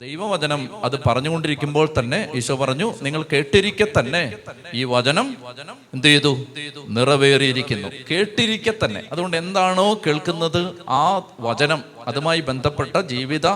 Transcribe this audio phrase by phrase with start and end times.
[0.00, 4.36] ദൈവവചനം അത് പറഞ്ഞുകൊണ്ടിരിക്കുമ്പോൾ തന്നെ ഈശോ പറഞ്ഞു നിങ്ങൾ കേട്ടിരിക്കെ തന്നെ
[4.74, 5.36] ഈ വചനം
[5.94, 6.46] എന്ത് ചെയ്തു?
[6.88, 7.88] നിറവേറിയിരിക്കുന്നു.
[8.10, 9.02] കേട്ടിരിക്കെ തന്നെ.
[9.12, 13.46] അതുകൊണ്ട് എന്താണോ കേൾക്കുന്നത് ആ വചനം അതുമായി ബന്ധപ്പെട്ട ജീവിത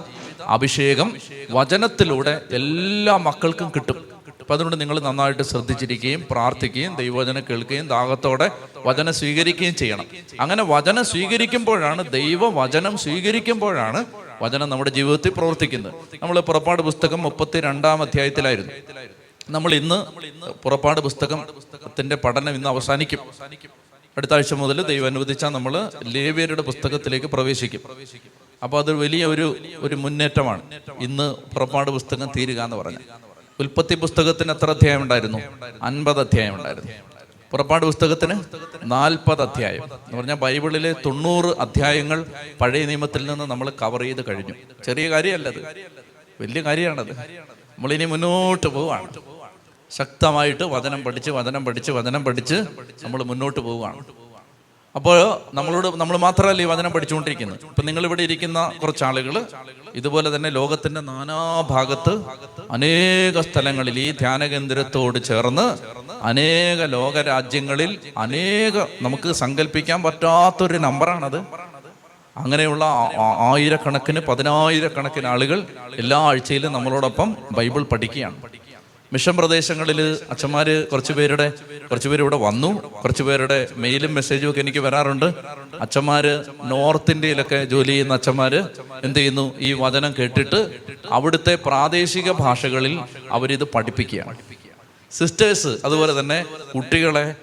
[0.46, 1.16] അഭിഷേകം
[1.50, 3.98] വചനത്തിലൂടെ എല്ലാ മക്കൾക്കും കിട്ടും.
[4.40, 8.50] അപ്പൊ അതുകൊണ്ട് നിങ്ങൾ നന്നായിട്ട് ശ്രദ്ധിച്ചിരിക്കുകയും പ്രാർത്ഥിക്കുകയും ദൈവവചനം കേൾക്കുകയും ദാഹത്തോടെ
[8.86, 10.06] വചനം സ്വീകരിക്കുകയും ചെയ്യണം.
[10.40, 14.04] അങ്ങനെ വചനം സ്വീകരിക്കുമ്പോഴാണ് ദൈവവചനം സ്വീകരിക്കുമ്പോഴാണ്
[14.42, 18.72] വചനം നമ്മുടെ ജീവിതത്തിൽ പ്രവർത്തിക്കുന്നത് നമ്മൾ പുറപ്പാട് പുസ്തകം മുപ്പത്തി രണ്ടാം അധ്യായത്തിലായിരുന്നു.
[19.50, 19.98] നമ്മൾ ഇന്ന്
[20.64, 23.18] പുറപ്പാട് പുസ്തകത്തിന്റെ പഠനം ഇന്ന് അവസാനിക്കും.
[24.16, 27.80] അടുത്ത ആഴ്ച മുതൽ ദൈവം അനുവദിച്ചാൽ നമ്മൾ ലേവ്യരുടെ പുസ്തകത്തിലേക്ക് പ്രവേശിക്കും.
[28.62, 29.46] അപ്പോൾ അത് വലിയ ഒരു
[29.84, 30.62] ഒരു മുന്നേറ്റമാണ്.
[31.00, 33.02] ഇന്ന് പുറപ്പാട് പുസ്തകം തീരുക എന്ന് പറഞ്ഞു
[33.60, 35.38] ഉൽപ്പത്തി പുസ്തകത്തിന് എത്ര അധ്യായം ഉണ്ടായിരുന്നു?
[35.82, 36.92] അൻപത് അധ്യായം ഉണ്ടായിരുന്നു.
[37.52, 38.34] പുറപ്പാട് പുസ്തകത്തിന്
[38.82, 39.84] നാൽപ്പത് അധ്യായം.
[39.84, 42.26] എന്ന് പറഞ്ഞാൽ ബൈബിളിലെ തൊണ്ണൂറ് അധ്യായങ്ങൾ
[42.60, 44.54] പഴയ നിയമത്തിൽ നിന്ന് നമ്മൾ കവർ ചെയ്ത് കഴിഞ്ഞു.
[44.84, 45.60] ചെറിയ കാര്യമല്ലത്.
[46.40, 47.12] വലിയ കാര്യമാണത്.
[47.12, 49.08] നമ്മളിനി മുന്നോട്ട് പോവുകയാണ്.
[49.90, 52.54] ശക്തമായിട്ട് വചനം പഠിച്ച് വചനം പഠിച്ച് വചനം പഠിച്ച്
[53.02, 54.04] നമ്മൾ മുന്നോട്ട് പോവുകയാണ്.
[54.96, 57.58] അപ്പോൾ നമ്മളോട് നമ്മൾ മാത്രമല്ല ഈ വചനം പഠിച്ചുകൊണ്ടിരിക്കുന്നത്.
[57.64, 59.46] ഇപ്പം നിങ്ങൾ ഇവിടെ ഇരിക്കുന്ന കുറച്ച് ആളുകൾ
[59.94, 62.24] ഇതുപോലെ തന്നെ ലോകത്തിന്റെ നാനാഭാഗത്ത്
[62.70, 65.66] അനേക സ്ഥലങ്ങളിൽ ഈ ധ്യാനകേന്ദ്രത്തോട് ചേർന്ന്
[66.22, 71.38] അനേക ലോകരാജ്യങ്ങളിൽ അനേക നമുക്ക് സങ്കല്പിക്കാൻ പറ്റാത്തൊരു നമ്പറാണത്.
[72.36, 72.84] അങ്ങനെയുള്ള
[73.52, 75.64] ആയിരക്കണക്കിന് പതിനായിരക്കണക്കിന് ആളുകൾ
[75.96, 78.36] എല്ലാ ആഴ്ചയിലും നമ്മളോടൊപ്പം ബൈബിൾ പഠിക്കുകയാണ്.
[79.12, 81.52] മിഷൻ പ്രദേശങ്ങളിൽ അച്ഛന്മാര് കുറച്ച് പേരുടെ
[81.90, 82.70] കുറച്ച് പേര് ഇവിടെ വന്നു.
[83.04, 85.34] കുറച്ച് പേരുടെ മെയിലും മെസ്സേജും ഒക്കെ എനിക്ക് വരാറുണ്ട്.
[85.80, 88.62] അച്ഛന്മാര് നോർത്ത് ഇന്ത്യയിലൊക്കെ ജോലി ചെയ്യുന്ന അച്ഛന്മാര്
[89.04, 89.58] എന്ത് ചെയ്യുന്നു?
[89.58, 90.70] ഈ വചനം കേട്ടിട്ട്
[91.10, 93.00] അവിടുത്തെ പ്രാദേശിക ഭാഷകളിൽ
[93.30, 94.36] അവരിത് പഠിപ്പിക്കുകയാണ്.
[95.12, 97.34] സിസ്റ്റേഴ്സ് അതുപോലെ തന്നെ കുട്ടികളെ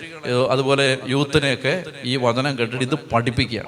[0.49, 3.63] അതുപോലെ യൂത്തിനെയൊക്കെ ഈ വചനം കേട്ടിട്ട് ഇത് പഠിപ്പിക്കുക.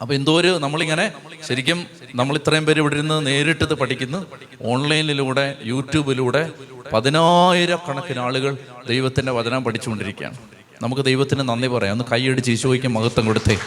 [0.00, 1.12] അപ്പൊ എന്തോ ഒരു നമ്മളിങ്ങനെ
[1.48, 4.26] ശരിക്കും നമ്മൾ ഇത്രയും പേര് ഇവിടെ ഇരുന്ന് നേരിട്ടിത് പഠിക്കുന്നു.
[4.62, 6.50] ഓൺലൈനിലൂടെ യൂട്യൂബിലൂടെ
[6.92, 8.56] പതിനായിരക്കണക്കിന് ആളുകൾ
[8.88, 10.38] ദൈവത്തിന്റെ വചനം പഠിച്ചുകൊണ്ടിരിക്കുകയാണ്.
[10.82, 11.92] നമുക്ക് ദൈവത്തിന് നന്ദി പറയാം.
[11.92, 13.58] ഒന്ന് കൈയടിച്ച് ഈശോയ്ക്ക് മഹത്വം കൊടുത്തേ.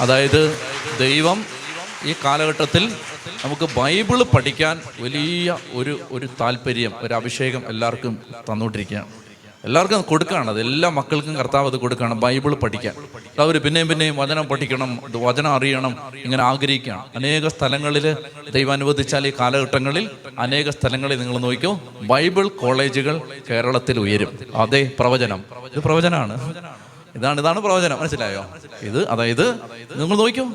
[0.00, 0.58] അതായത്
[0.98, 1.44] ദൈവം
[2.04, 2.92] ഈ കാലഘട്ടത്തിൽ
[3.44, 8.18] നമുക്ക് ബൈബിൾ പഠിക്കാൻ വലിയ ഒരു ഒരു താല്പര്യം ഒരു അഭിഷേകം എല്ലാവർക്കും
[8.50, 9.10] തന്നുകൊണ്ടിരിക്കുകയാണ്
[9.64, 12.94] എല്ലാവർക്കും അത് കൊടുക്കുകയാണ് അത് എല്ലാ മക്കൾക്കും കർത്താവ് അത് കൊടുക്കുകയാണ് ബൈബിൾ പഠിക്കാൻ.
[13.38, 17.04] അവർ പിന്നെയും പിന്നെയും വചനം പഠിക്കണം വചനം അറിയണം ഇങ്ങനെ ആഗ്രഹിക്കുകയാണ്.
[17.16, 18.16] അനേക സ്ഥലങ്ങളിൽ
[18.50, 23.20] ദൈവം അനുവദിച്ചാൽ ഈ കാലഘട്ടങ്ങളിൽ അനേക സ്ഥലങ്ങളിൽ നിങ്ങൾ നോക്കിയോ ബൈബിൾ കോളേജുകൾ
[23.50, 24.38] കേരളത്തിൽ ഉയരും.
[24.54, 25.44] അതേ പ്രവചനം.
[25.74, 26.34] ഇത് പ്രവചനമാണ്.
[27.16, 28.00] ഇതാണ് ഇതാണ് പ്രവചനം.
[28.00, 28.46] മനസ്സിലായോ?
[28.82, 29.54] ഇത് അതായത്
[29.96, 30.50] നിങ്ങൾ നോക്കൂ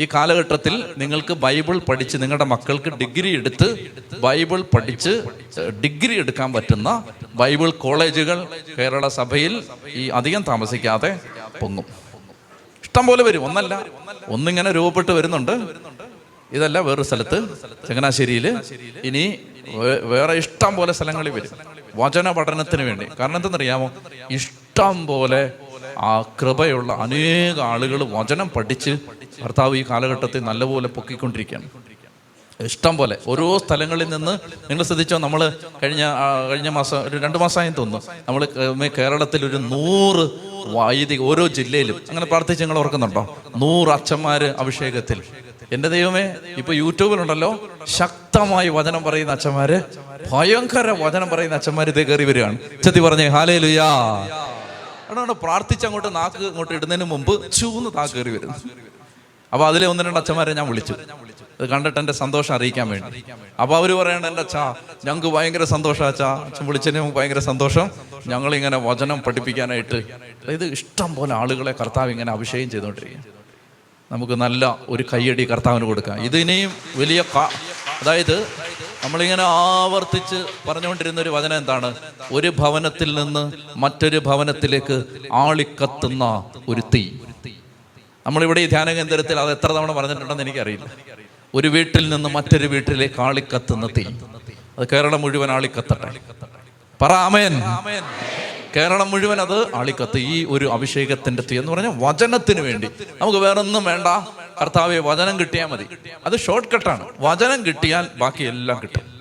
[0.00, 5.22] ഈ കാലഘട്ടത്തിൽ നിങ്ങൾക്ക് ബൈബിൾ പഠിച്ച് നിങ്ങളുടെ മക്കൾക്ക് ഡിഗ്രി എടുത്ത് ബൈബിൾ പഠിച്ച്
[5.84, 7.04] ഡിഗ്രി എടുക്കാൻ പറ്റുന്ന
[7.34, 8.46] ബൈബിൾ കോളേജുകൾ
[8.78, 11.20] കേരള സഭയിൽ ഈ അധികം താമസിക്കാതെ
[11.60, 11.84] പൊങ്ങും.
[12.82, 13.44] ഇഷ്ടം പോലെ വരും.
[13.44, 13.86] ഒന്നല്ല.
[14.28, 15.52] ഒന്നിങ്ങനെ രൂപപ്പെട്ട് വരുന്നുണ്ട്.
[16.52, 17.48] ഇതല്ല വേറൊരു സ്ഥലത്ത്
[17.88, 18.60] ചങ്ങനാശ്ശേരിയിൽ
[19.04, 19.38] ഇനി
[20.02, 21.50] വേറെ ഇഷ്ടം പോലെ സ്ഥലങ്ങളിൽ വരും.
[21.96, 23.06] വചന പഠനത്തിന് വേണ്ടി.
[23.20, 23.92] കാരണം എന്തെന്നറിയാമോ?
[24.30, 25.52] ഇഷ്ടം പോലെ
[25.98, 28.96] ആ കൃപയുള്ള അനേക ആളുകൾ വചനം പഠിച്ച്
[29.42, 31.68] ഭർത്താവ് ഈ കാലഘട്ടത്തിൽ നല്ലപോലെ പൊക്കിക്കൊണ്ടിരിക്കുകയാണ്.
[32.60, 33.16] ഇഷ്ടം പോലെ.
[33.26, 34.38] ഓരോ സ്ഥലങ്ങളിൽ നിന്ന്
[34.70, 36.04] നിങ്ങൾ ശ്രദ്ധിച്ചോ നമ്മൾ കഴിഞ്ഞ
[36.50, 38.12] കഴിഞ്ഞ മാസം ഒരു രണ്ട് മാസമായി തോന്നുന്നു.
[38.28, 40.30] നമ്മൾ കേരളത്തിൽ ഒരു നൂറ്
[40.66, 43.36] വൈദിക ഓരോ ജില്ലയിലും അങ്ങനെ പ്രാർത്ഥിച്ച് നിങ്ങൾ ഓർക്കുന്നുണ്ടോ?
[43.56, 45.22] നൂറ് അച്ഛന്മാര് അഭിഷേകത്തിൽ.
[45.72, 49.82] എന്റെ ദൈവമേ ഇപ്പൊ യൂട്യൂബിലുണ്ടല്ലോ ശക്തമായി വചനം പറയുന്ന അച്ഛന്മാര്
[50.32, 52.58] ഭയങ്കര വചനം പറയുന്ന അച്ഛന്മാർ ഇതേ കയറി വരികയാണ്.
[52.84, 53.88] ചെത്തി പറഞ്ഞേ ഹാലേ ലുയാ
[55.10, 58.56] അതാണ് പ്രാർത്ഥിച്ച് അങ്ങോട്ട് നാക്ക് ഇങ്ങോട്ട് ഇടുന്നതിന് മുമ്പ് ചൂന്ന് താ കയറി വരുന്നു.
[59.52, 60.94] അപ്പൊ അതിലെ ഒന്ന് രണ്ട് അച്ഛന്മാരെ ഞാൻ വിളിച്ചു.
[61.60, 63.20] അത് കണ്ടിട്ട് എന്റെ സന്തോഷം അറിയിക്കാൻ വേണ്ടി.
[63.62, 64.62] അപ്പൊ അവർ പറയണ എന്റെ അച്ഛാ
[65.06, 66.30] ഞങ്ങൾക്ക് ഭയങ്കര സന്തോഷം അച്ഛാ.
[66.46, 67.86] അച്ഛൻ വിളിച്ചതിന് ഞങ്ങൾക്ക് ഭയങ്കര സന്തോഷം.
[68.32, 69.98] ഞങ്ങൾ ഇങ്ങനെ വചനം പഠിപ്പിക്കാനായിട്ട്
[70.42, 73.32] അതായത് ഇഷ്ടം പോലെ ആളുകളെ കർത്താവ് ഇങ്ങനെ അഭിഷേകം ചെയ്തുകൊണ്ടിരിക്കുക
[74.12, 76.16] നമുക്ക് നല്ല ഒരു കയ്യടി കർത്താവിന് കൊടുക്കാം.
[76.28, 77.20] ഇതിനെയും വലിയ
[78.00, 78.36] അതായത്
[79.04, 81.94] നമ്മളിങ്ങനെ ആവർത്തിച്ച് പറഞ്ഞുകൊണ്ടിരുന്ന ഒരു വചനം എന്താണ്?
[82.32, 87.10] ഒരു ഭവനത്തിൽ നിന്ന് മറ്റൊരു ഭവനത്തിലേക്ക് ആളിക്കത്തുന്ന ഒരു തീ.
[88.26, 90.84] നമ്മളിവിടെ ഈ ധ്യാന കേന്ദ്രത്തിൽ അത് എത്ര തവണ പറഞ്ഞിട്ടുണ്ടെന്ന് എനിക്കറിയില്ല.
[91.54, 94.04] ഒരു വീട്ടിൽ നിന്ന് മറ്റൊരു വീട്ടിലേക്ക് ആളിക്കത്തുന്ന തീ.
[94.78, 96.14] അത് കേരളം മുഴുവൻ ആളിക്കത്തട്ടെ.
[97.02, 97.12] പറ
[98.76, 100.18] കേരളം മുഴുവൻ അത് ആളിക്കത്ത്.
[100.18, 102.86] ഈ ഒരു അഭിഷേകത്തിന്റെ തീ എന്ന് പറഞ്ഞാൽ വചനത്തിന് വേണ്ടി.
[103.20, 104.06] നമുക്ക് വേറൊന്നും വേണ്ട.
[104.60, 105.86] കർത്താവെ വചനം കിട്ടിയാൽ മതി.
[106.26, 109.14] അത് ഷോർട്ട് കട്ടാണ് വചനം കിട്ടിയാൽ ബാക്കി എല്ലാം കിട്ടും.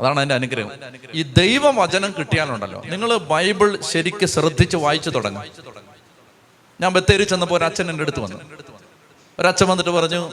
[0.00, 0.70] അതാണ് അതിന്റെ അനുഗ്രഹം.
[1.14, 2.82] ഈ ദൈവ വചനം കിട്ടിയാലുണ്ടല്ലോ.
[2.86, 5.42] നിങ്ങൾ ബൈബിൾ ശരിക്ക് ശ്രദ്ധിച്ച് വായിച്ചു തുടങ്ങും.
[6.80, 8.36] ഞാൻ ബത്തേരി ചെന്നപ്പോൾ ഒരു അച്ഛൻ എന്റെ അടുത്ത് വന്നു.
[9.38, 10.30] ഒരച്ഛൻ വന്നിട്ട് പറഞ്ഞു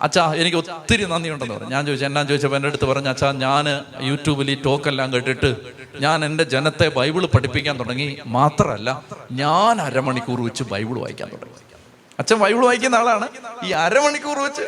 [0.00, 1.68] അച്ഛാ എനിക്ക് ഒത്തിരി നന്ദിയുണ്ടെന്ന് പറഞ്ഞു.
[1.68, 3.64] ഞാൻ ചോദിച്ചു എന്നാ ചോദിച്ചപ്പോൾ എന്റെ അടുത്ത് പറഞ്ഞു അച്ഛാ ഞാൻ
[4.00, 5.56] യൂട്യൂബിൽ ഈ ടോക്കെല്ലാം കേട്ടിട്ട്
[6.00, 8.18] ഞാൻ എന്റെ ജനത്തെ ബൈബിൾ പഠിപ്പിക്കാൻ തുടങ്ങി.
[8.26, 9.02] മാത്രമല്ല
[9.32, 11.73] ഞാൻ അരമണിക്കൂർ വെച്ച് ബൈബിൾ വായിക്കാൻ തുടങ്ങി.
[12.20, 13.28] അച്ഛൻ ബൈബിൾ വായിക്കുന്ന ആളാണ്.
[13.64, 14.66] ഈ അരമണിക്കൂർ വെച്ച്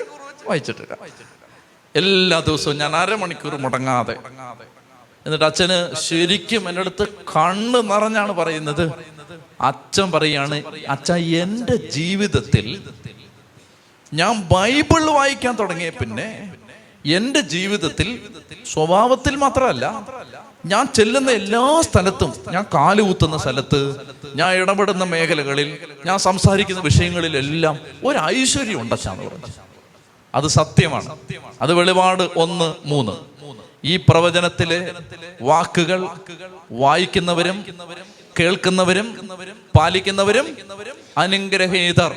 [0.49, 0.95] വായിച്ചിട്ടില്ല.
[1.95, 4.17] എല്ലാ ദിവസവും ഞാൻ അരമണിക്കൂർ മുടങ്ങാതെ.
[5.27, 7.05] എന്നിട്ട് അച്ഛന് ശരിക്കും എന്റെ അടുത്ത്
[7.37, 8.85] കണ്ണ് നിറഞ്ഞാണ് പറയുന്നത്.
[9.61, 10.57] അച്ഛൻ പറയാണ്
[10.89, 12.67] അച്ഛ എന്റെ ജീവിതത്തിൽ
[14.15, 16.29] ഞാൻ ബൈബിൾ വായിക്കാൻ തുടങ്ങിയ പിന്നെ
[17.07, 18.09] എന്റെ ജീവിതത്തിൽ
[18.73, 19.87] സ്വഭാവത്തിൽ മാത്രമല്ല
[20.67, 23.97] ഞാൻ ചെല്ലുന്ന എല്ലാ സ്ഥലത്തും ഞാൻ കാലുകുത്തുന്ന സ്ഥലത്ത്
[24.37, 29.47] ഞാൻ ഇടപെടുന്ന മേഖലകളിൽ ഞാൻ സംസാരിക്കുന്ന വിഷയങ്ങളിലെല്ലാം ഒരു ഐശ്വര്യം ഉണ്ടച്ചാന്ന് പറഞ്ഞു.
[30.35, 31.17] അത് സത്യമാണ്.
[31.63, 33.13] അത് വെളിപാട് ഒന്ന് മൂന്ന്.
[33.85, 34.93] ഈ പ്രവചനത്തിലെ
[35.43, 36.09] വാക്കുകൾ
[36.73, 37.65] വായിക്കുന്നവരും
[38.41, 39.31] കേൾക്കുന്നവരും
[39.79, 40.57] പാലിക്കുന്നവരും
[41.19, 42.17] അനുഗ്രഹീതർ.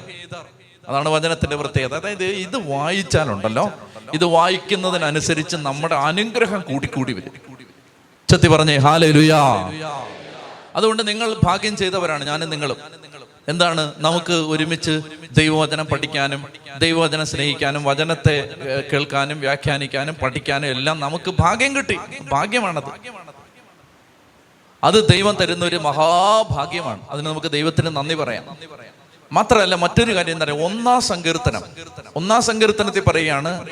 [0.90, 1.96] അതാണ് വചനത്തിന്റെ പ്രത്യേകത.
[1.96, 3.72] അതായത് ഇത് വായിച്ചാലുണ്ടല്ലോ.
[4.14, 7.49] ഇത് വായിക്കുന്നതിനനുസരിച്ച് നമ്മുടെ അനുഗ്രഹം കൂടിക്കൂടി വരും.
[8.30, 9.72] ചെത്തി പറഞ്ഞേ ഹാലലുയാ.
[10.76, 12.78] അതുകൊണ്ട് നിങ്ങൾ ഭാഗ്യം ചെയ്തവരാണ് ഞാനും നിങ്ങളും.
[13.48, 13.94] എന്താണ്?
[13.98, 16.46] നമുക്ക് ഒരുമിച്ച് ദൈവവചനം പഠിക്കാനും
[16.78, 18.50] ദൈവവചനം സ്നേഹിക്കാനും വചനത്തെ
[18.94, 22.00] കേൾക്കാനും വ്യാഖ്യാനിക്കാനും പഠിക്കാനും എല്ലാം നമുക്ക് ഭാഗ്യം കിട്ടി.
[22.32, 22.84] ഭാഗ്യമാണത്.
[24.84, 27.02] അത് ദൈവം തരുന്ന ഒരു മഹാഭാഗ്യമാണ്.
[27.10, 28.58] അതിന് നമുക്ക് ദൈവത്തിന് നന്ദി പറയാം.
[29.32, 30.66] മാത്രമല്ല മറ്റൊരു കാര്യം എന്താ പറയുക?
[30.66, 31.62] ഒന്നാം സങ്കീർത്തനം.
[32.16, 33.68] ഒന്നാം സങ്കീർത്തനത്തിൽ പറയുകയാണ്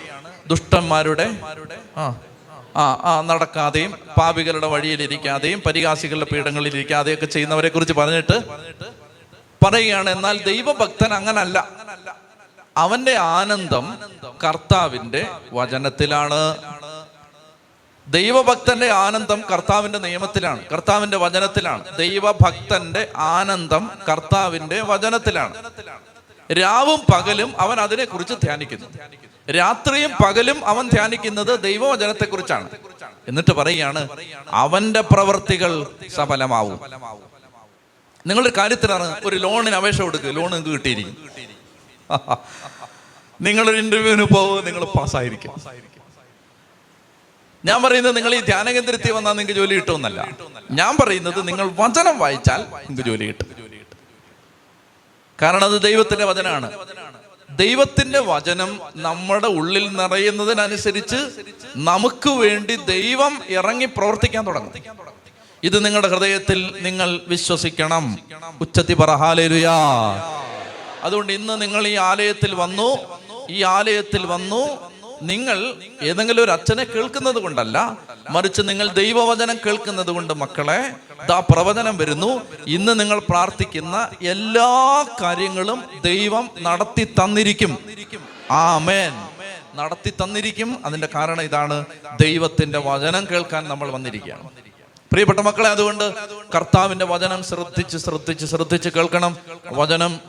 [0.48, 1.40] ദുഷ്ടന്മാരുടെ
[1.98, 2.16] ആ
[3.26, 8.38] നടക്കാതെയും പാപികളുടെ വഴിയിലിരിക്കാതെയും പരിഹാസികളുടെ പീഠങ്ങളിൽ ഇരിക്കാതെയും ഒക്കെ ചെയ്യുന്നവരെ കുറിച്ച് പറഞ്ഞിട്ട്
[9.66, 11.68] പറയുകയാണ് എന്നാൽ ദൈവഭക്തൻ അങ്ങനല്ല.
[12.78, 13.98] അവന്റെ ആനന്ദം
[14.44, 16.58] കർത്താവിന്റെ വചനത്തിലാണ്.
[18.08, 21.98] ദൈവഭക്തന്റെ ആനന്ദം കർത്താവിന്റെ നിയമത്തിലാണ് കർത്താവിന്റെ വചനത്തിലാണ്.
[21.98, 25.54] ദൈവഭക്തന്റെ ആനന്ദം കർത്താവിന്റെ വചനത്തിലാണ്.
[26.52, 28.88] രാവും പകലും അവൻ അതിനെക്കുറിച്ച് ധ്യാനിക്കുന്നു.
[29.52, 32.70] രാത്രിയും പകലും അവൻ ധ്യാനിക്കുന്നത് ദൈവവചനത്തെക്കുറിച്ചാണ്.
[33.28, 34.10] എന്നിട്ട് പറയുകയാണ്
[34.50, 36.80] അവന്റെ പ്രവർത്തികൾ സഫലമാവും.
[38.28, 41.30] നിങ്ങളൊരു കാര്യത്തിലാണ് ഒരു ലോണിന് അപേക്ഷ കൊടുക്കുക ലോൺ നിങ്ങൾക്ക് കിട്ടിയിരിക്കും.
[43.42, 45.54] നിങ്ങളൊരു ഇന്റർവ്യൂവിന് പോകും നിങ്ങൾ പാസ്സായിരിക്കും.
[47.66, 50.28] ഞാൻ പറയുന്നത് നിങ്ങൾ ഈ ധ്യാനകേന്ദ്രത്തിൽ വന്നാൽ നിങ്ങൾക്ക് ജോലി കിട്ടുമെന്നല്ല.
[50.72, 53.67] ഞാൻ പറയുന്നത് നിങ്ങൾ വചനം വായിച്ചാൽ നിങ്ങൾക്ക് ജോലി കിട്ടും.
[55.42, 56.72] കാരണം അത് ദൈവത്തിന്റെ വചനമാണ്.
[57.50, 61.30] ദൈവത്തിന്റെ വചനം നമ്മുടെ ഉള്ളിൽ നിറയുന്നതിനനുസരിച്ച്
[61.76, 64.74] നമുക്ക് വേണ്ടി ദൈവം ഇറങ്ങി പ്രവർത്തിക്കാൻ തുടങ്ങും.
[65.64, 68.18] ഇത് നിങ്ങളുടെ ഹൃദയത്തിൽ നിങ്ങൾ വിശ്വസിക്കണം.
[68.62, 69.76] ഉച്ചത്തി പറഹാലേലുയാ
[71.04, 73.20] അതുകൊണ്ട് ഇന്ന് നിങ്ങൾ ഈ ആലയത്തിൽ വന്നു
[73.50, 74.92] ഈ ആലയത്തിൽ വന്നു
[75.22, 77.98] നിങ്ങൾ ഏതെങ്കിലും ഒരു അച്ഛനെ കേൾക്കുന്നത് കൊണ്ടല്ല
[78.30, 80.94] മറിച്ച് നിങ്ങൾ ദൈവവചനം കേൾക്കുന്നത് കൊണ്ട് മക്കളെ
[81.26, 82.42] ദാ പ്രവചനം വരുന്നു.
[82.68, 87.78] ഇന്ന് നിങ്ങൾ പ്രാർത്ഥിക്കുന്ന എല്ലാ കാര്യങ്ങളും ദൈവം നടത്തി തന്നിരിക്കും.
[88.52, 89.12] ആ മേൻ
[89.76, 90.86] നടത്തി തന്നിരിക്കും.
[90.86, 91.86] അതിന്റെ കാരണം ഇതാണ്
[92.22, 94.50] ദൈവത്തിന്റെ വചനം കേൾക്കാൻ നമ്മൾ വന്നിരിക്കുകയാണ്.
[95.12, 96.14] പ്രിയപ്പെട്ട മക്കളെ അതുകൊണ്ട്
[96.56, 99.38] കർത്താവിന്റെ വചനം ശ്രദ്ധിച്ച് ശ്രദ്ധിച്ച് ശ്രദ്ധിച്ച് കേൾക്കണം.
[99.66, 100.20] വചനം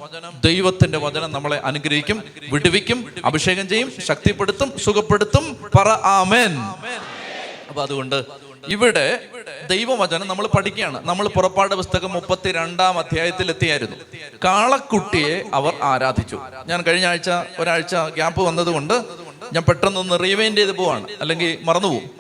[0.45, 5.71] ദൈവത്തിന്റെ വചനം നമ്മളെ അനുഗ്രഹിക്കും വിടുവിക്കും അഭിഷേകം ചെയ്യും ശക്തിപ്പെടുത്തും സുഖപ്പെടുത്തും.
[5.79, 6.59] പറ ആമേൻ.
[7.69, 8.25] അപ്പൊ അതുകൊണ്ട്
[8.69, 9.27] ഇവിടെ
[9.71, 11.09] ദൈവവചനം നമ്മൾ പഠിക്കുകയാണ്.
[11.09, 13.97] നമ്മൾ പുറപ്പാട് പുസ്തകം മുപ്പത്തിരണ്ടാം അധ്യായത്തിൽ എത്തിയായിരുന്നു.
[14.45, 16.41] കാളക്കുട്ടിയെ അവർ ആരാധിച്ചു.
[16.67, 19.05] ഞാൻ കഴിഞ്ഞ ആഴ്ച ഒരാഴ്ച ഗ്യാപ്പ് വന്നതുകൊണ്ട്
[19.53, 21.07] ഞാൻ പെട്ടെന്നൊന്ന് റീവൈൻഡ് ചെയ്ത് പോവാണ്.
[21.21, 22.11] അല്ലെങ്കിൽ മറന്നുപോകും.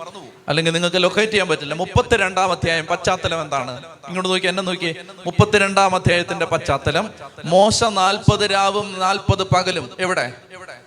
[0.49, 1.75] അല്ലെങ്കിൽ നിങ്ങൾക്ക് ലൊക്കേറ്റ് ചെയ്യാൻ പറ്റില്ല.
[1.75, 3.83] മുപ്പത്തിരണ്ടാം അധ്യായം പശ്ചാത്തലം എന്താണ്?
[4.09, 4.97] ഇങ്ങോട്ട് നോക്കി എന്നെ നോക്കി
[5.27, 7.11] മുപ്പത്തിരണ്ടാം അധ്യായത്തിന്റെ പശ്ചാത്തലം.
[7.45, 10.33] മോശ നാൽപ്പത് രാവും നാൽപ്പത് പകലും എവിടെ?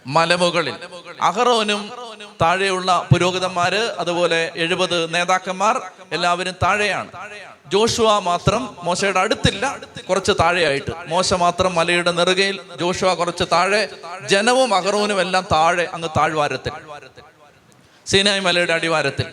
[0.07, 0.73] മലമുകളിൽ.
[1.21, 1.91] അഹറോനും
[2.41, 7.07] താഴെയുള്ള പുരോഹിതന്മാര് അതുപോലെ എഴുപത് നേതാക്കന്മാർ എല്ലാവരും താഴെയാണ്.
[7.67, 9.77] ജോഷുവ മാത്രം മോശയുടെ അടുത്തില്ല
[10.09, 10.91] കുറച്ച് താഴെയായിട്ട്.
[11.07, 13.89] മോശ മാത്രം മലയുടെ നെറുകയിൽ ജോഷുവ കുറച്ച് താഴെ.
[14.29, 16.71] ജനവും അഹറോനും എല്ലാം താഴെ അങ്ങ് താഴ്വാരത്തിൽ.
[18.11, 19.25] സീനായ് മലയുടെ അടിവാരത്തിൽ.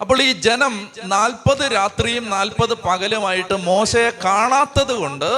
[0.00, 5.30] അപ്പോൾ ഈ ജനം നാൽപ്പത് രാത്രിയും നാൽപ്പത് പകലുമായിട്ട് മോശയെ കാണാത്തത് കൊണ്ട്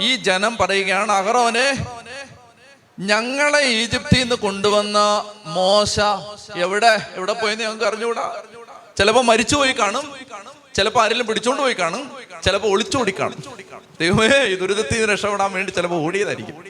[0.00, 1.86] ഈ ജനം പറയുകയാണ് അഹറോനെ
[3.00, 4.98] ഞങ്ങളെ ഈജിപ്തിൽ നിന്ന് കൊണ്ടുവന്ന
[5.46, 6.00] മോശ
[6.56, 7.06] എവിടെ?
[7.14, 8.42] എവിടെ പോയെന്ന് ഞങ്ങൾക്ക് അറിഞ്ഞുകൂടാ?
[8.98, 10.16] ചിലപ്പോ മരിച്ചുപോയി കാണും
[10.74, 12.10] ചിലപ്പോ ആരെങ്കിലും പിടിച്ചോണ്ട് പോയി കാണും
[12.44, 13.42] ചിലപ്പോ ഒളിച്ചോടി കാണും.
[14.00, 16.64] ദൈവമേ ഈ ദുരിതത്തിൽ നിന്ന് രക്ഷപ്പെടാൻ വേണ്ടി ചിലപ്പോ ഓടിയതായിരിക്കും.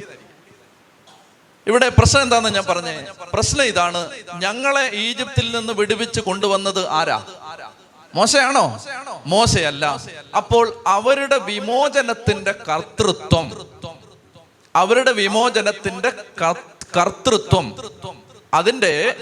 [1.66, 3.06] ഇവിടെ പ്രശ്നം എന്താന്ന് ഞാൻ പറഞ്ഞേ.
[3.32, 4.10] പ്രശ്നം ഇതാണ്.
[4.38, 7.26] ഞങ്ങളെ ഈജിപ്തിൽ നിന്ന് വിടുവിച്ച് കൊണ്ടുവന്നത് ആരാ?
[8.14, 8.80] മോശയാണോ?
[9.26, 10.00] മോശയല്ല.
[10.36, 13.66] അപ്പോൾ അവരുടെ വിമോചനത്തിന്റെ കർത്തൃത്വം.
[14.76, 17.76] അവരുടെ വിമോചനത്തിന്റെ കർ- കർത്തൃത്വം.
[18.54, 19.16] അതിന്റെ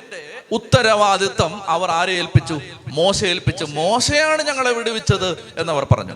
[0.52, 2.60] ഉത്തരവാദിത്വം അവർ ആരെ ഏൽപ്പിച്ചു?
[2.88, 3.64] മോശ ഏൽപ്പിച്ചു.
[3.64, 6.14] മോശയാണ് ഞങ്ങളെ വിടുവിച്ചത് എന്നവർ പറഞ്ഞു.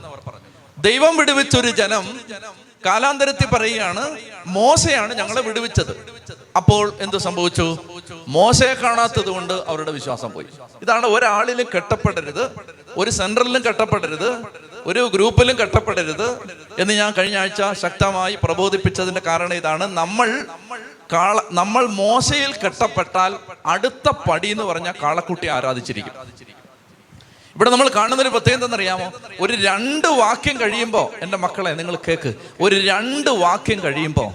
[0.78, 2.20] ദൈവം വിടുവിച്ചൊരു ജനം
[2.86, 5.92] കാലാന്തരത്തിൽ പറയുകയാണ് മോശയാണ് ഞങ്ങളെ വിടുവിച്ചത്.
[6.56, 7.78] അപ്പോൾ എന്ത് സംഭവിച്ചു?
[8.28, 10.46] മോശയെ കാണാത്തത് കൊണ്ട് അവരുടെ വിശ്വാസം പോയി.
[10.82, 12.50] ഇതാണ് ഒരാളിലും കെട്ടപ്പെടരുത്
[12.96, 14.42] ഒരു സെന്ററിലും കെട്ടപ്പെടരുത്
[14.86, 16.38] ഒരു ഗ്രൂപ്പിലും കെട്ടപ്പെടരുത്
[16.78, 19.84] എന്ന് ഞാൻ കഴിഞ്ഞ ആഴ്ച ശക്തമായി പ്രബോധിപ്പിച്ചതിന്റെ കാരണം ഇതാണ്.
[19.96, 20.46] നമ്മൾ
[21.12, 23.36] കാള നമ്മൾ മോശയിൽ കെട്ടപ്പെട്ടാൽ
[23.66, 26.12] അടുത്ത പടി എന്ന് പറഞ്ഞാൽ കാളക്കുട്ടി ആരാധിച്ചിരിക്കും.
[27.56, 32.34] ഇവിടെ നമ്മൾ കാണുന്നൊരു പ്രത്യേകത അറിയാമോ ഒരു രണ്ട് വാക്യം കഴിയുമ്പോൾ എന്റെ മക്കളെ നിങ്ങൾ കേക്ക്.
[32.60, 34.28] ഒരു രണ്ട് വാക്യം കഴിയുമ്പോൾ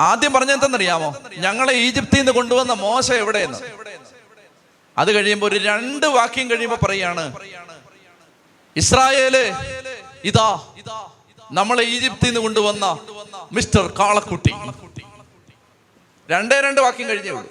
[0.00, 3.58] ആദ്യം പറഞ്ഞ പറഞ്ഞെന്തെന്നറിയാമോ ഞങ്ങളെ ഈജിപ്തിൽ നിന്ന് കൊണ്ടുവന്ന മോശ എവിടെയെന്ന്?
[4.98, 7.34] അത് കഴിയുമ്പോൾ ഒരു രണ്ട് വാക്യം കഴിയുമ്പോൾ പറയാണ്
[8.76, 9.36] ഇസ്രായേൽ
[10.24, 10.60] ഇതാ
[11.52, 12.98] നമ്മളെ ഈജിപ്തിൽ നിന്ന് കൊണ്ടുവന്ന
[13.52, 14.52] മിസ്റ്റർ കാളക്കുട്ടി.
[16.30, 17.48] രണ്ടേ രണ്ട് വാക്യം കഴിഞ്ഞേ ഉള്ളൂ.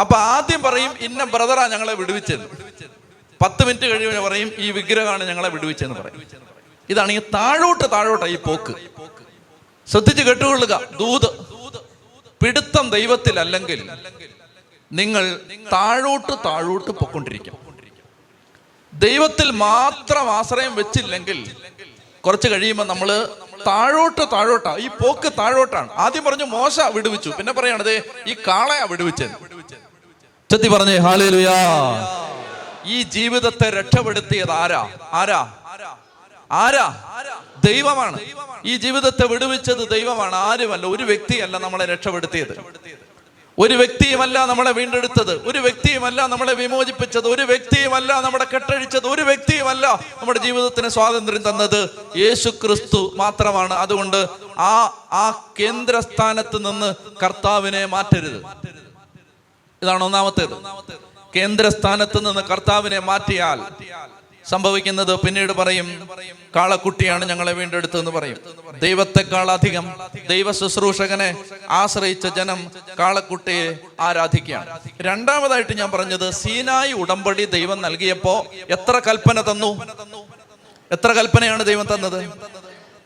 [0.00, 2.44] അപ്പൊ ആദ്യം പറയും ഇന്ന ബ്രദറാ ഞങ്ങളെ വിടുവിച്ചത്.
[3.42, 6.22] പത്ത് മിനിറ്റ് കഴിയുമ്പോൾ പറയും ഈ വിഗ്രഹമാണ് ഞങ്ങളെ വിടുവിച്ചെന്ന് പറയും.
[6.90, 8.74] ഇതാണ് ഈ താഴോട്ട് താഴോട്ട് ഈ പോക്ക്.
[9.90, 10.80] ശ്രദ്ധിച്ച് കേട്ടുകൊള്ളുക.
[11.00, 11.28] ദൂത്
[12.42, 13.90] പിടുത്തം ദൈവത്തിൽ അല്ലെങ്കിൽ
[14.92, 15.40] നിങ്ങൾ
[15.72, 17.54] താഴോട്ട് താഴോട്ട് പൊക്കൊണ്ടിരിക്കും.
[18.94, 21.56] ദൈവത്തിൽ മാത്രം ആശ്രയം വെച്ചില്ലെങ്കിൽ
[22.24, 23.08] കുറച്ച് കഴിയുമ്പോൾ നമ്മൾ
[23.66, 25.92] താഴോട്ട് താഴോട്ടാ ഈ പോക്ക് താഴോട്ടാണ്.
[25.92, 27.30] ആദ്യം പറഞ്ഞു മോശ വിടുവിച്ചു.
[27.38, 27.94] പിന്നെ പറയണത്
[28.26, 29.55] ഈ കാളയാ വിടുവിച്ചത്.
[30.50, 31.54] ചെത്തി പറഞ്ഞേ ഹാലേലുയാ.
[32.84, 34.88] ഈ ജീവിതത്തെ രക്ഷപ്പെടുത്തിയത് ആരാ?
[35.12, 35.52] ആരാ?
[36.52, 36.94] ആരാ?
[37.64, 38.18] ദൈവമാണ്.
[38.64, 40.34] ഈ ജീവിതത്തെ വിടുവിച്ചത് ദൈവമാണ്.
[40.34, 42.60] ആരുമല്ല ഒരു വ്യക്തിയല്ല നമ്മളെ രക്ഷപ്പെടുത്തിയത്.
[43.58, 45.48] ഒരു വ്യക്തിയുമല്ല നമ്മളെ വീണ്ടെടുത്തത്.
[45.48, 47.28] ഒരു വ്യക്തിയുമല്ല നമ്മളെ വിമോചിപ്പിച്ചത്.
[47.28, 49.06] ഒരു വ്യക്തിയുമല്ല നമ്മുടെ കെട്ടഴിച്ചത്.
[49.06, 53.74] ഒരു വ്യക്തിയുമല്ല നമ്മുടെ ജീവിതത്തിന് സ്വാതന്ത്ര്യം തന്നത് യേശു ക്രിസ്തു മാത്രമാണ്.
[53.74, 54.26] അതുകൊണ്ട്
[54.58, 58.66] ആ ആ കേന്ദ്രസ്ഥാനത്ത് നിന്ന് കർത്താവിനെ മാറ്റരുത്.
[59.82, 60.56] ഇതാണ് ഒന്നാമത്തേത്.
[61.36, 63.60] കേന്ദ്രസ്ഥാനത്ത് നിന്ന് കർത്താവിനെ മാറ്റിയാൽ
[64.48, 66.08] സംഭവിക്കുന്നത് പിന്നീട് പറയും
[66.56, 68.36] കാളക്കുട്ടിയാണ് ഞങ്ങളെ വീണ്ടെടുത്തതെന്ന് പറയും.
[68.78, 69.94] ദൈവത്തെക്കാൾ അധികം
[70.28, 74.80] ദൈവ ശുശ്രൂഷകനെ ആശ്രയിച്ച ജനം കാളക്കുട്ടിയെ ആരാധിക്കുകയാണ്.
[75.00, 79.70] രണ്ടാമതായിട്ട് ഞാൻ പറഞ്ഞത് സീനായി ഉടമ്പടി ദൈവം നൽകിയപ്പോ എത്ര കൽപ്പന തന്നു?
[80.92, 82.30] എത്ര കൽപ്പനയാണ് ദൈവം തന്നത്?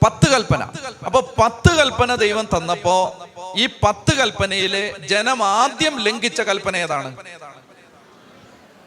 [0.04, 0.62] പത്ത് കൽപ്പന.
[1.06, 3.18] അപ്പൊ പത്ത് കൽപ്പന ദൈവം തന്നപ്പോ
[3.56, 7.16] ഈ പത്ത് കൽപ്പനയിലെ ജനം ആദ്യം ലംഘിച്ച കൽപ്പന ഏതാണ്?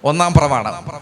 [0.03, 0.93] ഒന്നാം പ്രമാണം.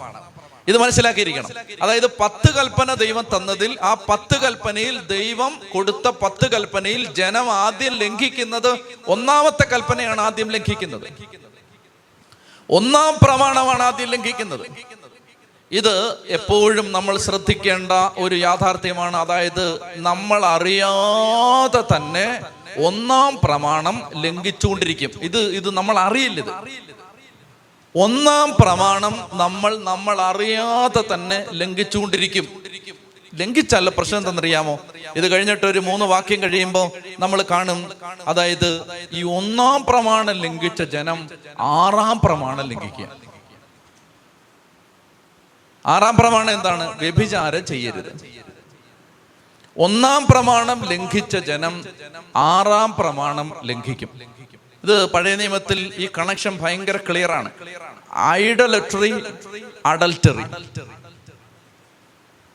[0.67, 1.47] ഇത് മനസ്സിലാക്കിയിരിക്കണം.
[1.81, 8.79] അതായത് പത്ത് കൽപ്പന ദൈവം തന്നതിൽ ആ പത്ത് കൽപ്പനയിൽ ദൈവം കൊടുത്ത പത്ത് കൽപ്പനയിൽ ജനം ആദ്യം ലംഘിക്കുന്നത്
[9.07, 11.03] ഒന്നാമത്തെ കൽപ്പനയാണ് ആദ്യം ലംഘിക്കുന്നത്.
[12.69, 14.67] ഒന്നാം പ്രമാണമാണ് ആദ്യം ലംഘിക്കുന്നത്.
[15.71, 19.17] ഇത് എപ്പോഴും നമ്മൾ ശ്രദ്ധിക്കേണ്ട ഒരു യാഥാർത്ഥ്യമാണ്.
[19.17, 22.41] അതായത് നമ്മൾ അറിയാതെ തന്നെ
[22.79, 25.11] ഒന്നാം പ്രമാണം ലംഘിച്ചുകൊണ്ടിരിക്കും.
[25.21, 26.51] ഇത് ഇത് നമ്മൾ അറിയില്ലത്
[27.95, 32.61] ഒന്നാം പ്രമാണം നമ്മൾ നമ്മൾ അറിയാതെ തന്നെ ലംഘിച്ചുകൊണ്ടിരിക്കും.
[33.35, 34.79] ലംഘിച്ചല്ല പ്രശ്നം എന്തെന്നറിയാമോ
[35.15, 37.91] ഇത് കഴിഞ്ഞിട്ട് ഒരു മൂന്ന് വാക്യം കഴിയുമ്പോൾ നമ്മൾ കാണും
[38.27, 43.07] അതായത് ഈ ഒന്നാം പ്രമാണം ലംഘിച്ച ജനം ആറാം പ്രമാണം ലംഘിക്കുക.
[45.85, 46.99] ആറാം പ്രമാണം എന്താണ്?
[46.99, 48.41] വ്യഭിചാരം ചെയ്യരുത്.
[49.77, 51.85] ഒന്നാം പ്രമാണം ലംഘിച്ച ജനം
[52.35, 54.09] ആറാം പ്രമാണം ലംഘിക്കും.
[54.83, 57.51] ഇത് പഴയ നിയമത്തിൽ ഈ കണക്ഷൻ ഭയങ്കര ക്ലിയർ ആണ്.
[58.17, 59.23] ഐഡലട്രി
[59.85, 60.43] അഡൽറ്ററി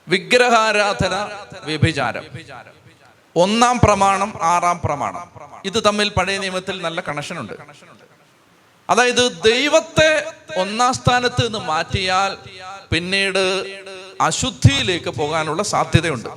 [0.09, 1.29] വിഗ്രഹാരാധന
[1.65, 2.25] വ്യഭിചാരം.
[3.37, 5.31] ഒന്നാം പ്രമാണം ആറാം പ്രമാണം.
[5.65, 7.53] ഇത് തമ്മിൽ പഴയ നിയമത്തിൽ നല്ല കണക്ഷൻ ഉണ്ട്.
[8.91, 12.37] അതായത് ദൈവത്തെ ഒന്നാം സ്ഥാനത്ത് നിന്ന് മാറ്റിയാൽ
[12.93, 13.83] പിന്നീട്
[14.21, 16.29] അശുദ്ധിയിലേക്ക് പോകാനുള്ള സാധ്യതയുണ്ട്.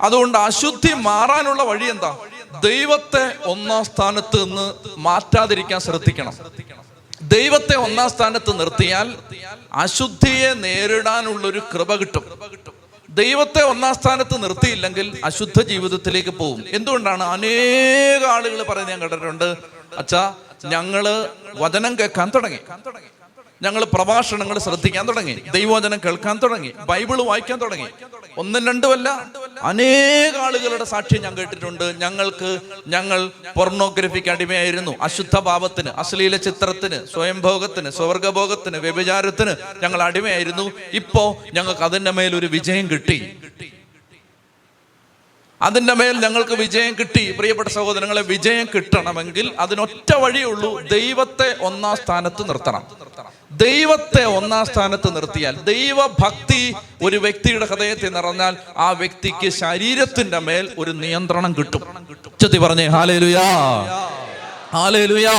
[0.00, 2.16] അതുകൊണ്ട് അശുദ്ധി മാറാനുള്ള വഴി എന്താ?
[2.64, 6.32] ദൈവത്തെ ഒന്നാം സ്ഥാനത്ത് നിന്ന് മാറ്റാതിരിക്കാൻ ശ്രദ്ധിക്കണം.
[7.22, 9.14] ദൈവത്തെ ഒന്നാം സ്ഥാനത്ത് നിർത്തിയാൽ
[9.72, 12.24] അശുദ്ധിയെ നേരിടാനുള്ളൊരു കൃപ കിട്ടും.
[13.10, 16.64] ദൈവത്തെ ഒന്നാം സ്ഥാനത്ത് നിർത്തിയില്ലെങ്കിൽ അശുദ്ധ ജീവിതത്തിലേക്ക് പോകും.
[16.70, 17.22] എന്തുകൊണ്ടാണ്?
[17.22, 19.56] അനേക ആളുകൾ പറയുന്നത് ഞാൻ കേട്ടിട്ടുണ്ട്.
[19.98, 22.58] അച്ഛാ ഞങ്ങൾ വചനം കേൾക്കാൻ തുടങ്ങി.
[23.62, 25.32] ഞങ്ങൾ പ്രഭാഷണങ്ങൾ ശ്രദ്ധിക്കാൻ തുടങ്ങി.
[25.32, 26.72] ദൈവവചനം കേൾക്കാൻ തുടങ്ങി.
[26.88, 27.88] ബൈബിൾ വായിക്കാൻ തുടങ്ങി.
[28.38, 29.08] ഒന്നും രണ്ടുമല്ല.
[29.62, 34.94] അനേക ആളുകളുടെ സാക്ഷ്യം ഞാൻ കേട്ടിട്ടുണ്ട് ഞങ്ങൾക്ക് ഞങ്ങൾ പൊർണോഗ്രഫിക്ക് അടിമയായിരുന്നു.
[35.00, 40.72] അശുദ്ധ പാപത്തിന് അശ്ലീല ചിത്രത്തിന് സ്വയംഭോഗത്തിന് സ്വർഗഭോഗത്തിന് വ്യഭിചാരത്തിന് ഞങ്ങൾ അടിമയായിരുന്നു.
[40.92, 43.18] ഇപ്പോ ഞങ്ങൾക്ക് അതിന്റെ മേൽ ഒരു വിജയം കിട്ടി.
[45.62, 47.34] അതിന്റെ മേൽ ഞങ്ങൾക്ക് വിജയം കിട്ടി.
[47.38, 52.82] പ്രിയപ്പെട്ട സഹോദരങ്ങളെ വിജയം കിട്ടണമെങ്കിൽ അതിനൊറ്റ വഴിയുള്ളൂ ദൈവത്തെ ഒന്നാം സ്ഥാനത്ത് നിർത്തണം.
[53.52, 61.54] ദൈവത്തെ ഒന്നാം സ്ഥാനത്ത് നിർത്തിയാൽ ദൈവഭക്തി ഒരു വ്യക്തിയുടെ ഹൃദയത്തിൽ നിറഞ്ഞാൽ ആ വ്യക്തിക്ക് ശരീരത്തിന്റെ മേൽ ഒരു നിയന്ത്രണം
[61.58, 62.06] കിട്ടും.
[62.40, 63.42] ചെത്തി പറഞ്ഞേ ഹാലേലുയാ
[64.72, 65.34] ഹാലേലുയാ.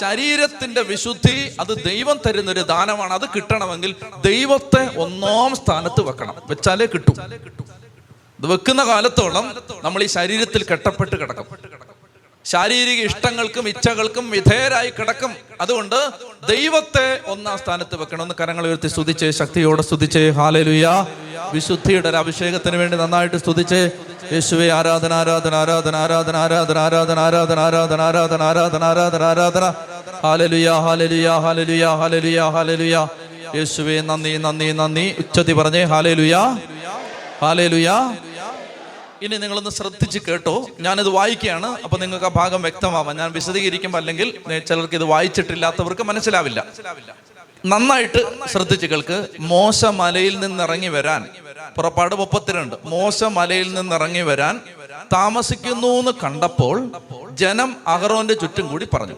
[0.00, 3.12] ശരീരത്തിന്റെ വിശുദ്ധി അത് ദൈവം തരുന്ന ഒരു ദാനമാണ്.
[3.12, 6.34] അത് കിട്ടണമെങ്കിൽ ദൈവത്തെ ഒന്നാം സ്ഥാനത്ത് വെക്കണം.
[6.46, 7.16] വെച്ചാലേ കിട്ടും.
[8.38, 11.46] ഇത് വെക്കുന്ന കാലത്തോളം നമ്മൾ ഈ ശരീരത്തിൽ കെട്ടപ്പെട്ട് കിടക്കും.
[12.50, 15.96] ശാരീരിക ഇഷ്ടങ്ങൾക്കും ഇച്ഛകൾക്കും വിധേയരായി കിടക്കും അതുകൊണ്ട്
[16.48, 20.86] ദൈവത്തെ ഒന്നാം സ്ഥാനത്ത് വെക്കണം ഒന്ന് കരങ്ങൾ ഉയർത്തി സ്തുതിച്ച് ശക്തിയോടെ സ്തുതിച്ച് ഹാലലുയ
[21.54, 23.80] വിശുദ്ധിയുടെ ഒരു അഭിഷേകത്തിന് വേണ്ടി നന്നായിട്ട് സ്തുതിച്ച്
[24.32, 29.66] യേശുവെ ആരാധന ആരാധന ആരാധന ആരാധന ആരാധന ആരാധന ആരാധന ആരാധന ആരാധന ആരാധന ആരാധന ആരാധന
[30.24, 32.96] ഹാലലുയ ഹാലലുയ ഹാലലുയ ഹാലലുയ ഹാലലുയ
[33.56, 36.36] യേശുവെ നന്ദി നന്ദി നന്ദി ഉച്ചത്തി പറഞ്ഞേ ഹാലലുയ
[37.40, 37.88] ഹാലലുയ
[39.22, 40.66] ഇനി നിങ്ങളൊന്ന് ശ്രദ്ധിച്ച് കേട്ടോ.
[40.80, 43.16] ഞാനിത് വായിക്കുകയാണ് അപ്പൊ നിങ്ങൾക്ക് ആ ഭാഗം വ്യക്തമാവാം.
[43.16, 46.66] ഞാൻ വിശദീകരിക്കുമ്പോൾ അല്ലെങ്കിൽ ചിലർക്ക് ഇത് വായിച്ചിട്ടില്ലാത്തവർക്ക് മനസ്സിലാവില്ല.
[47.66, 49.26] നന്നായിട്ട് ശ്രദ്ധിച്ച് കേൾക്ക്.
[49.40, 51.24] മോശ മലയിൽ നിന്നിറങ്ങി വരാൻ
[51.76, 52.76] പുറപ്പാട് മുപ്പത്തിരണ്ട്.
[52.84, 54.60] മോശ മലയിൽ നിന്നിറങ്ങി വരാൻ
[55.12, 56.92] താമസിക്കുന്നു എന്ന് കണ്ടപ്പോൾ
[57.32, 59.14] ജനം അഹറോന്റെ ചുറ്റും കൂടി പറഞ്ഞു.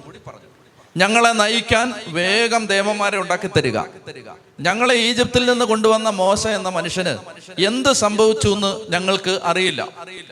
[0.96, 3.78] ഞങ്ങളെ നയിക്കാൻ വേഗം ദേവന്മാരെ ഉണ്ടാക്കി തരിക.
[4.60, 7.12] ഞങ്ങളെ ഈജിപ്തിൽ നിന്ന് കൊണ്ടുവന്ന മോശ എന്ന മനുഷ്യന്
[7.62, 9.88] എന്ത് സംഭവിച്ചു എന്ന് ഞങ്ങൾക്ക് അറിയില്ല.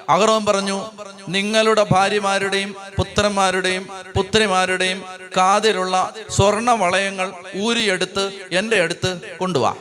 [0.09, 0.87] അഹറോൻ പറഞ്ഞു
[1.29, 5.05] നിങ്ങളുടെ ഭാര്യമാരുടെയും പുത്രന്മാരുടെയും പുത്രിമാരുടെയും
[5.37, 9.75] കാതിലുള്ള സ്വർണ വളയങ്ങൾ ഊരിയെടുത്ത് എന്റെ അടുത്ത് കൊണ്ടുവാ.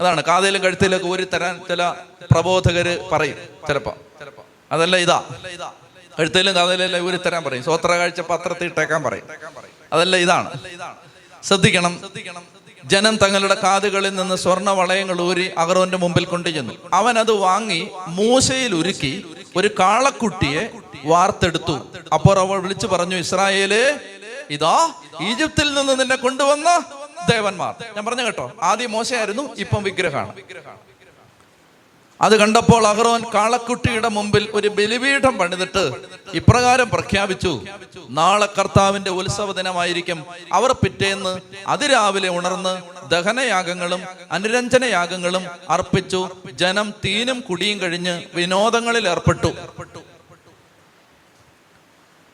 [0.00, 1.94] അതാണ് കാതിലും കഴുത്തിലൊക്കെ ഊരി തരാൻ ചില
[2.32, 3.36] പ്രബോധകര് പറയും
[3.68, 3.96] ചിലപ്പോ.
[4.72, 5.24] അതല്ല ഇതാ.
[6.18, 7.64] കഴുത്തിലും കഥയിലും ഊരി തരാൻ പറയും.
[7.64, 9.24] സ്വോത്ര കാഴ്ച പത്രത്തിൽ ഇട്ടേക്കാൻ പറയും.
[9.92, 10.50] അതല്ല ഇതാണ്.
[11.44, 12.00] ശ്രദ്ധിക്കണം.
[12.84, 16.74] ജനം തങ്ങളുടെ കാതുകളിൽ നിന്ന് സ്വർണ വളയങ്ങൾ ഊരി അഗറോന്റെ മുമ്പിൽ കൊണ്ടുചെന്നു.
[16.92, 19.24] അവൻ അത് വാങ്ങി മൂശയിൽ ഉരുക്കി
[19.56, 20.68] ഒരു കാളക്കുട്ടിയെ
[21.04, 21.88] വാർത്തെടുത്തു.
[22.14, 23.98] അപ്പോൾ അവൾ വിളിച്ചു പറഞ്ഞു ഇസ്രായേലേ
[24.50, 24.92] ഇതാ
[25.22, 26.84] ഈജിപ്തിൽ നിന്ന് നിന്നെ കൊണ്ടുവന്ന
[27.30, 27.74] ദേവന്മാർ.
[27.96, 30.32] ഞാൻ പറഞ്ഞു കേട്ടോ ആദ്യം മോശയായിരുന്നു ഇപ്പം വിഗ്രഹമാണ്.
[32.22, 35.92] അത് കണ്ടപ്പോൾ അഹ്റോൻ കാളക്കുട്ടിയുടെ മുമ്പിൽ ഒരു ബലിപീഠം പണിതിട്ട്
[36.34, 37.64] ഇപ്രകാരം പ്രഖ്യാപിച്ചു
[38.10, 40.26] നാളെ കർത്താവിന്റെ ഉത്സവ ദിനമായിരിക്കും.
[40.52, 44.02] അവർ പിറ്റേന്ന് അതിരാവിലെ ഉണർന്ന് ദഹനയാഗങ്ങളും
[44.32, 46.30] അനുരഞ്ജനയാഗങ്ങളും അർപ്പിച്ചു.
[46.52, 49.52] ജനം തീനും കുടിയും കഴിഞ്ഞ് വിനോദങ്ങളിൽ ഏർപ്പെട്ടു.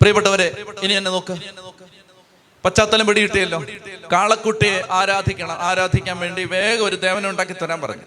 [0.01, 1.37] പ്രിയപ്പെട്ടവരെ ഇനി എന്നെ നോക്ക്.
[2.65, 3.65] പശ്ചാത്തലം പിടികിട്ടിയല്ലോ.
[4.13, 8.03] കാളക്കുട്ടിയെ ആരാധിക്കണം ആരാധിക്കാൻ വേണ്ടി വേഗം ഒരു ദേവനെ ഉണ്ടാക്കി തരാൻ പറഞ്ഞു.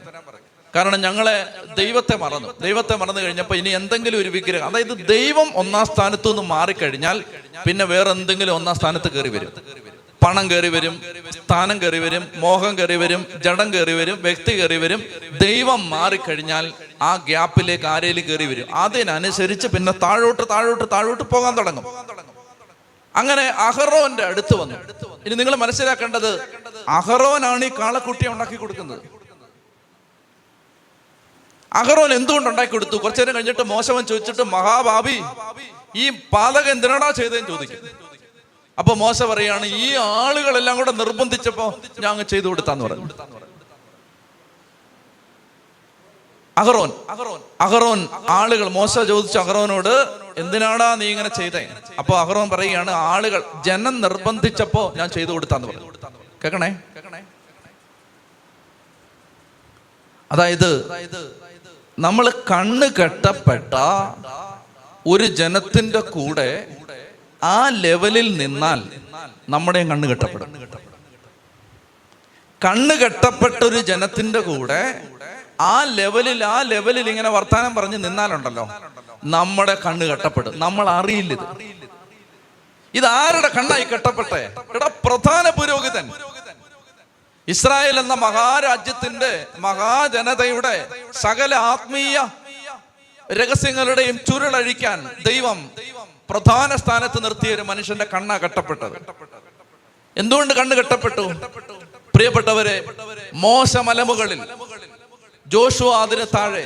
[0.76, 1.46] കാരണം ഞങ്ങളെ
[1.78, 2.54] ദൈവത്തെ മറന്നു.
[2.62, 7.24] ദൈവത്തെ മറന്നു കഴിഞ്ഞപ്പോൾ ഇനി എന്തെങ്കിലും ഒരു വിഗ്രഹം അതായത് ദൈവം ഒന്നാം സ്ഥാനത്തു നിന്ന് മാറിക്കഴിഞ്ഞാൽ
[7.68, 9.52] പിന്നെ വേറെ എന്തെങ്കിലും ഒന്നാം സ്ഥാനത്ത് കയറി വരും.
[10.26, 11.02] പണം കയറി വരും
[11.32, 15.04] സ്ഥാനം കയറി വരും മോഹം കയറി വരും ജഡം കയറി വരും വ്യക്തി കയറി വരും.
[15.42, 18.76] ദൈവം മാറിക്കഴിഞ്ഞാൽ ആ ഗ്യാപ്പിലേക്ക് ആരേലും കയറി വരും.
[18.76, 21.86] അതിനനുസരിച്ച് പിന്നെ താഴോട്ട് താഴോട്ട് താഴോട്ട് പോകാൻ തുടങ്ങും.
[23.16, 24.76] അങ്ങനെ അഹറോന്റെ അടുത്ത് വന്നു.
[25.26, 26.42] ഇനി നിങ്ങൾ മനസ്സിലാക്കേണ്ടത്
[26.88, 29.21] അഹറോനാണ് ഈ കാളക്കുട്ടിയെ ഉണ്ടാക്കി കൊടുക്കുന്നത്.
[31.80, 32.96] അഹറോൻ എന്തുകൊണ്ട് ഉണ്ടാക്കി കൊടുത്തു?
[33.04, 35.18] കുറച്ചു നേരം കഴിഞ്ഞിട്ട് മോശവൻ ചോദിച്ചിട്ട് മഹാഭാവി
[36.04, 37.80] ഈ പാതക എന്തിനാടാ ചെയ്തതെന്ന് ചോദിക്കും.
[38.78, 39.88] അപ്പൊ മോശ പറയാണ് ഈ
[40.20, 41.66] ആളുകളെല്ലാം കൂടെ നിർബന്ധിച്ചപ്പോ
[42.04, 43.08] ഞാൻ അങ്ങ് ചെയ്തു കൊടുത്താന്ന് പറഞ്ഞു.
[46.58, 46.90] അഹറോൻ
[47.66, 48.00] അഹറോൻ
[48.38, 49.94] ആളുകൾ മോശ ചോദിച്ചു അഹറോനോട്
[50.42, 51.62] എന്തിനാടാ നീ ഇങ്ങനെ ചെയ്തേ?
[52.00, 55.88] അപ്പൊ അഹറോൻ പറയുകയാണ് ആളുകൾ ജനം നിർബന്ധിച്ചപ്പോ ഞാൻ ചെയ്തു കൊടുത്താന്ന് പറഞ്ഞു.
[56.44, 56.70] കേക്കണേ?
[60.32, 60.70] അതായത്
[62.04, 63.74] നമ്മൾ കണ്ണ് കെട്ടപ്പെട്ട
[65.06, 66.50] ഒരു ജനത്തിന്റെ കൂടെ
[67.42, 68.80] ആ ലെവലിൽ നിന്നാൽ
[69.50, 70.48] നമ്മുടെയും കണ്ണ് കെട്ടപ്പെടും.
[72.62, 74.82] കണ്ണ് കെട്ടപ്പെട്ട ഒരു ജനത്തിന്റെ കൂടെ
[75.70, 78.66] ആ ലെവലിൽ ആ ലെവലിൽ ഇങ്ങനെ വർത്താനം പറഞ്ഞ് നിന്നാലുണ്ടല്ലോ.
[79.36, 80.54] നമ്മുടെ കണ്ണ് കെട്ടപ്പെടും.
[80.66, 81.46] നമ്മൾ അറിയില്ല ഇത്
[82.94, 84.42] ഇത് ആരുടെ കണ്ണായി കെട്ടപ്പെട്ടെ?
[84.78, 86.06] എടാ പ്രധാന പുരോഹിതൻ.
[87.52, 89.32] ഇസ്രായേൽ എന്ന മഹാരാജ്യത്തിന്റെ
[89.66, 90.76] മഹാജനതയുടെ
[91.24, 92.18] സകല ആത്മീയ
[93.40, 95.60] രഹസ്യങ്ങളുടെയും ചുരുളഴിക്കാൻ ദൈവം
[96.30, 98.98] പ്രധാന സ്ഥാനത്ത് നിർത്തിയ ഒരു മനുഷ്യന്റെ കണ്ണ കെട്ടപ്പെട്ടത്.
[100.18, 101.26] എന്തുകൊണ്ട് കണ്ണ് കെട്ടപ്പെട്ടു?
[102.16, 102.78] പ്രിയപ്പെട്ടവരെ
[103.46, 104.42] മോശമലമുകളിൽ
[105.48, 106.66] ജോഷുവ അതിന് താഴെ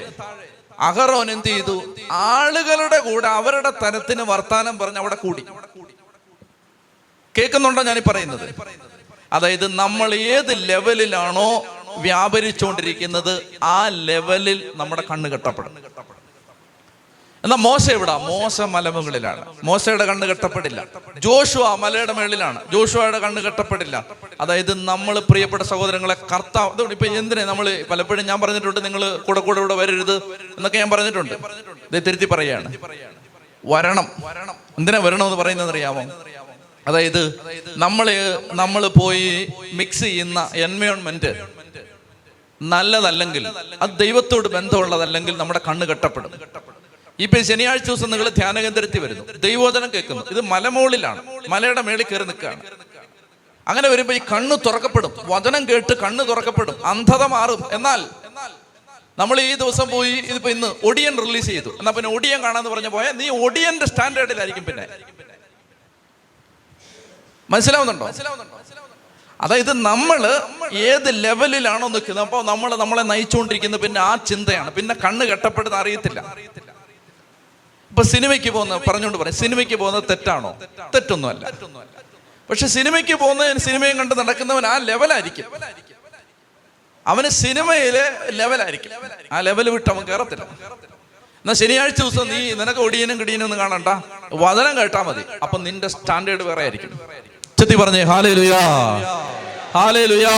[0.88, 1.76] അഹറോൻ എന്ത് ചെയ്തു?
[2.12, 5.44] ആളുകളുടെ കൂടെ അവരുടെ തരത്തിന് വർത്താനം പറഞ്ഞ് അവിടെ കൂടി.
[7.36, 8.48] കേൾക്കുന്നുണ്ടോ ഞാൻ പറയുന്നത്?
[9.34, 11.66] അതായത് നമ്മൾ ഏത് ലെവലിലാണോ
[11.98, 15.96] വ്യാപരിച്ചുകൊണ്ടിരിക്കുന്നത് ആ ലെവലിൽ നമ്മുടെ കണ്ണ് കെട്ടപ്പെടും.
[17.44, 18.18] എന്നാ മോശ എവിടാ?
[18.18, 19.46] മോശ മലമുകളിലാണ്.
[19.64, 20.86] മോശയുടെ കണ്ണ് കെട്ടപ്പെടില്ല.
[21.20, 22.60] ജോഷുവ മലയുടെ മേളിലാണ്.
[22.72, 24.06] ജോഷുവയുടെ കണ്ണ് കെട്ടപ്പെടില്ല.
[24.42, 29.60] അതായത് നമ്മൾ പ്രിയപ്പെട്ട സഹോദരങ്ങളെ കർത്താവ് അതുകൊണ്ട് ഇപ്പൊ എന്തിനെ നമ്മൾ പലപ്പോഴും ഞാൻ പറഞ്ഞിട്ടുണ്ട് നിങ്ങൾ കൂടെ കൂടെ
[29.60, 30.16] ഇവിടെ വരരുത്
[30.58, 31.34] എന്നൊക്കെ ഞാൻ പറഞ്ഞിട്ടുണ്ട്.
[31.34, 32.78] ഇത് തിരുത്തി പറയാണ്.
[33.66, 34.08] വരണം.
[34.78, 36.02] എന്തിനാ വരണമെന്ന് പറയുന്നത് അറിയാമോ
[36.88, 37.40] അതായത്
[37.78, 38.12] നമ്മൾ
[38.54, 41.48] നമ്മൾ പോയി മിക്സ് ചെയ്യുന്ന എൻവയോൺമെന്റ്
[42.62, 43.48] നല്ലതല്ലെങ്കിൽ
[43.82, 46.32] അത് ദൈവത്തോട് ബന്ധമുള്ളതല്ലെങ്കിൽ നമ്മുടെ കണ്ണ് കെട്ടപ്പെടും.
[47.20, 49.34] ഇപ്പൊ ശനിയാഴ്ച ദിവസം നിങ്ങൾ ധ്യാനകേന്ദ്രത്തിൽ വരുന്നു.
[49.34, 50.30] ദൈവോധനം കേൾക്കുന്നു.
[50.32, 52.62] ഇത് മലമോളിലാണ് മലയുടെ മേളിൽ കയറി നിൽക്കുകയാണ്.
[53.68, 55.14] അങ്ങനെ വരുമ്പോ ഈ കണ്ണ് തുറക്കപ്പെടും.
[55.24, 56.86] വചനം കേട്ട് കണ്ണ് തുറക്കപ്പെടും.
[56.86, 57.64] അന്ധത മാറും.
[57.72, 58.06] എന്നാൽ
[59.20, 61.70] നമ്മൾ ഈ ദിവസം പോയി ഇതിപ്പോ ഇന്ന് ഒടിയൻ റിലീസ് ചെയ്തു.
[61.70, 65.15] എന്നാ പിന്നെ ഒടിയൻ കാണാന്ന് പറഞ്ഞ പോയാൽ നീ ഒടിയന്റെ സ്റ്റാൻഡേർഡിലായിരിക്കും പിന്നെ.
[67.50, 68.10] മനസ്സിലാവുന്നുണ്ടോ?
[69.42, 70.20] അതായത് നമ്മൾ
[70.74, 74.72] ഏത് ലെവലിലാണോ നിൽക്കുന്നത് അപ്പോൾ നമ്മൾ നമ്മളെ നയിച്ചുകൊണ്ടിരിക്കുന്നത് പിന്നെ ആ ചിന്തയാണ്.
[74.72, 76.36] പിന്നെ കണ്ണ് കെട്ടപ്പെടുന്ന അറിയത്തില്ല.
[77.90, 80.60] ഇപ്പൊ സിനിമയ്ക്ക് പോകുന്ന പറഞ്ഞുകൊണ്ട് പറയാം സിനിമയ്ക്ക് പോകുന്നത് തെറ്റാണോ?
[80.96, 81.52] തെറ്റൊന്നുമല്ല.
[82.50, 85.46] പക്ഷെ സിനിമയ്ക്ക് പോകുന്ന സിനിമയും കണ്ട് നടക്കുന്നവൻ ആ ലെവലായിരിക്കും.
[87.08, 88.92] അവന് സിനിമയിലെ ലെവലായിരിക്കും.
[89.32, 90.44] ആ ലെവൽ വിട്ട് അവൻ കയറത്തില്ല.
[91.44, 93.88] എന്നാ ശനിയാഴ്ച ദിവസം നീ നിനക്ക് ഒടിയനും കിടിയനും ഒന്നും കാണണ്ട.
[94.34, 95.24] വചനം കേട്ടാ മതി.
[95.44, 97.00] അപ്പൊ നിന്റെ സ്റ്റാൻഡേർഡ് വേറെ ആയിരിക്കും.
[97.58, 98.62] ചെത്തി പറഞ്ഞേ ഹാലേ ലുയാ
[99.76, 100.36] ഹാലേ ലുയാ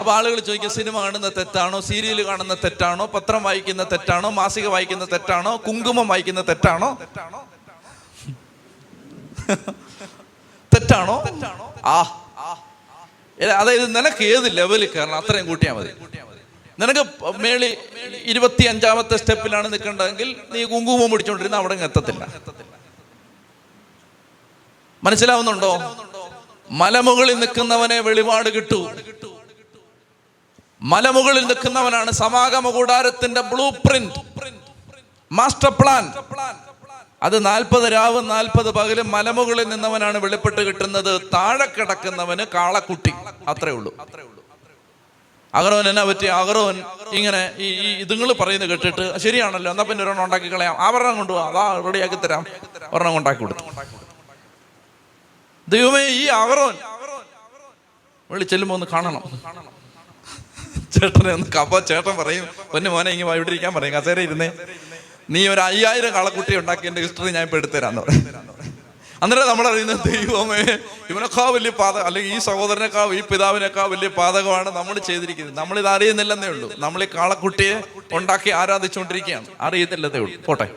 [0.00, 1.80] അപ്പൊ ആളുകൾ ചോദിക്കും സിനിമ കാണുന്ന തെറ്റാണോ?
[1.80, 3.06] സീരിയൽ കാണുന്ന തെറ്റാണോ?
[3.06, 4.30] പത്രം വായിക്കുന്ന തെറ്റാണോ?
[4.30, 5.56] മാസിക വായിക്കുന്ന തെറ്റാണോ?
[5.56, 6.88] കുങ്കുമം വായിക്കുന്ന തെറ്റാണോ?
[10.72, 11.16] തെറ്റാണോ?
[11.84, 11.98] ആ.
[13.58, 15.16] അതായത് നിനക്ക് ഏത് ലെവലിൽ കയറണം?
[15.16, 15.92] അത്രയും കൂട്ടിയാൽ മതി.
[16.80, 17.02] നിനക്ക്
[17.38, 17.70] മേളി
[18.24, 22.22] ഇരുപത്തി അഞ്ചാമത്തെ സ്റ്റെപ്പിലാണ് നിൽക്കേണ്ടതെങ്കിൽ നീ കുങ്കുമം പിടിച്ചോണ്ടിരുന്ന അവിടെ എത്തത്തില്ല.
[25.04, 25.96] മനസ്സിലാവുന്നുണ്ടോ?
[26.70, 28.90] മലമുകളിൽ നിൽക്കുന്നവനെ വെളിപാട് കിട്ടൂ.
[30.82, 34.14] മലമുകളിൽ നിൽക്കുന്നവനാണ് സമാഗമ കൂടാരത്തിന്റെ ബ്ലൂ പ്രിന്റ്.
[35.32, 36.12] Master plan.
[37.22, 41.20] അത് നാൽപ്പത് രാവും നാൽപ്പത് പകലും മലമുകളിൽ നിന്നവനാണ് വെളിപ്പെട്ട് കിട്ടുന്നത്.
[41.34, 43.12] താഴെ കിടക്കുന്നവന് കാളക്കുട്ടി.
[43.48, 43.92] അത്രേ ഉള്ളൂ.
[45.54, 46.82] അഗറോൻ എന്നാ പറ്റി അഗറോൻ
[47.12, 47.68] ഇങ്ങനെ ഈ
[48.04, 49.70] ഇതുങ്ങൾ പറയുന്നത് കേട്ടിട്ട് ശരിയാണല്ലോ.
[49.70, 50.76] എന്നാ പിന്നെ ഒരെണ്ണം ഉണ്ടാക്കി കളയാം.
[50.78, 52.44] ആ ഒരെണ്ണം കൊണ്ടുപോകാം അതാ റെഡിയാക്കി തരാം.
[52.92, 53.64] ഒരെണ്ണം ഉണ്ടാക്കി കൊടുത്തു.
[55.72, 56.74] ദൈവമേ ഈ അവറോൻ.
[58.30, 59.22] വെള്ളി ചെല്ലുമ്പോ ഒന്ന് കാണണം.
[60.94, 63.94] ചേട്ടനെ ഒന്ന് കപ്പ ചേട്ടൻ പറയും പൊന്നു മോനെ ഇങ്ങനെ ഇവിടെ ഇരിക്കാൻ പറയും.
[63.94, 64.52] കസേര ഇരുന്നേ.
[65.30, 68.24] നീ ഒരു അയ്യായിരം കളക്കുട്ടി ഉണ്ടാക്കി എന്റെ ഹിസ്റ്ററി ഞാൻ ഇപ്പൊ എടുത്തുതരാന്ന് പറയും.
[69.22, 70.60] അന്നേരം നമ്മൾ അറിയുന്നത് ദൈവമേ
[71.10, 75.56] ഇവനൊക്കെ വലിയ പാതകം അല്ലെങ്കിൽ ഈ സഹോദരനേക്കാ ഈ പിതാവിനേക്കാ വലിയ പാതകമാണ് നമ്മൾ ചെയ്തിരിക്കുന്നത്.
[75.56, 76.68] നമ്മൾ ഇത് അറിയുന്നില്ലെന്നേ ഉള്ളൂ.
[76.78, 77.74] നമ്മൾ ഈ കാളക്കുട്ടിയെ
[78.12, 79.46] ഉണ്ടാക്കി ആരാധിച്ചുകൊണ്ടിരിക്കുകയാണ്.
[79.60, 80.42] അറിയത്തില്ലതേ ഉള്ളൂ.
[80.44, 80.68] പോട്ടെ.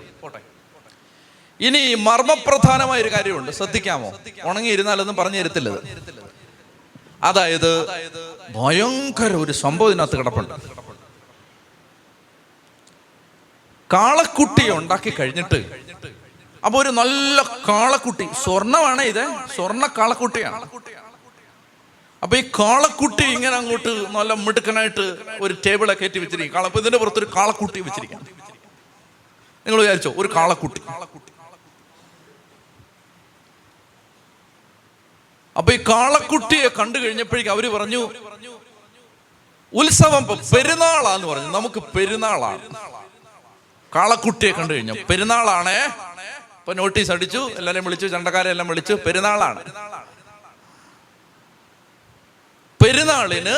[1.60, 3.52] ഇനി മർമ്മപ്രധാനമായ ഒരു കാര്യമുണ്ട്.
[3.58, 4.10] ശ്രദ്ധിക്കാമോ?
[4.50, 5.70] ഉണങ്ങി ഇരുന്നാലൊന്നും പറഞ്ഞു തരത്തില്ല
[7.30, 7.72] അതായത്
[8.56, 10.56] ഭയങ്കര ഒരു സംഭവം ഇതിനകത്ത് കിടപ്പുണ്ട്.
[13.90, 15.60] കാളക്കുട്ടി ഉണ്ടാക്കി കഴിഞ്ഞിട്ട്
[16.66, 17.38] അപ്പൊ ഒരു നല്ല
[17.70, 19.24] കാളക്കുട്ടി സ്വർണമാണ് ഇത്.
[19.56, 20.60] സ്വർണ കാളക്കുട്ടിയാണ്.
[22.24, 25.06] അപ്പൊ ഈ കാളക്കുട്ടി ഇങ്ങനെ അങ്ങോട്ട് നല്ല മിടുക്കനായിട്ട്
[25.46, 28.22] ഒരു ടേബിളെ കയറ്റി വെച്ചിരിക്കും കാള ഇതിന്റെ പുറത്തൊരു കാളക്കുട്ടി വെച്ചിരിക്കാം
[29.66, 30.82] നിങ്ങൾ വിചാരിച്ചോ ഒരു കാളക്കുട്ടി.
[35.58, 38.10] അപ്പൊ ഈ കാളക്കുട്ടിയെ കണ്ടു കഴിഞ്ഞപ്പോഴേക്കും അവർ പറഞ്ഞു
[39.74, 41.48] ഉത്സവം പെരുന്നാളാന്ന് പറഞ്ഞു.
[41.48, 42.70] നമുക്ക് പെരുന്നാളാണ്.
[43.96, 44.94] കാളക്കുട്ടിയെ കണ്ടു കഴിഞ്ഞു.
[45.10, 45.86] പെരുന്നാളാണേ.
[46.60, 47.52] ഇപ്പൊ നോട്ടീസ് അടിച്ചു.
[47.58, 48.08] എല്ലാരെയും വിളിച്ചു.
[48.08, 48.94] ചണ്ടക്കാരെ എല്ലാം വിളിച്ചു.
[48.94, 49.64] പെരുന്നാളാണ്.
[52.84, 53.56] പെരുന്നാളിന്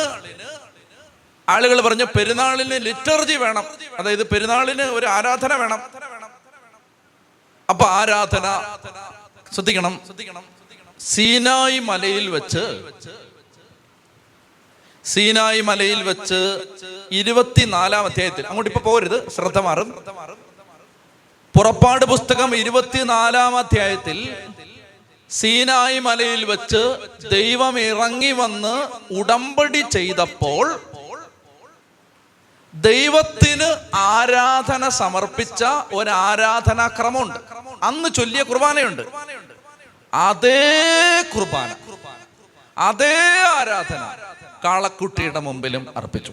[1.49, 3.63] ആളുകൾ പറഞ്ഞു പെരുന്നാളിന് ലിറ്റർജി വേണം.
[3.99, 5.81] അതായത് പെരുന്നാളിന് ഒരു ആരാധന വേണം.
[7.69, 8.77] അപ്പൊ ആരാധന
[9.53, 10.54] ശ്രദ്ധിക്കണം ശ്രദ്ധിക്കണം.
[10.99, 12.65] സീനായി മലയിൽ വെച്ച്
[15.05, 16.59] സീനായി മലയിൽ വെച്ച്
[17.11, 18.47] ഇരുപത്തിനാലാം അധ്യായത്തിൽ.
[18.47, 19.89] അങ്ങോട്ട് ഇപ്പൊ പോരുത് ശ്രദ്ധ മാറും.
[21.55, 24.35] പുറപ്പാട് പുസ്തകം ഇരുപത്തിനാലാം അധ്യായത്തിൽ
[25.29, 26.81] സീനായി മലയിൽ വെച്ച്
[27.31, 28.75] ദൈവം ഇറങ്ങി വന്ന്
[29.13, 30.79] ഉടമ്പടി ചെയ്തപ്പോൾ
[32.73, 37.39] ദൈവത്തിന് ആരാധന സമർപ്പിച്ച ഒരു ആരാധനാക്രമമുണ്ട്
[37.83, 39.01] അന്ന് ചൊല്ലിയ കുർബാനയുണ്ട്.
[40.15, 40.59] അതേ
[41.35, 41.69] കുർബാന
[42.77, 43.15] അതേ
[43.57, 44.03] ആരാധന
[44.65, 46.31] കാളക്കുട്ടിയുടെ മുമ്പിലും അർപ്പിച്ചു.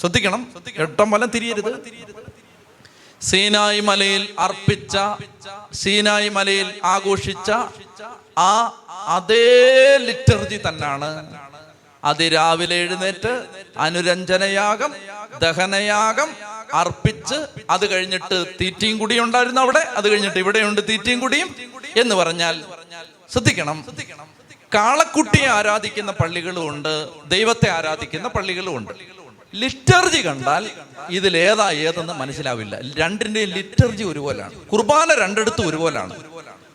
[0.00, 0.42] ശ്രദ്ധിക്കണം
[0.76, 1.72] എട്ടം വലം തിരിയരുത്.
[3.20, 4.96] സീനായി മലയിൽ അർപ്പിച്ച
[5.72, 7.50] സീനായി മലയിൽ ആഘോഷിച്ച
[8.38, 8.52] ആ
[9.16, 9.46] അതേ
[9.98, 11.10] ലിറ്റർജി തന്നാണ്.
[12.04, 13.32] അതിരാവിലെ എഴുന്നേറ്റ്
[13.78, 14.92] അനുരഞ്ജനയാഗം
[15.42, 16.30] ദഹനയാഗം
[16.74, 17.38] അർപ്പിച്ച്
[17.70, 21.48] അത് കഴിഞ്ഞിട്ട് തീറ്റയും കുടിയും ഉണ്ടായിരുന്നു അവിടെ അത് കഴിഞ്ഞിട്ട് ഇവിടെയുണ്ട് തീറ്റയും കുടിയും
[21.96, 22.56] എന്ന് പറഞ്ഞാൽ
[23.34, 23.78] ശ്രദ്ധിക്കണം.
[24.74, 26.94] കാളക്കുട്ടിയെ ആരാധിക്കുന്ന പള്ളികളും ഉണ്ട്
[27.28, 28.92] ദൈവത്തെ ആരാധിക്കുന്ന പള്ളികളും ഉണ്ട്.
[29.54, 30.64] ലിറ്റർജി കണ്ടാൽ
[31.10, 32.78] ഇതിലേതാ ഏതാ ഏതെന്ന് മനസ്സിലാവില്ല.
[32.96, 34.54] രണ്ടിന്റെയും ലിറ്റർജി ഒരുപോലാണ്.
[34.72, 36.14] കുർബാന രണ്ടിടത്തും ഒരുപോലാണ്.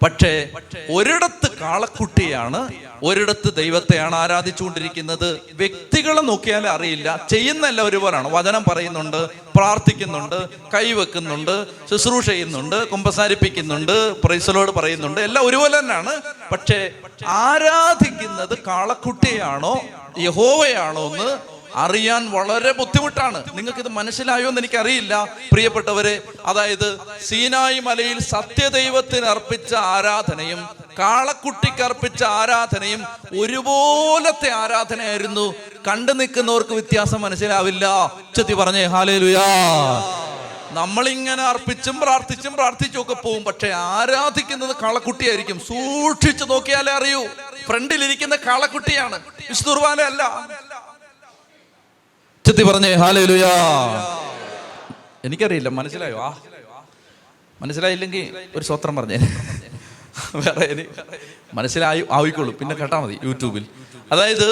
[0.04, 0.50] പക്ഷേ
[0.94, 5.42] ഒരിടത്ത് കാളക്കുട്ടിയാണ് ഒരിടത്ത് ദൈവത്തെയാണ് ആരാധിച്ചുകൊണ്ടിരിക്കുന്നത്.
[5.54, 7.28] വ്യക്തികളെ നോക്കിയാൽ അറിയില്ല.
[7.30, 8.28] ചെയ്യുന്ന എല്ലാം ഒരുപോലാണ്.
[8.32, 15.22] വചനം പറയുന്നുണ്ട് പ്രാർത്ഥിക്കുന്നുണ്ട് കൈവെക്കുന്നുണ്ട് ശുശ്രൂഷ ചെയ്യുന്നുണ്ട് കുമ്പസാരിപ്പിക്കുന്നുണ്ട് പ്രൈസലോട് പറയുന്നുണ്ട്.
[15.22, 16.22] എല്ലാം ഒരുപോലെ തന്നെയാണ്.
[16.52, 16.92] പക്ഷേ
[17.28, 19.82] ആരാധിക്കുന്നത് കാളക്കുട്ടിയാണോ
[20.20, 23.44] യഹോവയാണോ എന്ന് അറിയാൻ വളരെ ബുദ്ധിമുട്ടാണ്.
[23.54, 25.28] നിങ്ങൾക്ക് ഇത് മനസ്സിലായോ എന്ന് എനിക്കറിയില്ല.
[25.52, 33.06] പ്രിയപ്പെട്ടവരെ അതായത് സീനായി മലയിൽ സത്യദൈവത്തിന് അർപ്പിച്ച ആരാധനയും കാളക്കുട്ടിക്ക് അർപ്പിച്ച ആരാധനയും
[33.40, 35.54] ഒരുപോലത്തെ ആരാധനയായിരുന്നു.
[35.88, 38.12] കണ്ടു നിൽക്കുന്നവർക്ക് വ്യത്യാസം മനസ്സിലാവില്ല.
[38.36, 39.46] ചെത്തി പറഞ്ഞേ ഹാലേ ലുയാ
[40.72, 45.60] നമ്മളിങ്ങനെ അർപ്പിച്ചും പ്രാർത്ഥിച്ചും പ്രാർത്ഥിച്ചും ഒക്കെ പോവും പക്ഷെ ആരാധിക്കുന്നത് കാളക്കുട്ടിയായിരിക്കും.
[45.60, 47.28] സൂക്ഷിച്ചു നോക്കിയാലേ അറിയൂ.
[47.68, 49.20] ഫ്രണ്ടിലിരിക്കുന്ന കാളക്കുട്ടിയാണ്.
[49.50, 49.74] വിശുദ്ധ
[52.50, 53.52] കുർബാന അല്ല ചെത്തി പറഞ്ഞേ ഹാലുയാ
[55.26, 56.20] എനിക്കറിയില്ല മനസ്സിലായോ?
[56.20, 56.38] ആ
[57.62, 59.18] മനസ്സിലായില്ലെങ്കിൽ ഒരു സ്വത്രം പറഞ്ഞേ.
[60.36, 60.86] വേറെ
[61.54, 63.66] മനസ്സിലായി ആവിക്കോളൂ പിന്നെ കേട്ടാ മതി യൂട്യൂബിൽ.
[64.12, 64.48] അതായത്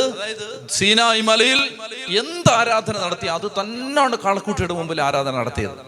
[0.70, 1.78] സീനായി മലയിൽ
[2.20, 5.80] എന്ത് ആരാധന നടത്തി അത് തന്നെയാണ് കാളക്കൂട്ടിയുടെ മുമ്പിൽ ആരാധന നടത്തിയത്.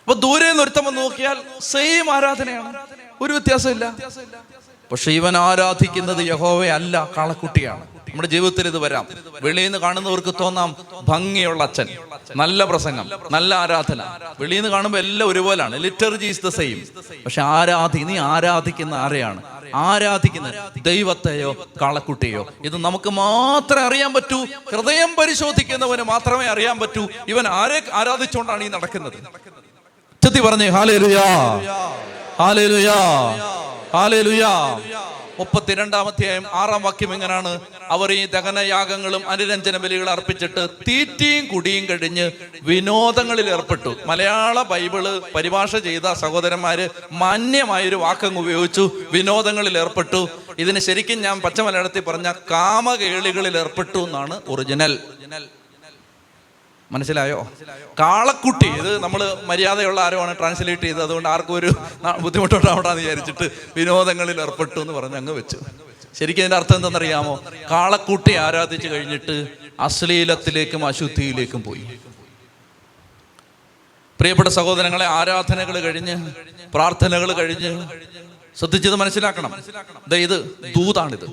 [0.00, 2.86] അപ്പൊ ദൂരെ നൃത്തം നോക്കിയാൽ സെയിം ആരാധനയാണ്.
[3.22, 3.96] ഒരു വ്യത്യാസമില്ല.
[4.92, 7.95] പക്ഷെ ഇവൻ ആരാധിക്കുന്നത് യഹോവയല്ല കാളക്കുട്ടിയാണ്.
[8.16, 9.06] നമ്മുടെ ജീവിതത്തിൽ ഇത് വരാം.
[9.42, 10.76] വെളിയിൽ നിന്ന് കാണുന്നവർക്ക് തോന്നാം
[11.08, 11.88] ഭംഗിയുള്ള അച്ഛൻ.
[12.36, 14.02] നല്ല പ്രസംഗം നല്ല ആരാധന.
[14.40, 15.76] വെളിയിൽ നിന്ന് കാണുമ്പോൾ എല്ലാം ഒരുപോലാണ്.
[15.82, 16.78] ലിറ്റർജി ഇസ് ദ സെയിം
[17.24, 19.42] പക്ഷെ ആരാധി നീ ആരാധിക്കുന്ന ആരെയാണ്?
[19.74, 20.52] ആരാധിക്കുന്ന
[20.82, 21.50] ദൈവത്തെയോ
[21.82, 24.44] കാളക്കുട്ടിയോ ഇത് നമുക്ക് മാത്രമേ അറിയാൻ പറ്റൂ.
[24.44, 27.08] ഹൃദയം പരിശോധിക്കുന്നവന് മാത്രമേ അറിയാൻ പറ്റൂ.
[27.28, 29.18] ഇവൻ ആരെ ആരാധിച്ചുകൊണ്ടാണ് ഈ നടക്കുന്നത്?
[30.24, 31.28] ചെത്തി പറഞ്ഞേ ഹാലേ ലുയാ
[32.38, 32.98] ഹാലേ ലുയാ
[33.96, 34.52] ഹാലേലുയാ.
[34.72, 35.25] ഹാലേലുയാ.
[35.36, 37.52] ഹാലേലുയാ മുപ്പത്തിരണ്ടാമധ്യായം ആറാം വാക്യം എങ്ങനെയാണ്
[37.94, 42.26] അവർ ഈ ദഹനയാഗങ്ങളും അനുരഞ്ജന ബലികൾ അർപ്പിച്ചിട്ട് തീറ്റയും കുടിയും കഴിഞ്ഞ്
[42.62, 43.90] വിനോദങ്ങളിൽ ഏർപ്പെട്ടു.
[44.06, 50.22] മലയാള ബൈബിൾ പരിഭാഷ ചെയ്ത സഹോദരന്മാര് മാന്യമായൊരു വാക്കങ്ങ് ഉപയോഗിച്ചു വിനോദങ്ങളിൽ ഏർപ്പെട്ടു.
[50.58, 54.94] ഇതിന് ശരിക്കും ഞാൻ പച്ചമലയാളത്തിൽ പറഞ്ഞ കാമകേളികളിൽ ഏർപ്പെട്ടു എന്നാണ് ഒറിജിനൽ.
[56.92, 57.50] മനസ്സിലായോ?
[58.00, 61.02] കാളക്കുട്ടി ഇത് നമ്മൾ മര്യാദയുള്ള ആരുമാണ് ട്രാൻസ്ലേറ്റ് ചെയ്തത്?
[61.02, 61.70] അതുകൊണ്ട് ആർക്കും ഒരു
[62.20, 63.46] ബുദ്ധിമുട്ടുണ്ടാവണ്ടെന്ന് വിചാരിച്ചിട്ട്
[63.76, 65.58] വിനോദങ്ങളിൽ ഏർപ്പെട്ടു എന്ന് പറഞ്ഞ് അങ്ങ് വെച്ചു.
[66.18, 67.34] ശരിക്കും അതിന്റെ അർത്ഥം എന്തെന്നറിയാമോ
[67.70, 69.48] കാളക്കുട്ടി ആരാധിച്ചു കഴിഞ്ഞിട്ട്
[69.80, 71.84] അശ്ലീലത്തിലേക്കും അശുദ്ധിയിലേക്കും പോയി.
[74.18, 76.16] പ്രിയപ്പെട്ട സഹോദരങ്ങളെ ആരാധനകൾ കഴിഞ്ഞ്
[76.74, 77.88] പ്രാർത്ഥനകൾ കഴിഞ്ഞ്
[78.58, 79.52] ശ്രദ്ധിച്ചത് മനസ്സിലാക്കണം.
[80.14, 80.38] ഇത്
[80.76, 81.26] ദൂതാണിത്.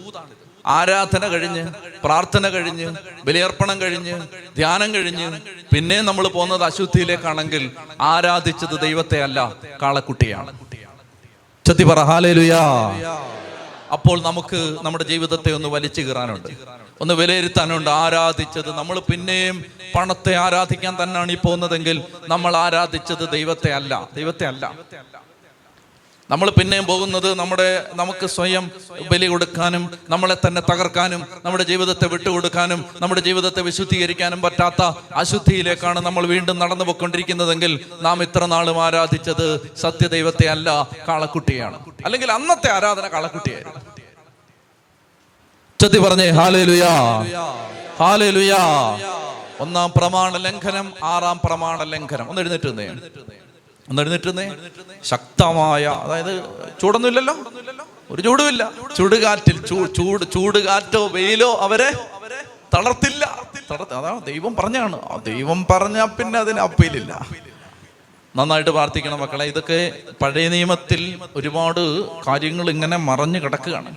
[0.65, 1.71] ആരാധന കഴിഞ്ഞ്
[2.04, 2.95] പ്രാർത്ഥന കഴിഞ്ഞ്
[3.26, 4.21] ബലിയർപ്പണം കഴിഞ്ഞ്
[4.56, 5.41] ധ്യാനം കഴിഞ്ഞ്
[5.76, 7.71] പിന്നെ നമ്മൾ പോകുന്നത് അശുദ്ധിയിലേക്കാണെങ്കിൽ
[8.02, 10.52] ആരാധിച്ചത് ദൈവത്തെ അല്ല കാളക്കുട്ടിയാണ്.
[11.67, 11.99] ചത്തി പറ
[13.93, 16.47] അപ്പോൾ നമുക്ക് നമ്മുടെ ജീവിതത്തെ ഒന്ന് വലിച്ചു കീറാനുണ്ട്.
[17.02, 18.69] ഒന്ന് വിലയിരുത്താനുണ്ട് ആരാധിച്ചത്.
[18.71, 24.73] നമ്മൾ പിന്നെയും പണത്തെ ആരാധിക്കാൻ തന്നെയാണ് ഈ പോകുന്നതെങ്കിൽ നമ്മൾ ആരാധിച്ചത് ദൈവത്തെ അല്ല ദൈവത്തെ അല്ല.
[26.34, 28.65] നമ്മൾ പിന്നെയും പോകുന്നത് നമ്മുടെ നമുക്ക് സ്വയം
[29.12, 34.82] ബലി കൊടുക്കാനും നമ്മളെ തന്നെ തകർക്കാനും നമ്മുടെ ജീവിതത്തെ വിട്ടുകൊടുക്കാനും നമ്മുടെ ജീവിതത്തെ വിശുദ്ധീകരിക്കാനും പറ്റാത്ത
[35.15, 39.46] അശുദ്ധിയിലേക്കാണ് നമ്മൾ വീണ്ടും നടന്നു പോയിക്കൊണ്ടിരിക്കുന്നതെങ്കിൽ നാം ഇത്ര നാളും ആരാധിച്ചത്
[39.78, 40.69] സത്യദൈവത്തെ അല്ല
[41.10, 43.82] കാളക്കുട്ടിയാണ് അല്ലെങ്കിൽ അന്നത്തെ ആരാധന കാളക്കുട്ടിയായിരുന്നു.
[45.80, 46.91] ചത്തി പറഞ്ഞേ ഹാലേലുയാ
[48.00, 48.62] ഹാലേലുയാ.
[49.60, 52.69] ഒന്നാം പ്രമാണ ലംഘനം ആറാം പ്രമാണ ലംഘനം ഒന്ന് എഴുന്നേറ്റ്
[53.89, 54.56] ഒന്ന്
[55.04, 56.43] ശക്തമായ അതായത്
[56.82, 57.38] ചൂടൊന്നുമില്ലല്ലോ?
[58.12, 58.72] ഒരു ചൂടുമില്ല.
[58.98, 61.91] ചൂടുകാറ്റിൽ ചൂട് ചൂടുകാറ്റോ വെയിലോ അവരെ
[62.76, 63.26] തളർത്തില്ല.
[63.72, 65.24] അതാ അതാണ് ദൈവം പറഞ്ഞാണ്.
[65.26, 67.28] ദൈവം പറഞ്ഞാൽ പിന്നെ അതിന് അപ്പീലില്ല.
[68.36, 69.46] നന്നായിട്ട് പ്രാർത്ഥിക്കണം മക്കളെ.
[69.46, 73.96] ഇതൊക്കെ പഴയ നിയമത്തിൽ ഒരുപാട് കാര്യങ്ങൾ ഇങ്ങനെ മറഞ്ഞു കിടക്കുകയാണ്.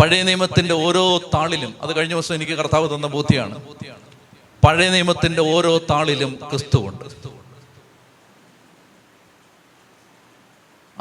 [0.00, 3.58] പഴയ നിയമത്തിന്റെ ഓരോ താളിലും അത് കഴിഞ്ഞ ദിവസം എനിക്ക് കർത്താവ് തന്ന ബോധ്യമാണ്.
[4.66, 7.31] പഴയ നിയമത്തിന്റെ ഓരോ താളിലും ക്രിസ്തുവുണ്ട്.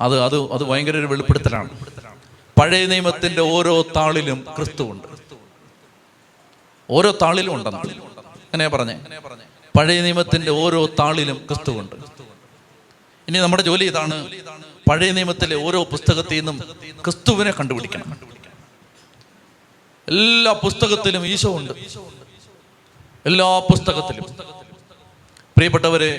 [0.01, 1.69] അത് അത് അത് ഭയങ്കര ഒരു വെളിപ്പെടുത്തലാണ്.
[2.59, 5.07] പഴയ നിയമത്തിന്റെ ഓരോ താളിലും ക്രിസ്തു ഉണ്ട്
[6.89, 7.93] ഓരോ താളിലും ഉണ്ടെന്ന്
[8.53, 8.95] അങ്ങനെ പറഞ്ഞേ.
[9.77, 11.95] പഴയ നിയമത്തിന്റെ ഓരോ താളിലും ക്രിസ്തു ഉണ്ട്
[13.27, 14.17] ഇനി നമ്മുടെ ജോലി ഇതാണ്
[14.89, 16.57] പഴയ നിയമത്തിലെ ഓരോ പുസ്തകത്തിൽ നിന്നും
[17.05, 18.17] ക്രിസ്തുവിനെ കണ്ടുപിടിക്കണം.
[20.07, 21.73] എല്ലാ പുസ്തകത്തിലും ഈശോ ഉണ്ട്.
[23.25, 24.25] എല്ലാ പുസ്തകത്തിലും.
[25.55, 26.11] പ്രിയപ്പെട്ടവരെ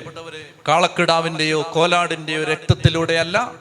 [0.68, 3.52] കാളക്കിടാവിന്റെയോ കോലാടിന്റെയോ രക്തത്തിലൂടെയല്ല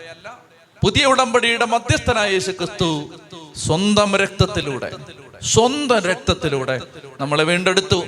[0.82, 3.10] പുതിയ ഉടമ്പടിയുടെ മധ്യസ്ഥനായ യേശു ക്രിസ്തു
[3.56, 4.92] സ്വന്തം രക്തത്തിലൂടെ
[5.44, 6.82] സ്വന്തം രക്തത്തിലൂടെ
[7.22, 8.00] നമ്മളെ വീണ്ടെടുത്തു.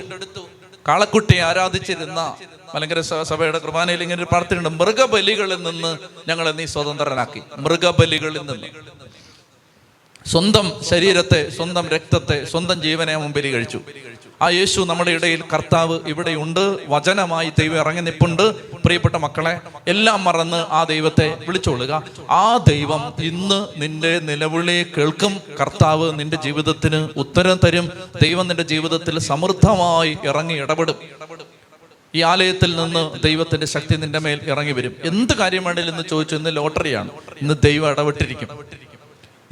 [0.88, 2.36] കാളക്കുട്ടിയെ ആരാധിച്ചിരുന്ന
[2.74, 7.42] മലങ്കര സഭയുടെ കുർബാനയിൽ ഇങ്ങനെ ഒരു പ്രാർത്ഥനയുണ്ട് മൃഗബലികളിൽ നിന്ന് ഞങ്ങളെ നീ സ്വതന്ത്രനാക്കി.
[7.56, 8.68] മൃഗബലികളിൽ നിന്ന്.
[10.26, 13.80] സ്വന്തം ശരീരത്തെ സ്വന്തം രക്തത്തെ സ്വന്തം ജീവനെ മുമ്പിൽ കഴിച്ചു.
[14.42, 16.78] ആ യേശു നമ്മുടെ ഇടയിൽ കർത്താവ് ഇവിടെയുണ്ട്.
[16.88, 18.42] വചനമായി ദൈവം ഇറങ്ങി നിപ്പുണ്ട്.
[18.84, 22.02] പ്രിയപ്പെട്ട മക്കളെ എല്ലാം മറന്ന് ആ ദൈവത്തെ വിളിച്ചോളുക.
[22.30, 25.40] ആ ദൈവം ഇന്ന് നിന്റെ നിലവിളി കേൾക്കും.
[25.60, 27.90] കർത്താവ് നിന്റെ ജീവിതത്തിന് ഉത്തരം തരും.
[28.22, 30.94] ദൈവം നിന്റെ ജീവിതത്തിൽ സമൃദ്ധമായി ഇറങ്ങി ഇടപെടും.
[32.14, 34.96] ഈ ആലയത്തിൽ നിന്ന് ദൈവത്തിന്റെ ശക്തി നിന്റെ മേൽ ഇറങ്ങി വരും.
[35.04, 37.08] എന്ത് കാര്യം വേണേലും ഇന്ന് ചോദിച്ചു ഇന്ന് ലോട്ടറിയാണ്.
[37.42, 38.48] ഇന്ന് ദൈവം ഇടപെട്ടിരിക്കും.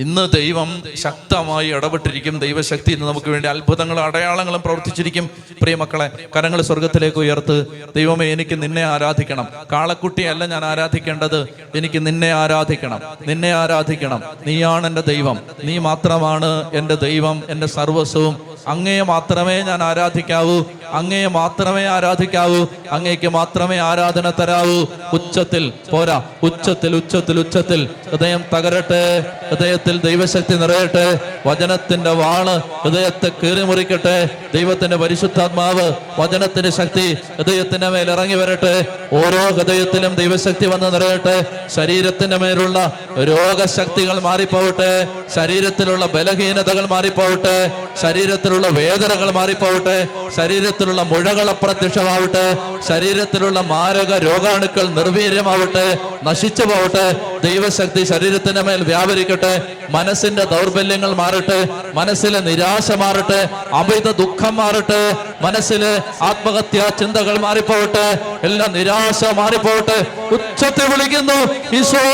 [0.03, 2.38] ഇന്ന് ദൈവം ശക്തമായി ഇടപെട്ടിരിക്കും.
[2.38, 5.31] ദൈവശക്തി ഇന്ന് നമുക്ക് വേണ്ടി അത്ഭുതങ്ങളും അടയാളങ്ങളും പ്രവർത്തിച്ചിരിക്കും.
[5.62, 9.49] പ്രിയ മക്കളെ കരങ്ങൾ സ്വർഗത്തിലേക്ക് ഉയർത്ത് ദൈവമേ എനിക്ക് നിന്നെ ആരാധിക്കണം.
[9.73, 11.49] കാളക്കുട്ടിയല്ല ഞാൻ ആരാധിക്കേണ്ടത്.
[11.75, 13.01] എനിക്ക് നിന്നെ ആരാധിക്കണം.
[13.27, 14.23] നിന്നെ ആരാധിക്കണം.
[14.47, 15.38] നീയാണ് എന്റെ ദൈവം.
[15.65, 18.53] നീ മാത്രമാണ് എന്റെ ദൈവം എന്റെ സർവസ്വവും.
[18.69, 20.62] അങ്ങയെ മാത്രമേ ഞാൻ ആരാധിക്കാവൂ.
[20.93, 22.67] അങ്ങയെ മാത്രമേ ആരാധിക്കാവൂ.
[22.91, 24.85] അങ്ങേക്ക് മാത്രമേ ആരാധന തരാവൂ.
[25.12, 26.23] ഉച്ചത്തിൽ പോരാ.
[26.43, 27.88] ഉച്ചത്തിൽ ഉച്ചത്തിൽ ഉച്ചത്തിൽ.
[28.11, 29.38] ഹൃദയം തകരട്ടെ.
[29.51, 31.21] ഹൃദയത്തിൽ ദൈവശക്തി നിറയട്ടെ.
[31.47, 34.29] വചനത്തിന്റെ വാൾ ഹൃദയത്തെ കീറിമുറിക്കട്ടെ.
[34.55, 38.87] ദൈവത്തിന്റെ പരിശുദ്ധാത്മാവ് വചനത്തിന്റെ ശക്തി ഹൃദയത്തിന്റെ മേൽ ഇറങ്ങി വരട്ടെ.
[39.13, 41.45] ഓരോ ഹൃദയത്തിലും ദൈവശക്തി വന്ന് നിറയട്ടെ.
[41.75, 45.09] ശരീരത്തിന്റെ മേലുള്ള രോഗശക്തികൾ മാറിപ്പോവട്ടെ.
[45.35, 47.71] ശരീരത്തിലുള്ള ബലഹീനതകൾ മാറിപ്പോവട്ടെ.
[48.03, 50.09] ശരീരത്തിലുള്ള വേദനകൾ മാറിപ്പോവട്ടെ.
[50.37, 52.57] ശരീരത്തിലുള്ള മുഴകൾ അപ്രത്യക്ഷമാവട്ടെ
[52.89, 55.99] ശരീരത്തിലുള്ള മാരക രോഗാണുക്കൾ നിർവീര്യമാവട്ടെ.
[56.25, 57.13] നശിച്ചു പോവട്ടെ.
[57.45, 59.63] ദൈവശക്തി ശരീരത്തിന്റെ മേൽ വ്യാപരിക്കട്ടെ.
[59.90, 69.25] മനസ്സിന്റെ ദൗർബല്യങ്ങൾ മാറട്ടെ മനസ്സിലെ നിരാശ മാറട്ടെ അമിത ദുഃഖം മാറട്ടെ മനസ്സിലെ ആത്മഹത്യാ ചിന്തകൾ മാറിപ്പോകട്ടെ എല്ലാ നിരാശ
[69.25, 70.07] മാറിപ്പോകട്ടെ.
[70.35, 72.05] ഉച്ചത്തിൽ വിളിക്കുന്നു ഈശോ.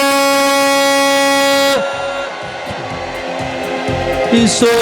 [4.37, 4.75] ഈശോ.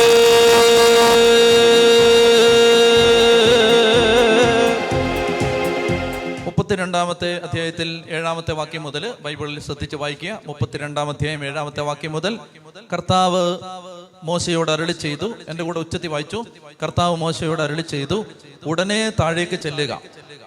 [6.66, 10.42] മുപ്പത്തിരണ്ടാമത്തെ അധ്യായത്തിൽ ഏഴാമത്തെ വാക്യം മുതൽ ബൈബിളിൽ ശ്രദ്ധിച്ച് വായിക്കുക.
[10.46, 12.38] മുപ്പത്തിരണ്ടാം അധ്യായം ഏഴാമത്തെ വാക്യം മുതൽ
[12.92, 13.58] കർത്താവ്
[14.24, 15.34] മോശയോട് അരളി ചെയ്തു.
[15.48, 16.44] എന്റെ കൂടെ ഉച്ചത്തി വായിച്ചു.
[16.82, 18.26] കർത്താവ് മോശയോട് അരളി ചെയ്തു.
[18.66, 20.00] ഉടനെ താഴേക്ക് ചെല്ലുക.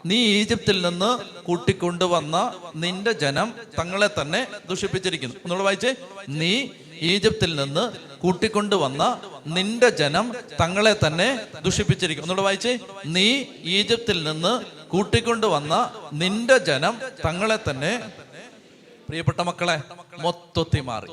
[0.05, 5.35] നീ ഈജിപ്തിൽ നിന്ന് കൂട്ടിക്കൊണ്ടുവന്ന നിന്റെ ജനം തങ്ങളെ തന്നെ ദുഷിപ്പിച്ചിരിക്കുന്നു.
[5.35, 5.95] ഒന്നുകൂടെ വായിച്ചേ.
[6.29, 6.67] നീ
[7.01, 12.79] ഈജിപ്തിൽ നിന്ന് കൂട്ടിക്കൊണ്ടുവന്ന നിന്റെ ജനം തങ്ങളെ തന്നെ ദുഷിപ്പിച്ചിരിക്കും ഒന്നുകൂടെ വായിച്ചേ.
[13.05, 18.11] നീ ഈജിപ്തിൽ നിന്ന് കൂട്ടിക്കൊണ്ടുവന്ന നിന്റെ ജനം തങ്ങളെ തന്നെ
[19.07, 19.81] പ്രിയപ്പെട്ട മക്കളെ
[20.19, 21.07] മൊത്തത്തി മാറി.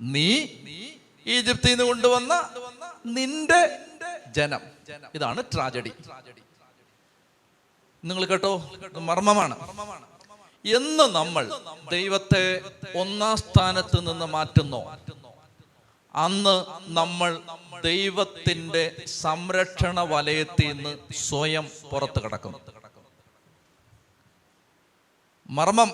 [0.00, 0.46] നീ
[1.26, 2.50] ഈജിപ്തിൽ നിന്ന് കൊണ്ടുവന്ന
[3.06, 3.78] നിന്റെ
[4.32, 4.60] ജനം.
[5.14, 5.92] ഇതാണ് ട്രാജഡി.
[8.04, 8.72] നിങ്ങൾ കേട്ടോ?
[8.98, 9.56] മർമ്മമാണ്.
[10.76, 12.60] എന്ന് നമ്മൾ ദൈവത്തെ
[12.96, 14.98] ഒന്നാം സ്ഥാനത്ത് നിന്ന് മാറ്റുന്നു?
[16.14, 17.40] അന്ന് നമ്മൾ
[17.84, 22.58] ദൈവത്തിന്റെ സംരക്ഷണ വലയത്തിൽ നിന്ന് സ്വയം പുറത്തു കിടക്കുന്നു.
[25.50, 25.90] മർമ്മം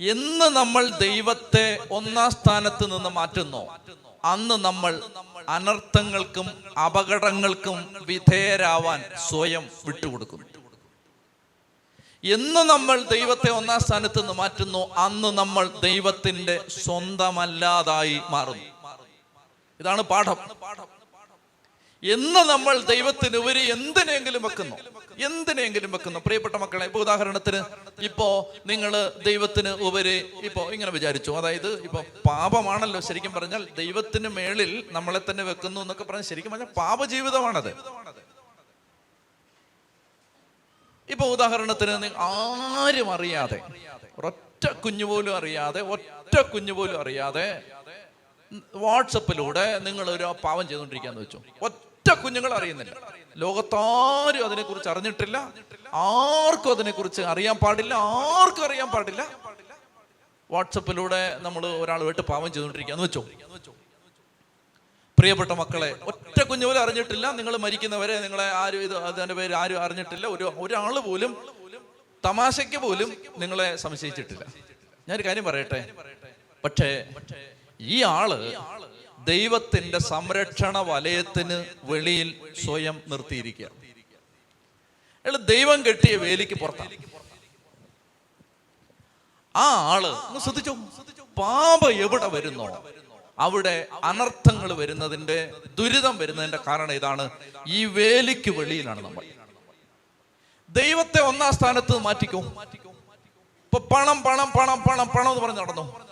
[0.00, 3.78] എന്ന് നമ്മൾ ദൈവത്തെ ഒന്നാം സ്ഥാനത്ത് നിന്ന് മാറ്റുന്നു.
[4.24, 5.02] അന്ന് നമ്മൾ
[5.48, 10.46] അനർത്ഥങ്ങൾക്കും അപകടങ്ങൾക്കും വിധേയരാവാൻ സ്വയം വിട്ടുകൊടുക്കുന്നു.
[12.24, 14.94] എന്ന് നമ്മൾ ദൈവത്തെ ഒന്നാം സ്ഥാനത്ത് നിന്ന് മാറ്റുന്നു.
[14.94, 18.73] അന്ന് നമ്മൾ ദൈവത്തിന്റെ സ്വന്തമല്ലാതായി മാറുന്നു.
[19.80, 20.38] ഇതാണ് പാഠം.
[22.02, 24.76] എന്ന് നമ്മൾ ദൈവത്തിന് ഉപരി എന്തിനെങ്കിലും വെക്കുന്നു?
[25.26, 26.18] എന്തിനെങ്കിലും വെക്കുന്നു?
[26.26, 27.60] പ്രിയപ്പെട്ട മക്കളെ ഇപ്പൊ ഉദാഹരണത്തിന്
[28.08, 28.26] ഇപ്പോ
[28.66, 28.92] നിങ്ങൾ
[29.28, 30.16] ദൈവത്തിന് ഉപരി
[30.48, 31.30] ഇപ്പോ ഇങ്ങനെ വിചാരിച്ചു.
[31.30, 37.70] അതായത് ഇപ്പൊ പാപമാണല്ലോ ശരിക്കും പറഞ്ഞാൽ ദൈവത്തിന് മേളിൽ നമ്മളെ തന്നെ വെക്കുന്നു എന്നൊക്കെ പറഞ്ഞാൽ ശരിക്കും പറഞ്ഞാൽ പാപജീവിതമാണത്.
[41.08, 43.58] ഇപ്പൊ ഉദാഹരണത്തിന് ആരും അറിയാതെ
[44.24, 47.46] ഒറ്റ കുഞ്ഞു പോലും അറിയാതെ ഒറ്റ കുഞ്ഞു പോലും അറിയാതെ
[48.74, 51.42] വാട്സപ്പിലൂടെ നിങ്ങൾ ഒരു പാവം ചെയ്തുകൊണ്ടിരിക്കാന്ന് വെച്ചു.
[51.62, 52.92] ഒറ്റ കുഞ്ഞുങ്ങൾ അറിയുന്നില്ല.
[53.36, 55.52] ലോകത്താരും അതിനെക്കുറിച്ച് അറിഞ്ഞിട്ടില്ല.
[55.92, 57.94] ആർക്കും അതിനെക്കുറിച്ച് അറിയാൻ പാടില്ല.
[57.94, 59.30] ആർക്കും അറിയാൻ പാടില്ല.
[60.50, 63.26] വാട്സപ്പിലൂടെ നമ്മൾ ഒരാളുമായിട്ട് പാവം ചെയ്തുകൊണ്ടിരിക്കാന്ന് വെച്ചോ.
[65.18, 67.30] പ്രിയപ്പെട്ട മക്കളെ ഒറ്റ കുഞ്ഞു പോലും അറിഞ്ഞിട്ടില്ല.
[67.30, 70.26] നിങ്ങൾ മരിക്കുന്നവരെ നിങ്ങളെ ആരും ഇത് അതിന്റെ പേര് ആരും അറിഞ്ഞിട്ടില്ല.
[70.26, 71.54] ഒരു ഒരാൾ പോലും
[72.24, 74.44] തമാശയ്ക്ക് പോലും നിങ്ങളെ സംശയിച്ചിട്ടില്ല.
[75.08, 75.92] ഞാനൊരു കാര്യം പറയട്ടെ?
[76.64, 77.08] പക്ഷേ
[77.80, 78.52] ഈ ആൾ
[79.24, 83.66] ദൈവത്തിന്റെ സംരക്ഷണ വലയത്തിന് വെളിയിൽ സ്വയം നിർത്തിയിരിക്കുക.
[83.66, 86.90] അയാൾ ദൈവം കെട്ടിയ വേലിക്ക് പുറത്താണ്
[89.56, 90.74] ആ ആൾ ഒന്ന് ശ്രദ്ധിച്ചോ?
[91.38, 92.84] പാപ എവിടെ വരുന്നോ?
[93.38, 97.30] അവിടെ അനർത്ഥങ്ങൾ വരുന്നതിന്റെ ദുരിതം വരുന്നതിന്റെ കാരണം ഇതാണ്.
[97.68, 99.24] ഈ വേലിക്ക് വെളിയിലാണ് നമ്മൾ.
[100.68, 102.38] ദൈവത്തെ ഒന്നാം സ്ഥാനത്ത് മാറ്റിക്കോ.
[102.38, 106.03] ഇപ്പൊ പണം പണം പണം പണം പണം എന്ന് പറഞ്ഞ് നടന്നു.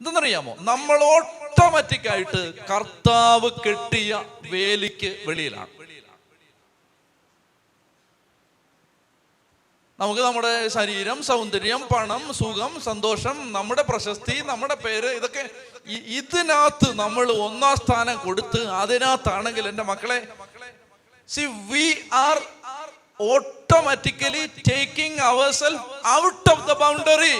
[0.00, 4.10] എന്തെന്നറിയാമോ നമ്മൾ ഓട്ടോമാറ്റിക് ആയിട്ട് കർത്താവ് കെട്ടിയ
[4.52, 5.72] വേലിക്ക് വെളിയിലാണ്.
[9.98, 15.42] നമുക്ക് നമ്മുടെ ശരീരം സൗന്ദര്യം പണം സുഖം സന്തോഷം നമ്മുടെ പ്രശസ്തി നമ്മുടെ പേര് ഇതൊക്കെ
[16.12, 20.18] ഇതിനകത്ത് നമ്മൾ ഒന്നാം സ്ഥാനം കൊടുത്ത് അതിനകത്താണെങ്കിൽ എന്റെ മക്കളെ
[21.28, 21.86] see we
[22.20, 22.38] are
[23.28, 27.34] automatically taking our self out of the boundary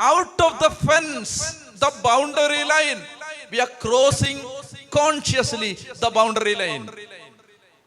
[0.00, 3.06] out of the fence the boundary line
[3.50, 4.42] we are crossing
[4.88, 6.88] consciously the boundary line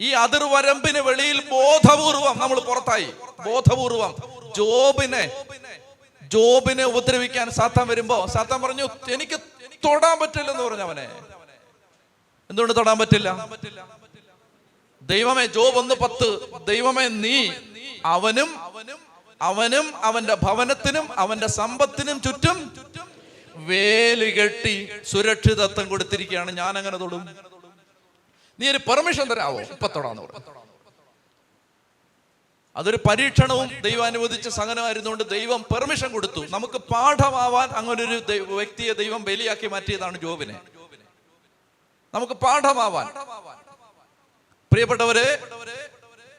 [0.01, 3.13] ഈ അതിർവരമ്പിന് വെളിയിൽ ബോധപൂർവം നമ്മൾ പുറത്തായി.
[3.45, 4.15] ബോധപൂർവം.
[4.57, 5.31] ജോബിനെ
[6.21, 9.39] ജോബിനെ ഉപദ്രവിക്കാൻ സാത്താൻ വരുമ്പോ സാത്താൻ പറഞ്ഞു എനിക്ക്
[9.85, 11.05] തൊടാൻ പറ്റില്ലെന്ന് പറഞ്ഞു അവനെ.
[12.49, 13.47] എന്തുകൊണ്ട് തൊടാൻ പറ്റില്ല?
[15.01, 16.29] ദൈവമേ ജോബ് ഒന്ന് പത്ത്.
[16.65, 17.51] ദൈവമേ നീ
[18.05, 18.70] അവനും
[19.41, 22.57] അവനും അവന്റെ ഭവനത്തിനും അവന്റെ സമ്പത്തിനും ചുറ്റും
[23.55, 26.51] വേലി കെട്ടി സുരക്ഷിതത്വം കൊടുത്തിരിക്കുകയാണ്.
[26.57, 27.23] ഞാൻ അങ്ങനെ തൊടും.
[28.59, 29.61] നീ ഒരു പെർമിഷൻ തരാവോ?
[29.61, 30.61] ഇപ്പൊ തൊടാന്ന് പറഞ്ഞു.
[32.75, 36.45] അതൊരു പരീക്ഷണവും ദൈവം അനുവദിച്ച സഹനമായിരുന്നുകൊണ്ട് ദൈവം പെർമിഷൻ കൊടുത്തു.
[36.49, 40.59] നമുക്ക് പാഠമാവാൻ അങ്ങനൊരു വ്യക്തിയെ ദൈവം ബലിയാക്കി മാറ്റിയതാണ് ജോബിനെ.
[42.13, 43.07] നമുക്ക് പാഠമാവാൻ.
[44.71, 45.27] പ്രിയപ്പെട്ടവരെ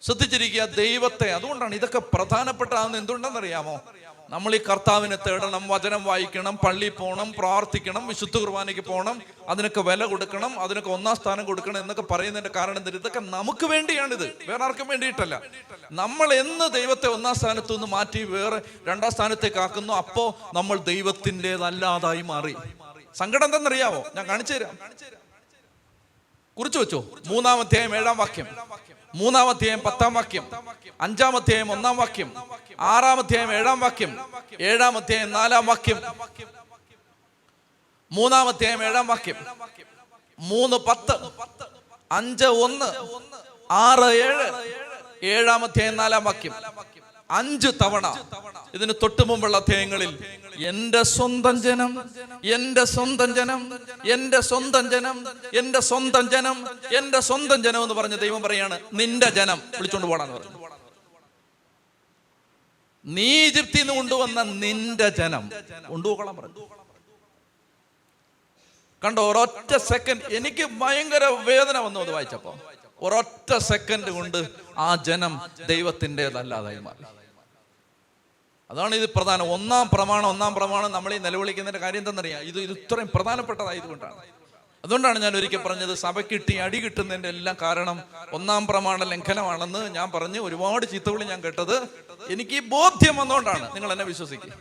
[0.03, 1.30] ശ്രദ്ധിച്ചിരിക്കുക ദൈവത്തെ.
[1.32, 3.80] അതുകൊണ്ടാണ് ഇതൊക്കെ പ്രധാനപ്പെട്ടതാണെന്ന് എന്തുകൊണ്ടെന്നറിയാമോ
[4.30, 10.61] നമ്മൾ ഈ കർത്താവിനെ തേടണം വചനം വായിക്കണം പള്ളി പോകണം പ്രാർത്ഥിക്കണം വിശുദ്ധ കുർബാനയ്ക്ക് പോകണം അതിനൊക്കെ വില കൊടുക്കണം
[10.61, 14.26] അതിനൊക്കെ ഒന്നാം സ്ഥാനം കൊടുക്കണം എന്നൊക്കെ പറയുന്നതിന്റെ കാരണം എന്താ ഇതൊക്കെ നമുക്ക് വേണ്ടിയാണിത്.
[14.48, 15.42] വേറെ ആർക്കും വേണ്ടിയിട്ടല്ല.
[15.92, 22.57] നമ്മൾ എന്ന് ദൈവത്തെ ഒന്നാം സ്ഥാനത്തു നിന്ന് മാറ്റി വേറെ രണ്ടാം സ്ഥാനത്തേക്ക് ആക്കുന്നു അപ്പോ നമ്മൾ ദൈവത്തിന്റെതല്ലാതായി മാറി.
[23.14, 24.78] സങ്കടം എന്തെന്നറിയാവോ ഞാൻ കാണിച്ചു തരാം.
[26.59, 26.98] കുറിച്ചു വെച്ചോ.
[26.98, 28.46] മൂന്നാം മൂന്നാമധ്യായം ഏഴാം വാക്യം.
[29.14, 30.44] മൂന്നാമധ്യായം പത്താം വാക്യം
[31.00, 32.28] അഞ്ചാം അധ്യായം ഒന്നാം വാക്യം
[32.86, 34.12] ആറാം അധ്യായം ഏഴാം വാക്യം
[34.60, 35.98] ഏഴാം അധ്യായം നാലാം വാക്യം
[38.10, 39.38] മൂന്നാം അധ്യായം ഏഴാം വാക്യം
[40.38, 41.14] മൂന്ന് പത്ത്
[42.10, 42.88] അഞ്ച് ഒന്ന്
[43.80, 44.46] ആറ് ഏഴ്
[45.24, 46.54] ഏഴാം അധ്യായം നാലാം വാക്യം
[47.33, 48.07] അഞ്ച് തവണ
[48.74, 50.12] ഇതിന് തൊട്ടു മുമ്പുള്ള അധ്യായങ്ങളിൽ
[50.70, 51.93] എന്റെ സ്വന്തം ജനം
[52.45, 53.61] എന്റെ സ്വന്തം ജനം
[54.14, 55.18] എന്റെ സ്വന്തം ജനം
[55.59, 56.59] എന്റെ സ്വന്തം ജനം
[56.99, 60.59] എന്റെ സ്വന്തം ജനം എന്ന് പറഞ്ഞ ദൈവം പറയാണ് നിന്റെ ജനം വിളിച്ചോണ്ട് പോടാന്ന് പറഞ്ഞു.
[63.05, 65.51] നീ ഈജിപ്തിൽ നിന്ന് കൊണ്ടുവന്ന നിന്റെ ജനം
[65.89, 66.66] കൊണ്ടുപോകണം പറഞ്ഞു.
[69.05, 72.53] കണ്ടോ ഒരൊറ്റ സെക്കൻഡ് എനിക്ക് ഭയങ്കര വേദന വന്നു അത് വായിച്ചപ്പോ.
[73.03, 74.39] ഒരൊറ്റ സെക്കൻഡ് കൊണ്ട്
[74.78, 77.03] ആ ജനം ദൈവത്തിന്റെതല്ലാതായി മാറി.
[78.72, 79.52] അതാണ് ഇത് പ്രധാനം.
[79.52, 82.40] ഒന്നാം പ്രമാണം ഒന്നാം പ്രമാണം നമ്മളെ നിലവിളിക്കുന്നതിന്റെ കാര്യം എന്തെന്നറിയാം?
[82.42, 84.16] ഇത് ഇത് ഇത്രയും പ്രധാനപ്പെട്ടതായതുകൊണ്ടാണ്
[84.84, 87.96] അതുകൊണ്ടാണ് ഞാൻ ഒരിക്കൽ പറഞ്ഞത് സഭയ്ക്കിട്ടി അടി കിട്ടുന്നതിന്റെ എല്ലാം കാരണം
[88.32, 91.74] ഒന്നാം പ്രമാണ ലംഘനമാണെന്ന് ഞാൻ പറഞ്ഞ് ഒരുപാട് ചീത്തവിളി ഞാൻ കേട്ടത്
[92.30, 94.52] എനിക്ക് ഈ ബോധ്യം വന്നുകൊണ്ടാണ് നിങ്ങൾ എന്നെ വിശ്വസിക്കുക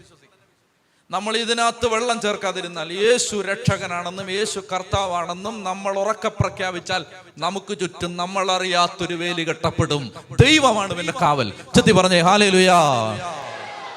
[1.10, 7.06] നമ്മൾ ഇതിനകത്ത് വെള്ളം ചേർക്കാതിരുന്നാൽ യേശു രക്ഷകനാണെന്നും യേശു കർത്താവാണെന്നും നമ്മൾ ഉറക്ക പ്രഖ്യാപിച്ചാൽ
[7.38, 10.04] നമുക്ക് ചുറ്റും നമ്മൾ അറിയാത്തൊരു വേലി കെട്ടപ്പെടും.
[10.44, 11.54] ദൈവമാണ് പിന്നെ കാവൽ.
[11.76, 12.80] ചെത്തി പറഞ്ഞേ ഹാലേ ലുയാ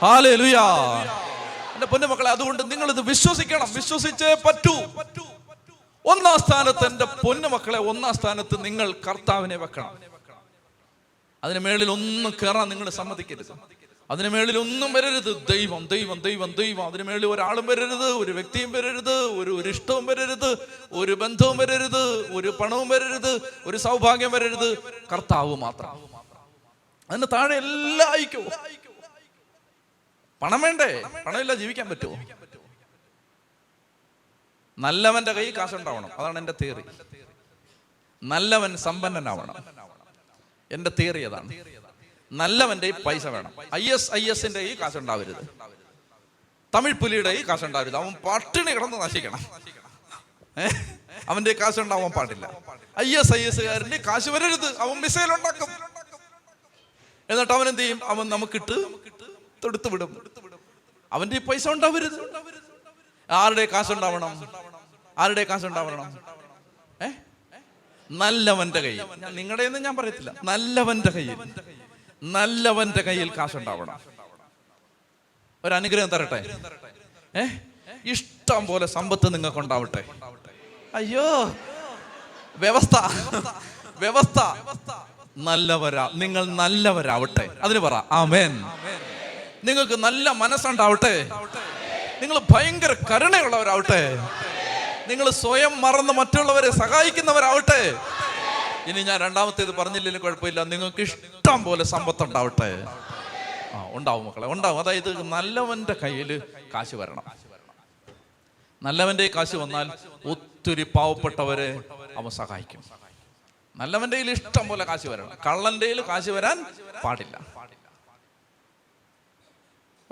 [0.04, 0.36] ഹാലേ
[1.84, 3.74] പൊന്നു മക്കളെ അതുകൊണ്ട് നിങ്ങൾ ഇത് വിശ്വസിക്കണം.
[3.74, 4.74] വിശ്വസിച്ചേ പറ്റൂ.
[6.04, 9.98] ഒന്നാം സ്ഥാനത്ത് എന്റെ പൊന്നു മക്കളെ ഒന്നാം സ്ഥാനത്ത് നിങ്ങൾ കർത്താവിനെ വെക്കണം.
[11.44, 13.52] അതിന് മേളിൽ ഒന്നും കയറാൻ നിങ്ങൾ സമ്മതിക്കരുത്.
[14.10, 15.46] അതിന് മേളിൽ ഒന്നും വരരുത്.
[15.52, 16.86] ദൈവം ദൈവം ദൈവം ദൈവം.
[16.86, 22.48] അതിന് മേളിൽ ഒരാളും വരരുത് ഒരു വ്യക്തിയും വരരുത് ഒരു ഒരു ഇഷ്ടവും വരരുത് ഒരു ബന്ധവും വരരുത് ഒരു
[22.60, 24.78] പണവും വരരുത് ഒരു സൗഭാഗ്യം വരരുത്.
[25.12, 25.90] കർത്താവ് മാത്രം.
[27.10, 28.42] അതിന് താഴെ എല്ലാ അയക്കോ.
[30.44, 31.02] പണം വേണ്ടേ?
[31.26, 32.24] പണമില്ല ജീവിക്കാൻ പറ്റുമോ?
[34.78, 36.18] നല്ലവന്റെ കൈ കാശുണ്ടാവണം.
[36.18, 36.82] അതാണ് എന്റെ തിയറി.
[38.22, 39.54] നല്ലവൻ സമ്പന്നനാവണം.
[40.72, 41.64] എന്റെ തിയറി അതാണ്.
[42.32, 43.52] നല്ലവന്റെ പൈസ വേണം.
[43.74, 45.48] ഐ എസ് ഐ എസിന്റെ ഈ കാശുണ്ടാവരുത്.
[46.74, 47.96] തമിഴ് പുലിയുടെ ഈ കാശുണ്ടാവരുത്.
[47.96, 49.38] അവൻ പട്ടിണി കിടന്ന് നശിക്കണം.
[51.28, 52.58] അവന്റെ കാശുണ്ടാവാൻ പാടില്ല.
[53.00, 54.78] ഐ എസ് ഐ എസ്കാരന്റെ കാശ് വരരുത്.
[54.78, 55.68] അവൻ മിസൈൽ ഉണ്ടാക്കും.
[57.30, 58.04] എന്നിട്ട് അവൻ എന്ത് ചെയ്യും?
[58.04, 59.03] അവൻ നമുക്കിട്ട്
[59.64, 60.30] തൊടുത്തു വിടും.
[61.12, 62.44] അവന്റെ പൈസ ഉണ്ടാവരുത്.
[63.30, 64.48] ആരുടെ കാശുണ്ടാവണം
[65.18, 66.18] ആരുടെ കാശുണ്ടാവണം
[67.02, 67.10] ഏ?
[68.10, 69.04] നല്ലവന്റെ കയ്യിൽ.
[69.30, 70.34] നിങ്ങളുടെ ഒന്നും ഞാൻ പറയത്തില്ല.
[70.44, 71.36] നല്ലവന്റെ കയ്യിൽ.
[72.22, 74.00] നല്ലവന്റെ കയ്യിൽ കാശുണ്ടാവണം
[75.64, 76.58] ഒരു അനുഗ്രഹം തരട്ടെ.
[77.36, 77.42] ഏ?
[78.04, 80.04] ഇഷ്ടം പോലെ സമ്പത്ത് നിങ്ങൾക്ക് ഉണ്ടാവട്ടെ
[80.94, 81.54] അയ്യോ.
[82.56, 82.98] വ്യവസ്ഥ.
[83.96, 84.40] വ്യവസ്ഥ.
[85.36, 86.10] നല്ലവരാ.
[86.14, 87.58] നിങ്ങൾ നല്ലവരാവട്ടെ.
[87.62, 88.64] അതിന് പറ ആമേൻ.
[89.64, 91.30] നിങ്ങൾക്ക് നല്ല മനസ്സുണ്ടാവട്ടെ.
[92.20, 94.02] നിങ്ങൾ ഭയങ്കര കരുണയുള്ളവരാവട്ടെ.
[95.08, 97.80] നിങ്ങൾ സ്വയം മറന്ന് മറ്റുള്ളവരെ സഹായിക്കുന്നവരാവട്ടെ.
[98.86, 100.62] ഇനി ഞാൻ രണ്ടാമത്തേത് പറഞ്ഞില്ലെങ്കിലും കുഴപ്പമില്ല.
[100.62, 102.70] നിങ്ങൾക്ക് ഇഷ്ടം പോലെ സമ്പത്ത് ഉണ്ടാവട്ടെ
[103.74, 104.78] ആ ഉണ്ടാവും മക്കളെ ഉണ്ടാവും.
[104.78, 106.42] അതായത് നല്ലവന്റെ കയ്യിൽ
[106.74, 107.24] കാശ് വരണം.
[108.82, 109.90] നല്ലവന്റെ കാശ് വന്നാൽ
[110.24, 111.80] ഒത്തിരി പാവപ്പെട്ടവരെ
[112.16, 112.84] അവൻ സഹായിക്കും.
[113.76, 115.30] നല്ലവന്റെ കയ്യിൽ ഇഷ്ടം പോലെ കാശ് വരണം.
[115.46, 116.66] കള്ളന്റെ കയ്യിൽ കാശ് വരാൻ
[117.04, 117.63] പാടില്ല.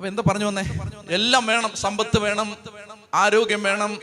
[0.03, 0.63] അപ്പൊ എന്താ പറഞ്ഞു വന്നേ?
[1.11, 1.77] എല്ലാം വേണം.
[1.77, 2.57] സമ്പത്ത് വേണം.
[3.15, 4.01] ആരോഗ്യം വേണം.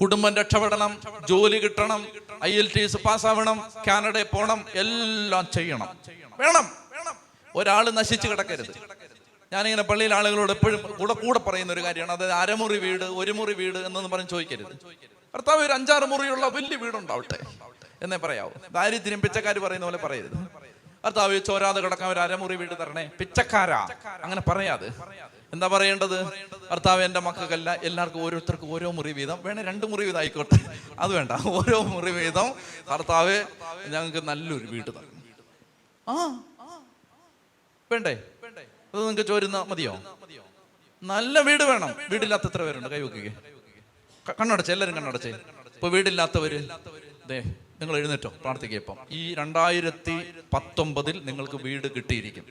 [0.00, 1.00] കുടുംബം രക്ഷപ്പെടണം.
[1.28, 2.06] ജോലി കിട്ടണം.
[2.44, 3.72] ഐ എൽ ടി എസ് പാസ്സാവണം.
[3.86, 5.96] കാനഡയിൽ പോകണം എല്ലാം ചെയ്യണം.
[6.38, 6.70] വേണം.
[7.56, 8.74] ഒരാൾ നശിച്ചു കിടക്കരുത്.
[9.52, 12.12] ഞാനിങ്ങനെ പള്ളിയിലെ ആളുകളോട് എപ്പോഴും കൂടെ കൂടെ പറയുന്ന ഒരു കാര്യമാണ്.
[12.12, 14.76] അതായത് അരമുറി വീട് ഒരു മുറി വീട് എന്നൊന്നും പറഞ്ഞ് ചോദിക്കരുത്.
[15.34, 17.38] ഭർത്താവ് ഒരു അഞ്ചാറ് മുറിയുള്ള വലിയ വീടുണ്ടാവട്ടെ
[18.02, 18.50] എന്നേ പറയാവൂ.
[18.70, 20.66] ദാരിദ്ര്യം പിച്ചക്കാർ പറയുന്ന പോലെ പറയരുത്.
[21.04, 23.10] ഭർത്താവ് ചോരാതെ കിടക്കാൻ ഒരു അരമുറി വീട് തരണേ.
[23.20, 23.88] പിച്ചക്കാരാ.
[24.22, 24.88] അങ്ങനെ പറയാതെ.
[25.52, 26.16] എന്താ പറയേണ്ടത്?
[26.70, 29.38] ഭർത്താവ് എന്റെ മക്കൾക്കല്ല എല്ലാവർക്കും ഓരോരുത്തർക്കും ഓരോ മുറി വീതം.
[29.42, 30.58] വേണേ രണ്ട് മുറി വീതം ആയിക്കോട്ടെ.
[30.98, 31.32] അത് വേണ്ട.
[31.46, 32.54] ഓരോ മുറി വീതം.
[32.88, 33.44] ഭർത്താവ്
[33.88, 35.22] ഞങ്ങൾക്ക് നല്ലൊരു വീട് തരണം
[36.08, 36.14] ആ.
[37.92, 38.14] വേണ്ടേ?
[38.94, 39.92] അത് നിങ്ങൾക്ക് ചോരുന്ന മതിയോ?
[41.02, 41.94] നല്ല വീട് വേണം.
[42.10, 42.88] വീടില്ലാത്ത എത്ര പേരുണ്ട്.
[42.88, 43.32] കൈ വെക്കുക
[44.40, 44.72] കണ്ണടച്ചേ.
[44.72, 45.30] എല്ലാവരും കണ്ണടച്ചേ.
[45.74, 46.68] ഇപ്പൊ വീടില്ലാത്തവര്
[47.26, 47.38] ദേ
[47.80, 48.96] നിങ്ങൾ എഴുന്നേറ്റോ പ്രാർത്ഥിക്കുക ഇപ്പം.
[49.10, 50.22] ഈ രണ്ടായിരത്തി
[50.54, 52.44] പത്തൊമ്പതിൽ നിങ്ങൾക്ക് വീട് കിട്ടിയിരിക്കും.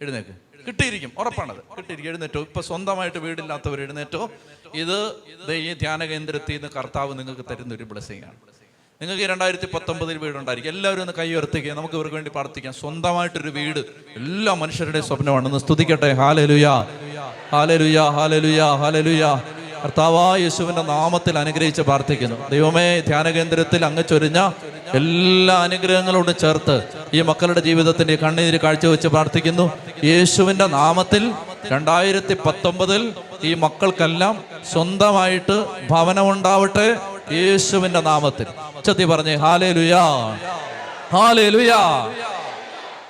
[0.00, 0.30] എഴുന്നേക്ക്.
[0.66, 1.56] കിട്ടിയിരിക്കും ഉറപ്പാണത്.
[1.56, 2.40] കിട്ടിയിരിക്കും എഴുന്നേറ്റോ.
[2.40, 4.30] ഇപ്പൊ സ്വന്തമായിട്ട് വീടില്ലാത്തവർ എഴുന്നേറ്റോ.
[4.74, 8.34] ഇത് ഈ ധ്യാന കേന്ദ്രത്തിൽ നിന്ന് കർത്താവ് നിങ്ങൾക്ക് തരുന്ന ഒരു ബ്ലെസ്സിങ് ആണ്.
[9.00, 10.70] നിങ്ങൾക്ക് രണ്ടായിരത്തി പത്തൊമ്പതിൽ വീടുണ്ടായിരിക്കും.
[10.70, 12.72] എല്ലാവരും ഒന്ന് കൈ ഉയർത്തുക നമുക്ക് ഇവർക്ക് വേണ്ടി പ്രാർത്ഥിക്കാം.
[12.72, 13.78] സ്വന്തമായിട്ടൊരു വീട്
[14.16, 16.12] എല്ലാ മനുഷ്യരുടെയും സ്വപ്നമാണ് ഒന്ന് സ്തുതിക്കട്ടെ.
[16.12, 16.86] ഹാലലുയാ.
[17.52, 19.61] Hallelujah hallelujah hallelujah.
[19.82, 22.36] കർത്താവാ യേശുവിന്റെ നാമത്തിൽ അനുഗ്രഹിച്ച് പ്രാർത്ഥിക്കുന്നു.
[22.50, 24.38] ദൈവമേ ധ്യാന കേന്ദ്രത്തിൽ അങ്ങ് ചൊരിഞ്ഞ
[24.98, 26.76] എല്ലാ അനുഗ്രഹങ്ങളോടും ചേർത്ത്
[27.16, 29.66] ഈ മക്കളുടെ ജീവിതത്തിന്റെ കണ്ണീര് കാഴ്ചവെച്ച് പ്രാർത്ഥിക്കുന്നു.
[30.10, 31.22] യേശുവിന്റെ നാമത്തിൽ
[31.72, 33.02] രണ്ടായിരത്തി പത്തൊമ്പതിൽ
[33.48, 34.34] ഈ മക്കൾക്കെല്ലാം
[34.72, 35.56] സ്വന്തമായിട്ട്
[35.90, 36.88] ഭവനമുണ്ടാവട്ടെ
[37.40, 38.46] യേശുവിന്റെ നാമത്തിൽ.
[38.78, 40.04] ഉച്ചത്തി പറഞ്ഞേ ഹാലേ ലുയാ
[41.14, 41.80] ഹാലേ ലുയാ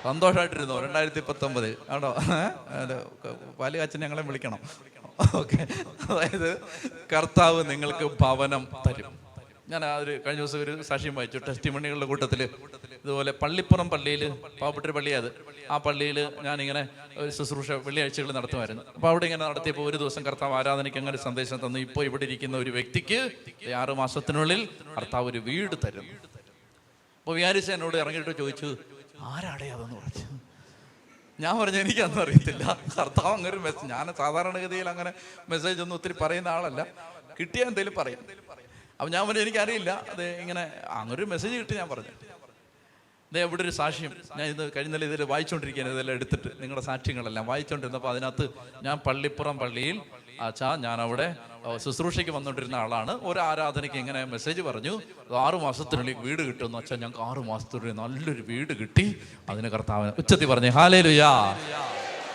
[0.04, 2.08] സന്തോഷമായിട്ടിരുന്നു രണ്ടായിരത്തി പത്തൊമ്പത് ആണോ
[3.60, 4.60] പാലുകാച്ചൻ ഞങ്ങളെ വിളിക്കണം.
[5.40, 5.58] ഓക്കെ.
[6.10, 6.50] അതായത്
[7.12, 9.12] കർത്താവ് നിങ്ങൾക്ക് ഭവനം തരും.
[9.72, 11.38] ഞാൻ ആ ഒരു കഴിഞ്ഞ ദിവസം ഒരു സാക്ഷ്യം വായിച്ചു.
[11.48, 12.40] ടെസ്റ്റിമണികളുടെ കൂട്ടത്തിൽ
[13.04, 14.22] ഇതുപോലെ പള്ളിപ്പുറം പള്ളിയിൽ
[14.60, 15.28] പാവപ്പെട്ടൊരു പള്ളിയത്
[15.70, 16.82] ആ പള്ളിയിൽ ഞാനിങ്ങനെ
[17.20, 18.82] ഒരു ശുശ്രൂഷ വെള്ളിയാഴ്ചകൾ നടത്തുമായിരുന്നു.
[18.96, 21.78] അപ്പോൾ അവിടെ ഇങ്ങനെ നടത്തിയപ്പോൾ ഒരു ദിവസം കർത്താവ് ആരാധനയ്ക്ക് അങ്ങനെ സന്ദേശം തന്നു.
[21.86, 23.18] ഇപ്പോൾ ഇവിടെ ഇരിക്കുന്ന ഒരു വ്യക്തിക്ക്
[23.82, 24.62] ആറ് മാസത്തിനുള്ളിൽ
[24.96, 26.08] കർത്താവ് ഒരു വീട് തരും
[27.18, 28.70] അപ്പോൾ വിചാരിച്ച എന്നോട് ഇറങ്ങിയിട്ട് ചോദിച്ചു
[29.32, 29.96] ആരാടേ അതെന്ന്?
[30.02, 30.28] പറഞ്ഞു
[31.40, 32.78] ഞാൻ പറഞ്ഞു എനിക്കതൊന്നും അറിയത്തില്ല.
[32.98, 35.12] കർത്താവ് അങ്ങനെ ഒരു മെസ്സേജ് ഞാൻ സാധാരണഗതിയിൽ അങ്ങനെ
[35.48, 36.86] മെസ്സേജ് ഒന്നും ഒത്തിരി പറയുന്ന ആളല്ല.
[37.40, 38.18] കിട്ടിയാൽ എന്തെങ്കിലും പറയും.
[39.00, 40.04] അപ്പം ഞാൻ പറഞ്ഞു എനിക്കറിയില്ല.
[40.10, 42.08] അത് ഇങ്ങനെ അങ്ങനെ ഒരു മെസ്സേജ് കിട്ടി ഞാൻ പറഞ്ഞു.
[43.32, 44.16] ദേ ഇവിടെ ഒരു സാക്ഷ്യം.
[44.36, 47.46] ഞാൻ ഇത് കഴിഞ്ഞ ഇതിൽ വായിച്ചുകൊണ്ടിരിക്കുകയാണ് ഇതെല്ലാം എടുത്തിട്ട് നിങ്ങളുടെ സാക്ഷ്യങ്ങളെല്ലാം.
[47.46, 48.48] വായിച്ചുകൊണ്ടിരുന്നപ്പോൾ അതിനകത്ത്
[48.82, 50.00] ഞാൻ പള്ളിപ്പുറം പള്ളിയിൽ
[50.46, 51.36] അച്ഛാ ഞാൻ അവിടെ
[51.84, 53.12] ശുശ്രൂഷയ്ക്ക് വന്നുകൊണ്ടിരുന്ന ആളാണ്.
[53.22, 55.00] ഒരു ആരാധനയ്ക്ക് ഇങ്ങനെ മെസ്സേജ് പറഞ്ഞു
[55.36, 59.06] ആറു മാസത്തിനുള്ളിൽ വീട് കിട്ടുമെന്ന് അച്ഛാ ഞങ്ങൾക്ക് ആറു മാസത്തിനുള്ളിൽ നല്ലൊരു വീട് കിട്ടി.
[59.48, 61.30] അതിന് കർത്താവ് ഉച്ചത്തി പറഞ്ഞു ഹാലേ ലുയാ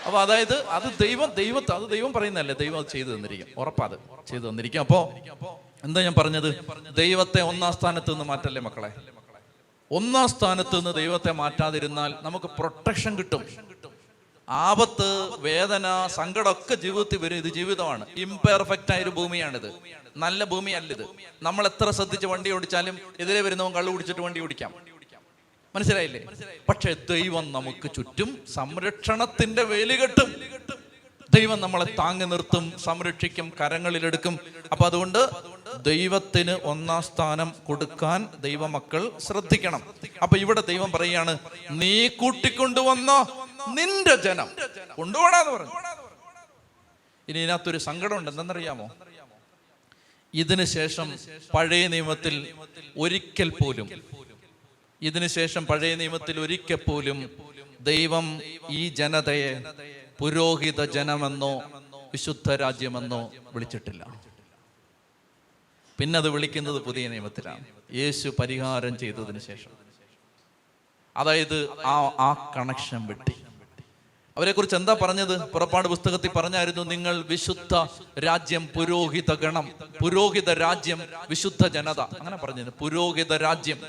[0.05, 3.47] അപ്പൊ അതായത് അത് ദൈവം ദൈവത്തെ അത് ദൈവം പറയുന്നതല്ലേ ദൈവം അത് ചെയ്തു തന്നിരിക്കും.
[3.57, 3.95] ഉറപ്പാത്
[4.27, 4.79] ചെയ്തു തന്നിരിക്കും.
[4.79, 4.99] അപ്പോ
[5.83, 6.49] എന്താ ഞാൻ പറഞ്ഞത്?
[6.97, 8.91] ദൈവത്തെ ഒന്നാം സ്ഥാനത്ത് നിന്ന് മാറ്റല്ലേ മക്കളെ?
[9.91, 13.43] ഒന്നാം സ്ഥാനത്ത് നിന്ന് ദൈവത്തെ മാറ്റാതിരുന്നാൽ നമുക്ക് പ്രൊട്ടക്ഷൻ കിട്ടും.
[14.49, 17.35] ആപത്ത് വേദന സങ്കടമൊക്കെ ജീവിതത്തിൽ വരും.
[17.35, 18.05] ഇത് ജീവിതമാണ്.
[18.17, 19.73] ഇംപെർഫെക്റ്റ് ആയ ഒരു ഭൂമിയാണിത്.
[20.17, 21.05] നല്ല ഭൂമിയല്ല ഇത്.
[21.43, 24.73] നമ്മൾ എത്ര ശ്രദ്ധിച്ച് വണ്ടി ഓടിച്ചാലും എതിരെ വരുന്നവൻ കള്ളു കുടിച്ചിട്ട് വണ്ടി ഓടിക്കാം.
[25.75, 26.25] മനസ്സിലായില്ലേ?
[26.69, 30.35] പക്ഷെ ദൈവം നമുക്ക് ചുറ്റും സംരക്ഷണത്തിന്റെ വേലി കെട്ടും.
[31.33, 34.39] ദൈവം നമ്മളെ താങ്ങി നിർത്തും സംരക്ഷിക്കും കരങ്ങളിലെടുക്കും.
[34.71, 35.29] അപ്പൊ അതുകൊണ്ട്
[35.81, 39.83] ദൈവത്തിന് ഒന്നാം സ്ഥാനം കൊടുക്കാൻ ദൈവമക്കൾ ശ്രദ്ധിക്കണം.
[40.21, 41.37] അപ്പൊ ഇവിടെ ദൈവം പറയാണ്
[41.69, 43.25] നീ കൂട്ടിക്കൊണ്ടുവന്ന
[43.73, 44.49] നിന്റെ ജനം
[44.95, 45.71] കൊണ്ടുപോടാന്ന് പറഞ്ഞു.
[47.27, 48.89] ഇനി ഇതിനകത്തൊരു സങ്കടമുണ്ട് എന്തെന്നറിയാമോ?
[50.33, 51.17] ഇതിനു ശേഷം
[51.55, 52.55] പഴയ നിയമത്തിൽ
[52.97, 53.89] ഒരിക്കൽ പോലും
[55.01, 57.29] ഇതിനുശേഷം പഴയ നിയമത്തിൽ ഒരിക്കൽ പോലും
[57.81, 59.63] ദൈവം ഈ ജനതയെ
[60.19, 61.57] പുരോഹിത ജനമെന്നോ
[62.13, 64.21] വിശുദ്ധ രാജ്യമെന്നോ വിളിച്ചിട്ടില്ല.
[65.99, 67.65] പിന്നെ അത് വിളിക്കുന്നത് പുതിയ നിയമത്തിലാണ്.
[67.93, 69.71] യേശു പരിഹാരം ചെയ്തതിന് ശേഷം.
[71.17, 73.46] അതായത് ആ ആ കണക്ഷൻ വെട്ടി.
[74.37, 75.49] അവരെ കുറിച്ച് എന്താ പറഞ്ഞത്?
[75.51, 77.73] പുറപ്പാട് പുസ്തകത്തിൽ പറഞ്ഞായിരുന്നു നിങ്ങൾ വിശുദ്ധ
[78.19, 79.71] രാജ്യം പുരോഹിത ഗണം
[80.01, 81.99] പുരോഹിത രാജ്യം വിശുദ്ധ ജനത.
[81.99, 83.79] അങ്ങനെ പറഞ്ഞത് പുരോഹിത രാജ്യം.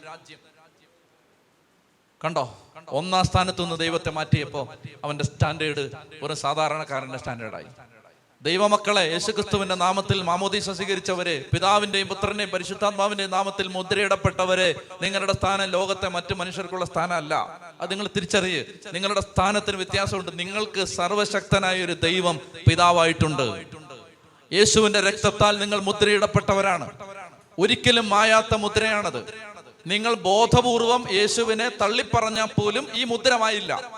[2.25, 2.59] കണ്ടോ?
[2.89, 4.75] ഒന്നാം സ്ഥാനത്തു നിന്ന് ദൈവത്തെ മാറ്റിയപ്പോ
[5.05, 5.91] അവന്റെ സ്റ്റാൻഡേർഡ്
[6.23, 7.67] ഒരു സാധാരണക്കാരന്റെ സ്റ്റാൻഡേർഡായി.
[8.43, 16.85] ദൈവമക്കളെ യേശുക്രിസ്തുവിന്റെ നാമത്തിൽ മാമോദീസ സ്വീകരിച്ചവരെ പിതാവിന്റെയും പുത്രന്റെയും പരിശുദ്ധാത്മാവിന്റെയും നാമത്തിൽ മുദ്രയിടപ്പെട്ടവരെ നിങ്ങളുടെ സ്ഥാനം ലോകത്തെ മറ്റു മനുഷ്യർക്കുള്ള
[16.85, 17.61] സ്ഥാനമല്ല.
[17.81, 18.65] അത് നിങ്ങൾ തിരിച്ചറിയ്.
[18.93, 20.39] നിങ്ങളുടെ സ്ഥാനത്തിന് വ്യത്യാസമുണ്ട്.
[20.39, 23.65] നിങ്ങൾക്ക് സർവശക്തനായ ഒരു ദൈവം പിതാവായിട്ടുണ്ട്.
[24.53, 26.91] യേശുവിന്റെ രക്തത്താൽ നിങ്ങൾ മുദ്രയിടപ്പെട്ടവരാണ്.
[27.59, 29.35] ഒരിക്കലും മായാത്ത മുദ്രയാണത്.
[29.87, 33.93] നിങ്ങൾ ബോധപൂർവം യേശുവിനെ തള്ളിപ്പറഞ്ഞാൽ പോലും ഈ മുദ്രമായില്ല.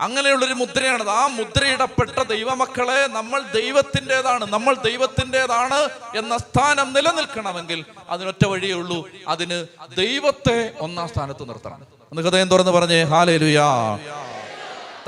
[0.00, 1.08] അങ്ങനെയുള്ളൊരു മുദ്രയാണത്.
[1.08, 9.08] ആ മുദ്രയിടപ്പെട്ട ദൈവമക്കളെ നമ്മൾ ദൈവത്തിന്റെതാണ് നമ്മൾ ദൈവത്തിന്റെതാണ് എന്ന സ്ഥാനം നിലനിൽക്കണമെങ്കിൽ അതിനൊറ്റ വഴിയേ ഉള്ളൂ.
[9.28, 11.86] അതിന് ദൈവത്തെ ഒന്നാം സ്ഥാനത്ത് നിർത്തണം.
[12.02, 13.98] ഒന്ന് ഹൃദയം തുറന്ന് പറഞ്ഞേ ഹാലേലുയാ.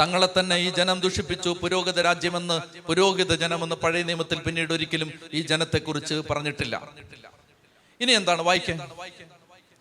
[0.01, 1.57] തങ്ങളെ തന്നെ ഈ ജനം ദുഷിപ്പിച്ചു.
[1.63, 6.83] പുരോഗത രാജ്യമെന്ന് പുരോഹിത ജനമെന്ന് പഴയ നിയമത്തിൽ പിന്നീട് ഒരിക്കലും ഈ ജനത്തെക്കുറിച്ച് പറഞ്ഞിട്ടില്ല.
[8.01, 8.43] ഇനി എന്താണ്?
[8.43, 8.81] വായിക്കാൻ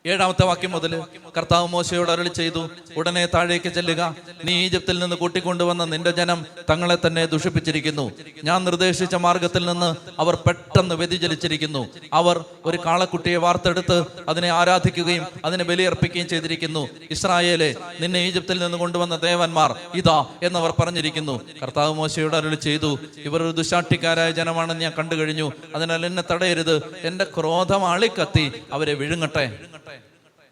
[0.06, 1.04] ഏഴാമത്തെ വാക്യം മുതൽ
[1.38, 4.16] കർത്താവ് മോശയോട് അരളി ചെയ്തു ഉടനെ താഴേക്ക് ചെല്ലുക.
[4.46, 8.12] നീ ഈജിപ്തിൽ നിന്ന് കൂട്ടിക്കൊണ്ടുവന്ന നിന്റെ ജനം തങ്ങളെ തന്നെ ദുഷിപ്പിച്ചിരിക്കുന്നു.
[8.44, 11.88] ഞാൻ നിർദ്ദേശിച്ച മാർഗത്തിൽ നിന്ന് അവർ പെട്ടെന്ന് വ്യതിചലിച്ചിരിക്കുന്നു.
[12.14, 16.88] അവർ ഒരു കാളക്കുട്ടിയെ വാർത്തെടുത്ത് അതിനെ ആരാധിക്കുകയും അതിനെ ബലിയർപ്പിക്കുകയും ചെയ്തിരിക്കുന്നു.
[17.12, 21.42] ഇസ്രായേലെ നിന്നെ ഈജിപ്തിൽ നിന്ന് കൊണ്ടുവന്ന ദേവന്മാർ ഇതാ എന്നവർ പറഞ്ഞിരിക്കുന്നു.
[21.64, 25.52] കർത്താവ് മോശയോട് അരളി ചെയ്തു ഇവർ ഒരു ദുശാട്ടിക്കാരായ ജനമാണെന്ന് ഞാൻ കണ്ടു കഴിഞ്ഞു.
[25.76, 26.96] അതിനാൽ എന്നെ തടയരുത്.
[27.04, 28.52] എന്റെ ക്രോധം ആളിക്കത്തി.
[28.74, 29.60] അവരെ വിഴുങ്ങട്ടെ.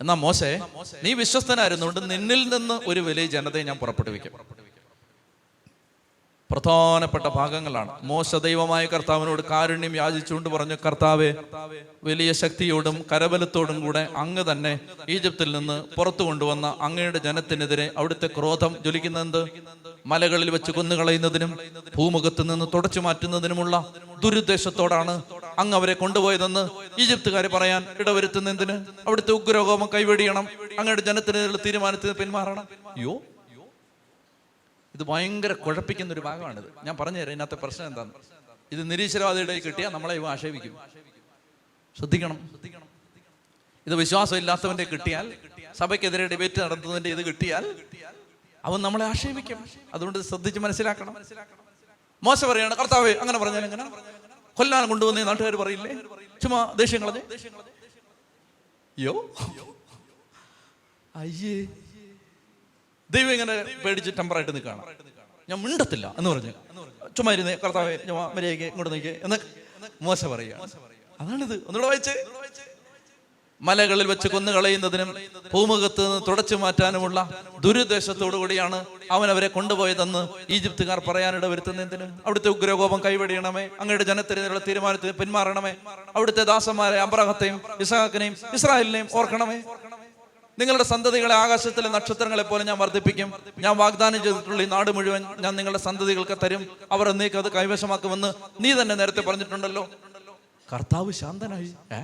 [0.02, 0.52] എന്നാ മോശേ
[1.06, 4.34] നീ വിശ്വസ്തനായിരുന്നുകൊണ്ട് നിന്നിൽ നിന്ന് ഒരു വലിയ ജനതയെ ഞാൻ പുറപ്പെടുവിക്കും.
[6.52, 7.92] പ്രധാനപ്പെട്ട ഭാഗങ്ങളാണ്.
[8.04, 11.36] മോശ ദൈവമായ കർത്താവിനോട് കാരുണ്യം യാചിച്ചുകൊണ്ട് പറഞ്ഞു കർത്താവെ
[12.04, 14.80] വലിയ ശക്തിയോടും കരബലത്തോടും കൂടെ അങ്ങ് തന്നെ
[15.10, 19.42] ഈജിപ്തിൽ നിന്ന് പുറത്തു കൊണ്ടുവന്ന അങ്ങയുടെ ജനത്തിനെതിരെ അവിടുത്തെ ക്രോധം ജ്വലിക്കുന്നത്
[20.06, 21.58] മലകളിൽ വെച്ച് കൊന്നുകളയുന്നതിനും
[21.96, 23.94] ഭൂമുഖത്ത് നിന്ന് തുടച്ചു മാറ്റുന്നതിനുമുള്ള
[24.24, 25.22] ദുരുദ്ദേശത്തോടാണ്
[25.60, 26.64] അങ്ങ് അവരെ കൊണ്ടുപോയതെന്ന്
[27.02, 30.48] ഈജിപ്തുകാർ പറയാൻ ഇടവരുത്തുന്നതിന് അവിടുത്തെ ഉഗ്രകോപം കൈവെടിയണം.
[30.80, 32.68] അങ്ങയുടെ ജനത്തിനെതിരെ തീരുമാനത്തിന് പിന്മാറണം.
[32.98, 33.22] അയ്യോ
[35.00, 36.66] ഇത് ഭയങ്കര കുഴപ്പിക്കുന്ന ഒരു ഭാഗമാണിത്.
[36.84, 38.12] ഞാൻ പറഞ്ഞുതരാം ഇതിനകത്തെ പ്രശ്നം എന്താണ്
[38.72, 40.78] ഇത് നിരീശ്വരവാദിയുടെ കിട്ടിയാൽ നമ്മളെ ഇവ ആക്ഷേപിക്കും.
[41.98, 42.50] ശ്രദ്ധിക്കണം.
[43.88, 45.34] ഇത് വിശ്വാസമില്ലാത്തവന്റെ കിട്ടിയാൽ
[45.78, 47.76] സഭയ്ക്കെതിരെ ഡിബേറ്റ് നടത്തുന്നതിന്റെ ഇത് കിട്ടിയാൽ
[48.66, 49.66] അവൻ നമ്മളെ ആക്ഷേപിക്കും.
[49.94, 51.16] അതുകൊണ്ട് ശ്രദ്ധിച്ച് മനസ്സിലാക്കണം.
[52.24, 53.90] മോശം പറയാണ് കർത്താവേ അങ്ങനെ പറഞ്ഞാൽ എങ്ങനെ?
[54.54, 55.94] കൊല്ലാൻ കൊണ്ടുവന്നേ നാട്ടുകാർ പറയില്ലേ?
[56.42, 57.22] ചുമ്മാ ദേഷ്യം കളഞ്ഞ്?
[59.00, 59.36] യോ?
[61.16, 61.68] അയ്യേ.
[63.12, 64.84] ദൈവം ഇങ്ങനെ പേടിച്ച് ടെമ്പറായിട്ട് നിൽക്കുകയാണ്.
[65.50, 66.52] ഞാൻ മിണ്ടത്തില്ല എന്ന് പറഞ്ഞു.
[67.18, 69.38] ചുമ്മാ ഇരുന്നേ കർത്താവെ ചുമ്മാ മര്യാദയ്ക്ക് ഇങ്ങോട്ട് നിൽക്കേ എന്ന്
[70.02, 70.56] മോശ പറയുക
[71.22, 71.54] അതാണിത്.
[71.54, 72.26] ഒന്നുകൂടെ വായിച്ചേ.
[73.62, 75.16] മലകളിൽ വെച്ച് കൊന്നുകളയുന്നതിനും
[75.54, 82.04] ഭൂമുഖത്ത് നിന്ന് തുടച്ചു മാറ്റാനുമുള്ള ദുരുദ്ദേശത്തോടു കൂടിയാണ് അവൻ അവരെ കൊണ്ടുപോയതെന്ന് ഈജിപ്തുകാർ പറയാനിട വരുത്തുന്നതിന്.
[82.04, 83.70] അവിടുത്തെ ഉഗ്രകോപം കൈവടിയണമേ.
[83.80, 85.74] അങ്ങയുടെ ജനത്തിനുള്ള തീരുമാനത്തിന് പിന്മാറണമേ.
[86.16, 89.64] അവിടുത്തെ ദാസന്മാരെ അബ്രഹത്തെയും ഇസഹാക്കിനെയും ഇസ്രായേലിനെയും ഓർക്കണമേ.
[90.60, 93.34] നിങ്ങളുടെ സന്തതികളെ ആകാശത്തിലെ നക്ഷത്രങ്ങളെ പോലെ ഞാൻ വർദ്ധിപ്പിക്കും.
[93.58, 96.78] ഞാൻ വാഗ്ദാനം ചെയ്തിട്ടുള്ള ഈ നാട് മുഴുവൻ ഞാൻ നിങ്ങളുടെ സന്തതികൾക്ക് തരും.
[96.92, 99.90] അവർ എന്നേക്ക് അത് കൈവശമാക്കുമെന്ന് നീ തന്നെ നേരത്തെ പറഞ്ഞിട്ടുണ്ടല്ലോ.
[100.74, 101.76] കർത്താവ് ശാന്തനായി.
[101.94, 102.02] ഏ?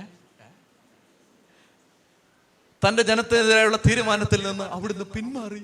[2.88, 5.62] തന്റെ ജനത്തിനെതിരെയുള്ള തീരുമാനത്തിൽ നിന്ന് അവിടുന്ന് പിന്മാറി.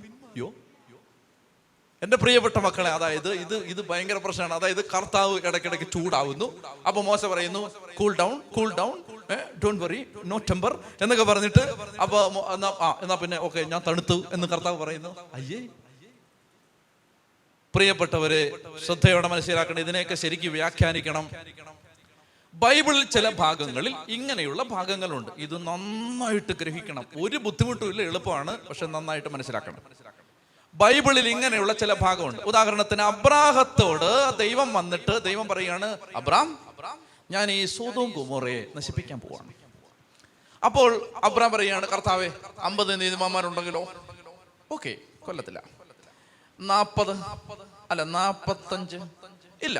[2.02, 4.54] എന്റെ പ്രിയപ്പെട്ട മക്കളെ അതായത് ഇത് ഇത് ഭയങ്കര പ്രശ്നമാണ്.
[4.54, 6.62] അതായത് കർത്താവ് ഇടയ്ക്കിടയ്ക്ക് ചൂടാവുന്നു.
[6.86, 9.02] അപ്പൊ മോശം പറയുന്നു cool down cool down
[9.64, 11.60] don't worry no temper എന്നൊക്കെ പറഞ്ഞിട്ട്
[12.02, 15.16] അപ്പൊ മോ- എന്നാ ആ എന്നാ പിന്നെ ഓക്കെ ഞാൻ തണുത്തു എന്ന് കർത്താവ് പറയുന്നു.
[15.34, 15.60] അയ്യേ.
[17.74, 18.52] പ്രിയപ്പെട്ടവരെ
[18.86, 21.30] ശ്രദ്ധയോടെ മനസ്സിലാക്കണം ഇതിനെയൊക്കെ ശരിക്കും വ്യാഖ്യാനിക്കണം.
[22.54, 25.30] ബൈബിളിൽ ചില ഭാഗങ്ങളിൽ ഇങ്ങനെയുള്ള ഭാഗങ്ങളുണ്ട്.
[25.36, 27.06] ഇത് നന്നായിട്ട് ഗ്രഹിക്കണം.
[27.20, 29.78] ഒരു ബുദ്ധിമുട്ടും ഇല്ല എളുപ്പമാണ് പക്ഷെ നന്നായിട്ട് മനസ്സിലാക്കണം.
[30.74, 32.42] ബൈബിളിൽ ഇങ്ങനെയുള്ള ചില ഭാഗമുണ്ട്.
[32.42, 36.58] ഉദാഹരണത്തിന് അബ്രാഹത്തോട് ദൈവം വന്നിട്ട് ദൈവം പറയുകയാണ് അബ്രാം
[37.34, 39.52] ഞാൻ ഈ സോതവും കുമോറയെ നശിപ്പിക്കാൻ പോവാണ്.
[40.62, 40.90] അപ്പോൾ
[41.28, 42.28] അബ്രാം പറയുകയാണ് കർത്താവെ
[42.68, 43.82] അമ്പത് നീതിമാന്മാരുണ്ടെങ്കിലോ?
[44.76, 44.92] ഓക്കെ
[45.26, 45.60] കൊല്ലത്തില്ല.
[46.58, 47.14] നാൽപ്പത്
[47.90, 48.98] അല്ല നാൽപ്പത്തഞ്ച്
[49.68, 49.78] ഇല്ല.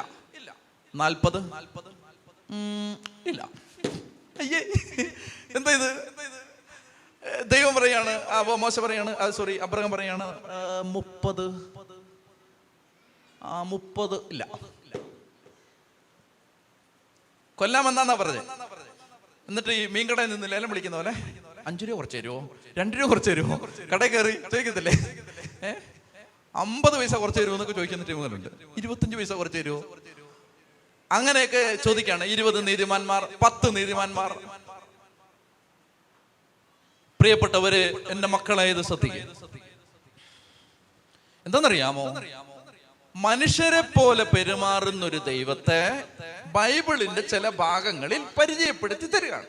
[0.95, 1.39] നാൽപ്പത്?
[3.31, 3.43] ഇല്ല.
[4.43, 4.61] അയ്യേ
[5.59, 5.89] എന്താ ഇത്?
[7.53, 8.13] ദൈവം പറയാണ്
[8.63, 10.27] മോശം പറയാണ് സോറി അബ്രഹം പറയാണ്
[10.95, 11.47] മുപ്പത്?
[13.73, 14.45] മുപ്പത് ഇല്ല.
[17.63, 18.51] കൊല്ലാമെന്നാന്നാ പറഞ്ഞത്
[19.49, 21.13] എന്നിട്ട് ഈ മീൻകടയിൽ നിന്ന് ലേലം വിളിക്കുന്ന പോലെ
[21.69, 22.39] അഞ്ചു രൂപ കുറച്ച് തരുമോ
[22.79, 23.57] രണ്ട് രൂപ കുറച്ച് തരുമോ
[23.93, 24.93] കടയിൽ കയറി ചോദിക്കത്തില്ലേ?
[25.69, 25.81] ഏഹ്
[26.55, 28.49] അമ്പത് പൈസ കുറച്ച് തരുമോ എന്നൊക്കെ ചോദിക്കുന്ന ടീമുകളുണ്ട്.
[28.81, 29.81] ഇരുപത്തഞ്ച് പൈസ കുറച്ച് തരുമോ
[31.11, 32.25] അങ്ങനെയൊക്കെ ചോദിക്കാണ്.
[32.35, 34.31] ഇരുപത് നീതിമാന്മാർ പത്ത് നീതിമാന്മാർ.
[37.21, 37.83] പ്രിയപ്പെട്ടവര്
[38.13, 39.23] എന്റെ മക്കളെ ഇത് ശ്രദ്ധിക്കുക
[41.47, 42.05] എന്താണെന്നറിയാമോ
[43.17, 46.05] മനുഷ്യരെ പോലെ പെരുമാറുന്ന ഒരു ദൈവത്തെ
[46.47, 49.47] ബൈബിളിന്റെ ചില ഭാഗങ്ങളിൽ പരിചയപ്പെടുത്തി തരികയാണ്.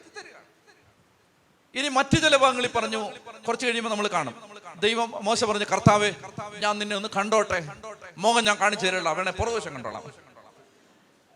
[1.76, 3.12] ഇനി മറ്റു ചില ഭാഗങ്ങളിൽ പറഞ്ഞു
[3.48, 4.62] കുറച്ച് കഴിയുമ്പോൾ നമ്മൾ കാണും.
[4.80, 6.12] ദൈവം മോശം പറഞ്ഞു കർത്താവ്
[6.60, 7.68] ഞാൻ നിന്നെ ഒന്ന് കണ്ടോട്ടെ.
[8.18, 10.04] മോഹൻ ഞാൻ കാണിച്ചു തരുള്ള അവനെ പുറകുവശം കണ്ടോളാം.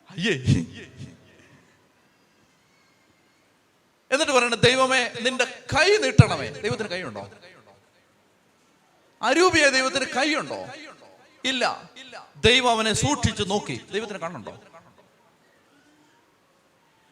[0.10, 0.34] അയ്യേ.
[4.12, 6.48] എന്നിട്ട് പറയണ ദൈവമേ നിന്റെ കൈ നീട്ടണമേ.
[6.48, 7.32] ദൈവത്തിന് കൈയുണ്ടോ?
[9.22, 10.68] അരൂപിയ ദൈവത്തിന് കൈയുണ്ടോ?
[11.46, 11.90] ഇല്ല.
[12.46, 13.82] ദൈവം അവനെ സൂക്ഷിച്ചു നോക്കി.
[13.92, 14.62] ദൈവത്തിന് കണ്ണുണ്ടോ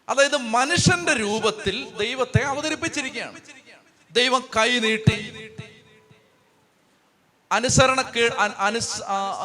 [0.10, 3.42] അതായത് മനുഷ്യന്റെ രൂപത്തിൽ ദൈവത്തെ അവതരിപ്പിച്ചിരിക്കുകയാണ്.
[4.12, 5.52] ദൈവം കൈ നീട്ടി
[7.52, 8.34] അനുസരണക്കേട്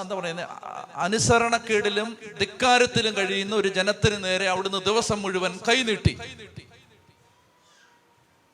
[0.00, 0.48] എന്താ പറയുന്നത്
[0.94, 6.18] അനുസരണക്കേടിലും ധിക്കാരത്തിലും കഴിയുന്ന ഒരു ജനത്തിന് നേരെ അവിടുന്ന് ദിവസം മുഴുവൻ കൈ നീട്ടി.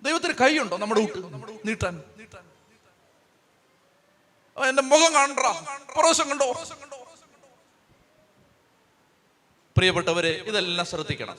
[0.02, 1.00] ദൈവത്തിന് കൈയുണ്ടോ നമ്മുടെ
[1.64, 2.02] നീട്ടാൻ.
[4.68, 5.38] എന്റെ മുഖം കാണണ്ട?
[5.96, 6.52] പുറവശം കണ്ടോ?
[9.76, 11.38] പ്രിയപ്പെട്ടവരെ ഇതെല്ലാം ശ്രദ്ധിക്കണം.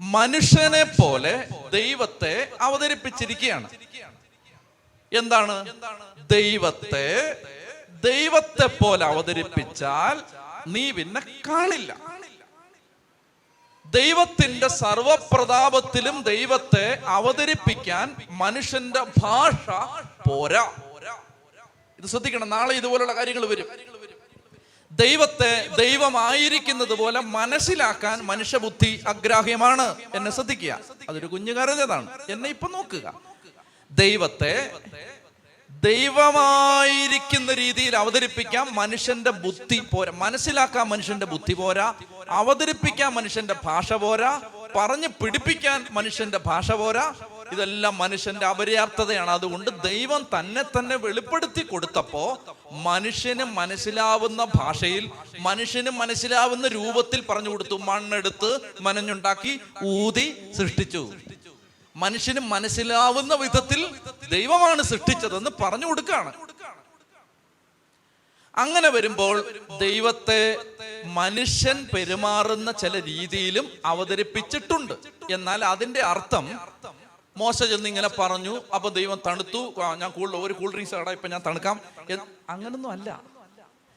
[0.00, 3.70] മനുഷ്യനെ പോലെ ദൈവത്തെ അവതരിപ്പിച്ചിരിക്കുകയാണ്.
[5.12, 5.74] എന്താണ്?
[6.32, 7.36] ദൈവത്തെ
[8.04, 10.20] ദൈവത്തെ പോലെ അവതരിപ്പിച്ചാൽ
[10.68, 11.96] നീ പിന്നെ കാണില്ല.
[13.90, 19.70] ദൈവത്തിന്റെ സർവപ്രതാപത്തിലും ദൈവത്തെ അവതരിപ്പിക്കാൻ മനുഷ്യന്റെ ഭാഷ
[20.28, 20.72] പോരാ.
[21.98, 22.50] ഇത് ശ്രദ്ധിക്കണം.
[22.50, 23.66] നാളെ ഇതുപോലുള്ള കാര്യങ്ങൾ വരും.
[24.96, 29.94] ദൈവത്തെ ദൈവമായിരിക്കുന്നത് പോലെ മനസ്സിലാക്കാൻ മനുഷ്യബുദ്ധി അഗ്രാഹ്യമാണ്.
[30.14, 30.78] എന്നെ ശ്രദ്ധിക്കുക.
[31.08, 33.20] അതൊരു കുഞ്ഞു കരഞ്ഞതാണ് എന്നെ ഇപ്പൊ നോക്കുക.
[33.90, 34.72] ദൈവത്തെ
[35.70, 40.12] ദൈവമായിരിക്കുന്ന രീതിയിൽ അവതരിപ്പിക്കാൻ മനുഷ്യന്റെ ബുദ്ധി പോരാ.
[40.14, 41.94] മനസ്സിലാക്കാൻ മനുഷ്യന്റെ ബുദ്ധി പോരാ.
[42.28, 44.40] അവതരിപ്പിക്കാൻ മനുഷ്യന്റെ ഭാഷ പോരാ.
[44.76, 47.14] പറഞ്ഞു പിടിപ്പിക്കാൻ മനുഷ്യന്റെ ഭാഷ പോരാ.
[47.52, 49.30] ഇതെല്ലാം മനുഷ്യന്റെ അപര്യാപ്തതയാണ്.
[49.30, 57.78] അതുകൊണ്ട് ദൈവം തന്നെ തന്നെ വെളിപ്പെടുത്തി കൊടുത്തപ്പോ മനുഷ്യന് മനസ്സിലാവുന്ന ഭാഷയിൽ മനുഷ്യന് മനസ്സിലാവുന്ന രൂപത്തിൽ പറഞ്ഞു കൊടുത്തു.
[57.78, 61.12] മണ്ണെടുത്ത് മനഞ്ഞുണ്ടാക്കി ഊതി സൃഷ്ടിച്ചു.
[61.96, 63.94] മനുഷ്യന് മനസ്സിലാവുന്ന വിധത്തിൽ
[64.30, 66.32] ദൈവമാണ് സൃഷ്ടിച്ചതെന്ന് പറഞ്ഞു കൊടുക്കുകയാണ്.
[68.56, 69.44] അങ്ങനെ വരുമ്പോൾ
[69.80, 70.56] ദൈവത്തെ
[71.04, 74.92] മനുഷ്യൻ പെരുമാറുന്ന ചില രീതിയിലും അവതരിപ്പിച്ചിട്ടുണ്ട്.
[75.30, 76.60] എന്നാൽ അതിന്റെ അർത്ഥം
[77.36, 79.74] മോശ ചെന്ന് ഇങ്ങനെ പറഞ്ഞു അപ്പൊ ദൈവം തണുത്തു.
[79.98, 81.80] ഞാൻ കൂടുതൽ ഒരു കൂൾ ഡ്രിങ്ക്സ് ആടാ ഇപ്പൊ ഞാൻ തണുക്കാം.
[82.50, 83.20] അങ്ങനൊന്നും അല്ല.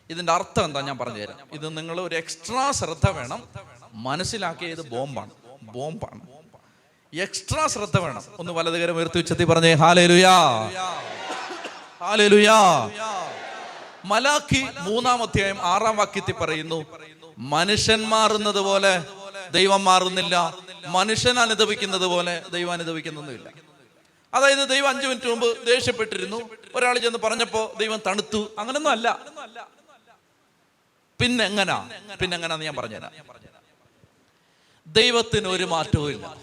[0.10, 0.82] ഇതിന്റെ അർത്ഥം എന്താ?
[0.82, 1.48] ഞാൻ പറഞ്ഞു തരാം.
[1.54, 3.50] ഇത് നിങ്ങൾ ഒരു എക്സ്ട്രാ ശ്രദ്ധ വേണം.
[3.94, 5.32] മനസ്സിലാക്കിയ ഇത് ബോംബാണ്.
[5.64, 6.22] ബോംബാണ്.
[7.14, 8.24] എക്സ്ട്രാ ശ്രദ്ധ വേണം.
[8.40, 10.36] ഒന്ന് വലതുകരം ഉയർത്തി ഉച്ചത്തി പറഞ്ഞേ ഹാലേലുയാ
[12.02, 12.58] ഹാലേലുയാ
[14.06, 16.86] മലാഖി മൂന്നാം അധ്യായം ആറാം വാക്യത്തിൽ പറയുന്നു
[17.38, 19.04] മനുഷ്യൻ മാറുന്നത് പോലെ
[19.52, 20.36] ദൈവം മാറുന്നില്ല
[20.90, 23.50] മനുഷ്യൻ അനുദപിക്കുന്നത് പോലെ ദൈവം അനുദപിക്കുന്നൊന്നുമില്ല
[24.34, 26.50] അതായത് ദൈവം അഞ്ചു മിനിറ്റ് മുമ്പ് ദേഷ്യപ്പെട്ടിരുന്നു.
[26.76, 28.56] ഒരാൾ ചെന്ന് പറഞ്ഞപ്പോ ദൈവം തണുത്തു.
[28.60, 29.08] അങ്ങനൊന്നും അല്ല
[31.20, 31.90] പിന്നെങ്ങനാ?
[32.22, 33.12] പിന്നെങ്ങനാന്ന് ഞാൻ പറഞ്ഞുതരാം.
[34.88, 36.36] ദൈവത്തിന് ഒരു മാറ്റവും ഇല്ല.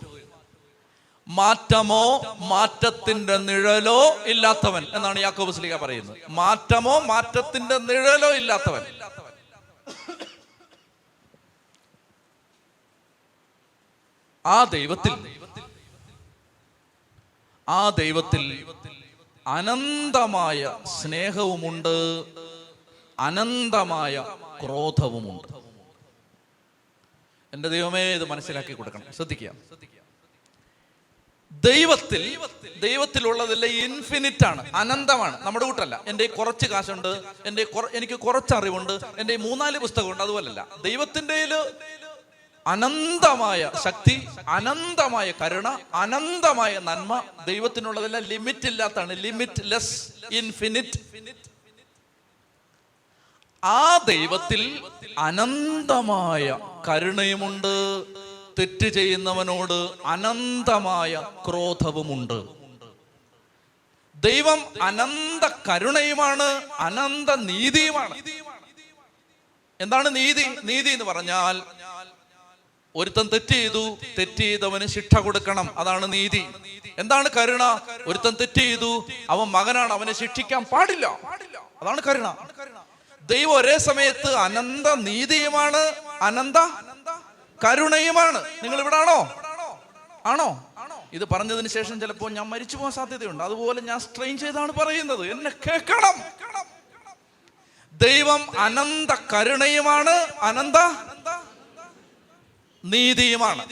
[1.29, 6.17] മാറ്റമോ മാറ്റത്തിന്റെ നിഴലോ ഇല്ലാത്തവൻ എന്നാണ് യാക്കോബ് സ്ലീഗ പറയുന്നത്.
[6.29, 8.83] മാറ്റമോ മാറ്റത്തിന്റെ നിഴലോ ഇല്ലാത്തവൻ.
[14.47, 15.41] ആ ദൈവത്തിൽ
[17.69, 18.67] ആ ദൈവത്തിൽ
[19.47, 22.25] അനന്തമായ സ്നേഹവുമുണ്ട്
[23.19, 24.25] അനന്തമായ
[24.65, 25.53] ക്രോധവുമുണ്ട്.
[27.53, 29.13] എന്റെ ദൈവമേ ഇത് മനസ്സിലാക്കി കൊടുക്കണം.
[29.17, 29.53] ശ്രദ്ധിക്കുക.
[31.53, 32.39] ദൈവത്തിൽ
[32.81, 35.47] ദൈവത്തിലുള്ളതെല്ലാം ഇൻഫിനിറ്റ് ആണ് അനന്തമാണ്.
[35.47, 36.01] നമ്മുടെ കൂട്ടല്ല.
[36.07, 40.67] എന്റെ കുറച്ച് കാശുണ്ട് എന്റെ എനിക്ക് കുറച്ച് അറിവുണ്ട് എന്റെ മൂന്നാൽ പുസ്തകമുണ്ട് അതുപോലല്ല.
[40.85, 41.47] ദൈവത്തിന്റെ
[42.67, 50.99] അനന്തമായ ശക്തി അനന്തമായ കരുണ അനന്തമായ നന്മ ദൈവത്തിനുള്ളതെല്ലാം ലിമിറ്റ് ഇല്ലാത്താണ് ലിമിറ്റ് ലെസ് ഇൻഫിനിറ്റ്
[53.65, 54.85] ആ ദൈവത്തിൽ
[55.19, 56.59] അനന്തമായ
[56.89, 58.05] കരുണയുമുണ്ട്
[58.59, 62.39] തെറ്റ് ചെയ്യുന്നവനോട് അനന്തമായ ക്രോധവുമുണ്ട്.
[64.17, 68.15] ദൈവം അനന്ത കരുണയുമാണ് അനന്ത നീതിയുമാണ്.
[69.81, 70.45] എന്താണ് നീതി?
[70.65, 71.63] നീതി എന്ന് പറഞ്ഞാൽ
[72.97, 75.79] ഒരുത്തൻ തെറ്റ് ചെയ്തു തെറ്റ് ചെയ്തവന് ശിക്ഷ കൊടുക്കണം.
[75.79, 76.47] അതാണ് നീതി.
[76.99, 77.79] എന്താണ് കരുണ?
[78.07, 81.07] ഒരുത്തൻ തെറ്റ് ചെയ്തു അവൻ മകനാണ് അവനെ ശിക്ഷിക്കാൻ പാടില്ല.
[81.83, 82.35] അതാണ് കരുണ.
[83.21, 85.93] ദൈവം ഒരേ സമയത്ത് അനന്ത നീതിയുമാണ്
[86.23, 86.57] അനന്ത
[87.65, 88.45] കരുണയുമാണ്.
[88.63, 89.43] നിങ്ങൾ ഇവിടെ ആണോ?
[90.27, 90.63] ആണോ
[91.13, 93.45] ഇത് പറഞ്ഞതിന് ശേഷം ചിലപ്പോൾ ഞാൻ മരിച്ചു പോകാൻ സാധ്യതയുണ്ട്.
[93.45, 95.31] അതുപോലെ ഞാൻ സ്ട്രെയിൻ ചെയ്താണ് പറയുന്നത്.
[95.31, 96.15] എന്നെ കേൾക്കണം.
[97.93, 100.77] ദൈവം അനന്ത കരുണയുമാണ് അനന്ത
[102.93, 103.63] നീതിയുമാണ്.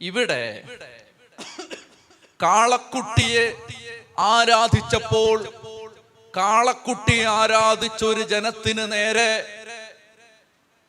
[0.00, 0.42] ഇവിടെ
[2.42, 3.44] കാളക്കുട്ടിയെ
[4.18, 5.36] ആരാധിച്ചപ്പോൾ
[6.36, 9.30] കാളക്കുട്ടി ആരാധിച്ചൊരു ജനത്തിന് നേരെ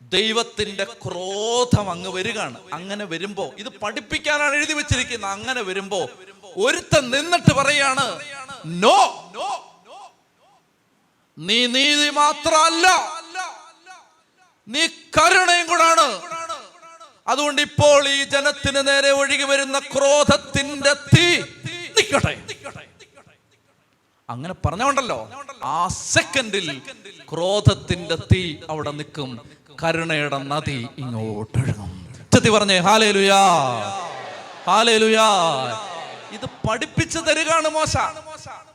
[0.01, 2.59] ദൈവത്തിന്റെ ക്രോധം അങ്ങ് വരികയാണ്.
[2.73, 5.31] അങ്ങനെ വരുമ്പോ ഇത് പഠിപ്പിക്കാനാണ് എഴുതി വെച്ചിരിക്കുന്നത്.
[5.31, 6.01] അങ്ങനെ വരുമ്പോ
[6.57, 8.05] ഒരുത്തൻ നിന്നിട്ട് പറയാണ്
[8.83, 8.99] നോ
[11.37, 12.87] നീ നീതി മാത്രമല്ല
[14.69, 14.81] നീ
[15.17, 16.07] കരുണയും കൂടാണ്.
[17.27, 21.27] അതുകൊണ്ട് ഇപ്പോൾ ഈ ജനത്തിന് നേരെ ഒഴുകി വരുന്ന ക്രോധത്തിന്റെ തീ
[21.97, 22.35] നിൽക്കട്ടെ
[24.29, 25.19] അങ്ങനെ പറഞ്ഞോണ്ടല്ലോ
[25.63, 25.77] ആ
[26.13, 26.67] സെക്കൻഡിൽ
[27.31, 29.29] ക്രോധത്തിന്റെ തീ അവിടെ നിൽക്കും
[29.83, 31.89] കരുണയുടെ നദി ഇങ്ങോട്ടൊഴുകും.
[32.33, 33.39] ചെത്തി പറഞ്ഞേ ഹാലേലുയാ
[34.67, 35.27] ഹാലേലുയാ.
[36.31, 37.97] ഇത് പഠിപ്പിച്ചു തരികയാണ് മോശ.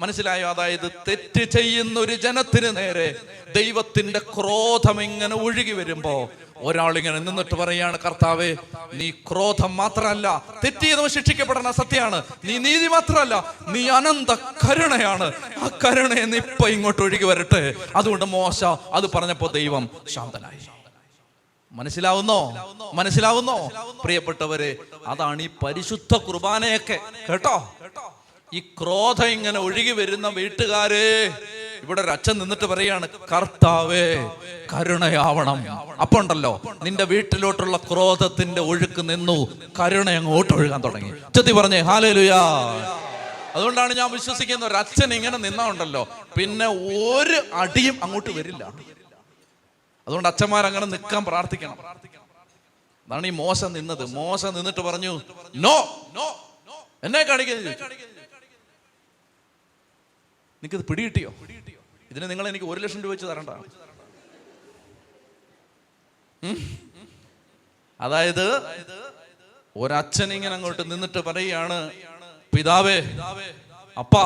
[0.01, 0.49] മനസ്സിലായോ?
[0.49, 3.17] അതായത് തെറ്റ് ചെയ്യുന്ന ഒരു ജനത്തിന് നേരെ
[3.57, 8.57] ദൈവത്തിന്റെ ക്രോധം ഇങ്ങനെ ഒഴുകി വരുമ്പോ ഒരാൾ ഇങ്ങനെ നിന്നിട്ട് പറയാണ് കർത്താവേ
[8.93, 12.23] നീ ക്രോധം മാത്രമല്ല തെറ്റ് ശിക്ഷിക്കപ്പെടണ സത്യമാണ്.
[12.45, 15.33] നീ നീതി മാത്രമല്ല നീ അനന്ത കരുണയാണ്.
[15.59, 17.75] ആ കരുണയെ നീ ഇപ്പൊ ഇങ്ങോട്ട് ഒഴുകി വരട്ടെ.
[17.97, 20.74] അതുകൊണ്ട് മോശ അത് പറഞ്ഞപ്പോ ദൈവം ശാന്തനായി.
[21.75, 22.41] മനസ്സിലാവുന്നോ?
[22.95, 23.57] മനസ്സിലാവുന്നോ?
[24.05, 24.71] പ്രിയപ്പെട്ടവരെ
[25.07, 26.99] അതാണ് ഈ പരിശുദ്ധ കുർബാനയൊക്കെ.
[27.29, 27.57] കേട്ടോ?
[28.53, 31.07] ഈ ക്രോധം ഇങ്ങനെ ഒഴുകി വരുന്ന വീട്ടുകാരെ
[31.83, 34.05] ഇവിടെ ഒരു അച്ഛൻ നിന്നിട്ട് പറയാണ് കർത്താവേ
[34.73, 35.59] കരുണയാവണം.
[36.01, 36.53] അപ്പൊ ഉണ്ടല്ലോ
[36.83, 39.37] നിന്റെ വീട്ടിലോട്ടുള്ള ക്രോധത്തിന്റെ ഒഴുക്ക് നിന്നു
[39.81, 41.11] കരുണ അങ്ങോട്ട് ഒഴുകാൻ തുടങ്ങി.
[41.35, 42.41] ചെത്തി പറഞ്ഞേ ഹാലലുയാ.
[43.57, 46.03] അതുകൊണ്ടാണ് ഞാൻ വിശ്വസിക്കുന്നത് ഒരു അച്ഛൻ ഇങ്ങനെ നിന്നാ ഉണ്ടല്ലോ
[46.37, 46.67] പിന്നെ
[47.09, 48.63] ഒരു അടിയും അങ്ങോട്ട് വരില്ല.
[50.07, 51.79] അതുകൊണ്ട് അച്ഛന്മാർ അങ്ങനെ നിൽക്കാൻ പ്രാർത്ഥിക്കണം.
[53.07, 54.05] അതാണ് ഈ മോശം നിന്നത്.
[54.21, 55.13] മോശം നിന്നിട്ട് പറഞ്ഞു
[55.65, 55.77] നോ
[56.19, 56.27] നോ
[57.05, 57.69] എന്നെ കാണിക്കുന്നത്
[60.63, 61.31] നിനക്കിത് പിടികിട്ടിയോ?
[62.11, 63.51] ഇതിന് നിങ്ങൾ എനിക്ക് ഒരു ലക്ഷം രൂപ വെച്ച് തരണ്ട?
[68.01, 68.47] അതായത്
[69.77, 71.79] ഒരച്ഛൻ ഇങ്ങനെ അങ്ങോട്ട് നിന്നിട്ട് പറയുകയാണ്
[72.55, 72.99] പിതാവേ
[73.99, 74.25] അപ്പാ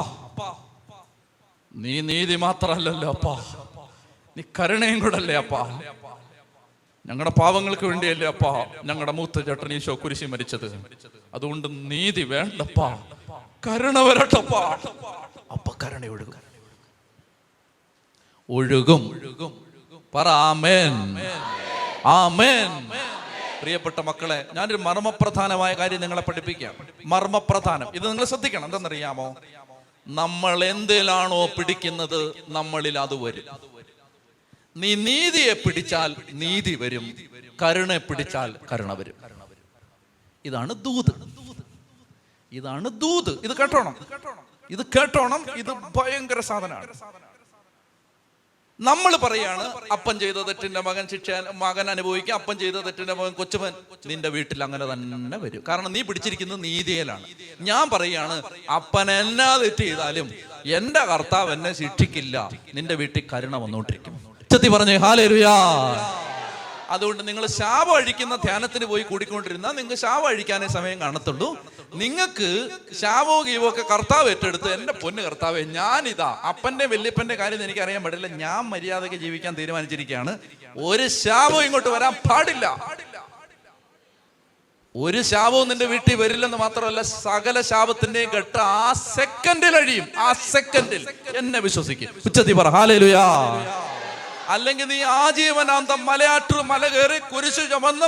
[1.74, 3.34] നീ നീതി മാത്രല്ലല്ലോ അപ്പാ.
[4.38, 5.80] നീ കരുണയും കൂടെ അല്ലേ അപ്പാ?
[7.06, 8.64] ഞങ്ങളുടെ പാവങ്ങൾക്ക് വേണ്ടിയല്ലേ അപ്പാ?
[8.84, 10.84] ഞങ്ങളുടെ മൂത്ത ചേട്ടൻ ഈശോ കുരിശി മരിച്ചത്.
[11.34, 12.98] അതുകൊണ്ട് നീതി വേണ്ടപ്പാ.
[13.66, 14.78] കരുണ വരട്ടപ്പാ.
[15.52, 16.34] അപ്പ കരുണ ഒഴുകും.
[18.50, 19.64] ഒഴുകും
[20.14, 21.18] പറ ആമേൻ.
[22.06, 22.90] ആമേൻ.
[23.60, 26.74] പ്രിയപ്പെട്ട മക്കളെ ഞാനൊരു മർമ്മപ്രധാനമായ കാര്യം നിങ്ങളെ പഠിപ്പിക്കാം.
[27.06, 27.94] മർമ്മപ്രധാനം.
[27.94, 28.64] ഇത് നിങ്ങൾ ശ്രദ്ധിക്കണം.
[28.64, 29.34] എന്തെന്നറിയാമോ?
[30.08, 33.77] നമ്മൾ എന്തിലാണോ പിടിക്കുന്നത് നമ്മളിൽ അത് വരും.
[34.80, 37.14] നീ നീതിയെ പിടിച്ചാൽ നീതി വരും
[37.62, 39.14] കരുണയെ പിടിച്ചാൽ കരുണ വരും.
[40.44, 41.12] ഇതാണ് ദൂത്.
[42.52, 43.40] ഇതാണ് ദൂത്.
[43.44, 43.96] ഇത് കേട്ടോണം?
[44.70, 45.46] ഇത് കേട്ടോണം?
[45.56, 46.86] ഇത് ഭയങ്കര സാധനമാണ്.
[48.80, 53.72] നമ്മൾ പറയാണ് അപ്പൻ ചെയ്ത തെറ്റിന്റെ മകൻ ശിക്ഷ മകൻ അനുഭവിക്കുക അപ്പൻ ചെയ്ത തെറ്റിന്റെ മകൻ കൊച്ചുമൻ
[54.06, 55.64] നിന്റെ വീട്ടിൽ അങ്ങനെ തന്നെ വരും.
[55.68, 57.26] കാരണം നീ പിടിച്ചിരിക്കുന്നത് നീതിയിലാണ്.
[57.60, 58.42] ഞാൻ പറയാണ്
[58.74, 60.30] അപ്പൻ എന്നാ തെറ്റ് ചെയ്താലും
[60.66, 62.50] എന്റെ കർത്താവ് എന്നെ ശിക്ഷിക്കില്ല.
[62.74, 64.27] നിന്റെ വീട്ടിൽ കരുണ വന്നോണ്ടിരിക്കും.
[64.48, 65.54] ഉച്ചത്തി പറഞ്ഞു ഹാലേരുയാ
[66.90, 71.48] അതുകൊണ്ട് നിങ്ങൾ ശാപം അഴിക്കുന്ന ധ്യാനത്തിന് പോയി കൂടിക്കൊണ്ടിരുന്നാൽ നിങ്ങൾക്ക് ശാപം അഴിക്കാനേ സമയം കാണത്തുള്ളൂ.
[71.94, 72.68] നിങ്ങൾക്ക്
[73.00, 78.26] ശാപോ ഗീവോ ഒക്കെ കർത്താവ് ഏറ്റെടുത്ത് എന്റെ പൊന്ന് കർത്താവെ ഞാനിതാ അപ്പന്റെ വല്യപ്പന്റെ കാര്യം എനിക്ക് അറിയാൻ പാടില്ല.
[78.26, 80.38] ഞാൻ മര്യാദയ്ക്ക് ജീവിക്കാൻ തീരുമാനിച്ചിരിക്കുകയാണ്.
[80.76, 82.66] ഒരു ശാപവും ഇങ്ങോട്ട് വരാൻ പാടില്ല.
[84.94, 91.02] ഒരു ശാപവും നിന്റെ വീട്ടിൽ വരില്ലെന്ന് മാത്രമല്ല സകല ശാപത്തിന്റെയും ഘട്ടം ആ സെക്കൻഡിൽ അഴിയും ആ സെക്കൻഡിൽ
[91.36, 92.08] എന്നെ വിശ്വസിക്കും.
[92.26, 93.26] ഉച്ചത്തി പറ ഹാലേലുയാ.
[94.54, 98.06] അല്ലെങ്കിൽ നീ ആജീവനാന്തം മലയാറ്റു മല കയറി കുരിശ് ചുമന്ന്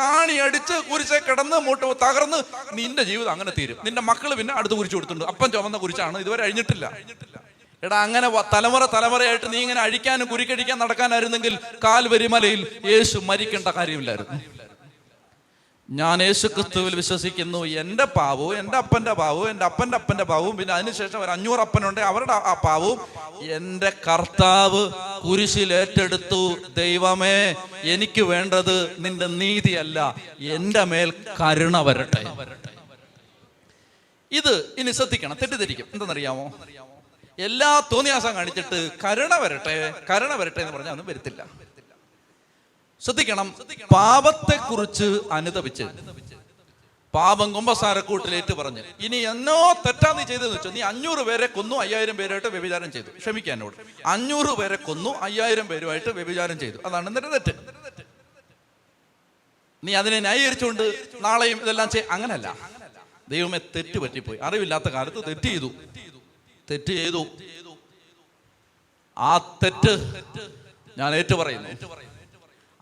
[0.00, 2.38] കാണി അടിച്ച് കുരിശെ കിടന്ന് മുട്ട തകർന്ന്
[2.78, 3.78] നിന്റെ ജീവിതം അങ്ങനെ തീരും.
[3.84, 5.24] നിന്റെ മക്കൾ പിന്നെ അടുത്ത് കുരിശ് കൊടുത്തിട്ടുണ്ട്.
[5.24, 6.18] അപ്പം ചുമന്ന കുരിശാണ്.
[6.18, 6.86] ഇതുവരെ അഴിഞ്ഞിട്ടില്ല.
[7.82, 14.67] എടാ അങ്ങനെ തലമുറ തലമുറയായിട്ട് നീ ഇങ്ങനെ അഴിക്കാനും കുരിക്കഴിക്കാൻ നടക്കാനായിരുന്നെങ്കിൽ കാൽവരിമലയിൽ യേശു മരിക്കേണ്ട കാര്യമില്ലായിരുന്നു.
[15.90, 17.64] ഞാൻ യേശു ക്രിസ്തുവിൽ വിശ്വസിക്കുന്നു.
[17.64, 22.00] എന്റെ പാവവും എന്റെ അപ്പന്റെ പാവവും എന്റെ അപ്പന്റെ അപ്പന്റെ പാവവും പിന്നെ അതിനുശേഷം ഒരു അഞ്ഞൂറ് അപ്പനുണ്ട്.
[22.00, 23.00] അവരുടെ ആ പാവവും
[23.40, 24.92] എന്റെ കർത്താവ്
[25.28, 26.56] കുരിശിൽ ഏറ്റെടുത്തു.
[26.76, 30.16] ദൈവമേ എനിക്ക് വേണ്ടത് നിന്റെ നീതിയല്ല.
[30.40, 32.22] എന്റെ മേൽ കരുണ വരട്ടെ.
[34.32, 35.36] ഇത് ഇനി ശ്രദ്ധിക്കണം.
[35.42, 35.86] തെറ്റിദ്ധരിക്കും.
[35.92, 36.52] എന്തെന്നറിയാമോ?
[37.38, 41.67] എല്ലാ തോന്നിയാസം കാണിച്ചിട്ട് കരുണ വരട്ടെ കരുണ വരട്ടെ എന്ന് പറഞ്ഞാൽ ഒന്നും വരത്തില്ല.
[43.00, 43.54] ശ്രദ്ധിക്കണം.
[43.94, 45.84] പാപത്തെ കുറിച്ച് അനുതപിച്ച്.
[47.14, 48.82] പാപം കുമ്പസാരക്കൂട്ടിലേറ്റ് പറഞ്ഞു.
[49.00, 50.68] ഇനി എന്നോ തെറ്റാ നീ ചെയ്തെന്ന് വെച്ചു.
[50.68, 53.06] നീ അഞ്ഞൂറ് പേരെ കൊന്നു അയ്യായിരം പേരായിട്ട് വ്യഭിചാരം ചെയ്തു.
[53.18, 53.74] ക്ഷമിക്കാൻ എന്നോട്.
[54.06, 56.78] അഞ്ഞൂറ് പേരെ കൊന്നു അയ്യായിരം പേരുമായിട്ട് വ്യഭിചാരം ചെയ്തു.
[56.86, 57.52] അതാണ് നിന്റെ തെറ്റ്.
[59.84, 62.56] നീ അതിനെ ന്യായീകരിച്ചുകൊണ്ട് നാളെയും ഇതെല്ലാം ചെയ് അങ്ങനല്ല.
[63.28, 65.70] ദൈവമേ തെറ്റ് പറ്റിപ്പോയി അറിവില്ലാത്ത കാലത്ത് തെറ്റ് ചെയ്തു.
[66.70, 67.26] തെറ്റ് ചെയ്തു.
[69.18, 70.22] ആ തെറ്റ്
[70.98, 72.07] ഞാൻ ഏറ്റു പറയുന്നു.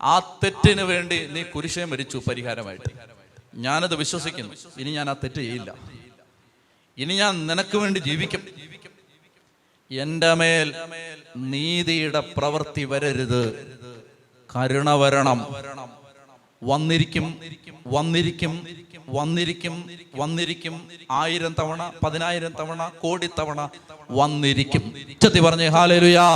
[0.01, 2.91] ആ തെറ്റിന് വേണ്ടി നീ കുരിശേ മരിച്ചു പരിഹാരമായിട്ട്.
[3.55, 4.53] ഞാനത് വിശ്വസിക്കുന്നു.
[4.77, 5.73] ഇനി ഞാൻ ആ തെറ്റ് ചെയ്യില്ല.
[6.97, 8.43] ഇനി ഞാൻ നിനക്ക് വേണ്ടി ജീവിക്കും.
[9.91, 10.73] എന്റെ മേൽ
[11.37, 13.43] നീതിയുടെ പ്രവൃത്തി വരരുത്.
[14.55, 15.47] കരുണ വരണം.
[16.63, 17.41] വന്നിരിക്കും
[17.87, 18.65] വന്നിരിക്കും
[19.07, 20.87] വന്നിരിക്കും വന്നിരിക്കും.
[21.11, 23.69] ആയിരം തവണ പതിനായിരം തവണ കോടി തവണ
[24.11, 24.93] വന്നിരിക്കും.
[25.09, 26.27] ഉച്ചത്തി പറഞ്ഞേ ഹാലേലുയാ.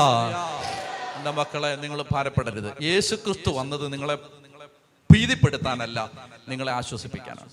[1.22, 2.84] എന്റെ മക്കളെ നിങ്ങൾ ഭാരപ്പെടരുത്.
[2.84, 4.16] യേശു ക്രിസ്തു വന്നത് നിങ്ങളെ
[5.14, 6.12] ഭീതിപ്പെടുത്താനല്ല
[6.48, 7.50] നിങ്ങളെ ആശ്വസിപ്പിക്കാനാണ്.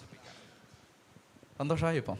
[1.58, 2.18] സന്തോഷമായി ഇപ്പം.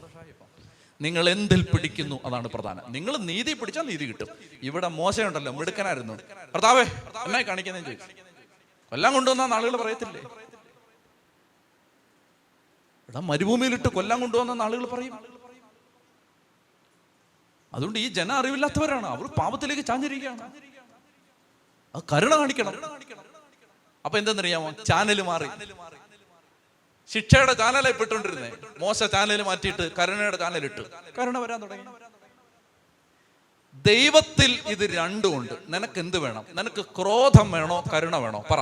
[1.01, 2.83] നിങ്ങൾ എന്തിൽ പിടിക്കുന്നു അതാണ് പ്രധാനം.
[2.87, 4.27] നിങ്ങൾ നീതി പിടിച്ചാൽ നീതി കിട്ടും.
[4.63, 6.13] ഇവിടെ മോശമുണ്ടല്ലോ മിടുക്കനായിരുന്നു.
[6.53, 6.83] ഭർത്താവേ
[7.25, 8.05] എന്നായി കാണിക്കുന്നേ ചോദിച്ചു
[8.91, 10.21] കൊല്ലാൻ കൊണ്ടുവന്ന ആളുകൾ പറയത്തില്ലേ?
[13.09, 15.19] ഇവിടെ മരുഭൂമിയിലിട്ട് കൊല്ലം കൊണ്ടുവന്ന ആളുകൾ പറയും.
[17.73, 19.05] അതുകൊണ്ട് ഈ ജന അറിവില്ലാത്തവരാണ്.
[19.05, 20.68] അവർ പാപത്തിലേക്ക് ചാഞ്ഞിരിക്കുകയാണ്.
[21.95, 22.73] കരുണ കാണിക്കണം.
[24.05, 24.71] അപ്പൊ എന്തെന്നറിയാമോ?
[24.71, 25.47] ചാനൽ മാറി.
[27.13, 30.81] ശിക്ഷയുടെ ചാനലായി പെട്ടോണ്ടിരുന്നേ മോശ ചാനൽ മാറ്റിയിട്ട് കരുണയുടെ ചാനൽ ഇട്ടു
[31.19, 31.85] കരുണ വരാൻ തുടങ്ങി.
[33.87, 36.45] ദൈവത്തിൽ ഇത് രണ്ടും ഉണ്ട് നിനക്ക് എന്ത് വേണം?
[36.53, 37.83] നിനക്ക് ക്രോധം വേണോ?
[37.93, 38.43] കരുണ വേണോ?
[38.51, 38.59] പറ.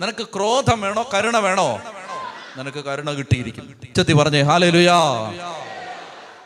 [0.00, 1.10] നിനക്ക് ക്രോധം വേണോ?
[1.14, 1.80] കരുണ വേണോ?
[2.56, 4.98] നിനക്ക് കരുണ കിട്ടിയിരിക്കും ചെത്തി പറഞ്ഞേ ഹാലേലുയാ.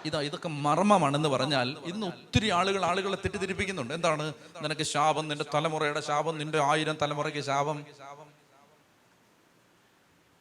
[0.05, 3.95] ഇതാ ഇതൊക്കെ മർമ്മമാണെന്ന് പറഞ്ഞാൽ ഇന്ന് ഒത്തിരി ആളുകൾ ആളുകളെ തെറ്റിദ്ധരിപ്പിക്കുന്നുണ്ട്.
[3.95, 4.33] എന്താണ്?
[4.63, 7.85] നിനക്ക് ശാപം നിന്റെ തലമുറയുടെ ശാപം നിന്റെ ആയിരം തലമുറയ്ക്ക് ശാപം.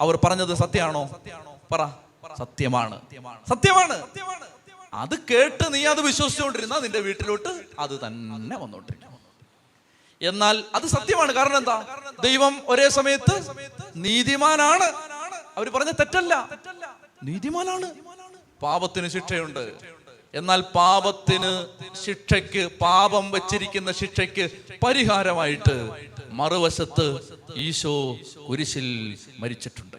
[0.02, 1.04] അവർ പറഞ്ഞത് സത്യമാണോ?
[1.72, 1.86] പറ.
[2.38, 3.02] സത്യമാണ്.
[3.50, 4.06] സത്യമാണ്.
[4.94, 9.12] അത് കേട്ട് നീ അത് വിശ്വസിച്ചുകൊണ്ടിരുന്ന നിന്റെ വീട്ടിലോട്ട് അത് തന്നെ വന്നോണ്ടിരിക്കും.
[10.22, 11.32] എന്നാൽ അത് സത്യമാണ്.
[11.32, 11.98] കാരണം എന്താ?
[12.24, 13.36] ദൈവം ഒരേ സമയത്ത്
[13.96, 14.84] നീതിമാനാണ്.
[15.58, 16.50] അവർ പറഞ്ഞ തെറ്റല്ല.
[17.24, 17.94] നീതിമാനാണ്.
[18.62, 19.74] പാപത്തിന് ശിക്ഷയുണ്ട്.
[20.34, 21.68] എന്നാൽ പാപത്തിന്
[22.06, 24.50] ശിക്ഷയ്ക്ക് പാപം വെച്ചിരിക്കുന്ന ശിക്ഷയ്ക്ക്
[24.84, 25.76] പരിഹാരമായിട്ട്
[26.30, 27.08] മറുവശത്ത്
[27.56, 28.18] ഈശോ
[28.50, 29.98] കുരിശിൽ മരിച്ചിട്ടുണ്ട്.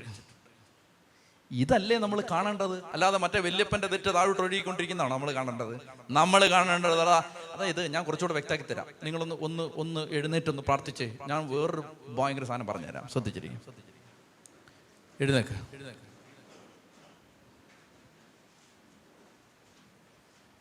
[1.51, 2.85] ഇതല്ലേ നമ്മൾ കാണേണ്ടത്?
[2.93, 5.81] അല്ലാതെ മറ്റേ വല്യപ്പന്റെ തെറ്റ് താഴോട്ട് ഒഴുകിക്കൊണ്ടിരിക്കുന്നതാണ് നമ്മൾ കാണേണ്ടത്?
[6.11, 8.87] നമ്മൾ കാണേണ്ടത് അതാ അതായത് ഞാൻ കുറച്ചുകൂടെ വ്യക്തമാക്കി തരാം.
[9.05, 13.09] നിങ്ങളൊന്ന് ഒന്ന് ഒന്ന് എഴുന്നേറ്റ് ഒന്ന് പ്രാർത്ഥിച്ചേ ഞാൻ വേറൊരു ഭയങ്കര സാധനം പറഞ്ഞുതരാം.
[13.09, 13.61] ശ്രദ്ധിച്ചിരിക്കും.
[15.21, 15.57] എഴുന്നേക്ക്.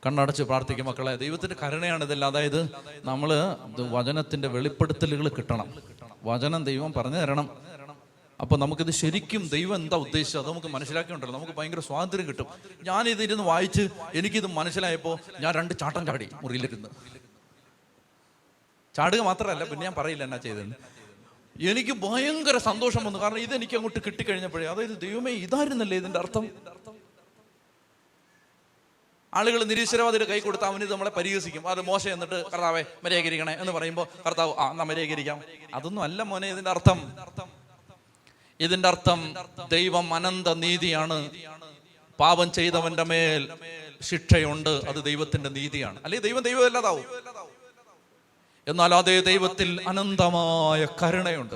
[0.05, 1.15] കണ്ണടച്ച് പ്രാർത്ഥിക്കും മക്കളെ.
[1.15, 2.25] ദൈവത്തിന്റെ കരുണയാണ് ഇതല്ല.
[2.25, 2.69] അതായത്
[3.03, 3.29] നമ്മൾ
[3.79, 5.73] വചനത്തിന്റെ വെളിപ്പെടുത്തലുകൾ കിട്ടണം.
[6.23, 7.49] വചനം ദൈവം പറഞ്ഞു തരണം.
[8.41, 10.41] അപ്പൊ നമുക്കിത് ശരിക്കും ദൈവം എന്താ ഉദ്ദേശിച്ചത്?
[10.41, 11.37] അത് നമുക്ക് മനസ്സിലാക്കിയുണ്ടല്ലോ.
[11.37, 12.45] നമുക്ക് ഭയങ്കര സ്വാതന്ത്ര്യം കിട്ടും.
[12.83, 16.89] ഞാൻ ഇതിരുന്ന് വായിച്ച് എനിക്കിത് മനസ്സിലായപ്പോൾ ഞാൻ രണ്ട് ചാട്ടം ചാടി മുറിയിലിരുന്ന്.
[18.95, 20.75] ചാടുക മാത്രമല്ല പിന്നെ ഞാൻ പറയില്ല എന്നാ ചെയ്തതെന്ന്.
[21.69, 23.19] എനിക്ക് ഭയങ്കര സന്തോഷം വന്നു.
[23.19, 26.49] കാരണം ഇത് എനിക്ക് അങ്ങോട്ട് കിട്ടിക്കഴിഞ്ഞപ്പോഴേ അതായത് ദൈവമേ ഇതായിരുന്നല്ലേ ഇതിന്റെ അർത്ഥം?
[29.33, 31.67] ആളുകൾ നിരീശ്വരവാദിയുടെ കൈ കൊടുത്താൽ അവന് നമ്മളെ പരിഹസിക്കും.
[31.67, 35.41] അത് മോശം എന്നിട്ട് കർത്താവെ മര്യാദകരിക്കണേ എന്ന് പറയുമ്പോൾ കർത്താവ് ആ എന്നാ മര്യാദകരിക്കാം
[35.73, 37.17] അതൊന്നും അല്ല മോനെ ഇതിന്റെ അർത്ഥം.
[38.59, 39.35] ഇതിന്റെ അർത്ഥം
[39.71, 41.29] ദൈവം അനന്ത നീതിയാണ്.
[42.19, 43.49] പാപം ചെയ്തവന്റെ മേൽ
[44.01, 44.69] ശിക്ഷയുണ്ട്.
[44.69, 45.99] അത് ദൈവത്തിന്റെ നീതിയാണ്.
[46.03, 47.05] അല്ലെങ്കിൽ ദൈവം ദൈവം അല്ലാതാവും.
[48.67, 51.55] എന്നാൽ അതേ ദൈവത്തിൽ അനന്തമായ കരുണയുണ്ട്.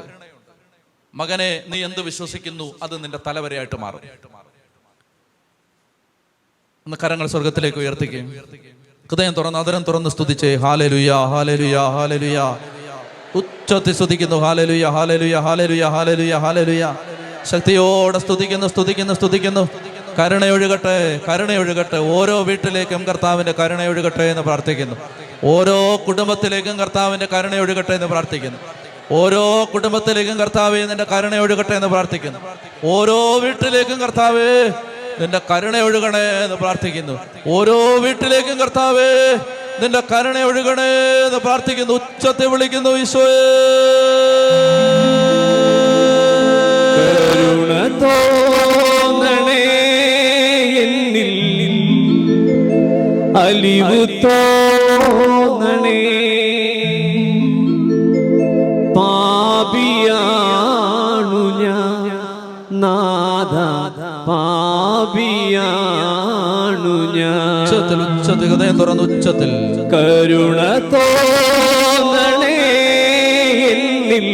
[1.14, 2.76] മകനെ നീ എന്ത് വിശ്വസിക്കുന്നു?
[2.84, 4.00] അത് നിന്റെ തലവരെയായിട്ട് മാറും.
[6.88, 8.30] ഒന്ന് കരങ്ങൾ സ്വർഗത്തിലേക്ക് ഉയർത്തിക്കുകയും
[9.12, 10.56] ഹൃദയം തുറന്ന് അതരം തുറന്ന് സ്തുതിച്ചേ.
[10.56, 12.58] ഹാലലുയ ഹാലലുയ ഹാലലുയ.
[13.36, 14.36] ഉച്ചത്തിൽ സ്തുതിക്കുന്നു.
[14.36, 16.96] ഹാലലുയ ഹാലലുയ ഹാലലുയ ഹാലലുയ ഹാലലുയ.
[17.44, 19.70] ശക്തിയോടെ സ്തുതിക്കുന്നു സ്തുതിക്കുന്നു സ്തുതിക്കുന്നു.
[20.20, 21.98] കരുണയൊഴുകട്ടെ കരുണയൊഴുകട്ടെ.
[21.98, 24.96] ഓരോ വീട്ടിലേക്കും കർത്താവിന്റെ കരുണയൊഴുകട്ടെ എന്ന് പ്രാർത്ഥിക്കുന്നു.
[25.44, 28.60] ഓരോ കുടുംബത്തിലേക്കും കർത്താവിന്റെ കരുണയൊഴുകട്ടെ എന്ന് പ്രാർത്ഥിക്കുന്നു.
[29.12, 32.40] ഓരോ കുടുംബത്തിലേക്കും കർത്താവേ നിന്റെ കരുണയൊഴുകട്ടെ എന്ന് പ്രാർത്ഥിക്കുന്നു.
[32.84, 34.70] ഓരോ വീട്ടിലേക്കും കർത്താവേ
[35.20, 37.20] നിന്റെ കരുണ ഒഴുകണേ എന്ന് പ്രാർത്ഥിക്കുന്നു.
[37.48, 39.38] ഓരോ വീട്ടിലേക്കും കർത്താവേ
[39.82, 41.94] നിന്റെ കരുണ ഒഴുകണേ എന്ന് പ്രാർത്ഥിക്കുന്നു.
[41.94, 43.52] ഉച്ചത്തെ വിളിക്കുന്നു ഈശോയെ.
[46.98, 47.88] കരുണ
[53.34, 56.35] എന്നിൽ തോന്നണേ.
[68.26, 69.50] ഉച്ചത്തിൽ ഹൃദയം തുറന്ന് ഉച്ചത്തിൽ.
[69.94, 70.60] കരുണ
[70.94, 72.56] തോന്നണേ
[73.72, 74.28] എന്നിൽ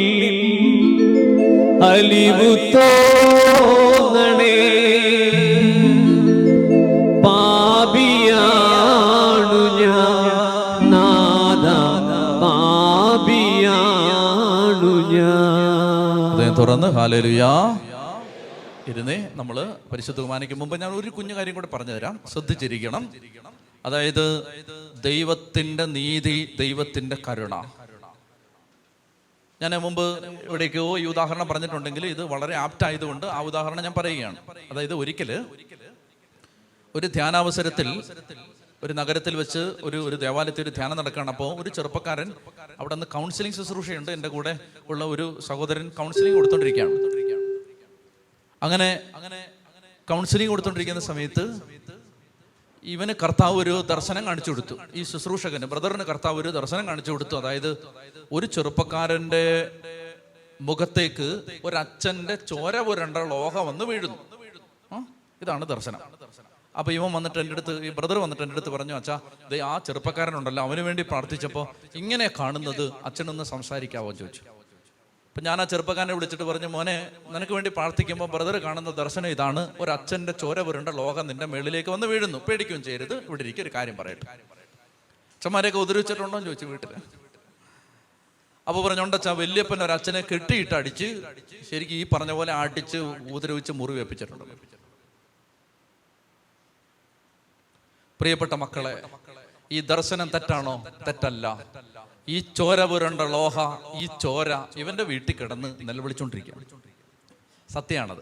[1.84, 4.56] അലിവു തോന്നണേ.
[7.26, 7.92] പാപിയാണു
[9.82, 10.89] ഞാൻ.
[10.92, 11.66] നാദ
[12.44, 13.64] പാപിയാണു
[15.16, 16.32] ഞാൻ.
[16.32, 16.88] ഹൃദയം തുറന്ന്.
[16.88, 17.52] ഹാലലുയാ
[18.88, 19.56] ഇരുന്നേ നമ്മൾ
[19.92, 22.20] പരിശുദ്ധ കുർബാനയ്ക്ക് മുമ്പ് ഞാൻ ഒരു കുഞ്ഞു കാര്യം കൂടെ പറഞ്ഞു തരാം.
[22.34, 23.04] ശ്രദ്ധിച്ചിരിക്കണം.
[23.86, 24.26] അതായത്
[25.04, 27.56] ദൈവത്തിന്റെ നീതി ദൈവത്തിന്റെ കരുണ.
[29.62, 30.06] ഞാൻ മുമ്പ്
[30.44, 34.38] ഇവിടേക്കോ ഈ ഉദാഹരണം പറഞ്ഞിട്ടുണ്ടെങ്കിൽ ഇത് വളരെ ആപ്റ്റ് ആയതുകൊണ്ട് ആ ഉദാഹരണം ഞാൻ പറയുകയാണ്.
[34.72, 35.46] അതായത് ഒരിക്കൽ
[36.96, 38.04] ഒരു ധ്യാനാവസരത്തിൽ
[38.84, 41.30] ഒരു നഗരത്തിൽ വെച്ച് ഒരു ഒരു ദേവാലയത്തിൽ ഒരു ധ്യാനം നടക്കുകയാണ്.
[41.30, 42.34] അപ്പോൾ ഒരു ചെറുപ്പക്കാരൻ
[42.80, 44.12] അവിടെ നിന്ന് കൗൺസിലിംഗ് ശുശ്രൂഷയുണ്ട്.
[44.12, 44.60] എന്റെ കൂടെ
[44.90, 46.96] ഉള്ള ഒരു സഹോദരൻ കൗൺസിലിംഗ് കൊടുത്തോണ്ടിരിക്കുകയാണ്.
[48.64, 49.48] അങ്ങനെ അങ്ങനെ
[50.10, 51.44] കൗൺസിലിംഗ് കൊടുത്തോണ്ടിരിക്കുന്ന സമയത്ത്
[52.84, 54.76] ഇവന് കർത്താവ് ഒരു ദർശനം കാണിച്ചു കൊടുത്തു.
[54.94, 57.36] ഈ ശുശ്രൂഷകന് ബ്രദറിന് കർത്താവ് ഒരു ദർശനം കാണിച്ചു കൊടുത്തു.
[57.36, 57.78] അതായത്
[58.32, 59.72] ഒരു ചെറുപ്പക്കാരന്റെ
[60.62, 61.42] മുഖത്തേക്ക്
[61.78, 64.18] അച്ഛന്റെ ചോര പുരണ്ട ലോഹ വന്ന് വീഴുന്നു.
[65.42, 66.00] ഇതാണ് ദർശനം.
[66.80, 69.20] അപ്പൊ ഇവൻ വന്നിട്ട് എന്റെ അടുത്ത് ഈ ബ്രദർ വന്നിട്ട് എന്റെ അടുത്ത് പറഞ്ഞു അച്ഛാ
[69.52, 74.12] ദേ ആ ചെറുപ്പക്കാരനുണ്ടല്ലോ അവന് വേണ്ടി പ്രാർത്ഥിച്ചപ്പോൾ ഇങ്ങനെ കാണുന്നത് അച്ഛനൊന്ന് സംസാരിക്കാവോ?
[74.12, 74.42] ചോദിച്ചു.
[75.32, 76.96] അപ്പൊ ഞാൻ ആ ചെറുപ്പക്കാരനെ വിളിച്ചിട്ട് പറഞ്ഞു മോനെ
[77.34, 79.62] നിനക്ക് വേണ്ടി പ്രാർത്ഥിക്കുമ്പോൾ ബ്രദർ കാണുന്ന ദർശനം ഇതാണ്.
[79.80, 82.38] ഒരു അച്ഛന്റെ ചോര പുരണ്ട ലോകം നിന്റെ മേളിലേക്ക് വന്ന് വീഴുന്നു.
[82.48, 83.14] പേടിക്കുകയും ചെയ്യരുത്.
[83.28, 84.26] ഇവിടെ ഇരിക്കും ഒരു കാര്യം പറയട്ടെ.
[85.36, 86.92] അച്ഛന്മാരെയൊക്കെ ഉദരിച്ചിട്ടുണ്ടോ എന്ന് ചോദിച്ചു വീട്ടിൽ.
[88.68, 91.08] അപ്പൊ പറഞ്ഞോണ്ടച്ച വലിയപ്പൻ ഒരു അച്ഛനെ കെട്ടിയിട്ട് അടിച്ച്
[91.70, 92.98] ശരിക്കും ഈ പറഞ്ഞ പോലെ അടിച്ച്
[93.80, 94.46] മുറി വെപ്പിച്ചിട്ടുണ്ട്.
[98.20, 98.94] പ്രിയപ്പെട്ട മക്കളെ
[99.72, 100.76] ഈ ദർശനം തെറ്റാണോ?
[101.08, 101.46] തെറ്റല്ല.
[102.28, 103.55] ഈ ചോര പുരണ്ട ലോഹ
[104.01, 106.53] ഈ ചോര ഇവന്റെ വീട്ടിൽ കിടന്ന് നിലവിളിച്ചോണ്ടിരിക്കുക
[107.69, 108.19] സത്യമാണത്.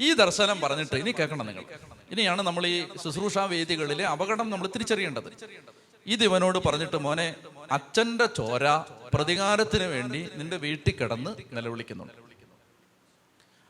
[0.00, 1.64] ഈ ദർശനം പറഞ്ഞിട്ട് ഇനി കേൾക്കണം നിങ്ങൾ.
[2.10, 5.32] ഇനിയാണ് നമ്മൾ ഈ ശുശ്രൂഷാ വേദികളിലെ അപകടം നമ്മൾ തിരിച്ചറിയേണ്ടത്.
[6.06, 7.34] ഇത് ഇവനോട് പറഞ്ഞിട്ട് മോനെ
[7.70, 8.84] അച്ഛന്റെ ചോര
[9.14, 12.12] പ്രതികാരത്തിന് വേണ്ടി നിന്റെ വീട്ടിൽ കിടന്ന് നിലവിളിക്കുന്നുണ്ട്.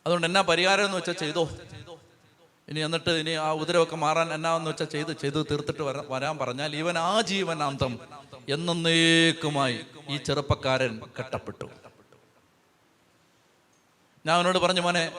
[0.07, 1.51] അതുകൊണ്ട് എന്നാ പരിഹാരം എന്ന് വെച്ചാൽ ചെയ്തോ.
[2.69, 6.99] ഇനി എന്നിട്ട് ഇനി ആ ഉദരവൊക്കെ മാറാൻ എന്നാന്ന് വെച്ചാൽ ചെയ്ത് ചെയ്ത് തീർത്തിട്ട് വരാ- വരാൻ പറഞ്ഞാൽ ഇവൻ
[6.99, 7.99] ആ ജീവനാന്തം
[8.49, 11.67] എന്നേക്കുമായി ഈ ചെറുപ്പക്കാരൻ കെട്ടപ്പെട്ടു.
[14.27, 15.13] ഞാൻ അവനോട് പറഞ്ഞു മോനെ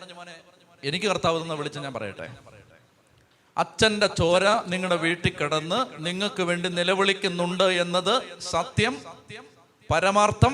[0.83, 2.27] എനിക്ക് കർത്താവ് എന്ന് വിളിച്ച് ഞാൻ പറയട്ടെ.
[3.57, 9.01] അച്ഛന്റെ ചോര നിങ്ങളുടെ വീട്ടിൽ കിടന്ന് നിങ്ങൾക്ക് വേണ്ടി നിലവിളിക്കുന്നുണ്ട് എന്നത് സത്യം
[9.91, 10.53] പരമാർത്ഥം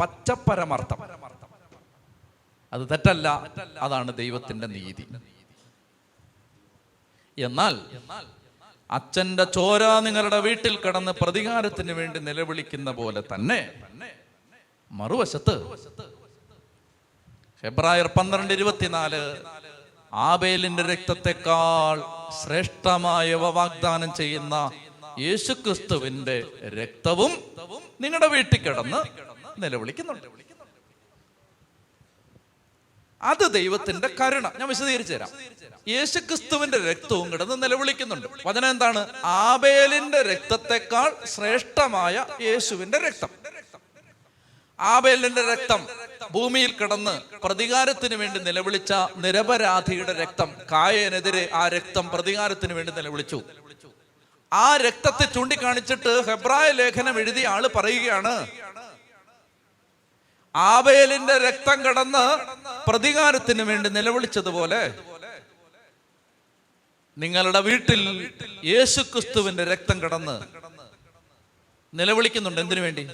[0.00, 0.98] പച്ച പരമാർത്ഥം
[2.72, 3.28] അത് തെറ്റല്ല
[3.80, 5.06] അതാണ് ദൈവത്തിന്റെ നീതി.
[7.38, 7.74] എന്നാൽ
[8.90, 13.74] അച്ഛന്റെ ചോര നിങ്ങളുടെ വീട്ടിൽ കടന്ന് പ്രതികാരത്തിന് വേണ്ടി നിലവിളിക്കുന്ന പോലെ തന്നെ.
[14.92, 15.54] മറുവശത്ത്
[17.62, 19.36] ഫെബ്രുവരി പന്ത്രണ്ട് ഇരുപത്തിനാല്
[20.12, 22.02] ആബേലിന്റെ രക്തത്തെക്കാൾ
[22.42, 24.70] ശ്രേഷ്ഠമായവ വാഗ്ദാനം ചെയ്യുന്ന
[25.18, 26.44] യേശുക്രിസ്തുവിന്റെ
[26.80, 27.32] രക്തവും
[28.00, 29.00] നിങ്ങളുടെ വീട്ടിൽ കിടന്ന്
[29.62, 30.26] നിലവിളിക്കുന്നുണ്ട്.
[33.22, 34.50] അത് ദൈവത്തിന്റെ കരുണ.
[34.58, 35.28] ഞാൻ വിശദീകരിച്ചു തരാം.
[35.88, 38.26] യേശുക്രിസ്തുവിന്റെ രക്തവും കിടന്ന് നിലവിളിക്കുന്നുണ്ട്.
[38.46, 43.28] വചനം എന്താണ് ആബേലിന്റെ രക്തത്തെക്കാൾ ശ്രേഷ്ഠമായ യേശുവിന്റെ രക്തം.
[44.80, 45.86] ആബേലിന്റെ രക്തം
[46.30, 50.54] ഭൂമിയിൽ കിടന്ന് പ്രതികാരത്തിന് വേണ്ടി നിലവിളിച്ച നിരപരാധിയുടെ രക്തം.
[50.72, 53.42] കായനെതിരെ ആ രക്തം പ്രതികാരത്തിന് വേണ്ടി നിലവിളിച്ചു.
[54.52, 58.46] ആ രക്തത്തെ ചൂണ്ടിക്കാണിച്ചിട്ട് ഹെബ്രായ ലേഖനം എഴുതിയ ആൾ പറയുകയാണ്
[60.54, 62.38] ആബേലിന്റെ രക്തം കടന്ന്
[62.88, 64.94] പ്രതികാരത്തിന് വേണ്ടി നിലവിളിച്ചതുപോലെ
[67.18, 68.32] നിങ്ങളുടെ വീട്ടിൽ
[68.64, 70.40] യേശുക്രിസ്തുവിന്റെ രക്തം കടന്ന്
[71.94, 72.60] നിലവിളിക്കുന്നുണ്ട്.
[72.60, 73.08] എന്തിനു വേണ്ടി?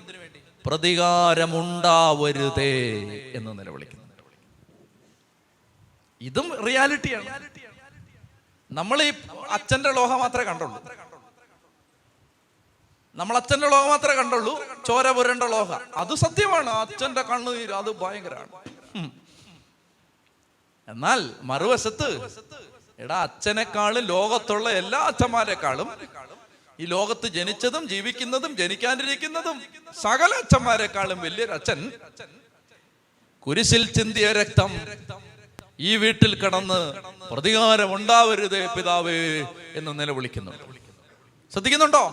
[0.67, 2.73] പ്രതികാരമുണ്ടാവരുതേ
[3.35, 4.07] എന്ന് നിലവിളിക്കുന്നു
[6.21, 7.49] ഇതും റിയാലിറ്റിയാണ്.
[8.71, 9.13] നമ്മൾ ഈ
[9.51, 10.83] അച്ഛന്റെ ലോഹം മാത്രമേ കണ്ടുള്ളൂ.
[13.17, 14.53] നമ്മൾ അച്ഛന്റെ ലോകം മാത്രമേ കണ്ടുള്ളൂ
[14.87, 16.71] ചോര പുരണ്ട ലോഹ അത് സത്യമാണ്.
[16.83, 18.53] അച്ഛന്റെ കണ്ണുനീര് അത് ഭയങ്കരമാണ്.
[20.89, 22.09] എന്നാൽ മറുവശത്ത്
[22.99, 25.89] എടാ അച്ഛനെക്കാളും ലോകത്തുള്ള എല്ലാ അച്ഛന്മാരെക്കാളും
[26.79, 29.57] ഈ ലോകത്ത് ജനിച്ചതും ജീവിക്കുന്നതും ജനിക്കാനിരിക്കുന്നതും
[30.03, 31.81] സകല അച്ഛന്മാരെക്കാളും വലിയൊരു അച്ഛൻ
[33.47, 34.71] കുരിശിൽ ചിന്തിയ രക്തം
[35.81, 36.81] ഈ വീട്ടിൽ കടന്ന്
[37.33, 39.19] പ്രതികാരം ഉണ്ടാവരുതേ പിതാവേ
[39.79, 40.53] എന്ന് നിലവിളിക്കുന്നു
[41.53, 42.05] ശ്രദ്ധിക്കുന്നുണ്ടോ?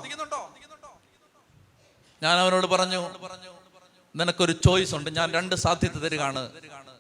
[2.24, 3.02] ഞാൻ അവനോട് പറഞ്ഞു
[4.16, 5.10] നിനക്കൊരു ചോയ്സ് ഉണ്ട്.
[5.18, 6.44] ഞാൻ രണ്ട് സാധ്യത തരികയാണ്.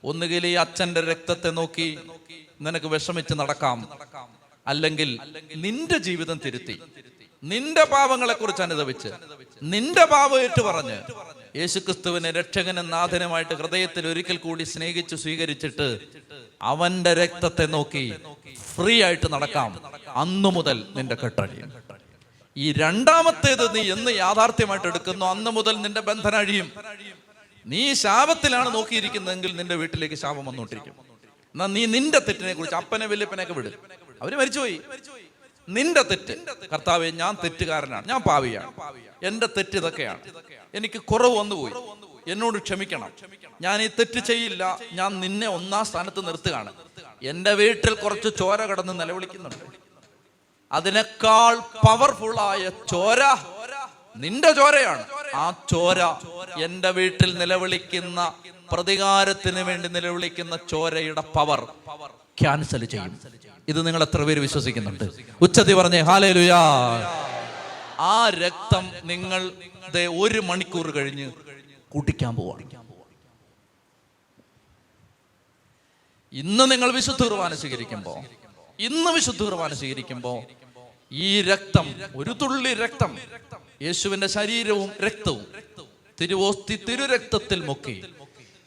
[0.03, 1.87] ഒന്നുകിൽ ഈ അച്ഛന്റെ രക്തത്തെ നോക്കി
[2.61, 3.79] നിനക്ക് വിഷമിച്ച് നടക്കാം
[4.67, 5.09] അല്ലെങ്കിൽ
[5.55, 6.75] നിന്റെ ജീവിതം തിരുത്തി.
[7.43, 9.09] നിന്റെ പാപങ്ങളെ കുറിച്ച് അനുദവിച്ച്
[9.63, 10.97] നിന്റെ പാപം ഏറ്റു പറഞ്ഞ്
[11.55, 15.87] യേശുക്രിസ്തുവിനെ രക്ഷകനും നാഥനുമായിട്ട് ഹൃദയത്തിൽ ഒരിക്കൽ കൂടി സ്നേഹിച്ച് സ്വീകരിച്ചിട്ട്
[16.61, 18.05] അവന്റെ രക്തത്തെ നോക്കി
[18.75, 19.71] ഫ്രീ ആയിട്ട് നടക്കാം
[20.15, 21.69] അന്നു മുതൽ നിന്റെ കെട്ടഴിയും.
[22.57, 25.25] ഈ രണ്ടാമത്തേത് നീ എന്ന് യാഥാർത്ഥ്യമായിട്ട് എടുക്കുന്നു.
[25.25, 26.71] അന്ന് മുതൽ നിന്റെ ബന്ധന അഴിയും
[27.65, 30.91] നീ ശാപത്തിലാണ് നോക്കിയിരിക്കുന്നതെങ്കിൽ നിന്റെ വീട്ടിലേക്ക് ശാപം വന്നുകൊണ്ടിരിക്കും.
[30.91, 33.71] എന്നാ നീ നിന്റെ തെറ്റിനെ കുറിച്ച് അപ്പനെ വല്യപ്പനെയൊക്കെ വിടും.
[34.21, 34.81] അവർ മരിച്ചുപോയി.
[35.69, 36.35] നിന്റെ തെറ്റ്.
[36.73, 38.07] കർത്താവെ ഞാൻ തെറ്റുകാരനാണ്.
[38.07, 38.71] ഞാൻ പാവിയാണ്.
[39.23, 40.19] എന്റെ തെറ്റ് ഇതൊക്കെയാണ്.
[40.73, 41.73] എനിക്ക് കുറവ് വന്നുപോയി.
[42.31, 43.11] എന്നോട് ക്ഷമിക്കണം.
[43.61, 44.79] ഞാൻ ഈ തെറ്റ് ചെയ്യില്ല.
[44.93, 46.73] ഞാൻ നിന്നെ ഒന്നാം സ്ഥാനത്ത് നിർത്തുകയാണ്.
[47.23, 49.82] എന്റെ വീട്ടിൽ കുറച്ച് ചോര കടന്ന് നിലവിളിക്കുന്നുണ്ട്.
[50.73, 53.21] അതിനേക്കാൾ പവർഫുൾ ആയ ചോര
[54.15, 55.05] നിന്റെ ചോരയാണ്.
[55.35, 56.01] ആ ചോര
[56.63, 58.33] എന്റെ വീട്ടിൽ നിലവിളിക്കുന്ന
[58.71, 61.59] പ്രതികാരത്തിന് വേണ്ടി നിലവിളിക്കുന്ന ചോരയുടെ പവർ
[62.41, 63.19] ക്യാൻസൽ ചെയ്യും.
[63.67, 65.03] ഇത് നിങ്ങൾ എത്ര പേര് വിശ്വസിക്കുന്നുണ്ട്?
[65.41, 66.61] ഉച്ചത്തി പറഞ്ഞേ ഹാലേലുയാ.
[67.99, 69.51] ആ രക്തം നിങ്ങൾ
[70.19, 71.31] ഒരു മണിക്കൂർ കഴിഞ്ഞ്
[71.95, 72.63] കുടിക്കാൻ പോവാണ്.
[76.33, 78.23] ഇന്ന് നിങ്ങൾ വിശുദ്ധ കുർബാന സ്വീകരിക്കുമ്പോ
[78.79, 80.43] ഇന്ന് വിശുദ്ധ കുർബാന സ്വീകരിക്കുമ്പോ
[81.13, 83.11] ഈ രക്തം ഒരു തുള്ളി രക്തം
[83.81, 85.45] യേശുവിന്റെ ശരീരവും രക്തവും
[86.21, 88.03] തിരുവോസ്തി തിരുരക്തത്തിൽ മുക്കി.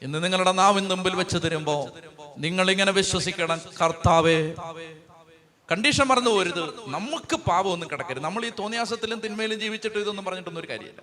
[0.03, 1.77] ഇന്ന് നിങ്ങളുടെ നാവിൻ മുമ്പിൽ വെച്ച് തരുമ്പോ
[2.39, 4.55] നിങ്ങൾ ഇങ്ങനെ വിശ്വസിക്കണം കർത്താവേ
[5.71, 6.65] കണ്ടീഷൻ മറന്നു പോരുത്.
[6.87, 8.25] നമുക്ക് പാപമൊന്നും കിടക്കരുത്.
[8.25, 11.01] നമ്മൾ ഈ തോന്നിയാസത്തിലും തിന്മയിലും ജീവിച്ചിട്ട് ഇതൊന്നും പറഞ്ഞിട്ടൊന്നും ഒരു കാര്യമില്ല.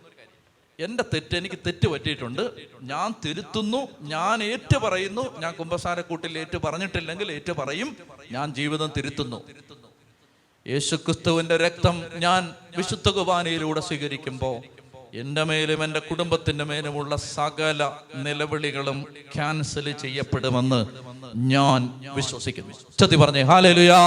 [0.80, 2.44] എന്റെ തെറ്റ് എനിക്ക് തെറ്റ് പറ്റിയിട്ടുണ്ട്.
[2.82, 7.98] ഞാൻ തിരുത്തുന്നു ഞാൻ ഏറ്റു പറയുന്നു ഞാൻ കുംഭസാരക്കൂട്ടിൽ ഏറ്റു പറഞ്ഞിട്ടില്ലെങ്കിൽ ഏറ്റു പറയും
[8.32, 9.40] ഞാൻ ജീവിതം തിരുത്തുന്നു.
[10.68, 14.62] യേശുക്രിസ്തുവിന്റെ രക്തം ഞാൻ വിശുദ്ധ കുർബാനയിലൂടെ സ്വീകരിക്കുമ്പോൾ
[15.14, 20.86] എന്റെ മേലും എന്റെ കുടുംബത്തിന്റെ മേലുമുള്ള സകല നിലവിളികളും ക്യാൻസൽ ചെയ്യപ്പെടുമെന്ന്
[21.36, 22.74] ഞാൻ വിശ്വസിക്കുന്നു.
[23.00, 24.00] ചതി പറഞ്ഞേ ഹാലലുയാ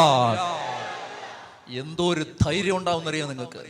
[1.69, 3.65] എന്തോ ഒരു ധൈര്യം ഉണ്ടാവുന്നറിയാം നിങ്ങൾക്ക്.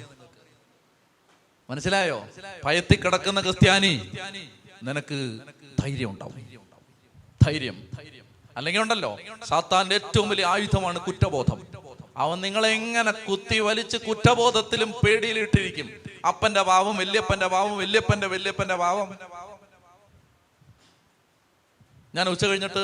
[1.71, 2.27] മനസ്സിലായോ?
[2.65, 4.11] ഭയത്തിൽ കിടക്കുന്ന ക്രിസ്ത്യാനി
[4.83, 5.39] നിനക്ക്
[5.81, 6.35] ധൈര്യം ഉണ്ടാവും.
[7.43, 7.89] ധൈര്യം.
[8.57, 11.86] അല്ലെങ്കിൽ ഉണ്ടല്ലോ സാത്താന്റെ ഏറ്റവും വലിയ ആയുധമാണ് കുറ്റബോധം.
[12.17, 15.89] അവൻ നിങ്ങളെ എങ്ങനെ കുത്തി വലിച്ച് കുറ്റബോധത്തിലും പേടിയിലിട്ടിരിക്കും.
[16.29, 19.19] അപ്പന്റെ പാവം വല്യപ്പന്റെ പാവം വല്യപ്പന്റെ വല്യപ്പന്റെ പാവം.
[22.15, 22.83] ഞാൻ ഉച്ച കഴിഞ്ഞിട്ട്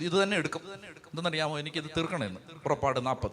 [0.00, 0.60] ഇത് തന്നെ എടുക്കും.
[0.74, 2.40] എന്തെന്നറിയാമോ എനിക്കിത് തീർക്കണമെന്ന്.
[2.64, 3.30] പുറപ്പാട് നാൽപ്പത്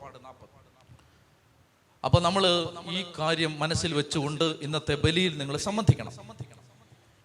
[2.06, 2.44] അപ്പൊ നമ്മൾ
[2.92, 6.12] ഈ കാര്യം മനസ്സിൽ വെച്ചുകൊണ്ട് ഇന്നത്തെ ബലിയിൽ നിങ്ങൾ സംബന്ധിക്കണം.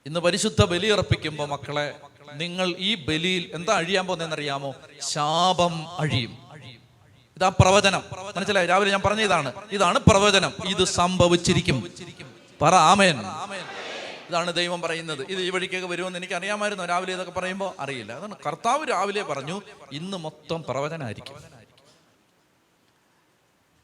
[0.07, 2.01] ഇന്ന് പരിശുദ്ധ ബലി അർപ്പിക്കുമ്പോൾ മക്കളെ
[2.35, 4.75] നിങ്ങൾ ഈ ബലിയിൽ എന്താ അഴിയാൻ പോകുന്നതെന്നറിയാമോ?
[5.01, 6.44] ശാപം അഴിയും.
[7.37, 8.03] ഇതാ പ്രവചനം.
[8.37, 8.67] മനസ്സിലായി?
[8.67, 9.53] രാവിലെ ഞാൻ പറഞ്ഞ ഇതാണ്.
[9.73, 10.53] ഇതാണ് പ്രവചനം.
[10.69, 11.93] ഇത് സംഭവിച്ചിരിക്കും.
[12.63, 13.21] പറ ആമേൻ.
[14.29, 15.23] ഇതാണ് ദൈവം പറയുന്നത്.
[15.23, 18.13] ഇത് ഈ വഴിക്കൊക്കെ വരുമെന്ന് എനിക്ക് അറിയാമായിരുന്നു രാവിലെ ഇതൊക്കെ പറയുമ്പോൾ അറിയില്ല.
[18.13, 19.63] അതാണ് കർത്താവ് രാവിലെ പറഞ്ഞു
[19.93, 21.37] ഇന്ന് മൊത്തം പ്രവചനമായിരിക്കും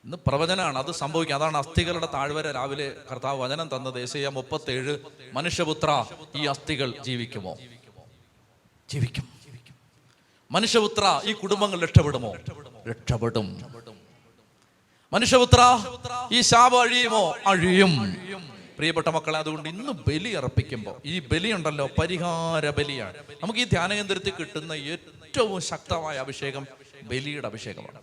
[0.04, 1.34] ഇന്ന് പ്രവചനമാണ് അത് സംഭവിക്കും.
[1.34, 2.50] അതാണ് അസ്ഥികളുടെ താഴ്വര.
[2.50, 4.00] രാവിലെ കർത്താവ് വചനം തന്നത്.
[4.00, 4.98] ഏശയ്യ മുപ്പത്തേഴ്
[5.32, 6.04] മനുഷ്യപുത്ര
[6.36, 7.56] ഈ അസ്ഥികൾ ജീവിക്കുമോ?
[8.92, 9.28] ജീവിക്കും.
[10.50, 12.34] മനുഷ്യപുത്ര ഈ കുടുംബങ്ങൾ രക്ഷപ്പെടുമോ?
[12.88, 13.46] രക്ഷപ്പെടും.
[15.12, 15.60] മനുഷ്യപുത്ര
[16.32, 17.34] ഈ ശാപം അഴിയുമോ?
[17.46, 17.92] അഴിയും.
[18.76, 23.14] പ്രിയപ്പെട്ട മക്കളെ അതുകൊണ്ട് ഇന്ന് ബലി അർപ്പിക്കുമ്പോൾ ഈ ബലി ഉണ്ടല്ലോ പരിഹാര ബലിയാണ്.
[23.42, 26.66] നമുക്ക് ഈ ധ്യാനകേന്ദ്രത്തിൽ കിട്ടുന്ന ഏറ്റവും ശക്തമായ അഭിഷേകം
[27.02, 28.00] ബലിയുടെ അഭിഷേകമാണ്.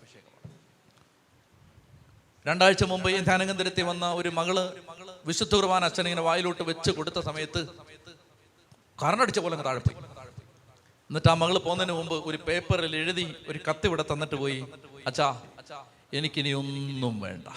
[2.48, 4.74] രണ്ടാഴ്ച മുമ്പ് ഈ ധ്യാനകേന്ദ്രത്തിൽ വന്ന ഒരു മകൾ
[5.26, 7.68] വിശുദ്ധ കുർബാന അച്ഛൻ ഇങ്ങനെ വായിലോട്ട് വെച്ച് കൊടുത്ത സമയത്ത്
[9.04, 9.80] കറണ്ടടിച്ച പോലെ താഴെ
[11.10, 14.68] എന്നിട്ട് ആ മകൾ പോകുന്നതിന് മുമ്പ് ഒരു പേപ്പറിൽ എഴുതി ഒരു കത്ത് ഇവിടെ തന്നിട്ട് പോയി
[15.08, 15.42] അച്ഛാ
[16.14, 17.48] എനിക്കിനി ഒന്നും വേണ്ട.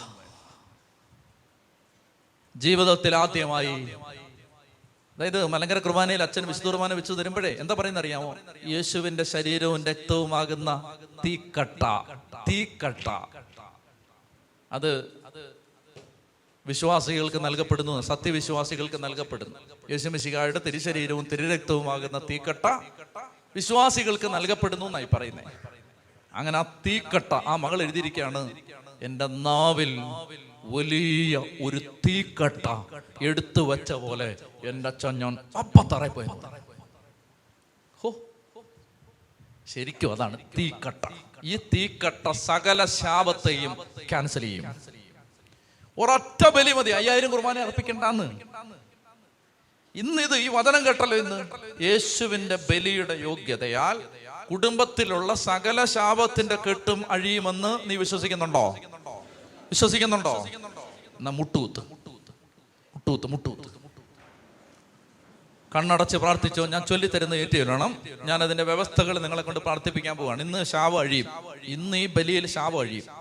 [2.56, 3.74] ജീവിതത്തിൽ ആദ്യമായി
[5.16, 8.36] അതായത് മലങ്കര കുർബാനയിൽ അച്ഛൻ വിശുദ്ധ കുർബാന വെച്ച് തരുമ്പോഴേ എന്താ പറയുന്ന അറിയാമോ
[8.66, 10.96] യേശുവിന്റെ ശരീരവും രക്തവും ആകുന്ന
[11.26, 11.82] തീക്കട്ട
[12.48, 13.08] തീക്കട്ട.
[14.72, 14.90] അത്
[16.66, 19.58] വിശ്വാസികൾക്ക് നൽകപ്പെടുന്നു സത്യവിശ്വാസികൾക്ക് നൽകപ്പെടുന്നു.
[19.90, 22.66] യേശുമിശികായുടെ തിരുശരീരവും തിരുരക്തവുമാകുന്ന തീക്കട്ട
[23.54, 25.52] വിശ്വാസികൾക്ക് നൽകപ്പെടുന്നു എന്നായി പറയുന്നത്
[26.34, 28.50] അങ്ങനെ ആ തീക്കട്ട ആ മകൾ എഴുതിയിരിക്കുകയാണ്
[29.02, 30.00] എന്റെ നാവിൽ
[30.64, 31.78] വലിയ ഒരു
[32.08, 32.66] തീക്കട്ട
[33.24, 36.28] എടുത്തു വെച്ച പോലെ എന്റെ അച്ഛൻ ഞാൻ അപ്പത്തറ പോയി
[38.00, 38.14] ഹോ.
[39.66, 41.04] ശരിക്കും അതാണ് തീക്കട്ട.
[41.44, 43.76] ഈ തീക്കട്ട സകല ശാപത്തെയും
[44.08, 44.64] ക്യാൻസൽ ചെയ്യും.
[45.98, 48.49] ഒരൊറ്റ ബലി മതി അയ്യായിരം കുർബാന അർപ്പിക്കണ്ടെന്ന്.
[49.94, 51.38] ഇന്ന് ഇത് ഈ വചനം കേട്ടല്ലോ ഇന്ന്.
[51.82, 54.02] യേശുവിന്റെ ബലിയുടെ യോഗ്യതയാൽ
[54.50, 58.76] കുടുംബത്തിലുള്ള സകല ശാപത്തിന്റെ കെട്ടും അഴിയുമെന്ന് നീ വിശ്വസിക്കുന്നുണ്ടോ?
[59.70, 60.46] വിശ്വസിക്കുന്നുണ്ടോ?
[61.18, 61.80] എന്നാ മുട്ടൂത്ത്
[62.96, 63.68] മുട്ടൂത്ത് മുട്ടൂത്ത്
[65.76, 70.42] കണ്ണടച്ച് പ്രാർത്ഥിച്ചോ ഞാൻ ചൊല്ലിത്തരുന്ന ഏറ്റുചൊല്ലണം ഞാൻ അതിന്റെ വ്യവസ്ഥകൾ നിങ്ങളെ കൊണ്ട് പ്രാർത്ഥിപ്പിക്കാൻ പോവാണ്.
[70.42, 71.26] ഇന്ന് ശാപം അഴിയും.
[71.64, 73.19] ഇന്ന് ഈ ബലിയിൽ ശാപം അഴിയും.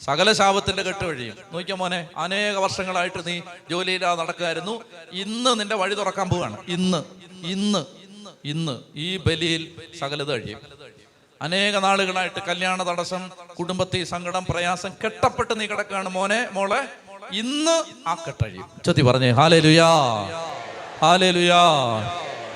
[0.00, 3.36] സകല ശാപത്തിന്റെ കെട്ട് കഴിയും നോക്കിയാ മോനെ അനേക വർഷങ്ങളായിട്ട് നീ
[3.70, 4.74] ജോലിയില്ലാതെ നടക്കുമായിരുന്നു
[5.22, 6.56] ഇന്ന് നിന്റെ വഴി തുറക്കാൻ പോവാണ്.
[6.76, 7.00] ഇന്ന്
[7.54, 7.82] ഇന്ന്
[8.52, 8.74] ഇന്ന്
[9.04, 9.62] ഈ ബലിയിൽ
[10.00, 10.60] സകലത് കഴിയും.
[11.40, 13.22] അനേക നാളുകളായിട്ട് കല്യാണ തടസ്സം
[13.58, 16.80] കുടുംബത്തിൽ സങ്കടം പ്രയാസം കെട്ടപ്പെട്ട് നീ കിടക്കാണ് മോനെ മോളെ.
[17.42, 17.76] ഇന്ന്
[18.10, 19.90] ആ കെട്ടഴിയും ചൊത്തി പറഞ്ഞേ ഹാലേ ലുയാ
[21.02, 21.62] ഹാലേ ലുയാ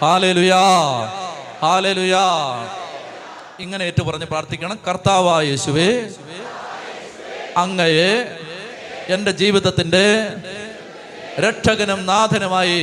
[0.03, 0.63] ഹാലേ ലുയാ
[1.65, 2.25] ഹാലേ ലുയാ
[3.65, 4.77] ഇങ്ങനെ ഏറ്റു പറഞ്ഞ് പ്രാർത്ഥിക്കണം.
[4.89, 5.89] കർത്താവായ യേശുവേ
[7.61, 8.13] അങ്ങയെ
[9.09, 10.05] എന്റെ ജീവിതത്തിന്റെ
[11.39, 12.83] രക്ഷകനും നാഥനുമായി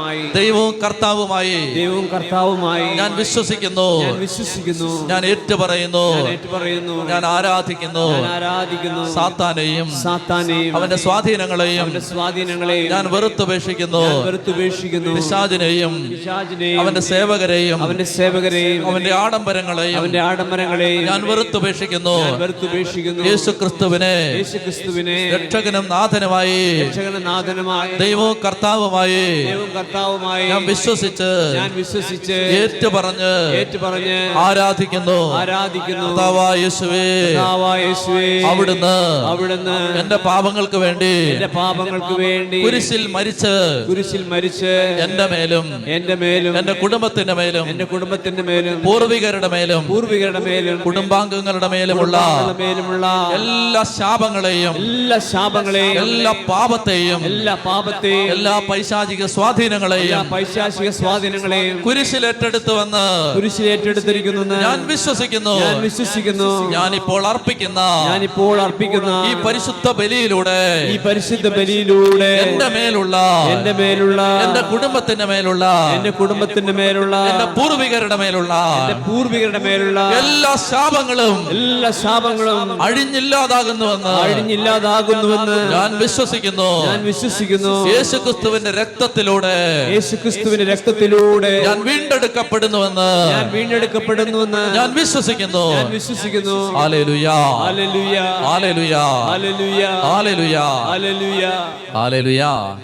[0.00, 3.88] നാഥനുമായി ദൈവവും കർത്താവുമായി ദൈവവും കർത്താവുമായി ഞാൻ വിശ്വസിക്കുന്നു.
[4.02, 4.90] ഞാൻ വിശ്വസിക്കുന്നു.
[5.08, 6.06] ഞാൻ ഏറ്റുപറയുന്നു.
[6.30, 6.96] ഏറ്റുപറയുന്നു.
[7.08, 8.06] ഞാൻ ആരാധിക്കുന്നു.
[8.34, 9.04] ആരാധിക്കുന്നു.
[9.14, 14.04] സാത്താനെയും സാത്താനെയും അവന്റെ സ്വാധീനങ്ങളെയും അവന്റെ സ്വാധീനങ്ങളെയും ഞാൻ വെറുത്തുപേക്ഷിക്കുന്നു.
[14.24, 15.10] വെറുത്തുപേക്ഷിക്കുന്നു.
[15.14, 22.16] പിശാചിനെയും പിശാചിനെയും അവന്റെ സേവകരെയും അവന്റെ സേവകരെയും അവന്റെ ആഡംബരങ്ങളെയും അവന്റെ ആഡംബരങ്ങളെയും ഞാൻ വെറുത്തുപേക്ഷിക്കുന്നു.
[22.38, 23.22] വെറുത്തുപേക്ഷിക്കുന്നു.
[23.30, 31.70] യേശു ക്രിസ്തുവിനെ യേശു ക്രിസ്തുവിനെ രക്ഷകനും നാഥനുമായി രക്ഷകനും നാഥനുമായി ദൈവവും കർത്താവുമായി ദൈവം കർത്താവുമായി ഞാൻ വിശ്വസിച്ച് ഞാൻ
[31.76, 33.30] വിശ്വസിച്ച് ഏറ്റുപറഞ്ഞ്
[33.60, 35.16] ഏറ്റുപറഞ്ഞ് ആരാധിക്കുന്നു.
[35.40, 36.04] ആരാധിക്കുന്നു.
[36.08, 38.92] കർത്താവായ യേശുവേ കർത്താവായ യേശുവേ അവിടുന്ന്
[39.30, 43.54] അവിടുന്ന് എന്റെ പാപങ്ങൾക്ക് വേണ്ടി എന്റെ പാപങ്ങൾക്ക് വേണ്ടി കുരിശിൽ മരിച്ച്
[43.88, 44.72] കുരിശിൽ മരിച്ച്
[45.06, 51.70] എന്റെ മേലും എന്റെ മേലും എന്റെ കുടുംബത്തിന്റെ മേലും എന്റെ കുടുംബത്തിന്റെ മേലും പൂർവികരുടെ മേലും പൂർവികരുടെ മേലും കുടുംബാംഗങ്ങളുടെ
[51.74, 52.16] മേലുമുള്ള
[52.62, 53.06] മേലുമുള്ള
[53.38, 58.98] എല്ലാ ശാപങ്ങളെയും എല്ലാ ശാപങ്ങളെയും എല്ലാ പാപത്തെയും എല്ലാ പാപത്തെയും എല്ലാ പൈശാചിക
[59.34, 65.60] സ്വാധീനങ്ങളെയും എല്ലാ പൈശാചിക സ്വാധീനങ്ങളെയും കുരിശിൽ ഏറ്റെടുത്ത് വന്ന് കുരിശിൽ ഏറ്റെടുത്തിരിക്കുന്നു ഞാൻ വിശ്വസിക്കുന്നു.
[65.60, 66.70] ഞാൻ വിശ്വസിക്കുന്നു.
[66.70, 67.80] ഞാൻ ഇപ്പോൾ അർപ്പിക്കുന്ന
[68.10, 73.16] ഞാനിപ്പോൾ അർപ്പിക്കുന്ന ഈ പരിശുദ്ധ ബലിയിലൂടെ ഈ പരിശുദ്ധ ബലിയിലൂടെ എന്റെ മേലുള്ള
[73.50, 80.56] എന്റെ മേലുള്ള എന്റെ കുടുംബത്തിന്റെ മേലുള്ള എന്റെ കുടുംബത്തിന്റെ മേലുള്ള എന്റെ പൂർവികരുടെ മേലുള്ള എന്റെ പൂർവികരുടെ മേലുള്ള എല്ലാ
[80.70, 86.86] ശാപങ്ങളും എല്ലാ ശാപങ്ങളും അഴിഞ്ഞില്ലാതാകുന്നുവെന്ന് അഴിഞ്ഞില്ലാതാകുന്നുവെന്ന് ഞാൻ വിശ്വസിക്കുന്നു.
[86.86, 87.86] ഞാൻ വിശ്വസിക്കുന്നു.
[87.86, 93.30] യേശുക്രിസ്തുവിന്റെ രക്തത്തിലൂടെ യേശുക്രിസ്തുവിന്റെ രക്തത്തിലൂടെ ഞാൻ വീണ്ടെടുക്കപ്പെടുന്നുവെന്ന്.
[93.30, 95.72] ഞാൻ വീണ്ടെടുക്കപ്പെടുന്നുവെന്ന് ഞാൻ വിശ്വസിക്കുന്നു.
[95.72, 96.72] ഞാൻ വിശ്വസിക്കുന്നു.
[96.72, 98.18] Hallelujah hallelujah.
[98.18, 99.86] Hallelujah hallelujah.
[99.86, 101.50] Hallelujah hallelujah.
[101.92, 102.80] Hallelujah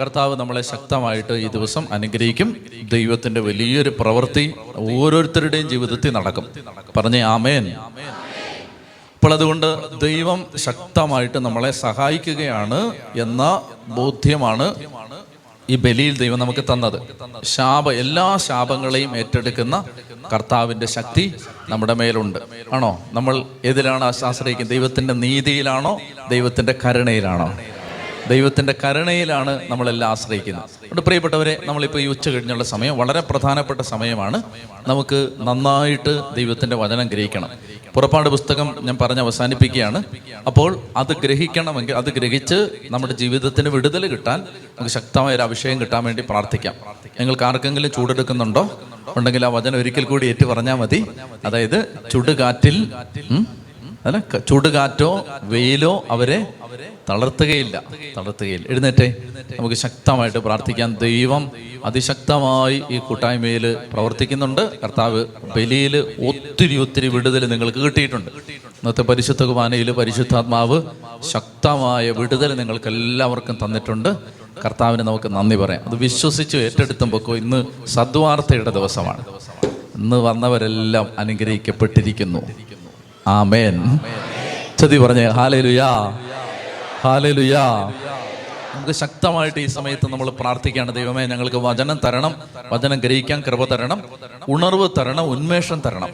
[0.00, 2.56] കർത്താവ് നമ്മളെ ശക്തമായിട്ട് ഈ ദിവസം അനുഗ്രഹിക്കും.
[2.92, 6.48] ദൈവത്തിന്റെ വലിയൊരു പ്രവൃത്തി ഓരോരുത്തരുടെയും ജീവിതത്തിൽ നടക്കും.
[6.96, 7.74] പറഞ്ഞേ ആമേൻ.
[9.14, 14.74] അപ്പോൾ അതുകൊണ്ട് ദൈവം ശക്തമായിട്ട് നമ്മളെ സഹായിക്കുകയാണ് എന്ന ബോധ്യമാണ്
[15.70, 17.02] ഈ ബലിയിൽ ദൈവം നമുക്ക് തന്നത്.
[17.44, 19.84] ശാപ എല്ലാ ശാപങ്ങളെയും ഏറ്റെടുക്കുന്ന
[20.32, 21.34] കർത്താവിന്റെ ശക്തി
[21.68, 22.38] നമ്മുടെ മേലുണ്ട്.
[22.72, 23.02] ആണോ?
[23.12, 24.70] നമ്മൾ ഏതിലാണ് ആശ്രയിക്കുന്നത്?
[24.70, 26.00] ദൈവത്തിന്റെ നീതിയിലാണോ?
[26.28, 27.58] ദൈവത്തിന്റെ കരുണയിലാണോ?
[28.28, 30.64] ദൈവത്തിന്റെ കരുണയിലാണ് നമ്മളെല്ലാം ആശ്രയിക്കുന്നത്.
[30.64, 34.42] അതുകൊണ്ട് പ്രിയപ്പെട്ടവരെ നമ്മളിപ്പോൾ ഈ ഉച്ച കഴിഞ്ഞുള്ള സമയം വളരെ പ്രധാനപ്പെട്ട സമയമാണ്.
[34.88, 37.48] നമുക്ക് നന്നായിട്ട് ദൈവത്തിന്റെ വചനം ഗ്രഹിക്കണം.
[37.94, 40.02] പുറപ്പാട് പുസ്തകം ഞാൻ പറഞ്ഞ് അവസാനിപ്പിക്കുകയാണ്.
[40.46, 46.22] അപ്പോൾ അത് ഗ്രഹിക്കണമെങ്കിൽ അത് ഗ്രഹിച്ച് നമ്മുടെ ജീവിതത്തിന് വിടുതൽ കിട്ടാൻ നമുക്ക് ശക്തമായ ഒരു അഭിഷേകം കിട്ടാൻ വേണ്ടി
[46.30, 46.74] പ്രാർത്ഥിക്കാം.
[47.20, 48.80] നിങ്ങൾക്ക് ആർക്കെങ്കിലും ചൂടെടുക്കുന്നുണ്ടോ?
[49.16, 51.06] ഉണ്ടെങ്കിൽ ആ വചനം ഒരിക്കൽ കൂടി ഏറ്റു പറഞ്ഞാൽ മതി.
[51.44, 52.92] അതായത് ചുടുകാറ്റിൽ
[54.04, 56.46] അല്ല ചുടുകാറ്റോ വെയിലോ അവരെ
[57.10, 57.82] തളർത്തുകയില്ല
[58.16, 58.68] തളർത്തുകയില്ല.
[58.68, 59.14] എഴുന്നേറ്റേ.
[59.58, 61.50] നമുക്ക് ശക്തമായിട്ട് പ്രാർത്ഥിക്കാൻ ദൈവം
[61.84, 64.80] അതിശക്തമായി ഈ കൂട്ടായ്മയിൽ പ്രവർത്തിക്കുന്നുണ്ട്.
[64.80, 65.24] കർത്താവ്
[65.56, 68.30] ബലിയിൽ ഒത്തിരി ഒത്തിരി വിടുതൽ നിങ്ങൾക്ക് കിട്ടിയിട്ടുണ്ട്.
[68.30, 70.82] ഇന്നത്തെ പരിശുദ്ധ കുമാനയിൽ പരിശുദ്ധാത്മാവ്
[71.30, 74.16] ശക്തമായ വിടുതൽ നിങ്ങൾക്ക് എല്ലാവർക്കും തന്നിട്ടുണ്ട്.
[74.64, 75.80] കർത്താവിന് നമുക്ക് നന്ദി പറയാം.
[75.86, 79.24] അത് വിശ്വസിച്ച് ഏറ്റെടുത്തുമ്പോൾ ഇന്ന് സദ്വാർത്തയുടെ ദിവസമാണ്.
[79.96, 82.38] ഇന്ന് വന്നവരെല്ലാം അനുഗ്രഹിക്കപ്പെട്ടിരിക്കുന്നു.
[83.26, 83.98] ആമേൻ.
[84.78, 86.18] ചതി പറഞ്ഞേ ഹാലലുയാ
[87.04, 87.92] ഹാലലുയാ.
[88.74, 90.94] നമുക്ക് ശക്തമായിട്ട് ഈ സമയത്ത് നമ്മൾ പ്രാർത്ഥിക്കുകയാണ്.
[90.94, 92.34] ദൈവമേ ഞങ്ങൾക്ക് വചനം തരണം
[92.72, 94.02] വചനം ഗ്രഹിക്കാൻ കൃപ തരണം
[94.48, 96.08] ഉണർവ് തരണം ഉന്മേഷം തരണം.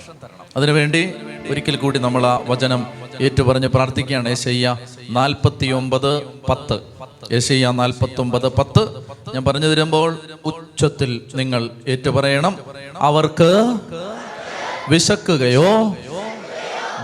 [0.56, 1.12] അതിനുവേണ്ടി
[1.50, 2.86] ഒരിക്കൽ കൂടി നമ്മൾ ആ വചനം
[3.20, 4.28] ഏറ്റുപറഞ്ഞ് പ്രാർത്ഥിക്കുകയാണ്.
[4.28, 4.76] ഏശയ്യ
[5.10, 6.78] നാൽപ്പത്തി ഒമ്പത് പത്ത്.
[7.32, 8.88] ഏശയ്യ നാൽപ്പത്തി ഒമ്പത് പത്ത്.
[9.34, 12.58] ഞാൻ പറഞ്ഞു തരുമ്പോൾ ഉച്ചത്തിൽ നിങ്ങൾ ഏറ്റുപറയണം.
[12.96, 13.78] അവർക്ക്
[14.88, 15.96] വിശക്കുകയോ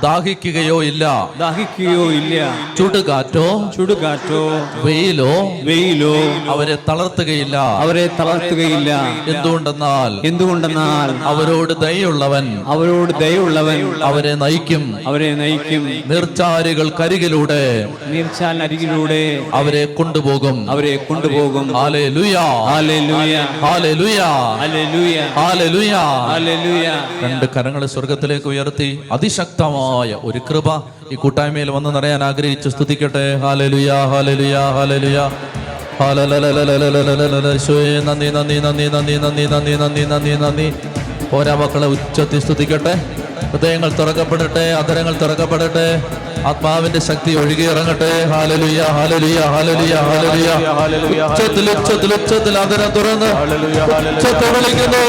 [0.03, 1.31] ദാഹിക്കുകയോ ഇല്ല.
[1.39, 2.55] ദാഹിക്കുകയോ ഇല്ല.
[2.79, 4.51] ചുടുകാറ്റോ ചുടുകാറ്റോ
[4.85, 5.33] വെയിലോ
[5.63, 6.15] വെയിലോ
[6.53, 7.57] അവരെ തളർത്തുകയില്ല.
[7.57, 9.03] അവരെ തളർത്തുകയില്ല.
[9.37, 14.99] എന്തുകൊണ്ടെന്നാൽ എന്തുകൊണ്ടെന്നാൽ അവരോട് ദയുള്ളവൻ അവരോട് ദയുള്ളവൻ അവരെ നയിക്കും.
[15.07, 16.03] അവരെ നയിക്കും.
[16.07, 20.71] നീർച്ചാലുകൾ കരികിലൂടെ നീർച്ചാൽ അരികിലൂടെ അവരെ കൊണ്ടുപോകും.
[20.71, 21.73] അവരെ കൊണ്ടുപോകും
[27.23, 29.01] രണ്ട് കരങ്ങളെ സ്വർഗത്തിലേക്ക് ഉയർത്തി.
[29.13, 29.86] അതിശക്തമായ
[30.29, 30.69] ഒരു കൃപ
[31.13, 33.25] ഈ കൂട്ടായ്മയിൽ വന്ന് നിറയാൻ ആഗ്രഹിച്ച് സ്തുതിക്കട്ടെ.
[33.45, 35.25] ഹാലലുയാ ഹാലലുയാ ഹാലലുയാ
[38.09, 40.67] നന്ദി നന്ദി നന്ദി നന്ദി നന്ദി നന്ദി നന്ദി നന്ദി നന്ദി.
[41.37, 42.95] ഓരോ മക്കളെ ഉച്ചത്തിൽ സ്തുതിക്കട്ടെ.
[43.53, 45.87] ഹൃദയങ്ങൾ തുറക്കപ്പെടട്ടെ അതരങ്ങൾ തുറക്കപ്പെടട്ടെ.
[46.51, 48.11] ആത്മാവിന്റെ ശക്തി ഒഴുകി ഇറങ്ങട്ടെ.
[48.33, 50.51] ഹാലലുയ ഹാലലുയ ഹാലലുയ ഹാലലുയ
[51.31, 53.31] ഉച്ചത്തിൽ ഉച്ചത്തിൽ ഉച്ചത്തിൽ അതരം തുറന്ന്.
[54.17, 55.03] ഉച്ചത്തിൽ വിളിക്കുന്നു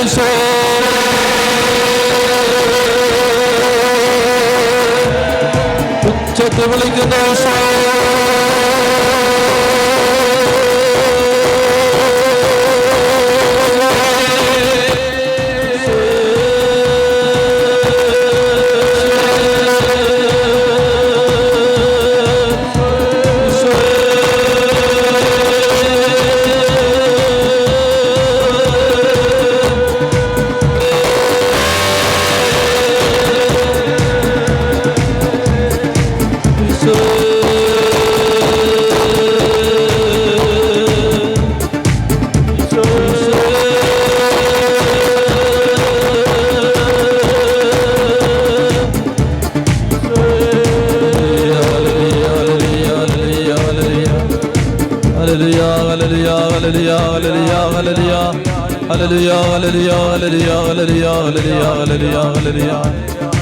[6.38, 7.42] চতুর্লিঙ্গ দোষ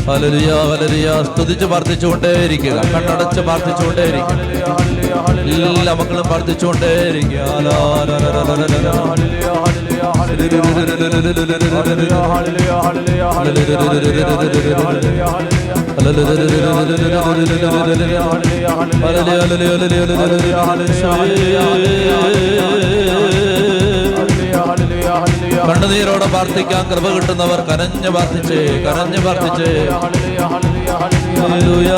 [0.07, 4.35] ഹല്ലേലൂയ സ്തുതിച്ച് പ്രാർത്ഥിച്ചുകൊണ്ടേയിരിക്കുക കണ്ണടച്ച് പ്രാർത്ഥിച്ചുകൊണ്ടേയിരിക്കുക
[5.55, 7.41] എല്ലാ മക്കളും പ്രാർത്ഥിച്ചുകൊണ്ടേയിരിക്കുക.
[25.67, 29.69] കണ്ണുനീരോടെ പ്രാർത്ഥിക്കാൻ കൃപ കിട്ടുന്നവർ കരഞ്ഞു പ്രാർത്ഥിച്ച് കരഞ്ഞു പ്രാർത്ഥിച്ച്
[31.43, 31.91] ഹല്ലേലൂയ.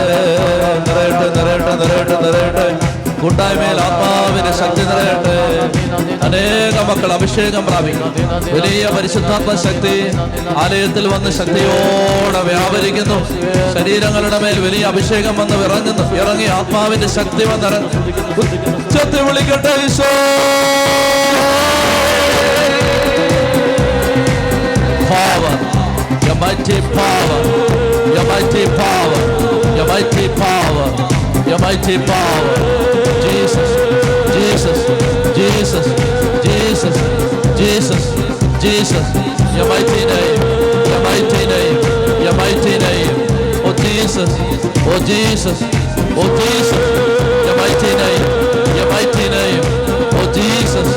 [0.88, 2.66] നിറയട്ടെ നിറയട്ടെ നിറയട്ടെ നിറയട്ടെ.
[3.22, 5.34] കൂട്ടായ്മയിൽ ആത്മാവിന്റെ ശക്തി നിറയട്ടെ.
[6.26, 8.10] അനേക മക്കൾ അഭിഷേകം പ്രാപിക്കും.
[8.56, 9.94] വലിയ പരിശുദ്ധാത്മ ശക്തി
[10.64, 13.18] ആലയത്തിൽ വന്ന് ശക്തിയോടെ വ്യാപരിക്കുന്നു.
[13.76, 17.92] ശരീരങ്ങളുടെ മേൽ വലിയ അഭിഷേകം വന്ന് ഇറങ്ങുന്നു ഇറങ്ങി ആത്മാവിന്റെ ശക്തി വന്നിറങ്ങും
[19.28, 20.12] വിളിക്കട്ടെ Isho.
[25.12, 25.54] Power,
[26.26, 26.38] your
[29.92, 30.26] mighty
[31.52, 32.56] your mighty power.
[33.28, 33.70] Jesus,
[34.32, 34.80] Jesus,
[35.36, 35.86] Jesus,
[36.46, 36.96] Jesus,
[37.60, 38.04] Jesus,
[38.64, 39.08] Jesus,
[39.56, 40.40] your mighty name,
[40.88, 41.78] your mighty name,
[42.24, 43.16] your mighty name.
[43.68, 44.32] Oh Jesus,
[44.88, 45.60] oh Jesus,
[46.16, 46.82] oh Jesus,
[47.46, 48.24] your mighty name,
[48.78, 49.62] your mighty name.
[50.16, 50.88] Oh Jesus,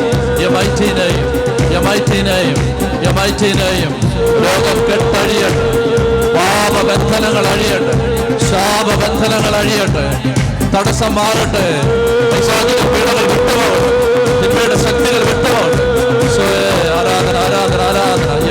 [0.41, 1.27] your mighty name,
[1.73, 2.57] your mighty name,
[3.03, 3.93] your mighty name.
[4.45, 5.65] ലോകം കെട്ടഴിയട്ടെ
[6.37, 7.95] പാപബന്ധനങ്ങൾ അഴിയട്ടെ
[8.49, 10.05] ശാപബന്ധനങ്ങൾ അഴിയട്ടെ
[10.75, 11.67] തടസ്സം മാറട്ടെ.
[14.41, 15.85] തിന്മയുടെ ശക്തികൾ വിട്ടുപോകട്ടെ
[16.99, 18.49] ആരാധന ആരാധന ആരാധന.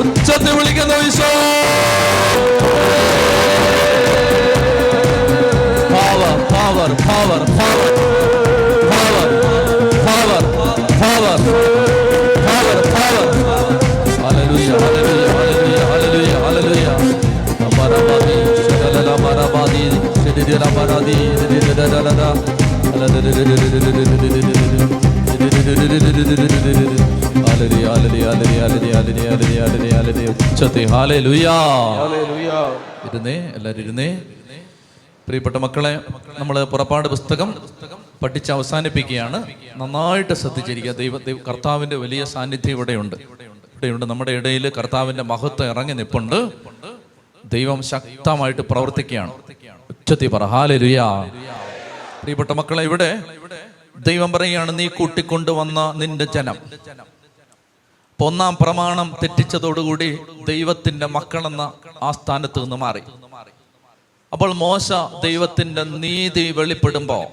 [0.00, 1.30] ഉച്ചത്തിൽ വിളിക്കുന്ന ഈശോ.
[35.26, 36.00] പ്രിയപ്പെട്ട മക്കളെ
[36.38, 37.54] നമ്മൾ പുറപ്പാട് പുസ്തകം
[38.22, 39.42] പഠിച്ച് അവസാനിപ്പിക്കുകയാണ്.
[39.76, 40.92] നന്നായിട്ട് ശ്രദ്ധിച്ചിരിക്കുക.
[40.92, 41.18] ദൈവ
[41.48, 43.16] കർത്താവിന്റെ വലിയ സാന്നിധ്യം ഇവിടെയുണ്ട്.
[43.16, 44.06] ഇവിടെയുണ്ട്.
[44.06, 46.50] നമ്മുടെ ഇടയിൽ കർത്താവിന്റെ മഹത്വം ഇറങ്ങി നിപ്പുണ്ട്.
[47.44, 49.32] ദൈവം ശക്തമായിട്ട് പ്രവർത്തിക്കുകയാണ്.
[50.08, 50.44] ഉച്ചത്തി പറ.
[50.44, 51.06] ഹാലരുയാ
[52.22, 53.22] പ്രിയപ്പെട്ട മക്കളെ ഇവിടെ
[54.06, 56.56] ദൈവം പറയുകയാണ് നീ കൂട്ടിക്കൊണ്ടുവന്ന നിന്റെ ജനം.
[58.20, 60.18] ഒന്നാം പ്രമാണം തെറ്റിച്ചതോടുകൂടി
[60.48, 61.72] ദൈവത്തിന്റെ മക്കളെന്ന
[62.02, 63.02] ആ സ്ഥാനത്ത് നിന്ന് മാറി.
[64.32, 67.26] അപ്പോൾ മോശ ദൈവത്തിന്റെ നീതി വെളിപ്പെടുമ്പോ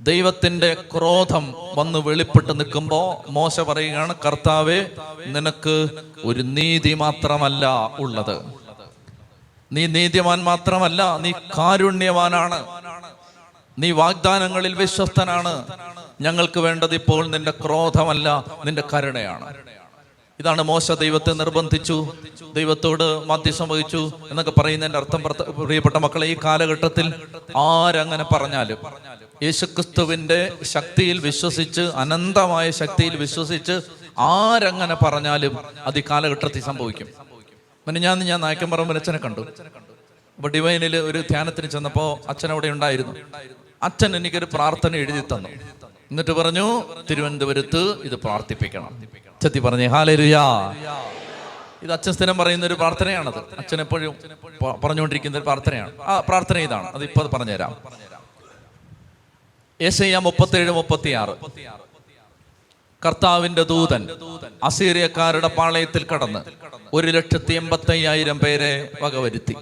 [0.00, 4.90] ദൈവത്തിന്റെ ക്രോധം വന്ന് വെളിപ്പെട്ട് നിൽക്കുമ്പോ മോശ പറയുകയാണ് കർത്താവെ
[5.26, 5.88] നിനക്ക്
[6.24, 8.63] ഒരു നീതി മാത്രമല്ല ഉള്ളത്.
[9.74, 12.58] നീ നീതിമാൻ മാത്രമല്ല നീ കാരുണ്യവാനാണ്.
[13.78, 15.66] നീ വാഗ്ദാനങ്ങളിൽ വിശ്വസ്തനാണ്.
[16.20, 19.54] ഞങ്ങൾക്ക് വേണ്ടത് ഇപ്പോൾ നിന്റെ ക്രോധമല്ല നിന്റെ കരുണയാണ്.
[20.40, 21.96] ഇതാണ് മോശ ദൈവത്തെ നിർബന്ധിച്ചു
[22.54, 25.22] ദൈവത്തോട് മധ്യസ്ഥം വഹിച്ചു എന്നൊക്കെ പറയുന്നതിന്റെ അർത്ഥം
[25.66, 27.14] പ്രിയപ്പെട്ട മക്കളെ ഈ കാലഘട്ടത്തിൽ
[27.56, 28.78] ആരങ്ങനെ പറഞ്ഞാലും
[29.42, 33.80] യേശുക്രിസ്തുവിന്റെ ശക്തിയിൽ വിശ്വസിച്ച് അനന്തമായ ശക്തിയിൽ വിശ്വസിച്ച്
[34.18, 37.23] ആരങ്ങനെ പറഞ്ഞാലും അത് ഈ കാലഘട്ടത്തിൽ സംഭവിക്കും.
[37.86, 39.40] പിന്നെ ഞാൻ ഞാൻ നായക്കമ്പറമ്പിൽ അച്ഛനെ കണ്ടു.
[40.36, 43.14] അപ്പൊ ഡിവൈനിൽ ഒരു ധ്യാനത്തിന് ചെന്നപ്പോ അച്ഛൻ അവിടെ ഉണ്ടായിരുന്നു.
[43.82, 45.48] അച്ഛൻ എനിക്കൊരു പ്രാർത്ഥന എഴുതി തന്നു.
[46.10, 49.02] എന്നിട്ട് പറഞ്ഞു തിരുവനന്തപുരത്ത് ഇത് പ്രാർത്ഥിപ്പിക്കണം.
[49.42, 50.74] ചെത്തി പറഞ്ഞു ഹാലരുയാ
[51.82, 53.38] ഇത് അച്ഛൻ സ്ഥിരം പറയുന്ന ഒരു പ്രാർത്ഥനയാണത്.
[53.38, 54.14] അച്ഛൻ എപ്പോഴും
[54.84, 55.92] പറഞ്ഞുകൊണ്ടിരിക്കുന്ന ഒരു പ്രാർത്ഥനയാണ്.
[56.02, 56.88] ആ പ്രാർത്ഥന ഇതാണ്.
[56.94, 57.76] അത് ഇപ്പൊ പറഞ്ഞുതരാം.
[59.80, 61.34] ഏശയ്യ മുപ്പത്തേഴ് മുപ്പത്തി ആറ്
[63.06, 64.08] കർത്താവിന്റെ ദൂതൻ
[64.64, 66.38] അസീറിയക്കാരുടെ പാളയത്തിൽ കടന്ന്
[66.92, 69.54] ഒരു ലക്ഷത്തി എൺപത്തി അയ്യായിരം പേരെ വകവരുത്തി.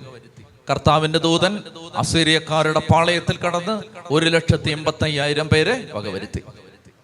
[0.70, 1.62] കർത്താവിന്റെ ദൂതൻ
[1.96, 6.42] അസീറിയക്കാരുടെ പാളയത്തിൽ കടന്ന് ഒരു ലക്ഷത്തി എൺപത്തി അയ്യായിരം പേരെ വകവരുത്തി.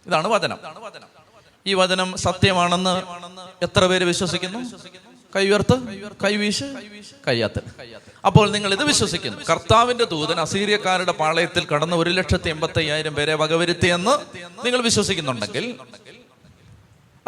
[0.06, 0.59] ഇതാണ് വചനം.
[1.66, 3.02] ഈ വചനം സത്യമാണെന്ന്
[3.62, 4.59] എത്ര പേര് വിശ്വസിക്കുന്നു?
[5.36, 5.77] കൈയുയർത്ത്
[6.24, 6.65] കൈവീശ്
[7.28, 7.60] കയ്യാത്തൽ
[8.27, 9.39] അപ്പോൾ നിങ്ങൾ ഇത് വിശ്വസിക്കുന്നു.
[9.51, 14.15] കർത്താവിന്റെ ദൂതൻ അസീറിയക്കാരുടെ പാളയത്തിൽ കടന്ന് ഒരു ലക്ഷത്തി എൺപത്തി അയ്യായിരം പേരെ വകവരുത്തിയെന്ന്
[14.66, 15.74] നിങ്ങൾ വിശ്വസിക്കുന്നുണ്ടെങ്കിൽ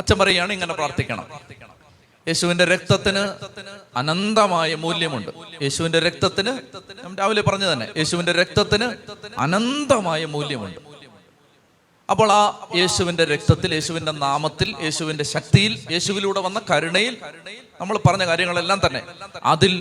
[0.01, 1.27] അച്ഛൻ പറയുകയാണ് ഇങ്ങനെ പ്രാർത്ഥിക്കണം.
[2.29, 3.23] യേശുവിന്റെ രക്തത്തിന്
[3.97, 5.31] അനന്തമായ മൂല്യമുണ്ട്.
[5.63, 6.53] യേശുവിന്റെ രക്തത്തിന്
[7.21, 8.87] രാവിലെ പറഞ്ഞു തന്നെ യേശുവിന്റെ രക്തത്തിന്
[9.39, 10.81] അനന്തമായ മൂല്യമുണ്ട്.
[12.11, 17.17] അപ്പോൾ ആ യേശുവിന്റെ രക്തത്തിൽ യേശുവിന്റെ നാമത്തിൽ യേശുവിന്റെ ശക്തിയിൽ യേശുവിലൂടെ വന്ന കരുണയിൽ
[17.81, 19.03] നമ്മൾ പറഞ്ഞ കാര്യങ്ങളെല്ലാം തന്നെ
[19.45, 19.75] അതിൽ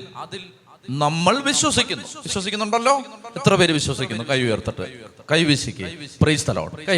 [0.90, 2.04] നമ്മൾ വിശ്വസിക്കുന്നു.
[2.04, 2.96] വിശ്വസിക്കുന്നുണ്ടല്ലോ?
[3.36, 4.24] എത്ര പേര് വിശ്വസിക്കുന്നു?
[4.24, 4.86] കൈ ഉയർത്തിട്ട്.
[5.32, 5.90] കൈ വീശിക്കുക
[6.22, 6.98] പ്രൈസ് തലോട്ട് കൈ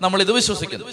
[0.00, 0.86] നമ്മൾ ഇത് വിശ്വസിക്കുന്നു.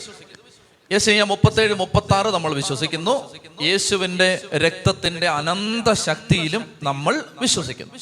[0.91, 3.15] യേശയ്യ മുപ്പത്തേഴ് മുപ്പത്തി ആറ് നമ്മൾ വിശ്വസിക്കുന്നു.
[3.61, 7.93] യേശുവിന്റെ രക്തത്തിന്റെ അനന്ത ശക്തിയിലും നമ്മൾ വിശ്വസിക്കുന്നു.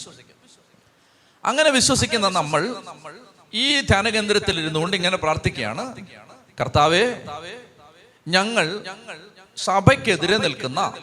[1.46, 2.76] അങ്ങനെ വിശ്വസിക്കുന്ന നമ്മൾ
[3.54, 5.84] ഈ ധ്യാനകേന്ദ്രത്തിൽ ഇരുന്നുകൊണ്ട് ഇങ്ങനെ പ്രാർത്ഥിക്കുകയാണ്.
[6.62, 7.04] കർത്താവേ
[8.28, 8.66] ഞങ്ങൾ
[9.58, 10.94] സഭയ്ക്കെതിരെ നിൽക്കുന്ന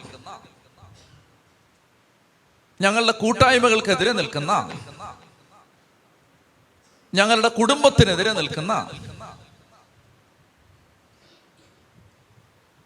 [2.81, 4.51] ഞങ്ങളുടെ കൂട്ടായ്മകൾക്കെതിരെ നിൽക്കുന്ന
[7.13, 8.73] ഞങ്ങളുടെ കുടുംബത്തിനെതിരെ നിൽക്കുന്ന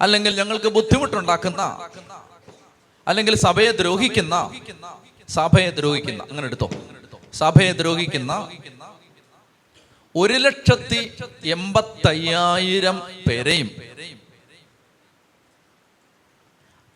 [0.02, 1.61] അല്ലെങ്കിൽ ഞങ്ങൾക്ക് ബുദ്ധിമുട്ടുണ്ടാക്കുന്ന
[3.07, 4.36] അല്ലെങ്കിൽ സഭയെ ദ്രോഹിക്കുന്ന
[5.30, 6.69] സഭയെ ദ്രോഹിക്കുന്ന അങ്ങനെ എടുത്തോ.
[7.34, 8.34] സഭയെ ദ്രോഹിക്കുന്ന
[10.15, 10.99] ഒരു ലക്ഷത്തി
[11.45, 13.69] എൺപത്തയ്യായിരം പേരെയും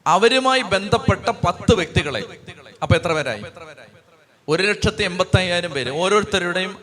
[0.06, 2.22] അവരുമായി ബന്ധപ്പെട്ട പത്ത് വ്യക്തികളെ.
[2.84, 3.42] അപ്പൊ എത്ര പേരായി?
[4.52, 5.90] ഒരു ലക്ഷത്തി എൺപത്തി അയ്യായിരം പേര്.
[5.90, 6.78] ഓരോരുത്തരുടെയും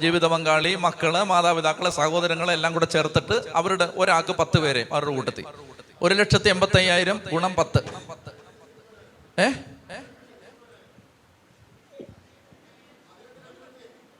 [0.00, 5.44] ജീവിത പങ്കാളി മക്കൾ മാതാപിതാക്കൾ സഹോദരങ്ങളെ എല്ലാം കൂടെ ചേർത്തിട്ട് അവരുടെ ഒരാൾക്ക് പത്ത് പേരെ അവരുടെ കൂട്ടത്തിൽ.
[6.02, 7.80] ഒരു ലക്ഷത്തി എൺപത്തി അയ്യായിരം ഗുണം പത്ത്.
[9.40, 9.52] ഏ?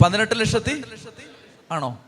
[0.05, 0.83] പതിനെട്ട് ലക്ഷത്തി?
[1.71, 1.99] ആണോ?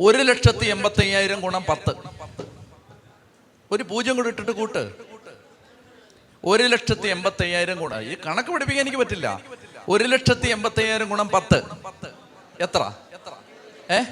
[0.00, 1.92] ഒരു ലക്ഷത്തി എൺപത്തി അയ്യായിരം ഗുണം പത്ത്.
[3.70, 5.07] ഒരു പൂജ്യം കൂടി ഇട്ടിട്ട് കൂട്ട്.
[6.44, 8.00] ഒരു ലക്ഷത്തി എൺപത്തി അയ്യായിരം ഗുണം.
[8.00, 9.40] ഈ കണക്ക് പഠിപ്പിക്കാൻ എനിക്ക് പറ്റില്ല.
[9.88, 11.62] ഒരു ലക്ഷത്തി എൺപത്തി അയ്യായിരം ഗുണം പത്ത്.
[12.60, 12.90] എത്ര?
[13.92, 14.02] ഏ?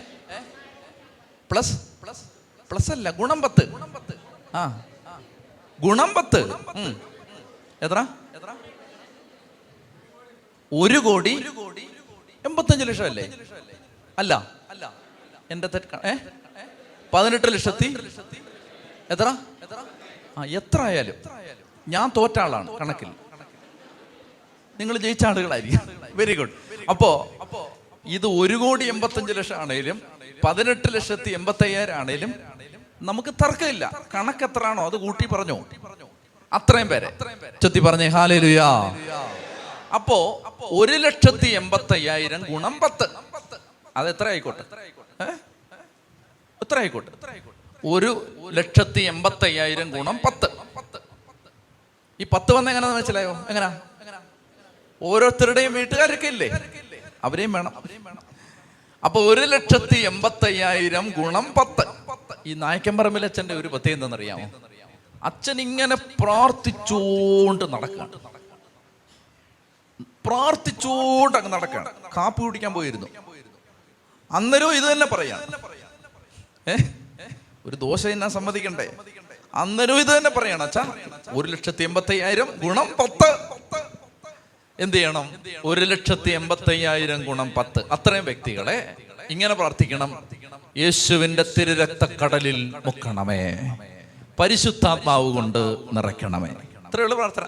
[1.50, 1.80] പ്ലസ്?
[2.02, 2.24] പ്ലസ്
[2.70, 3.72] പ്ലസ് അല്ല ഗുണം പത്ത്.
[4.54, 4.82] ആ.
[5.80, 6.52] ഗുണം പത്ത്.
[7.82, 8.06] എത്ര?
[10.72, 11.34] ഒരു കോടി
[12.46, 13.32] എൺപത്തഞ്ച് ലക്ഷം അല്ലേ.
[14.18, 14.56] അല്ല
[15.50, 16.14] എന്റെ തെറ്റ് ഏ?
[17.14, 17.96] പതിനെട്ട് ലക്ഷത്തി?
[19.10, 19.36] എത്ര?
[20.38, 21.14] ആ എത്ര ആയാലും.
[21.88, 23.08] ഞാൻ തോറ്റ ആളാണ് കണക്കിൽ.
[24.78, 25.80] നിങ്ങൾ ജയിച്ച ആളുകളായിരിക്കും.
[26.14, 26.50] വെരി ഗുഡ്
[26.90, 27.32] അപ്പോ
[28.06, 30.02] ഇത് ഒരു കോടി എൺപത്തഞ്ച് ലക്ഷം ആണേലും
[30.46, 32.34] പതിനെട്ട് ലക്ഷത്തി എൺപത്തി അയ്യായിരം ആണേലും
[33.02, 34.04] നമുക്ക് തർക്കമില്ല.
[34.14, 35.64] കണക്ക് എത്രയാണോ അത് കൂട്ടി പറഞ്ഞോ?
[36.52, 37.12] അത്രയും പേരെ.
[37.62, 38.68] ചൊത്തി പറഞ്ഞേ ഹാലേലുയാ.
[39.94, 43.08] അപ്പോ ഒരു ലക്ഷത്തി എൺപത്തി അയ്യായിരം ഗുണം പത്ത്.
[43.96, 44.62] അത് എത്ര ആയിക്കോട്ടെ?
[46.62, 47.10] എത്ര ആയിക്കോട്ടെ?
[47.84, 50.65] ഒരു ലക്ഷത്തി എൺപത്തി അയ്യായിരം ഗുണം പത്ത്.
[52.20, 53.46] ഈ പത്ത് വന്ന എങ്ങനെ മനസ്സിലായോ?
[53.48, 53.80] എങ്ങനാ
[55.02, 56.48] ഓരോരുത്തരുടെയും വീട്ടുകാരൊക്കെ ഇല്ലേ?
[57.24, 57.72] അവരെയും വേണം.
[59.04, 61.84] അപ്പൊ ഒരു ലക്ഷത്തി എൺപത്തി അയ്യായിരം ഗുണം പത്ത്.
[62.46, 64.50] ഈ നായ്ക്കമ്പറമ്പിൽ അച്ഛന്റെ ഒരു പ്രത്യേകം എന്തെന്നറിയാമോ
[65.22, 68.12] അച്ഛൻ ഇങ്ങനെ പ്രാർത്ഥിച്ചോണ്ട് നടക്കുകയാണ്.
[70.26, 71.90] പ്രാർത്ഥിച്ചോണ്ട് അങ്ങ് നടക്കുകയാണ്.
[72.16, 73.06] കാപ്പി കുടിക്കാൻ പോയിരുന്നു.
[74.30, 75.40] അന്നേരവും ഇത് തന്നെ പറയാ.
[76.68, 76.76] ഏ?
[77.66, 78.96] ഒരു ദോശ എന്നാ സമ്മതിക്കണ്ടേ?
[79.56, 80.92] അന്നേരം ഇത് തന്നെ പറയണം അച്ഛാ.
[81.28, 83.38] ഒരു ലക്ഷത്തി എൺപത്തി അയ്യായിരം ഗുണം പത്ത്.
[84.80, 85.30] എന്ത് ചെയ്യണം?
[85.64, 87.84] ഒരു ലക്ഷത്തി എൺപത്തി അയ്യായിരം ഗുണം പത്ത്.
[87.92, 88.94] അത്രയും വ്യക്തികളെ
[89.30, 90.24] ഇങ്ങനെ പ്രാർത്ഥിക്കണം.
[90.76, 93.76] യേശുവിന്റെ തിരുരക്തക്കടലിൽ മുക്കണമേ.
[94.40, 96.48] പരിശുദ്ധാത്മാവ് കൊണ്ട് നിറയ്ക്കണമേ.
[96.86, 97.42] അത്രയുള്ള പ്രാർത്ഥന.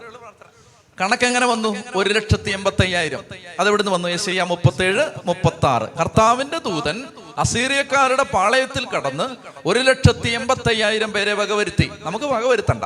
[1.00, 1.76] കണക്കെങ്ങനെ വന്നു?
[1.96, 3.24] ഒരു ലക്ഷത്തി എൺപത്തി അയ്യായിരം
[3.60, 4.08] അതെവിടുന്ന് വന്നു?
[4.08, 7.04] യേശയ്യ മുപ്പത്തേഴ് മുപ്പത്തി ആറ് കർത്താവിന്റെ ദൂതൻ
[7.38, 11.90] അസീറിയക്കാരുടെ പാളയത്തിൽ കടന്ന് ഒരു ലക്ഷത്തി എൺപത്തി അയ്യായിരം പേരെ വകവരുത്തി.
[12.02, 12.84] നമുക്ക് വകവരുത്തണ്ട.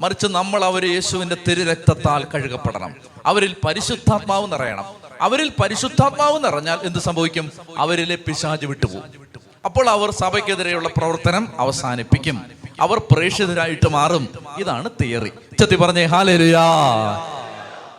[0.00, 2.94] മറിച്ച് നമ്മൾ അവർ യേശുവിന്റെ തിരുരക്തത്താൽ കഴുകപ്പെടണം.
[3.26, 4.84] അവരിൽ പരിശുദ്ധാത്മാവ് നിറയണം.
[5.20, 7.52] അവരിൽ പരിശുദ്ധാത്മാവ് നിറഞ്ഞാൽ എന്ത് സംഭവിക്കും?
[7.78, 9.02] അവരിലെ പിശാജ് വിട്ടുപോകും.
[9.64, 12.59] അപ്പോൾ അവർ സഭയ്ക്കെതിരെയുള്ള പ്രവർത്തനം അവസാനിപ്പിക്കും.
[12.80, 14.28] അവർ പ്രേക്ഷിതരായിട്ട് മാറും.
[14.58, 15.32] ഇതാണ് തിയറി.
[15.60, 16.60] ചത്തി പറഞ്ഞേ ഹാലേലുയാ.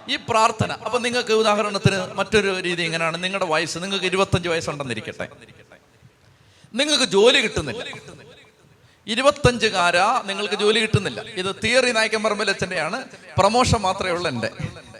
[0.09, 0.71] ഈ പ്രാർത്ഥന.
[0.71, 3.23] അപ്പൊ നിങ്ങൾക്ക് ഉദാഹരണത്തിന് മറ്റൊരു രീതി എങ്ങനെയാണ്?
[3.23, 5.27] നിങ്ങളുടെ വയസ്സ് നിങ്ങൾക്ക് ഇരുപത്തഞ്ച് വയസ്സുണ്ടെന്നിരിക്കട്ടെ.
[6.73, 7.83] നിങ്ങൾക്ക് ജോലി കിട്ടുന്നില്ല.
[9.07, 11.21] ഇരുപത്തഞ്ചുകാരാ നിങ്ങൾക്ക് ജോലി കിട്ടുന്നില്ല.
[11.21, 13.03] ഇത് തിയറി നായക്കൻ പറമ്പലച്ചന്റെയാണ്.
[13.37, 14.49] പ്രമോഷൻ മാത്രമേ ഉള്ളൂ എന്റെ.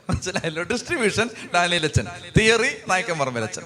[0.09, 0.63] മനസ്സിലായല്ലോ?
[0.63, 2.07] ഡിസ്ട്രിബ്യൂഷൻ ഡാനിയൽ അച്ഛൻ.
[2.39, 3.63] തിയറി നായകൻ പറമ്പലച്ചൻ.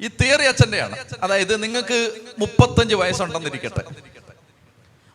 [0.00, 0.96] ഈ തിയറി അച്ഛന്റെയാണ്.
[1.22, 4.13] അതായത് നിങ്ങൾക്ക് മുപ്പത്തഞ്ച് വയസ്സുണ്ടെന്നിരിക്കട്ടെ.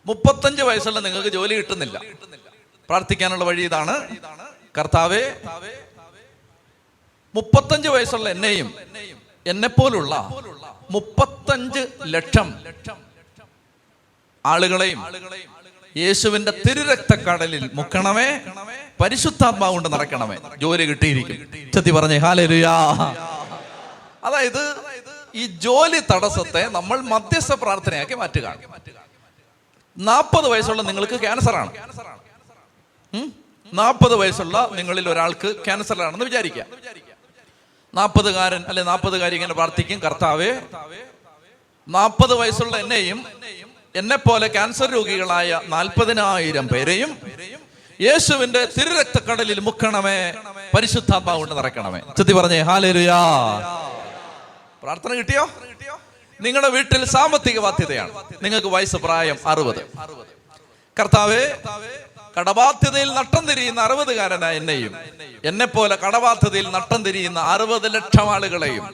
[0.06, 2.00] മുപ്പത്തഞ്ച് വയസ്സുള്ള നിങ്ങൾക്ക് ജോലി കിട്ടുന്നില്ല.
[2.88, 4.16] പ്രാർത്ഥിക്കാനുള്ള വഴി ഇതാണ്.
[4.78, 5.22] കർത്താവേ
[7.34, 8.74] മുപ്പത്തഞ്ച് വയസ്സുള്ള എന്നെയും
[9.46, 10.14] എന്നെ പോലുള്ള
[10.90, 12.54] മുപ്പത്തഞ്ച് ലക്ഷം
[14.46, 15.04] ആളുകളെയും
[15.96, 18.28] യേശുവിന്റെ തിരുരക്തക്കടലിൽ മുക്കണമേ.
[19.00, 20.36] പരിശുദ്ധാത്മാവ് കൊണ്ട് നടക്കണമേ.
[20.58, 21.72] ജോലി കിട്ടിയിരിക്കും.
[21.72, 22.74] ചെത്തി പറഞ്ഞേ ഹാലരുയാ
[24.24, 24.62] അതായത്
[25.34, 28.56] ഈ ജോലി തടസ്സത്തെ നമ്മൾ മധ്യസ്ഥ പ്രാർത്ഥനയാക്കി മാറ്റുക.
[29.96, 31.70] നാൽപ്പത് വയസ്സുള്ള നിങ്ങൾക്ക് ക്യാൻസറാണ്
[33.72, 36.66] നാൽപ്പത് വയസ്സുള്ള നിങ്ങളിൽ ഒരാൾക്ക് ക്യാൻസർ ആണെന്ന് വിചാരിക്കാം
[37.94, 40.50] നാൽപ്പതുകാരൻ അല്ലെ നാൽപ്പതുകാരി ഇങ്ങനെ പ്രാർത്ഥിക്കും കർത്താവേ
[41.88, 43.18] നാൽപ്പത് വയസ്സുള്ള എന്നെയും
[43.94, 47.10] എന്നെ പോലെ ക്യാൻസർ രോഗികളായ നാൽപ്പതിനായിരം പേരെയും
[48.00, 50.18] യേശുവിന്റെ തിരുരക്തക്കടലിൽ മുക്കണമേ
[50.74, 52.00] പരിശുദ്ധാത്മാവ് കൊണ്ട് നിറയ്ക്കണമേ.
[52.18, 53.18] ചെത്തി പറഞ്ഞേ ഹാലേലുയാ.
[54.82, 55.44] പ്രാർത്ഥന കിട്ടിയോ?
[56.40, 58.10] നിങ്ങളുടെ വീട്ടിൽ സാമ്പത്തിക ബാധ്യതയാണ്
[58.42, 59.82] നിങ്ങൾക്ക് വയസ്സ് പ്രായം അറുപത്.
[61.00, 61.56] കർത്താവേ
[62.38, 64.96] കടബാധ്യതയിൽ നട്ടം തിരിയുന്ന അറുപതുകാരനായ എന്നെയും
[65.44, 68.84] എന്നെ പോലെ കടബാധ്യതയിൽ നട്ടം തിരിയുന്ന അറുപത് ലക്ഷം ആളുകളെയും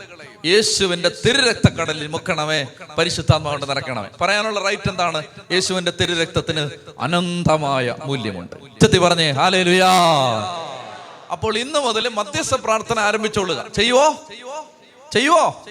[0.44, 2.66] യേശുവിന്റെ തിരുരക്തക്കടലിൽ മുക്കണമേ
[2.98, 4.08] പരിശുദ്ധാത്മാകൊണ്ട് നടക്കണമേ.
[4.20, 5.22] പറയാനുള്ള റൈറ്റ് എന്താണ്?
[5.52, 6.70] യേശുവിന്റെ തിരുരക്തത്തിന്
[7.00, 8.56] അനന്തമായ മൂല്യമുണ്ട്.
[8.56, 9.90] ഉച്ചത്തി പറഞ്ഞേ ഹാലേലുയാ
[11.32, 13.64] അപ്പോൾ ഇന്ന് മുതൽ മധ്യസ്ഥ പ്രാർത്ഥന ആരംഭിച്ചോളുക.
[13.76, 14.06] ചെയ്യുവോ?
[15.16, 15.64] ചെയ്യുവോ?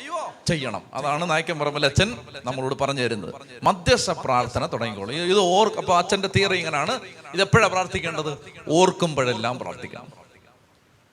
[0.48, 0.82] ചെയ്യണം.
[0.94, 3.34] അതാണ് നായക്കൻ പറമ്പിൽ അച്ഛൻ നമ്മളോട് പറഞ്ഞു തരുന്നത്.
[3.64, 5.12] മധ്യസ്ഥ പ്രാർത്ഥന തുടങ്ങിക്കോളൂ.
[5.12, 7.00] ഇത് ഓർ അപ്പൊ അച്ഛന്റെ തിയറി ഇങ്ങനെയാണ്
[7.34, 8.38] ഇത് എപ്പോഴാണ് പ്രാർത്ഥിക്കേണ്ടത്?
[8.70, 10.08] ഓർക്കുമ്പോഴെല്ലാം പ്രാർത്ഥിക്കണം.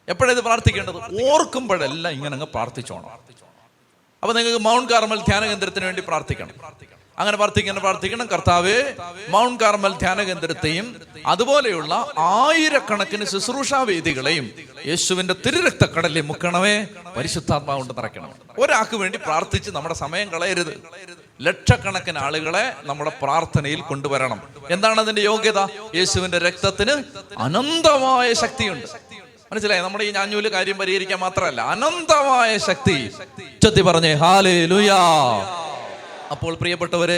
[0.08, 1.30] എപ്പോഴാണ് ഇത് പ്രാർത്ഥിക്കേണ്ടത്?
[1.30, 3.10] ഓർക്കുമ്പോഴെല്ലാം ഇങ്ങനെ അങ്ങ് പ്രാർത്ഥിച്ചോണം.
[4.22, 6.50] അപ്പൊ നിങ്ങൾക്ക് മൗണ്ട് കാർമൽ ധ്യാന കേന്ദ്രത്തിന് വേണ്ടി പ്രാർത്ഥിക്കണം.
[7.18, 8.26] അങ്ങനെ പ്രാർത്ഥിക്കണം പ്രാർത്ഥിക്കണം.
[8.26, 8.82] കർത്താവേ
[9.28, 14.50] മൗണ്ട് കാർമൽ ധ്യാന കേന്ദ്രത്തെയും അതുപോലെയുള്ള ആയിരക്കണക്കിന് ശുശ്രൂഷാ വേദികളെയും
[14.86, 16.86] യേശുവിന്റെ തിരുരക്തക്കടലിൽ മുക്കണമേ.
[17.16, 18.34] പരിശുദ്ധാത്മാവ് കൊണ്ട് നിറയ്ക്കണം.
[18.58, 20.82] ഒരാൾക്ക് വേണ്ടി പ്രാർത്ഥിച്ച് നമ്മുടെ സമയം കളയരുത്.
[21.42, 24.40] ലക്ഷക്കണക്കിന് ആളുകളെ നമ്മുടെ പ്രാർത്ഥനയിൽ കൊണ്ടുവരണം.
[24.70, 25.58] എന്താണ് അതിന്റെ യോഗ്യത?
[25.94, 27.04] യേശുവിന്റെ രക്തത്തിന്
[27.38, 28.86] അനന്തമായ ശക്തിയുണ്ട്.
[29.52, 29.80] മനസ്സിലായി?
[29.80, 33.10] നമ്മുടെ ഈ ഞാഞ്ഞൂൽ കാര്യം പരിഹരിക്കാൻ മാത്രമല്ല അനന്തമായ ശക്തി.
[33.64, 34.98] ചത്തി പറഞ്ഞേ ഹാലേ ലുയാ
[36.32, 37.16] അപ്പോൾ പ്രിയപ്പെട്ടവരെ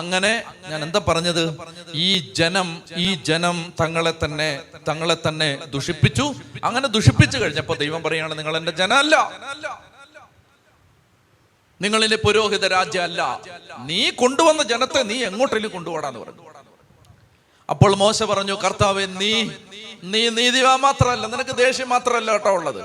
[0.00, 0.30] അങ്ങനെ
[0.70, 1.42] ഞാൻ എന്താ പറഞ്ഞത്?
[1.94, 2.08] ഈ
[2.38, 4.48] ജനം ഈ ജനം തങ്ങളെ തന്നെ
[4.88, 6.26] തങ്ങളെ തന്നെ ദുഷിപ്പിച്ചു.
[6.64, 9.14] അങ്ങനെ ദുഷിപ്പിച്ചു കഴിഞ്ഞപ്പോ ദൈവം പറയാണ് നിങ്ങൾ എന്റെ ജനമല്ല.
[11.80, 13.22] നിങ്ങളിലെ പുരോഹിത രാജ്യമല്ല.
[13.88, 16.42] നീ കൊണ്ടുവന്ന ജനത്തെ നീ എങ്ങോട്ടെങ്കിലും കൊണ്ടുപോടാന്ന് പറഞ്ഞു.
[17.70, 19.32] അപ്പോൾ മോശ പറഞ്ഞു കർത്താവ് നീ
[20.12, 21.26] നീ നീതിവാ മാത്രമല്ല.
[21.34, 22.80] നിനക്ക് ദേഷ്യം മാത്രമല്ല കേട്ടോ ഉള്ളത്.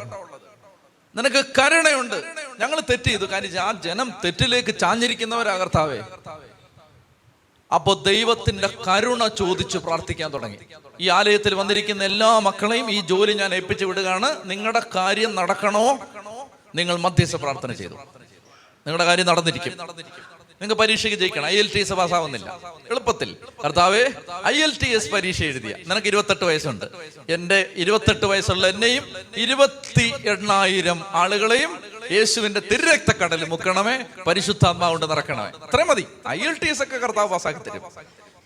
[1.16, 2.24] നിനക്ക് കരുണയുണ്ട്.
[2.60, 3.26] ഞങ്ങൾ തെറ്റ് ചെയ്തു.
[3.26, 6.02] കാര്യം ആ ജനം തെറ്റിലേക്ക് ചാഞ്ഞിരിക്കുന്നവരാ കർത്താവേ.
[7.74, 10.58] അപ്പോ ദൈവത്തിന്റെ കരുണ ചോദിച്ച് പ്രാർത്ഥിക്കാൻ തുടങ്ങി.
[11.00, 14.36] ഈ ആലയത്തിൽ വന്നിരിക്കുന്ന എല്ലാ മക്കളെയും ഈ ജോലി ഞാൻ ഏൽപ്പിച്ചു വിടുകയാണ്.
[14.46, 16.00] നിങ്ങളുടെ കാര്യം നടക്കണോ?
[16.76, 17.94] നിങ്ങൾ മധ്യസ്ഥ പ്രാർത്ഥന ചെയ്തു.
[17.94, 19.74] നിങ്ങളുടെ കാര്യം നടന്നിരിക്കും.
[20.62, 21.46] നിങ്ങൾക്ക് പരീക്ഷയ്ക്ക് ജയിക്കണം.
[21.46, 22.60] ഐ എൽ ടി എസ് പാസ്സാവുന്നില്ല.
[22.90, 23.36] എളുപ്പത്തിൽ.
[23.66, 24.04] കർത്താവേ
[24.48, 25.76] ഐ എൽ ടി എസ് പരീക്ഷ എഴുതിയ.
[25.88, 26.86] നിനക്ക് ഇരുപത്തെട്ട് വയസ്സുണ്ട്.
[27.30, 29.04] എന്റെ ഇരുപത്തെട്ട് വയസ്സുള്ള എന്നെയും
[29.38, 31.80] ഇരുപത്തി എണ്ണായിരം ആളുകളെയും
[32.12, 34.06] യേശുവിന്റെ തിരുരക്തക്കടലിൽ മുക്കണമേ.
[34.28, 36.08] പരിശുദ്ധാത്മാവുകൊണ്ട് നിറക്കണമേ ഇത്രയും മതി.
[36.30, 37.82] ഐ എൽ ടി എസ് ഒക്കെ കർത്താവ് പാസ്സാക്കി തരും.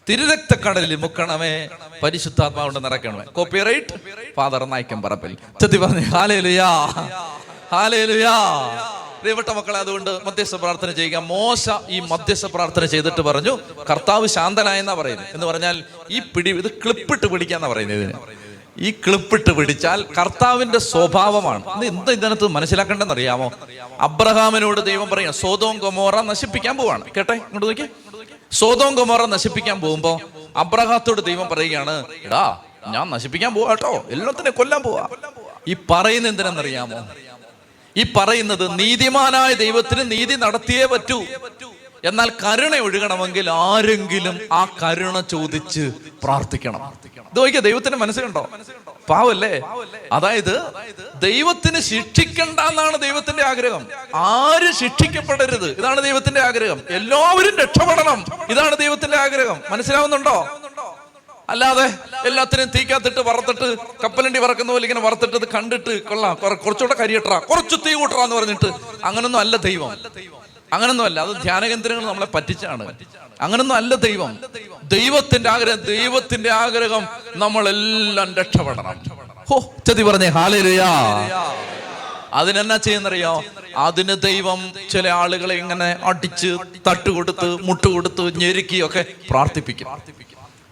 [0.10, 1.70] തിരുരക്തക്കടലിൽ മുക്കണമേ.
[2.04, 4.00] പരിശുദ്ധാത്മാവുകൊണ്ട് നിറക്കണമേ കോപ്പിറൈറ്റ്
[4.36, 6.70] ഫാദർ നായിക്കം പറപ്പിൽ ചെത്തി പറഞ്ഞു ഹാലേലുയാ
[7.72, 8.36] ഹാലേലുയാ
[9.26, 11.18] പ്രിയപ്പെട്ട മക്കളെ അതുകൊണ്ട് മധ്യസ്ഥ പ്രാർത്ഥന ചെയ്യുക.
[11.18, 13.54] മോശ ഈ മധ്യസ്ഥ പ്രാർത്ഥന ചെയ്തിട്ട് പറഞ്ഞു
[13.90, 15.28] കർത്താവ് ശാന്തനായെന്നാ പറയുന്നത്.
[15.34, 18.14] എന്ന് പറഞ്ഞാൽ ഈ പിടി ഇത് ക്ലിപ്പിട്ട് പിടിക്കാന്നാ പറയുന്നത് ഇതിന്.
[18.78, 21.64] ഈ ക്ലിപ്പിട്ട് പിടിച്ചാൽ കർത്താവിന്റെ സ്വഭാവമാണ്.
[21.78, 23.52] ഇത് എന്ത് ഇതിനകത്ത് മനസ്സിലാക്കേണ്ടെന്ന് അറിയാമോ
[24.00, 27.04] അബ്രഹാമിനോട് ദൈവം പറയാം സോതോം കൊമോറ നശിപ്പിക്കാൻ പോവാണ്.
[27.18, 27.88] കേട്ടെ ഇങ്ങോട്ട് നോക്കി
[28.52, 30.22] സോതോം കൊമോറ നശിപ്പിക്കാൻ പോകുമ്പോ
[30.56, 32.46] അബ്രഹാത്തോട് ദൈവം പറയുകയാണ് എടാ
[32.88, 34.06] ഞാൻ നശിപ്പിക്കാൻ പോവാ കേട്ടോ.
[34.10, 35.08] എല്ലാത്തിനെ കൊല്ലാൻ പോവാ.
[35.68, 37.00] ഈ പറയുന്ന എന്തിനെന്നറിയാമോ?
[37.98, 41.24] ഈ പറയുന്നത് നീതിമാനായ ദൈവത്തിന് നീതി നടത്തിയേ പറ്റൂ.
[42.04, 45.92] എന്നാൽ കരുണ ഒഴുകണമെങ്കിൽ ആരെങ്കിലും ആ കരുണ ചോദിച്ച്
[46.24, 46.94] പ്രാർത്ഥിക്കണം.
[47.16, 48.50] ഇത് നോക്കിയ ദൈവത്തിന്റെ കണ്ടോ
[49.10, 49.62] പാവല്ലേ?
[50.12, 50.62] അതായത്
[51.16, 53.88] ദൈവത്തിന് ശിക്ഷിക്കണ്ട എന്നാണ് ദൈവത്തിന്റെ ആഗ്രഹം.
[54.16, 55.70] ആര് ശിക്ഷിക്കപ്പെടരുത്?
[55.70, 56.82] ഇതാണ് ദൈവത്തിന്റെ ആഗ്രഹം.
[56.90, 58.26] എല്ലാവരും രക്ഷപ്പെടണം.
[58.50, 59.62] ഇതാണ് ദൈവത്തിന്റെ ആഗ്രഹം.
[59.70, 60.60] മനസ്സിലാവുന്നുണ്ടോ?
[61.50, 61.94] അല്ലാതെ
[62.26, 66.36] എല്ലാത്തിനും തീക്കാത്തിട്ട് വറുത്തിട്ട് കപ്പലണ്ടി വറക്കുന്ന പോലെ ഇങ്ങനെ വറുത്തിട്ട് ഇത് കണ്ടിട്ട് കൊള്ളാം.
[66.36, 68.68] കുറെ- കുറച്ചുകൂടെ കരിയട്ടറ കുറച്ച് തീ കൂട്ടറ എന്ന് പറഞ്ഞിട്ട്
[69.04, 69.98] അങ്ങനൊന്നും അല്ല ദൈവം.
[70.74, 71.20] അങ്ങനൊന്നും അല്ല.
[71.20, 72.94] അത് ധ്യാനകേന്ദ്രങ്ങൾ നമ്മളെ പറ്റിച്ചാണ്.
[73.42, 74.40] അങ്ങനൊന്നും അല്ല ദൈവം.
[74.84, 79.04] ദൈവത്തിന്റെ ആഗ്രഹം ദൈവത്തിന്റെ ആഗ്രഹം നമ്മളെല്ലാം രക്ഷപ്പെടണം.
[79.50, 80.28] ഹോ ചതി പറഞ്ഞേ.
[80.28, 80.88] ഹാലേലുയാ.
[82.34, 83.44] അതിനെന്നാ ചെയ്യുന്നറിയോ?
[83.78, 86.58] അതിന് ദൈവം ചില ആളുകളെ ഇങ്ങനെ അടിച്ച്
[86.88, 89.88] തട്ടുകൊടുത്ത് മുട്ടുകൊടുത്ത് ഞെരുക്കിയൊക്കെ പ്രാർത്ഥിപ്പിക്കും.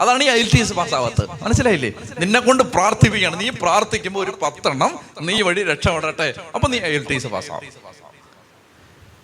[0.03, 1.30] അതാണ് ഈ ഐ ടി എസ് പാസ്സാവാത്തത്.
[1.43, 1.91] മനസ്സിലായില്ലേ?
[2.19, 6.34] നിന്നെ കൊണ്ട് പ്രാർത്ഥിപ്പിക്കണം നീ പ്രാർത്ഥിക്കുമ്പോൾ ഒരു പത്തെണ്ണം നീ വഴി രക്ഷപ്പെടട്ടെ.
[6.55, 7.93] അപ്പൊ നീ ഐ എൽ ടി എസ് പാസ്സാവും.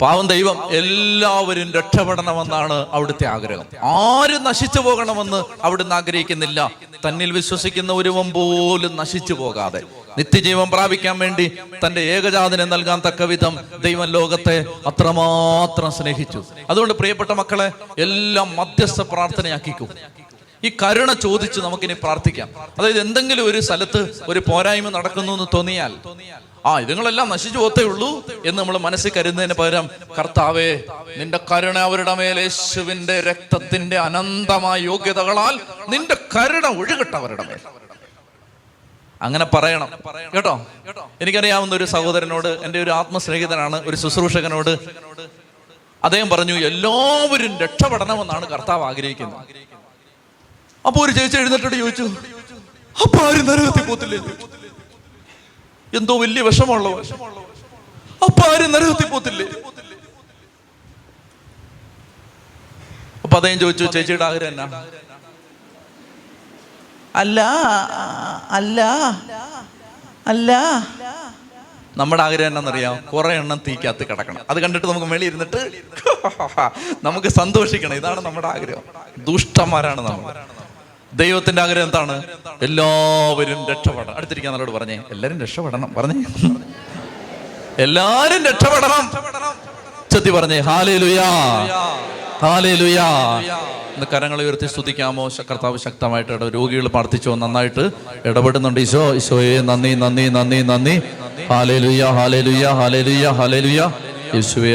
[0.01, 3.65] പാവം ദൈവം എല്ലാവരും രക്ഷപ്പെടണമെന്നാണ് അവിടുത്തെ ആഗ്രഹം.
[3.84, 6.72] ആരും നശിച്ചു പോകണമെന്ന് അവിടുന്ന് ആഗ്രഹിക്കുന്നില്ല.
[7.07, 9.81] തന്നിൽ വിശ്വസിക്കുന്ന ഒരുവൻ പോലും നശിച്ചു പോകാതെ.
[10.18, 11.45] നിത്യജീവൻ പ്രാപിക്കാൻ വേണ്ടി
[11.85, 16.45] തന്റെ ഏകജാതനെ നൽകാൻ തക്ക വിധം ദൈവം ലോകത്തെ അത്രമാത്രം സ്നേഹിച്ചു.
[16.69, 20.18] അതുകൊണ്ട് പ്രിയപ്പെട്ട മക്കളെ എല്ലാം മധ്യസ്ഥ പ്രാർത്ഥനയാക്കിക്കും.
[20.64, 22.49] ഈ കരുണ ചോദിച്ച് നമുക്കിനി പ്രാർത്ഥിക്കാം.
[22.80, 25.94] അതായത് എന്തെങ്കിലും ഒരു സ്ഥലത്ത് ഒരു പോരായ്മ നടക്കുന്നു എന്ന് തോന്നിയാൽ
[26.65, 30.84] ആ ഇതുങ്ങളെല്ലാം നശിച്ചു പോത്തേ ഉള്ളൂ എന്ന് നമ്മൾ മനസ്സിൽ കരുതുന്നതിന് പകരം കർത്താവേ
[31.18, 35.60] നിന്റെ കരുണ അവരുടെ മേൽ യേശുവിന്റെ രക്തത്തിന്റെ അനന്തമായ യോഗ്യതകളാൽ
[35.90, 37.60] നിന്റെ കരുണ ഒഴുകട്ടെ അവരുടെ മേൽ.
[39.22, 39.90] അങ്ങനെ പറയണം.
[40.36, 40.65] കേട്ടോ?
[41.22, 44.69] എനിക്കറിയാവുന്ന ഒരു സഹോദരനോട് എന്റെ ഒരു ആത്മസ്നേഹിതനാണ് ഒരു ശുശ്രൂഷകനോട്
[46.03, 49.68] അദ്ദേഹം പറഞ്ഞു എല്ലാവരും രക്ഷപ്പെടണമെന്നാണ് കർത്താവ് ആഗ്രഹിക്കുന്നത്.
[50.85, 52.06] അപ്പൊ ഒരു ചേച്ചി എഴുന്നേറ്റ് ചോദിച്ചു
[52.95, 54.19] അപ്പൊ ആരും നരകത്തിൽ പോത്തില്ലേ?
[55.93, 56.88] എന്തോ വലിയ വിഷമമുള്ള
[58.22, 59.45] അപ്പൊ ആരും നരകത്തിൽ പോത്തില്ലേ?
[63.23, 64.68] അപ്പൊ അദ്ദേഹം ചോദിച്ചു ചേച്ചിയുടെ ആഗ്രഹം എന്നാ?
[67.15, 67.39] അല്ല
[68.57, 68.80] അല്ല
[70.31, 70.51] അല്ല.
[71.95, 74.41] നമ്മുടെ ആഗ്രഹം എന്നാണെന്നറിയാം കുറെ എണ്ണം തീക്കകത്ത് കിടക്കണം.
[74.51, 75.61] അത് കണ്ടിട്ട് നമുക്ക് മേളി ഇരുന്നിട്ട്
[77.07, 77.95] നമുക്ക് സന്തോഷിക്കണം.
[78.01, 78.84] ഇതാണ് നമ്മുടെ ആഗ്രഹം.
[79.27, 80.35] ദുഷ്ടന്മാരാണ് നമ്മൾ.
[81.14, 82.23] ദൈവത്തിന്റെ ആഗ്രഹം എന്താണ്?
[82.61, 84.18] എല്ലാവരും രക്ഷപ്പെടണം.
[84.18, 85.02] അടുത്തിരിക്കാൻ നല്ലോട് പറഞ്ഞേ.
[85.11, 85.94] എല്ലാരും രക്ഷപ്പെടണം.
[85.98, 86.23] പറഞ്ഞേ.
[87.80, 89.11] എല്ലാരും രക്ഷപ്പെടണം.
[90.11, 90.60] ചെത്തി പറഞ്ഞേ.
[90.60, 91.31] ഹാലേ ലുയാ
[92.41, 93.41] ഹാലേ ലുയാ
[94.14, 95.27] കരങ്ങൾ ഉയർത്തി സ്തുതിക്കാമോ?
[95.27, 97.36] കർത്താവ് ശക്തമായിട്ട് ഇട രോഗികൾ പ്രാർത്ഥിച്ചോ?
[97.36, 97.90] നന്നായിട്ട്
[98.26, 98.80] ഇടപെടുന്നുണ്ട്.
[98.80, 101.02] ഈശോ ഈശോയെ നന്ദി നന്ദി നന്ദി നന്ദി.
[101.49, 103.60] ഹാലേ ലുയ ഹാലേ ലുയ ഹാലേ ഹാലേ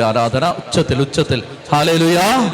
[0.01, 1.43] ആരാധന ഉച്ചത്തിൽ ഉച്ചത്തിൽ.
[1.73, 2.53] ഹാലേ ലുയാ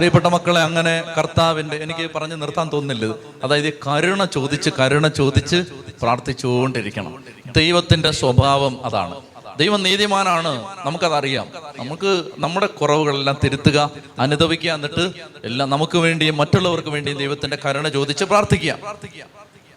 [0.00, 3.14] പ്രിയപ്പെട്ട മക്കളെ അങ്ങനെ കർത്താവിന്റെ എനിക്ക് പറഞ്ഞ് നിർത്താൻ തോന്നുന്നില്ല.
[3.44, 5.64] അതായത് കരുണ ചോദിച്ച് കരുണ ചോദിച്ച്
[6.02, 7.24] പ്രാർത്ഥിച്ചുകൊണ്ടിരിക്കണം.
[7.56, 9.14] ദൈവത്തിന്റെ സ്വഭാവം അതാണ്.
[9.58, 11.46] ദൈവം നീതിമാനാണ് നമുക്കതറിയാം.
[11.78, 15.12] നമുക്ക് നമ്മുടെ കുറവുകളെല്ലാം തിരുത്തുക അനുദവിക്കുക എന്നിട്ട്
[15.44, 18.78] എല്ലാം നമുക്ക് വേണ്ടിയും മറ്റുള്ളവർക്ക് വേണ്ടിയും ദൈവത്തിന്റെ കരുണ ചോദിച്ച് പ്രാർത്ഥിക്കുക.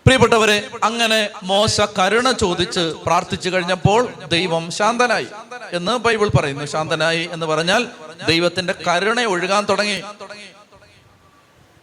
[0.06, 5.28] പ്രിയപ്പെട്ടവരെ അങ്ങനെ മോശ കരുണ ചോദിച്ച് പ്രാർത്ഥിച്ചു കഴിഞ്ഞപ്പോൾ ദൈവം ശാന്തനായി
[5.74, 6.66] എന്ന് ബൈബിൾ പറയുന്നു.
[6.66, 7.88] ശാന്തനായി എന്ന് പറഞ്ഞാൽ
[8.28, 10.02] ദൈവത്തിന്റെ കരുണ ഒഴുകാൻ തുടങ്ങി.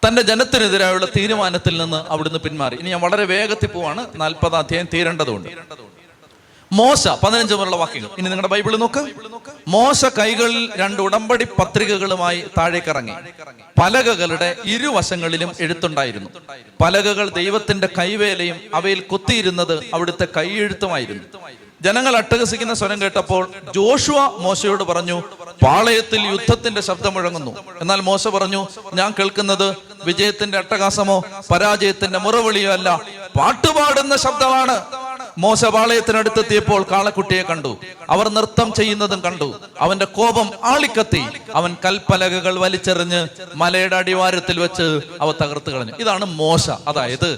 [0.09, 2.75] തന്റെ ജനത്തിനെതിരായുള്ള തീരുമാനത്തിൽ നിന്ന് അവിടുന്ന് പിന്മാറി.
[2.75, 4.07] ഇനി ഞാൻ വളരെ വേഗത്തിൽ പോവാണ്.
[4.15, 5.49] നാൽപ്പത് അധ്യായം തീരേണ്ടതുണ്ട്.
[6.73, 8.09] മോശ പതിനഞ്ച് മുതലുള്ള വാക്യങ്ങൾ.
[8.19, 9.11] ഇനി നിങ്ങളുടെ ബൈബിൾ നോക്ക്.
[9.69, 13.13] മോശ കൈകളിൽ രണ്ട് ഉടമ്പടി പത്രികകളുമായി താഴേക്കിറങ്ങി.
[13.83, 16.31] പലകകളുടെ ഇരുവശങ്ങളിലും എഴുത്തുണ്ടായിരുന്നു.
[16.83, 21.23] പലകകൾ ദൈവത്തിന്റെ കൈവേലയും അവയിൽ കൊത്തിയിരുന്നത് അവിടുത്തെ കൈയെഴുത്തുമായിരുന്നു.
[21.83, 25.23] ജനങ്ങൾ അട്ടഹസിക്കുന്ന സ്വരം കേട്ടപ്പോൾ ജോഷുവ മോശയോട് പറഞ്ഞു
[25.65, 27.57] പാളയത്തിൽ യുദ്ധത്തിന്റെ ശബ്ദം മുഴങ്ങുന്നു.
[27.81, 33.01] എന്നാൽ മോശ പറഞ്ഞു ഞാൻ കേൾക്കുന്നത് വിജയത്തിന്റെ അട്ടഹാസമോ പരാജയത്തിന്റെ മുറവിളിയോ അല്ല.
[33.39, 34.85] പാട്ടുപാടുന്ന ശബ്ദമാണ്.
[35.39, 37.78] മോശ പാളയത്തിനടുത്തെത്തിയപ്പോൾ കാളക്കുട്ടിയെ കണ്ടു.
[38.11, 39.61] അവർ നൃത്തം ചെയ്യുന്നതും കണ്ടു.
[39.81, 41.24] അവന്റെ കോപം ആളിക്കത്തി.
[41.55, 45.93] അവൻ കൽപ്പലകകൾ വലിച്ചെറിഞ്ഞ് മലയുടെ അടിവാരത്തിൽ വെച്ച് അവ തകർത്ത് കളഞ്ഞു.
[45.98, 46.70] ഇതാണ് മോശ.
[46.70, 47.36] അതായത്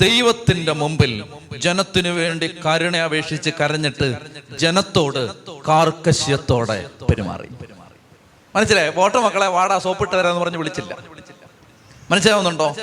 [0.00, 1.24] ദൈവത്തിന്റെ മുമ്പിൽ
[1.58, 4.16] ജനത്തിനു വേണ്ടി കരുണ അപേക്ഷിച്ച് കരഞ്ഞിട്ട്
[4.58, 5.30] ജനത്തോട്
[5.68, 7.48] കാർക്കശ്യത്തോടെ പെരുമാറി.
[8.56, 8.90] മനസ്സിലായി?
[8.90, 10.96] പോട്ടെ മക്കളെ വാടാ സോപ്പിട്ട് തരാന്ന് പറഞ്ഞ് വിളിച്ചില്ല.
[12.14, 12.76] മനസ്സിലാവുന്നുണ്ടോ?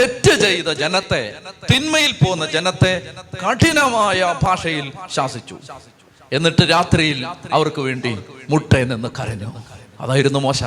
[0.00, 1.34] തെറ്റ് ചെയ്ത ജനത്തെ
[1.74, 3.02] തിന്മയിൽ പോകുന്ന ജനത്തെ
[3.48, 5.58] കഠിനമായ ഭാഷയിൽ ശാസിച്ചു.
[6.32, 8.18] എന്നിട്ട് രാത്രിയിൽ അവർക്ക് വേണ്ടി
[8.48, 9.52] മുട്ടയിൽ നിന്ന് കരഞ്ഞു.
[10.00, 10.60] അതായിരുന്നു മോശ.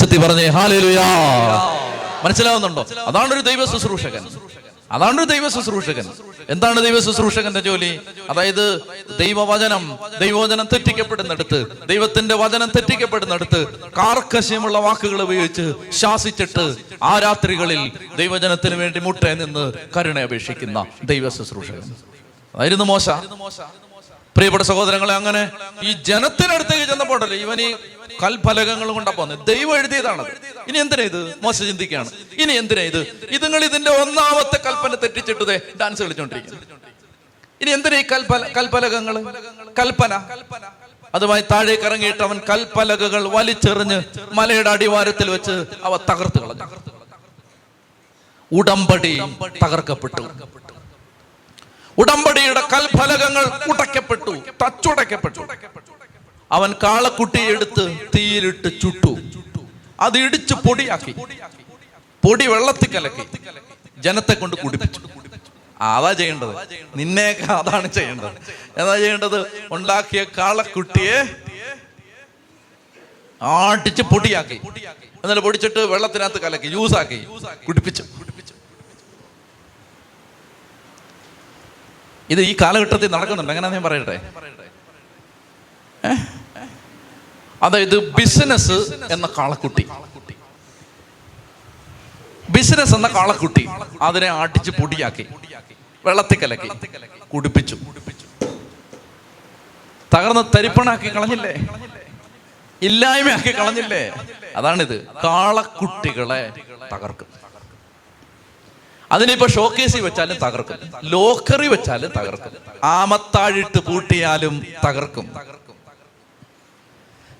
[0.00, 1.06] ചെത്തി പറഞ്ഞേ ഹാലേലുയാ.
[2.24, 2.86] മനസ്സിലാവുന്നുണ്ടോ?
[3.06, 4.26] അതാണ് ഒരു ദൈവ ശുശ്രൂഷകൻ.
[4.94, 6.06] അതാണ് ദൈവ ശുശ്രൂഷകൻ.
[6.48, 8.00] എന്താണ് ദൈവ ശുശ്രൂഷകന്റെ ജോലി?
[8.30, 8.80] അതായത്
[9.18, 19.34] ദൈവവചനം ദൈവവചനം തെറ്റിക്കപ്പെടുന്നിടത്ത് ദൈവത്തിന്റെ വചനം തെറ്റിക്കപ്പെടുന്നിടത്ത് കാർക്കശ്യമുള്ള വാക്കുകൾ ഉപയോഗിച്ച് ശാസിച്ചിട്ട് ആ രാത്രികളിൽ ദൈവജനത്തിന് വേണ്ടി മുട്ടേ
[19.34, 21.94] നിന്ന് കരുണ അപേക്ഷിക്കുന്ന ദൈവ ശുശ്രൂഷകൻ.
[22.54, 23.08] അതായിരുന്നു മോശ.
[24.36, 25.50] പ്രിയപ്പെട്ട സഹോദരങ്ങളെ അങ്ങനെ
[25.82, 27.72] ഈ ജനത്തിനടുത്തേക്ക് ചെന്നപ്പോണ്ടല്ലോ ഇവൻ ഈ
[28.22, 30.26] കൽഫലകങ്ങൾ കൊണ്ടാ പോകുന്നത് ദൈവം എഴുതിയതാണത്.
[30.68, 31.34] ഇനി എന്തിനാ ഇത്?
[31.42, 32.10] മോശ ചിന്തിക്കുകയാണ്.
[32.38, 33.00] ഇനി എന്തിനാ ഇത്?
[33.30, 36.60] ഇതുങ്ങൾ ഇതിന്റെ ഒന്നാമത്തെ കൽപ്പന തെറ്റിച്ചിട്ട് ദേ ഡാൻസ് കളിച്ചോണ്ടിരിക്കുന്നു.
[37.60, 39.16] ഇനി എന്തിനാ ഈ കൽപ്പല കൽപ്പലകങ്ങൾ?
[39.78, 40.14] കൽപ്പന.
[41.14, 44.02] അതുമായി താഴേക്ക് ഇറങ്ങിയിട്ട് അവൻ കൽപ്പലകകൾ വലിച്ചെറിഞ്ഞ്
[44.32, 46.66] മലയുടെ അടിവാരത്തിൽ വെച്ച് അവ തകർത്ത് കളഞ്ഞു.
[48.52, 49.20] ഉടമ്പടി
[49.64, 50.22] തകർക്കപ്പെട്ടു.
[51.98, 54.30] ഉടമ്പടിയുടെ കൽഫലകങ്ങൾ ഉടയ്ക്കപ്പെട്ടു
[54.64, 55.46] തച്ചുടയ്ക്കപ്പെട്ടു.
[56.52, 59.18] അവൻ കാളക്കുട്ടിയെ എടുത്ത് തീയിലിട്ട് ചുട്ടു.
[60.00, 61.14] അത് ഇടിച്ച് പൊടിയാക്കി.
[62.24, 63.26] പൊടി വെള്ളത്തിൽ കലക്കി.
[63.98, 65.00] ജനത്തെ കൊണ്ട് കുടിപ്പിച്ചു.
[65.80, 66.54] അതാ ചെയ്യേണ്ടത്.
[66.96, 68.32] നിന്നെയൊക്കെ അതാണ് ചെയ്യേണ്ടത്.
[68.80, 69.68] എന്താ ചെയ്യേണ്ടത്?
[69.70, 71.34] ഉണ്ടാക്കിയ കാളക്കുട്ടിയെ
[73.42, 74.60] ആട്ടിച്ച് പൊടിയാക്കി.
[75.24, 77.26] എന്നിട്ട് പൊടിച്ചിട്ട് വെള്ളത്തിനകത്ത് കലക്കി ജ്യൂസാക്കി
[77.68, 78.04] കുടിപ്പിച്ചു.
[82.30, 83.52] ഇത് ഈ കാലഘട്ടത്തിൽ നടക്കുന്നുണ്ട്.
[83.52, 84.16] അങ്ങനെ ഞാൻ പറയട്ടെ?
[87.62, 88.78] അതായത് ബിസിനസ്
[89.10, 89.88] എന്ന കാളക്കുട്ടി.
[92.50, 93.68] ബിസിനസ് എന്ന കാളക്കുട്ടി
[94.02, 95.26] അതിനെ ആട്ടിച്ച് പൊടിയാക്കി
[96.06, 96.68] വെള്ളത്തിൽ കലക്കി
[97.34, 97.76] കുടിപ്പിച്ചു.
[100.14, 101.54] തകർന്ന് തരിപ്പണാക്കി കളഞ്ഞില്ലേ?
[102.82, 104.02] ഇല്ലായ്മയാക്കി കളഞ്ഞില്ലേ?
[104.56, 105.06] അതാണിത്.
[105.24, 106.52] കാളക്കുട്ടികളെ
[106.92, 107.43] തകർക്കും.
[109.14, 110.78] അതിനിപ്പോ ഷോക്കേസിൽ വെച്ചാലും തകർക്കും.
[111.04, 112.52] ലോക്കറി വെച്ചാലും തകർക്കും.
[112.84, 114.54] ആമത്താഴിട്ട് പൂട്ടിയാലും
[114.86, 115.26] തകർക്കും.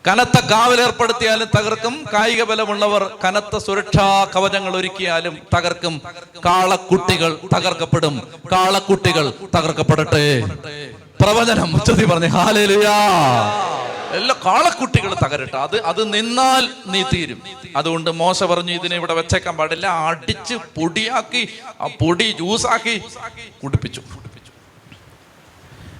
[0.06, 2.04] കനത്ത കാവൽ ഏർപ്പെടുത്തിയാലും തകർക്കും.
[2.12, 6.02] കായിക ബലമുള്ളവർ കനത്ത സുരക്ഷാ കവചങ്ങൾ ഒരുക്കിയാലും തകർക്കും.
[6.44, 8.28] കാളക്കുട്ടികൾ തകർക്കപ്പെടും.
[8.52, 10.42] കാളക്കുട്ടികൾ തകർക്കപ്പെടട്ടെ.
[11.20, 12.96] പ്രവചനം ഉച്ചത്തി പറഞ്ഞു ഹാലേലുയാ.
[14.18, 15.56] എല്ലാ കാളക്കുട്ടികൾ തകരട്ടെ.
[15.56, 17.40] അത് അത് നിന്നാൽ നീ തീരും.
[17.76, 19.86] അതുകൊണ്ട് മോശ പറഞ്ഞു ഇതിനെ ഇവിടെ വെച്ചേക്കാൻ പാടില്ല.
[20.08, 21.42] അടിച്ച് പൊടിയാക്കി
[21.80, 22.96] ആ പൊടി ജ്യൂസാക്കി
[23.62, 24.02] കുടിപ്പിച്ചു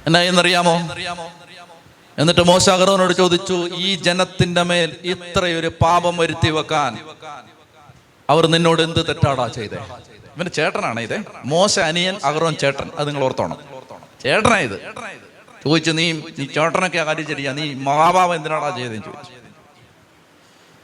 [0.06, 0.74] എന്നാ എന്നറിയാമോ?
[2.18, 6.92] എന്നിട്ട് മോശ മോശാകറവനോട് ചോദിച്ചു ഈ ജനത്തിന്റെ മേൽ ഇത്രയൊരു പാപം വരുത്തി വെക്കാൻ
[8.30, 9.78] അവർ നിന്നോട് എന്ത് തെറ്റാടാ ചെയ്തേ?
[10.36, 11.18] ഇവന്റെ ചേട്ടനാണ് ഇതേ.
[11.44, 12.88] മോശ അനിയൻ അഹറോൻ ചേട്ടൻ.
[12.98, 13.58] അത് നിങ്ങൾ ഓർത്തോണം.
[14.24, 14.76] ചേട്ടനാ ഇത്.
[15.64, 19.32] ചോദിച്ചു നീ നീ ചേട്ടനൊക്കെ കാര്യം നീ മഹാഭാവ എന്തിനാടാ ചെയ്തെന്ന് ചോദിച്ചു.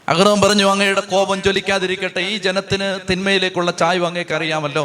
[0.09, 2.19] അഗ്രഹം പറഞ്ഞു അങ്ങയുടെ കോപം ജ്വലിക്കാതിരിക്കട്ടെ.
[2.19, 4.83] ഈ ജനത്തിന് തിന്മയിലേക്കുള്ള ചായ്വ് അങ്ങേക്ക് അറിയാമല്ലോ.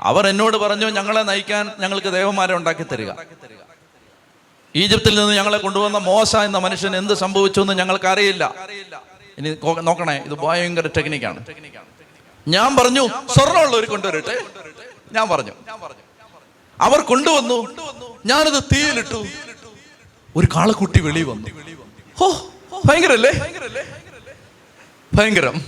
[0.00, 3.10] അവർ എന്നോട് പറഞ്ഞു ഞങ്ങളെ നയിക്കാൻ ഞങ്ങൾക്ക് ദേവന്മാരെ ഉണ്ടാക്കി തരിക.
[4.76, 8.54] ഈജിപ്തിൽ നിന്ന് ഞങ്ങളെ കൊണ്ടുവന്ന മോശ എന്ന മനുഷ്യൻ എന്ത് സംഭവിച്ചു എന്ന് ഞങ്ങൾക്ക് അറിയില്ല.
[9.38, 9.56] ഇനി
[9.88, 11.40] നോക്കണേ ഇത് ഭയങ്കര ടെക്നിക്കാണ്
[12.48, 13.04] ഞാൻ പറഞ്ഞു
[13.34, 14.34] സ്വർണമുള്ളവർ കൊണ്ടുവരട്ടെ?
[15.12, 15.52] ഞാൻ പറഞ്ഞു.
[16.80, 17.58] അവർ കൊണ്ടുവന്നു.
[18.26, 19.26] ഞാനത് തീയിലിട്ടു.
[20.36, 21.48] ഒരു കാളക്കുട്ടി വെളി വന്നു.
[22.18, 22.50] ഹോ
[22.84, 23.32] ഭയങ്കരല്ലേ?
[25.14, 25.62] ഭയങ്കരം.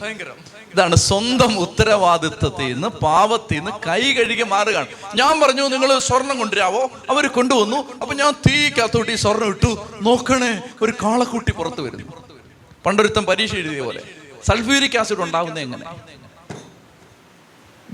[0.73, 4.87] ഇതാണ് സ്വന്തം ഉത്തരവാദിത്വത്തിൽ നിന്ന് പാവത്തിൽ നിന്ന് കൈ കഴുകി മാറുകയാണ്.
[5.15, 6.91] ഞാൻ പറഞ്ഞു നിങ്ങൾ സ്വർണം കൊണ്ടുവരാവോ?
[7.11, 7.77] അവർ കൊണ്ടുവന്നു.
[7.77, 9.87] അപ്പൊ ഞാൻ തീക്കകത്തോട്ട് ഈ സ്വർണം ഇട്ടു.
[10.03, 12.12] നോക്കണേ ഒരു കാളക്കുട്ടി പുറത്തു വരുന്നു.
[12.87, 14.03] പണ്ടൊരുത്തം പരീക്ഷ എഴുതിയ പോലെ.
[14.45, 15.85] സൾഫ്യൂരിക് ആസിഡ് ഉണ്ടാകുന്നേ എങ്ങനെ?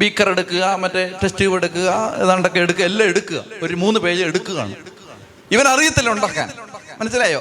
[0.01, 1.89] ബീക്കർ എടുക്കുക മറ്റേ ടെസ്റ്റ് ട്യൂബ് എടുക്കുക
[2.23, 3.41] ഏതാണ്ടൊക്കെ എടുക്കുക എല്ലാം എടുക്കുക.
[3.65, 4.77] ഒരു മൂന്ന് പേജ് എടുക്കുകയാണ്.
[5.55, 6.49] ഇവൻ അറിയത്തില്ല ഉണ്ടാക്കാൻ.
[7.01, 7.41] മനസ്സിലായോ?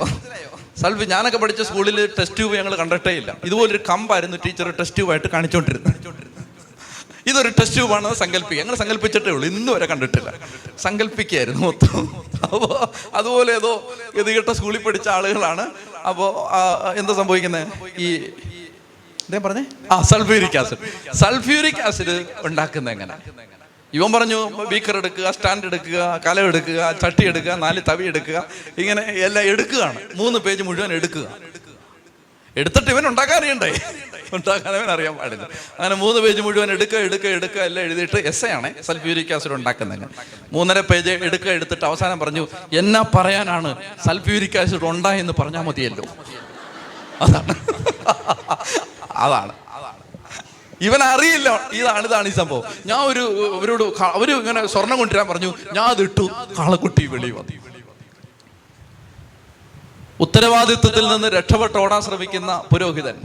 [0.81, 3.31] സൽഫ് ഞാനൊക്കെ പഠിച്ച സ്കൂളിൽ ടെസ്റ്റ് ട്യൂബ് ഞങ്ങൾ കണ്ടിട്ടേ ഇല്ല.
[3.47, 5.97] ഇതുപോലൊരു കമ്പായിരുന്നു ടീച്ചർ ടെസ്റ്റ് ട്യൂബായിട്ട് കാണിച്ചുകൊണ്ടിരുന്നത്
[7.29, 8.61] ഇതൊരു ടെസ്റ്റ് ട്യൂബാണെന്ന് സങ്കല്പിക്കുക.
[8.61, 9.47] ഞങ്ങൾ സങ്കല്പിച്ചിട്ടേ ഉള്ളൂ.
[9.47, 10.29] ഇന്ന് വരെ കണ്ടിട്ടില്ല.
[10.85, 11.97] സങ്കല്പിക്കായിരുന്നു മൊത്തം.
[12.43, 12.71] അപ്പോൾ
[13.17, 13.73] അതുപോലെ ഏതോ
[14.17, 15.65] ഗതികെട്ട സ്കൂളിൽ പഠിച്ച ആളുകളാണ്.
[16.09, 16.31] അപ്പോൾ
[17.01, 17.67] എന്താ സംഭവിക്കുന്നത്
[18.05, 18.07] ഈ
[19.31, 19.63] എന്തേ പറഞ്ഞേ.
[19.91, 20.79] ആ സൾഫ്യൂരിക് ആസിഡ്
[21.19, 22.15] സൾഫ്യൂരിക് ആസിഡ്
[22.47, 23.13] ഉണ്ടാക്കുന്നത് എങ്ങനെ?
[23.97, 24.39] ഇവൻ പറഞ്ഞു
[24.71, 28.37] ബീക്കർ എടുക്കുക സ്റ്റാൻഡ് എടുക്കുക കലം എടുക്കുക ചട്ടി എടുക്കുക നാല് തവി എടുക്കുക
[28.81, 29.99] ഇങ്ങനെ എല്ലാം എടുക്കുകയാണ്.
[30.21, 31.25] മൂന്ന് പേജ് മുഴുവൻ എടുക്കുക.
[32.55, 33.69] എടുത്തിട്ട് ഇവൻ ഉണ്ടാക്കാൻ അറിയണ്ടേ
[34.37, 35.45] ഉണ്ടാക്കാൻ അറിയാൻ പാടില്ല.
[35.77, 40.05] അങ്ങനെ മൂന്ന് പേജ് മുഴുവൻ എടുക്കുക എടുക്കുക എടുക്കുക എല്ലാം എഴുതിയിട്ട് എസ് ആണ് സൾഫ്യൂരിക് ആസിഡ് ഉണ്ടാക്കുന്നത്.
[40.55, 42.45] മൂന്നര പേജ് എടുക്കുക എടുത്തിട്ട് അവസാനം പറഞ്ഞു
[42.81, 43.71] എന്നാ പറയാനാണ്
[44.07, 46.05] സൾഫ്യൂരിക് ആസിഡ് ഉണ്ടായെന്ന് പറഞ്ഞാൽ മതിയല്ലോ?
[47.25, 47.55] അതാണ്.
[49.21, 49.53] അതാണ്.
[50.81, 51.49] ഇവൻ അറിയില്ല.
[51.73, 52.63] ഇതാണ് ഇതാണ് ഈ സംഭവം.
[52.85, 53.23] ഞാൻ ഒരു
[53.57, 55.53] അവരോട് അവർ ഇങ്ങനെ സ്വർണം കൊണ്ടുവരാൻ പറഞ്ഞു.
[55.73, 56.29] ഞാൻ അത് ഇട്ടു.
[56.59, 57.61] കാളക്കുട്ടി വെളി വന്നു.
[60.19, 63.15] ഉത്തരവാദിത്വത്തിൽ നിന്ന് രക്ഷപ്പെട്ട് ഓടാൻ ശ്രമിക്കുന്ന പുരോഹിതൻ.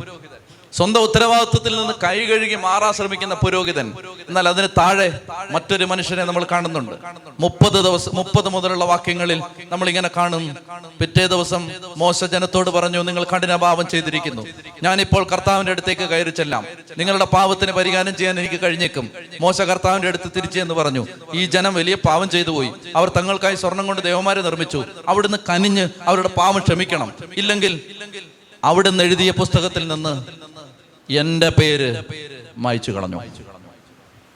[0.76, 3.92] സ്വന്തം ഉത്തരവാദിത്വത്തിൽ നിന്ന് കൈ കഴുകി മാറാൻ ശ്രമിക്കുന്ന പുരോഹിതൻ.
[4.28, 5.20] എന്നാൽ അതിന് താഴെ
[5.50, 6.92] മറ്റൊരു മനുഷ്യനെ നമ്മൾ കാണുന്നുണ്ട്.
[7.40, 10.54] മുപ്പത് ദിവസം മുപ്പത് മുതലുള്ള വാക്യങ്ങളിൽ നമ്മൾ ഇങ്ങനെ കാണുന്നു
[11.00, 14.46] പിറ്റേ ദിവസം മോശ ജനത്തോട് പറഞ്ഞു നിങ്ങൾ കഠിനഭാവം ചെയ്തിരിക്കുന്നു.
[14.82, 16.66] ഞാനിപ്പോൾ കർത്താവിന്റെ അടുത്തേക്ക് കയറി ചെല്ലാം.
[16.98, 19.10] നിങ്ങളുടെ പാവത്തിന് പരിഹാരം ചെയ്യാൻ എനിക്ക് കഴിഞ്ഞേക്കും.
[19.40, 21.06] മോശ കർത്താവിന്റെ അടുത്ത് തിരിച്ചു എന്ന് പറഞ്ഞു.
[21.34, 22.70] ഈ ജനം വലിയ പാവം ചെയ്തു പോയി.
[22.96, 24.84] അവർ തങ്ങൾക്കായി സ്വർണം കൊണ്ട് ദേവന്മാരെ നിർമ്മിച്ചു.
[25.08, 27.12] അവിടുന്ന് കനിഞ്ഞ് അവരുടെ പാവം ക്ഷമിക്കണം.
[27.36, 27.80] ഇല്ലെങ്കിൽ
[28.64, 30.46] അവിടുന്ന് എഴുതിയ പുസ്തകത്തിൽ നിന്ന്
[31.10, 32.04] എന്റെ പേര്
[32.56, 33.20] മായ്ച്ചു കളഞ്ഞു.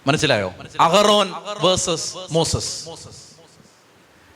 [0.07, 0.55] മനസ്സിലായോ?
[0.81, 1.33] അഹറോൻ
[1.63, 2.89] വേഴ്സസ് മോസസ്.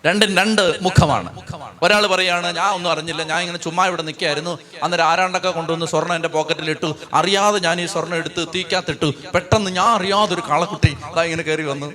[0.06, 1.43] രണ്ടും രണ്ട് മുഖമാണ്.
[1.82, 3.23] ഒരാൾ പറയാണ് ഞാൻ ഒന്നും അറിഞ്ഞില്ല.
[3.23, 8.15] ഞാൻ ഇങ്ങനെ ചുമ്മാ ഇവിടെ നിൽക്കായിരുന്നു അന്നേരം ആരാണ്ടൊക്കെ കൊണ്ടുവന്ന് സ്വർണം എന്റെ പോക്കറ്റിലിട്ടു അറിയാതെ ഞാൻ ഈ സ്വർണം
[8.15, 11.93] എടുത്ത് തീക്കാത്തിട്ടു പെട്ടെന്ന് ഞാൻ അറിയാതെ ഒരു കാളക്കുട്ടി അതാ ഇങ്ങനെ കയറി വന്നു.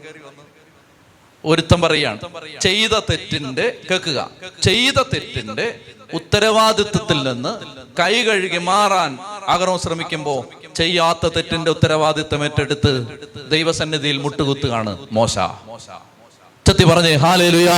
[1.45, 2.19] ഒരുത്തം പറയാണ്
[2.61, 4.29] ചെയ്ത തെറ്റിന്റെ കേൾക്കുക.
[4.63, 5.79] ചെയ്ത തെറ്റിന്റെ
[6.13, 7.59] ഉത്തരവാദിത്വത്തിൽ നിന്ന്
[7.99, 10.45] കൈ കഴുകി മാറാൻ അകറോ ശ്രമിക്കുമ്പോ
[10.75, 13.07] ചെയ്യാത്ത തെറ്റിന്റെ ഉത്തരവാദിത്വം ഏറ്റെടുത്ത്
[13.49, 15.35] ദൈവസന്നിധിയിൽ മുട്ടുകുത്തുകയാണ് മോശ.
[16.67, 17.73] ചത്തി പറഞ്ഞേ ഹാലേലുയാ.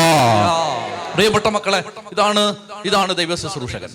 [1.14, 2.56] പ്രിയപ്പെട്ട മക്കളെ ഇതാണ്
[2.86, 3.90] ഇതാണ് ദൈവ ശുശ്രൂഷകൻ.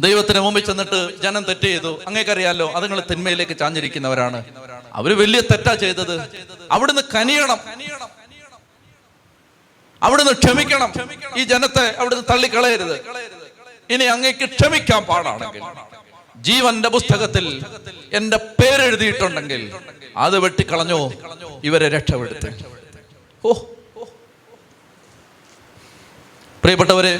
[0.00, 2.00] ദൈവത്തിന് മുമ്പിൽ ചെന്നിട്ട് ജനം തെറ്റ് ചെയ്തു.
[2.06, 4.44] അങ്ങേക്കറിയാലോ അതുങ്ങൾ തിന്മയിലേക്ക് ചാഞ്ഞിരിക്കുന്നവരാണ്.
[4.92, 6.28] അവർ വലിയ തെറ്റാ ചെയ്തത്.
[6.72, 7.58] അവിടുന്ന് കനിയണം.
[10.06, 10.90] അവിടുന്ന് ക്ഷമിക്കണം.
[11.36, 12.96] ഈ ജനത്തെ അവിടുന്ന് തള്ളിക്കളയരുത്.
[13.90, 15.62] ഇനി അങ്ങേക്ക് ക്ഷമിക്കാൻ പാടാണെങ്കിൽ
[16.40, 17.46] ജീവന്റെ പുസ്തകത്തിൽ
[18.12, 19.62] എന്റെ പേരെഴുതിയിട്ടുണ്ടെങ്കിൽ
[20.16, 20.98] അത് വെട്ടിക്കളഞ്ഞോ
[21.64, 22.48] ഇവരെ രക്ഷപ്പെടുത്ത്.
[23.44, 23.52] ഓ.
[26.62, 27.10] പ്രിയപ്പെട്ടവരെ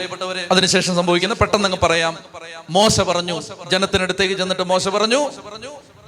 [0.52, 2.14] അതിനുശേഷം സംഭവിക്കുന്ന പെട്ടെന്ന് അങ്ങ് പറയാം.
[2.70, 3.36] മോശ പറഞ്ഞു
[3.70, 5.20] ജനത്തിനടുത്തേക്ക് ചെന്നിട്ട് മോശ പറഞ്ഞു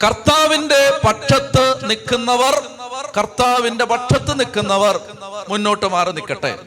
[0.04, 2.54] കർത്താവിന്റെ പക്ഷത്ത് നിൽക്കുന്നവർ
[3.16, 5.00] കർത്താവിന്റെ പക്ഷത്ത് നിൽക്കുന്നവർ
[5.48, 6.58] മുന്നോട്ട് മാറി നിൽക്കട്ടെ.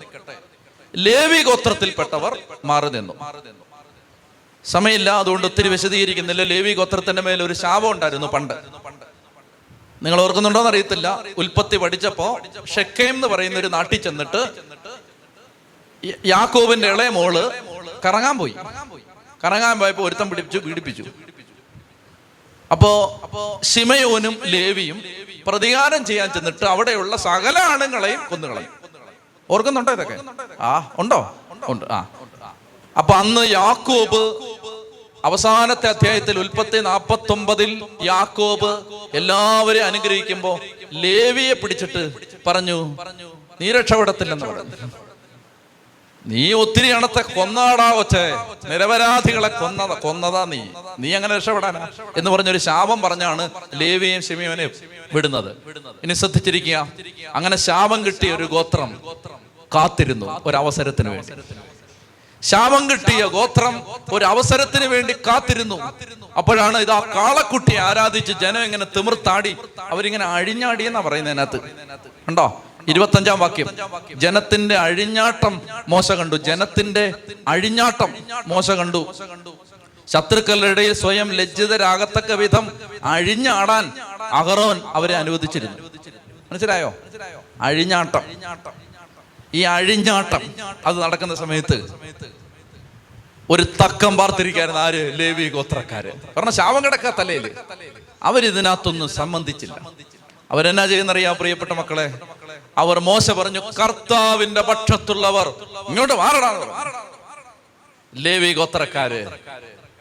[0.95, 3.13] ലേവി ഗോത്രത്തിൽപ്പെട്ടവർ മാറി നിന്നു.
[4.65, 6.43] സമയമില്ല അതുകൊണ്ട് ഒത്തിരി വിശദീകരിക്കുന്നില്ല.
[6.43, 8.53] ലേവി ഗോത്രത്തിന്റെ മേൽ ഒരു ശാപം ഉണ്ടായിരുന്നു പണ്ട്.
[10.03, 11.07] നിങ്ങൾ ഓർക്കുന്നുണ്ടോന്ന് അറിയത്തില്ല.
[11.37, 12.39] ഉൽപ്പത്തി പഠിച്ചപ്പോ
[12.75, 14.41] ഷെക്കേം എന്ന് പറയുന്ന ഒരു നാട്ടിൽ ചെന്നിട്ട്
[16.25, 17.33] യാക്കോബിന്റെ ഇളയ മോൾ
[18.05, 18.55] കറങ്ങാൻ പോയി.
[19.43, 21.03] കറങ്ങാൻ പോയപ്പോ ഒരുത്തം പിടിപ്പിച്ചു പീഡിപ്പിച്ചു.
[22.71, 22.91] അപ്പോ
[23.63, 24.97] ശിമയോനും ലേവിയും
[25.47, 28.71] പ്രതികാരം ചെയ്യാൻ ചെന്നിട്ട് അവിടെയുള്ള സകല ആണുങ്ങളെയും കൊന്നുകളയും
[29.49, 30.17] ഓർക്കുന്നുണ്ടോ ഇതൊക്കെ?
[30.61, 31.19] ആ ഉണ്ടോ?
[31.67, 31.99] ഉണ്ട് ആ.
[32.95, 34.21] അപ്പൊ അന്ന് യാക്കോബ്
[35.25, 37.71] അവസാനത്തെ അധ്യായത്തിൽ ഉൽപ്പത്തി നാപ്പത്തി ഒമ്പതിൽ
[38.03, 38.71] യാക്കോബ്
[39.13, 40.51] എല്ലാവരെയും അനുഗ്രഹിക്കുമ്പോ
[40.95, 42.01] ലേവിയെ പിടിച്ചിട്ട്
[42.47, 42.77] പറഞ്ഞു
[43.61, 44.75] നീ രക്ഷപ്പെടത്തില്ലെന്ന് പറഞ്ഞു.
[46.25, 48.25] നീ ഒത്തിരി അണത്തെ കൊന്നാടാ ഒച്ചേ
[48.69, 50.61] നിരപരാധികളെ കൊന്നത കൊന്നതാ നീ.
[50.99, 51.87] നീ അങ്ങനെ രക്ഷപ്പെടാനാ?
[52.17, 54.69] എന്ന് പറഞ്ഞൊരു ശാപം പറഞ്ഞാണ് ലേവിയെയും ഷിമിയോനെ
[55.13, 55.57] വിടുന്നത്.
[56.03, 56.87] ഇനി ശ്രദ്ധിച്ചിരിക്കുക.
[57.35, 59.01] അങ്ങനെ ശാപം കിട്ടിയ ഒരു ഗോത്രം
[59.75, 61.33] കാത്തിരുന്നു ഒരവസരത്തിന് വേണ്ടി.
[62.43, 63.83] ശാപം കിട്ടിയ ഗോത്രം
[64.13, 65.77] ഒരു അവസരത്തിന് വേണ്ടി കാത്തിരുന്നു.
[66.37, 69.57] അപ്പോഴാണ് ഇത് ആ കാളക്കുട്ടിയെ ആരാധിച്ച് ജനം ഇങ്ങനെ തിമിർത്താടി.
[69.79, 71.01] അവരിങ്ങനെ അഴിഞ്ഞാടി എന്നാ
[72.27, 73.67] ഉണ്ടോ ഇരുപത്തഞ്ചാം വാക്യം.
[74.15, 76.35] ജനത്തിന്റെ അഴിഞ്ഞാട്ടം മോശ കണ്ടു.
[76.35, 77.13] ജനത്തിന്റെ
[77.47, 78.13] അഴിഞ്ഞാട്ടം
[78.47, 79.13] മോശ കണ്ടു.
[80.07, 82.71] ശത്രുക്കളുടെ സ്വയം ലജ്ജിതരാകത്തക്ക വിധം
[83.03, 83.93] അഴിഞ്ഞാടാൻ
[84.31, 85.77] അഹറോൻ അവരെ അനുവദിച്ചിരുന്നു.
[86.51, 86.93] മനസ്സിലായോ?
[87.61, 88.21] അഴിഞ്ഞാട്ടം.
[89.53, 90.41] ഈ അഴിഞ്ഞാട്ടം
[90.85, 91.87] അത് നടക്കുന്ന സമയത്ത്
[93.49, 95.19] ഒരു തക്കം പാർത്തിരിക്കായിരുന്നു ആര്?
[95.19, 96.11] ലേവി ഗോത്രക്കാര്.
[96.13, 97.51] കാരണം ശാപം കിടക്ക തലയിൽ.
[98.23, 99.89] അവരിതിനകത്തൊന്നും സംബന്ധിച്ചില്ല.
[100.51, 102.19] അവരെന്നാ ചെയ്യുന്നറിയാ പ്രിയപ്പെട്ട മക്കളെ?
[102.77, 105.47] അവർ മോശ പറഞ്ഞു കർത്താവിന്റെ പക്ഷത്തുള്ളവർ.
[105.89, 106.55] ഇങ്ങോട്ട് മാറണം
[108.13, 109.27] ലേവി ഗോത്രക്കാര്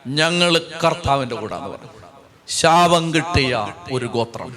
[0.07, 1.91] ഞങ്ങൾ കർത്താവിന്റെ കൂടാന്ന് പറഞ്ഞു.
[2.49, 4.57] ശാപം കിട്ടിയ ഒരു ഗോത്രം.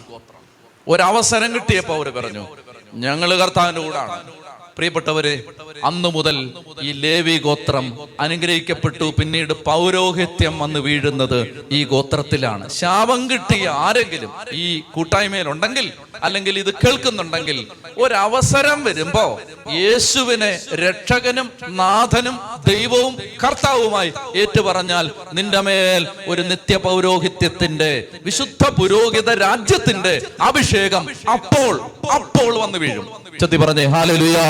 [0.87, 2.47] ഒരവസരം കിട്ടിയപ്പോ അവർ പറഞ്ഞു
[2.93, 4.31] ഞങ്ങൾ കർത്താവിന്റെ കൂടാണ്.
[4.77, 5.43] പ്രിയപ്പെട്ടവരെ
[5.83, 7.85] അന്നു മുതൽ ഈ ലേവി ഗോത്രം
[8.19, 9.13] അനുഗ്രഹിക്കപ്പെട്ടു.
[9.19, 12.69] പിന്നീട് പൗരോഹിത്യം വന്ന് വീഴുന്നത് ഈ ഗോത്രത്തിലാണ്.
[12.69, 15.91] ശാപം കിട്ടിയ ആരെങ്കിലും ഈ കൂട്ടായ്മയിലുണ്ടെങ്കിൽ
[16.23, 17.67] അല്ലെങ്കിൽ ഇത് കേൾക്കുന്നുണ്ടെങ്കിൽ
[17.97, 19.41] ഒരവസരം വരുമ്പോ
[19.71, 22.39] യേശുവിനെ രക്ഷകനും നാഥനും
[22.69, 31.81] ദൈവവും കർത്താവുമായി ഏറ്റുപറഞ്ഞാൽ നിന്റെ മേൽ ഒരു നിത്യ പൗരോഹിത്യത്തിന്റെ വിശുദ്ധ പുരോഹിത രാജ്യത്തിന്റെ അഭിഷേകം അപ്പോൾ
[32.13, 33.11] അപ്പോൾ വന്നു വീഴും.
[33.39, 34.43] ചെത്തി പറഞ്ഞേ ഹാലലുയാ.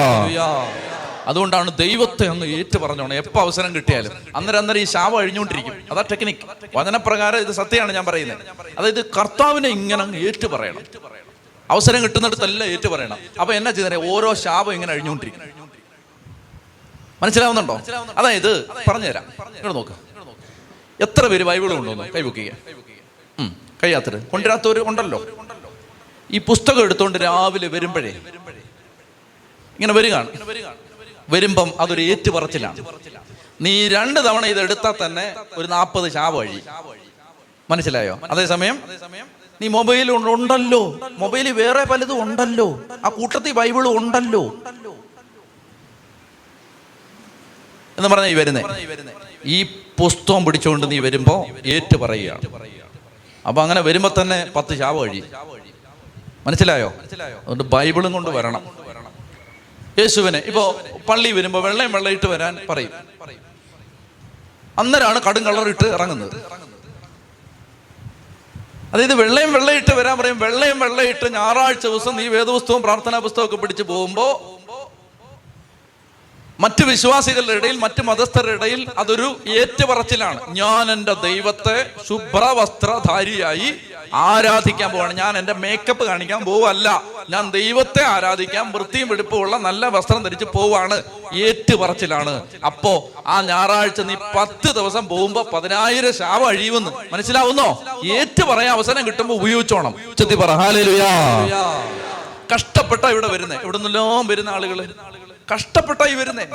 [1.26, 4.12] അതുകൊണ്ടാണ് ദൈവത്തെ അങ്ങ് ഏറ്റു പറഞ്ഞോണം എപ്പോ അവസരം കിട്ടിയാലും.
[4.36, 5.74] അന്നേരം അന്നേരം ഈ ശാപം അഴിഞ്ഞുകൊണ്ടിരിക്കും.
[5.92, 6.78] അതാ ടെക്നിക്ക്.
[6.78, 8.38] വചനപ്രകാരം ഇത് സത്യമാണ് ഞാൻ പറയുന്നത്.
[8.80, 10.82] അതായത് കർത്താവിനെ ഇങ്ങനെ അങ്ങ് ഏറ്റു പറയണം
[11.72, 13.18] അവസരം കിട്ടുന്നിടത്തെല്ലാം ഏറ്റു പറയണം.
[13.42, 13.96] അപ്പൊ എന്നാ ചെയ്തേ?
[13.96, 15.42] ഓരോ ശാപം ഇങ്ങനെ അഴിഞ്ഞുകൊണ്ടിരിക്കും
[17.22, 17.82] മനസ്സിലാവുന്നുണ്ടോ?
[18.18, 19.24] അതായത് പറഞ്ഞുതരാം.
[19.24, 19.96] ഇങ്ങോട്ട് നോക്ക്.
[21.02, 22.14] എത്ര പേര് ബൈബിൾ കൊണ്ടുവന്നു?
[22.16, 22.52] കൈബുക്കുക
[23.84, 25.20] കഴിയാത്തത് കൊണ്ടുവരാത്തവര് ഉണ്ടല്ലോ.
[26.32, 28.10] ഈ പുസ്തകം എടുത്തുകൊണ്ട് രാവിലെ വരുമ്പോഴേ
[29.76, 30.30] ഇങ്ങനെ വരികയാണ്.
[31.30, 32.86] വരുമ്പം അതൊരു ഏറ്റുപറച്ചിലാണ്
[33.62, 36.62] നീ രണ്ട് തവണ ഇത് എടുത്താൽ തന്നെ ഒരു നാൽപ്പത് ശാപ വഴി
[37.70, 38.20] മനസ്സിലായോ?
[38.32, 38.82] അതേസമയം
[39.62, 41.00] നീ മൊബൈൽ ഉണ്ടല്ലോ.
[41.18, 42.82] മൊബൈലിൽ വേറെ പലതും ഉണ്ടല്ലോ.
[43.06, 44.44] ആ കൂട്ടത്തിൽ ബൈബിൾ ഉണ്ടല്ലോ.
[47.98, 48.64] എന്ന് പറഞ്ഞ ഈ വരുന്നേ.
[49.46, 49.64] ഈ
[50.00, 52.42] പുസ്തകം പിടിച്ചുകൊണ്ട് നീ വരുമ്പോ ഏറ്റു പറയുകയാണ്
[53.48, 55.24] അപ്പൊ അങ്ങനെ വരുമ്പോ തന്നെ പത്ത് ചാവ് വഴി
[56.48, 56.88] മനസ്സിലായോ?
[56.88, 58.64] അതുകൊണ്ട് ബൈബിളും കൊണ്ട് വരണം.
[60.00, 62.90] യേശുവിനെ ഇപ്പോ പള്ളി വരുമ്പോ വെള്ളയും വെള്ളയിട്ട് വരാൻ പറയും.
[64.80, 66.36] അന്നേരമാണ് കടും കളറിട്ട് ഇറങ്ങുന്നത്.
[68.94, 70.40] അതായത് വെള്ളയും വെള്ളയിട്ട് വരാൻ പറയും.
[70.40, 74.26] വെള്ളയും വെള്ളയിട്ട് ഞായറാഴ്ച ദിവസം നീ വേദപുസ്തകവും പ്രാർത്ഥനാ പുസ്തകവും ഒക്കെ പിടിച്ച് പോകുമ്പോ
[76.60, 80.40] മറ്റു വിശ്വാസികളുടെ ഇടയിൽ മറ്റു മതസ്ഥരുടെ ഇടയിൽ അതൊരു ഏറ്റുപറച്ചിലാണ്.
[80.56, 83.70] ഞാൻ എന്റെ ദൈവത്തെ ശുഭ്രവസ്ത്രധാരിയായി
[84.14, 85.14] ആരാധിക്കാൻ പോവാണ്.
[85.14, 87.04] ഞാൻ എന്റെ മേക്കപ്പ് കാണിക്കാൻ പോവല്ല.
[87.30, 91.04] ഞാൻ ദൈവത്തെ ആരാധിക്കാൻ വൃത്തിയും വെടുപ്പുമുള്ള നല്ല വസ്ത്രം ധരിച്ച് പോവാണ്.
[91.34, 92.42] ഏറ്റുപറച്ചിലാണ്.
[92.66, 97.84] അപ്പോ ആ ഞായറാഴ്ച നീ പത്ത് ദിവസം പോകുമ്പോ പതിനായിരം ശാപം അഴിയുമെന്ന് മനസ്സിലാവുന്നോ?
[98.06, 99.96] ഏറ്റു പറയാൻ അവസരം കിട്ടുമ്പോ ഉപയോഗിച്ചോണം.
[100.18, 100.52] ചെത്തി പറ
[102.54, 103.56] കഷ്ടപ്പെട്ട ഇവിടെ വരുന്നേ.
[103.64, 106.46] ഇവിടെ നിന്നെല്ലാം വരുന്ന കഷ്ടപ്പെട്ട കഷ്ടപ്പെട്ടായി വരുന്നേ.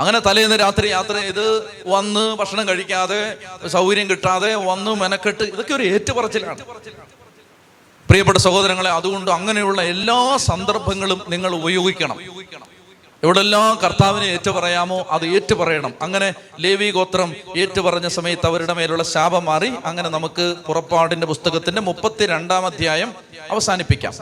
[0.00, 1.46] അങ്ങനെ തലേന്ന് രാത്രി യാത്ര ചെയ്ത്
[1.86, 3.20] വന്ന് ഭക്ഷണം കഴിക്കാതെ
[3.68, 6.62] സൗകര്യം കിട്ടാതെ വന്ന് മെനക്കെട്ട് ഇതൊക്കെ ഒരു ഏറ്റുപറച്ചിലാണ്.
[8.08, 12.16] പ്രിയപ്പെട്ട സഹോദരങ്ങളെ അതുകൊണ്ട് അങ്ങനെയുള്ള എല്ലാ സന്ദർഭങ്ങളും നിങ്ങൾ ഉപയോഗിക്കണം.
[13.22, 15.92] എവിടെല്ലാം കർത്താവിനെ ഏറ്റുപറയാമോ അത് ഏറ്റുപറയണം.
[16.02, 16.28] അങ്ങനെ
[16.60, 23.12] ലേവി ഗോത്രം ഏറ്റുപറഞ്ഞ സമയത്ത് അവരുടെ മേലുള്ള ശാപം മാറി അങ്ങനെ നമുക്ക് പുറപ്പാടിന്റെ പുസ്തകത്തിന്റെ മുപ്പത്തി രണ്ടാം അധ്യായം
[23.50, 24.14] അവസാനിപ്പിക്കാം.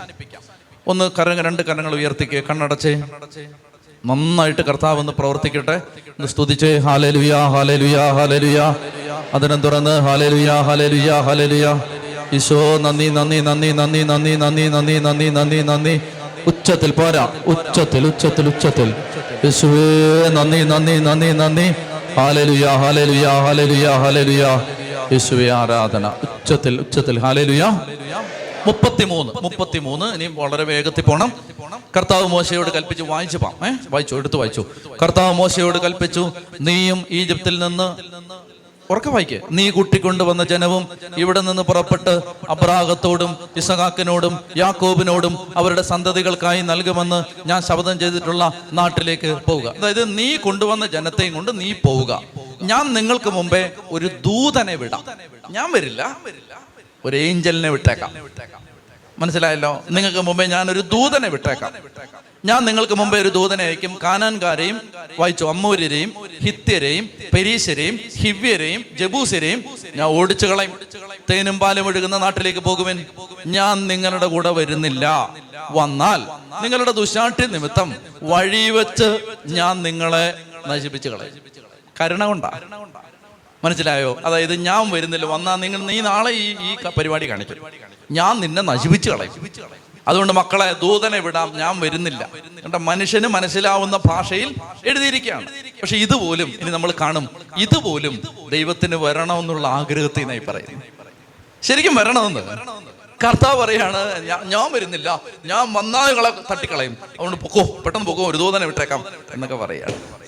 [0.87, 2.95] ഒന്ന് കരങ്ങൾ രണ്ട് കരങ്ങൾ ഉയർത്തിക്ക് കണ്ണടച്ചേ.
[4.05, 5.77] നന്നായിട്ട് കർത്താവ് ഒന്ന് പ്രവർത്തിക്കട്ടെ
[6.11, 8.67] ഒന്ന് സ്തുതിച്ച് ഹാലലുയാ ഹാലലുയാ ഹാലലുയാ
[9.35, 11.73] അതിനും തുറന്ന് ഹാലലുയാ ഹാലലുയാ ഹാലലുയാ
[12.39, 15.95] ഈശോ നന്ദി നന്ദി നന്ദി നന്ദി നന്ദി നന്ദി നന്ദി നന്ദി നന്ദി നന്ദി
[16.47, 18.91] ഉച്ചത്തിൽ പോരാ ഉച്ചത്തിൽ ഉച്ചത്തിൽ ഉച്ചത്തിൽ
[19.45, 19.85] യേശുവേ
[20.37, 21.69] നന്ദി നന്ദി നന്ദി നന്ദി
[22.19, 24.53] ഹാലലുയാ ഹാലലുയാ ഹാലലുയാ ഹാലലുയാ
[25.13, 27.69] യേശുവേ ആരാധന ഉച്ചത്തിൽ ഉച്ചത്തിൽ ഹാലലുയാ
[28.69, 29.33] മുപ്പത്തിമൂന്ന്.
[29.43, 31.33] മുപ്പത്തിമൂന്ന് ഇനി വളരെ വേഗത്തിൽ പോണം.
[31.97, 33.73] കർത്താവ് മോശയോട് കൽപ്പിച്ചു വായിച്ചു പാം ഏ?
[33.91, 34.65] വായിച്ചു എടുത്തു വായിച്ചു.
[35.03, 37.89] കർത്താവ് മോശയോട് കൽപ്പിച്ചു നീയും ഈജിപ്തിൽ നിന്ന്
[38.93, 39.41] ഉറക്കെ വായിക്കേ.
[39.51, 40.89] നീ കൂട്ടിക്കൊണ്ടുവന്ന ജനവും
[41.19, 49.75] ഇവിടെ നിന്ന് പുറപ്പെട്ട് അബ്രാഹത്തോടും ഇസഹാക്കിനോടും യാക്കോബിനോടും അവരുടെ സന്തതികൾക്കായി നൽകുമെന്ന് ഞാൻ ശബ്ദം ചെയ്തിട്ടുള്ള നാട്ടിലേക്ക് പോവുക.
[49.79, 52.23] അതായത് നീ കൊണ്ടുവന്ന ജനത്തെയും കൊണ്ട് നീ പോവുക.
[52.63, 55.05] ഞാൻ നിങ്ങൾക്ക് മുമ്പേ ഒരു ദൂതനെ വിടാം.
[55.51, 56.17] ഞാൻ വരില്ല.
[57.05, 58.15] ഒരു ഏഞ്ചലിനെ വിട്ടേക്കാം.
[59.19, 59.85] മനസ്സിലായല്ലോ?
[59.91, 61.73] നിങ്ങൾക്ക് മുമ്പേ ഞാൻ ഒരു ദൂതനെ വിട്ടേക്കാം.
[62.45, 63.99] ഞാൻ നിങ്ങൾക്ക് മുമ്പേ ഒരു ദൂതനെ അയക്കും.
[64.03, 64.81] കാനാൻകാരെയും
[65.19, 69.65] വായിച്ചു അമ്മൂര്യരെയും ഹിത്യരെയും പെരീശരെയും ഹിവ്യരെയും ജബൂസരെയും
[69.97, 70.81] ഞാൻ ഓടിച്ചു കളയും.
[71.31, 73.07] തേനും പാലും ഒഴുകുന്ന നാട്ടിലേക്ക് പോകുവൻ.
[73.47, 75.35] ഞാൻ നിങ്ങളുടെ കൂടെ വരുന്നില്ല.
[75.71, 76.21] വന്നാൽ
[76.63, 81.35] നിങ്ങളുടെ ദുശാഠ്യ നിമിത്തം വഴി വെച്ച് ഞാൻ നിങ്ങളെ നശിപ്പിച്ചു കളയും.
[82.01, 82.61] കരുണ കൊണ്ടാ?
[83.65, 84.19] മനസ്സിലായോ?
[84.25, 87.57] അതായത് ഞാൻ വരുന്നില്ല വന്നാൽ നിങ്ങൾ നീ നാളെ ഈ ഈ പരിപാടി കാണിക്കും.
[88.11, 89.49] ഞാൻ നിന്നെ നശിപ്പിച്ച് കളയും.
[90.09, 92.29] അതുകൊണ്ട് മക്കളെ ദൂതനെ വിടാം ഞാൻ വരുന്നില്ല.
[92.65, 94.55] കണ്ട മനുഷ്യന് മനസ്സിലാവുന്ന ഭാഷയിൽ
[94.87, 95.47] എഴുതിയിരിക്കുകയാണ്.
[95.83, 97.29] പക്ഷെ ഇതുപോലും ഇനി നമ്മൾ കാണും.
[97.57, 100.83] ഇതുപോലും ദൈവത്തിന് വരണമെന്നുള്ള ആഗ്രഹത്തിൽ നിന്നായി പറയുന്നു.
[101.63, 102.41] ശരിക്കും വരണമെന്ന്.
[103.27, 105.21] കർത്താവ് പറയാണ് ഞാൻ വരുന്നില്ല.
[105.45, 106.93] ഞാൻ വന്നാൽ തട്ടിക്കളയും.
[106.93, 110.28] അതുകൊണ്ട് പൊക്കോ പെട്ടെന്ന് പൊക്കോ ഒരു ദൂതനെ വിട്ടേക്കാം എന്നൊക്കെ പറയാണ്.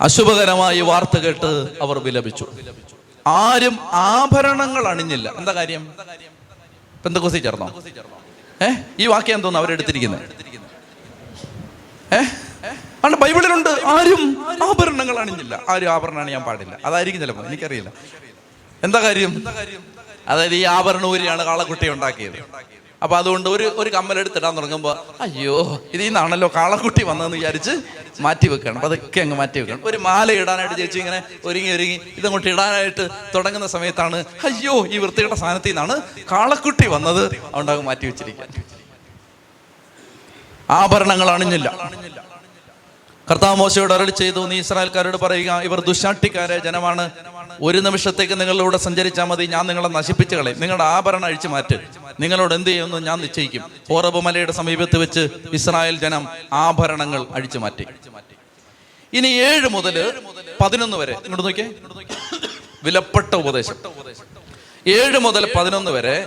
[0.00, 2.46] അശുഭകരമായ വാർത്ത കേട്ട് അവർ വിലപിച്ചു.
[3.26, 5.32] ആരും ആഭരണങ്ങൾ അണിഞ്ഞില്ല.
[5.36, 5.94] എന്താ കാര്യം?
[7.04, 7.82] പെന്തക്കോസി ചേർന്നോ?
[8.62, 8.68] ഏ?
[8.98, 10.22] ഈ വാക്യം എന്തോന്ന് അവരെടുത്തിരിക്കുന്നത്
[12.14, 12.18] ഏ?
[13.04, 13.68] ആണ് ബൈബിളിലുണ്ട്.
[13.68, 15.60] ആരും ആഭരണങ്ങൾ അണിഞ്ഞില്ല.
[15.68, 16.78] ആരും ആഭരണം അണിയാൻ പാടില്ല.
[16.84, 17.92] അതായിരിക്കും ചിലപ്പോൾ എനിക്കറിയില്ല.
[18.82, 19.42] എന്താ കാര്യം?
[20.28, 22.38] അതായത് ഈ ആഭരണ ഊരിയാണ് കാളക്കുട്ടി ഉണ്ടാക്കിയത്.
[23.04, 24.92] അപ്പൊ അതുകൊണ്ട് ഒരു ഒരു കമ്മലെടുത്തിടാൻ തുടങ്ങുമ്പോ
[25.24, 25.56] അയ്യോ
[25.94, 27.72] ഇതിൽ നിന്നാണല്ലോ കാളക്കുട്ടി വന്നതെന്ന് വിചാരിച്ച്
[28.24, 28.80] മാറ്റി വെക്കണം.
[28.86, 29.80] അതൊക്കെ അങ്ങ് മാറ്റി വെക്കണം.
[29.90, 31.18] ഒരു മാല ഇടാനായിട്ട് ചേച്ചി ഇങ്ങനെ
[31.48, 33.04] ഒരുങ്ങി ഒരുങ്ങി ഇതങ്ങോട്ട് ഇടാനായിട്ട്
[33.34, 34.18] തുടങ്ങുന്ന സമയത്താണ്
[34.48, 35.96] അയ്യോ ഈ വൃത്തിയുടെ സ്ഥാനത്തിൽ നിന്നാണ്
[36.32, 37.24] കാളക്കുട്ടി വന്നത്.
[37.24, 38.46] അതുകൊണ്ട് അങ്ങ് മാറ്റി വെച്ചിരിക്കുക.
[40.80, 41.68] ആഭരണങ്ങൾ അണിഞ്ഞില്ല.
[43.28, 47.04] കർത്താവ് മോശയോട് അരളി ചെയ്തു നീ ഇസ്രായേൽക്കാരോട് പറയുക ഇവർ ദുശാട്ടിക്കാരെ ജനമാണ്.
[47.62, 50.60] ഒരു നിമിഷത്തേക്ക് നിങ്ങളിലൂടെ സഞ്ചരിച്ചാൽ മതി ഞാൻ നിങ്ങളെ നശിപ്പിച്ചു കളയും.
[50.60, 51.80] നിങ്ങളുടെ ആഭരണം അഴിച്ചു മാറ്റും.
[52.20, 53.62] നിങ്ങളോട് എന്ത് ചെയ്യുമെന്ന് ഞാൻ നിശ്ചയിക്കും.
[53.88, 57.86] ഹോറബ് മലയുടെ സമീപത്ത് വെച്ച് ഇസ്രായേൽ ജനം ആഭരണങ്ങൾ അഴിച്ചു മാറ്റി.
[59.12, 60.12] ഇനി ഏഴ് മുതൽ
[60.60, 61.12] പതിനൊന്ന് വരെ.
[61.12, 61.70] ഇങ്ങോട്ട് നോക്കിയേ.
[62.84, 63.74] വിലപ്പെട്ട ഉപദേശം.
[64.86, 66.26] ഏഴ് മുതൽ പതിനൊന്ന് വരെ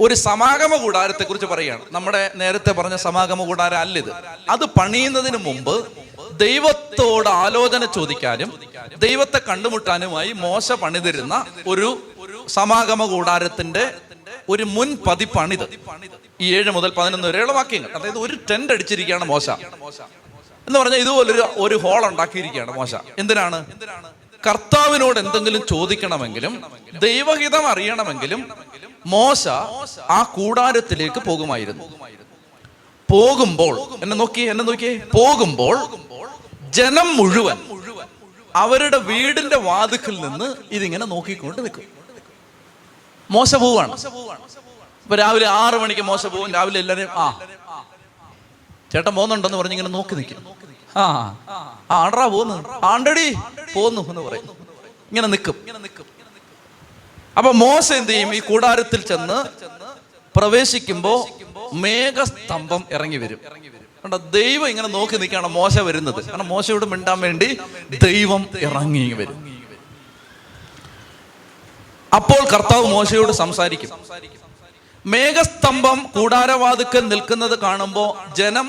[0.00, 1.80] ഒരു സമാഗമ കൂടാരത്തെ കുറിച്ച് പറയുകയാണ്.
[1.90, 4.10] നമ്മുടെ നേരത്തെ പറഞ്ഞ സമാഗമ കൂടാരം അല്ലിത്
[4.50, 5.92] അത് പണിയുന്നതിന് മുമ്പ്
[6.32, 8.52] ദൈവത്തോട് ആലോചന ചോദിക്കാനും
[8.98, 12.02] ദൈവത്തെ കണ്ടുമുട്ടാനുമായി മോശ പണിതിരുന്ന ഒരു
[12.48, 13.94] സമാഗമ കൂടാരത്തിന്റെ
[14.48, 15.66] ഒരു മുൻ പതിപ്പാണിത്.
[16.40, 17.90] ഈ ഏഴ് മുതൽ പതിനൊന്ന് വരെയുള്ള വാക്യങ്ങൾ.
[17.94, 19.50] അതായത് ഒരു ടെന്റ് അടിച്ചിരിക്കുകയാണ് മോശ.
[19.50, 22.94] എന്ന് പറഞ്ഞാൽ ഇതുപോലൊരു ഒരു ഹോൾ ഉണ്ടാക്കിയിരിക്കുകയാണ് മോശ.
[23.18, 23.64] എന്തിനാണ്?
[24.46, 26.62] കർത്താവിനോട് എന്തെങ്കിലും ചോദിക്കണമെങ്കിലും
[26.98, 28.48] ദൈവഹിതം അറിയണമെങ്കിലും
[29.12, 29.42] മോശ
[30.10, 31.84] ആ കൂടാരത്തിലേക്ക് പോകുമായിരുന്നു.
[33.08, 35.76] പോകുമ്പോൾ എന്നെ നോക്കി എന്നെ നോക്കിയേ പോകുമ്പോൾ
[36.76, 37.58] ജനം മുഴുവൻ
[38.54, 41.86] അവരുടെ വീടിന്റെ വാതുക്കിൽ നിന്ന് ഇതിങ്ങനെ നോക്കിക്കൊണ്ട് നിൽക്കും.
[43.30, 43.92] മോശ പോവാണ്.
[45.06, 47.26] ഇപ്പൊ രാവിലെ ആറ് മണിക്ക് മോശ പോവും രാവിലെ എല്ലാവരും ആ.
[48.92, 50.38] ചേട്ടൻ പോകുന്നുണ്ടെന്ന് പറഞ്ഞ് ഇങ്ങനെ നോക്കി നിൽക്കും.
[50.96, 51.04] ആ
[51.96, 52.54] ആണ്ടാ പോന്നു
[52.86, 53.26] ആണ്ടടി
[53.74, 54.46] പോന്നു എന്ന് പറയും.
[55.10, 56.06] ഇങ്ങനെ നിൽക്കും ഇങ്ങനെ നിൽക്കും.
[57.38, 58.34] അപ്പൊ മോശ എന്ത് ചെയ്യും?
[58.34, 59.38] ഈ കൂടാരത്തിൽ ചെന്ന്
[60.36, 61.12] പ്രവേശിക്കുമ്പോ
[61.72, 63.40] മേഘസ്തംഭം ഇറങ്ങി വരും.
[64.04, 66.24] കണ്ടോ ദൈവം ഇങ്ങനെ നോക്കി നിൽക്കുകയാണ് മോശ വരുന്നത്.
[66.24, 67.48] കാരണം മോശയോട് മിണ്ടാൻ വേണ്ടി
[68.04, 69.38] ദൈവം ഇറങ്ങി വരും.
[72.14, 73.90] അപ്പോൾ കർത്താവ് മോശയോട് സംസാരിക്കും.
[75.06, 78.04] മേഘസ്തംഭം കൂടാരവാതുക്കൽ നിൽക്കുന്നത് കാണുമ്പോ
[78.38, 78.66] ജനം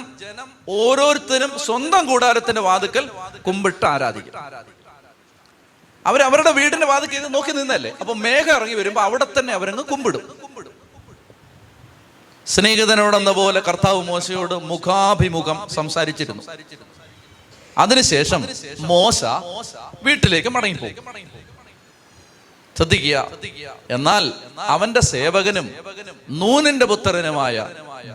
[0.70, 3.06] ഓരോരുത്തരും സ്വന്തം കൂടാരത്തിന്റെ വാതുക്കൽ
[3.48, 4.34] കുമ്പിട്ട് ആരാധിക്കും.
[6.06, 7.92] അവർ അവരുടെ വീടിന്റെ വാതിക്ക് ഇത് നോക്കി നിന്നല്ലേ?
[8.00, 10.40] അപ്പൊ മേഘം ഇറങ്ങി വരുമ്പോ അവിടെ തന്നെ അവരങ്ങ് കുമ്പിടും.
[12.48, 16.44] സ്നേഹിതനോടെന്ന പോലെ കർത്താവ് മോശയോട് മുഖാഭിമുഖം സംസാരിച്ചിരുന്നു.
[17.78, 18.48] അതിനുശേഷം
[18.80, 19.24] മോശ
[20.04, 21.16] വീട്ടിലേക്ക് മടങ്ങിപ്പോകും.
[22.78, 23.16] ശ്രദ്ധിക്കുക.
[23.90, 25.70] എന്നാൽ അവന്റെ സേവകനും
[26.30, 27.68] നൂനിന്റെ പുത്രനുമായ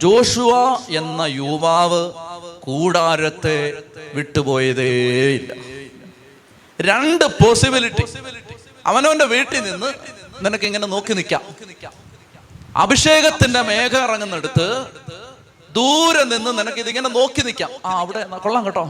[0.03, 0.53] ജോഷുവ
[0.89, 2.13] എന്ന യുവാവ്
[2.61, 3.83] കൂടാരത്തെ
[4.15, 5.74] വിട്ടുപോയതേയില്ല.
[6.79, 8.05] രണ്ട് പോസിബിലിറ്റി
[8.87, 9.91] അവനവന്റെ വീട്ടിൽ നിന്ന്
[10.45, 11.43] നിനക്ക് ഇങ്ങനെ നോക്കി നിൽക്കാം
[12.77, 14.67] അഭിഷേകത്തിന്റെ മേഘം ഇറങ്ങുന്നിടത്ത്
[15.71, 18.85] ദൂരെ നിന്ന് നിനക്ക് ഇതിങ്ങനെ നോക്കി നിൽക്കാം ആ അവിടെ കൊള്ളാം കേട്ടോ.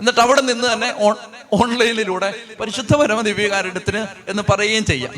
[0.00, 0.88] എന്നിട്ട് അവിടെ നിന്ന് തന്നെ
[1.52, 2.28] ഓൺലൈനിലൂടെ
[2.60, 5.12] പരിശുദ്ധ പരമ ദിവ്യകാരുണ്യത്തിന് എന്ന് പറയുകയും ചെയ്യാം.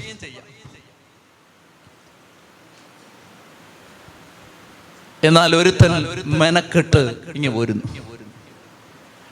[5.23, 5.93] എന്നാൽ ഒരുത്തൻ
[6.41, 7.03] മെനക്കെട്ട്
[7.35, 7.85] ഇങ്ങനെ പോരുന്നു.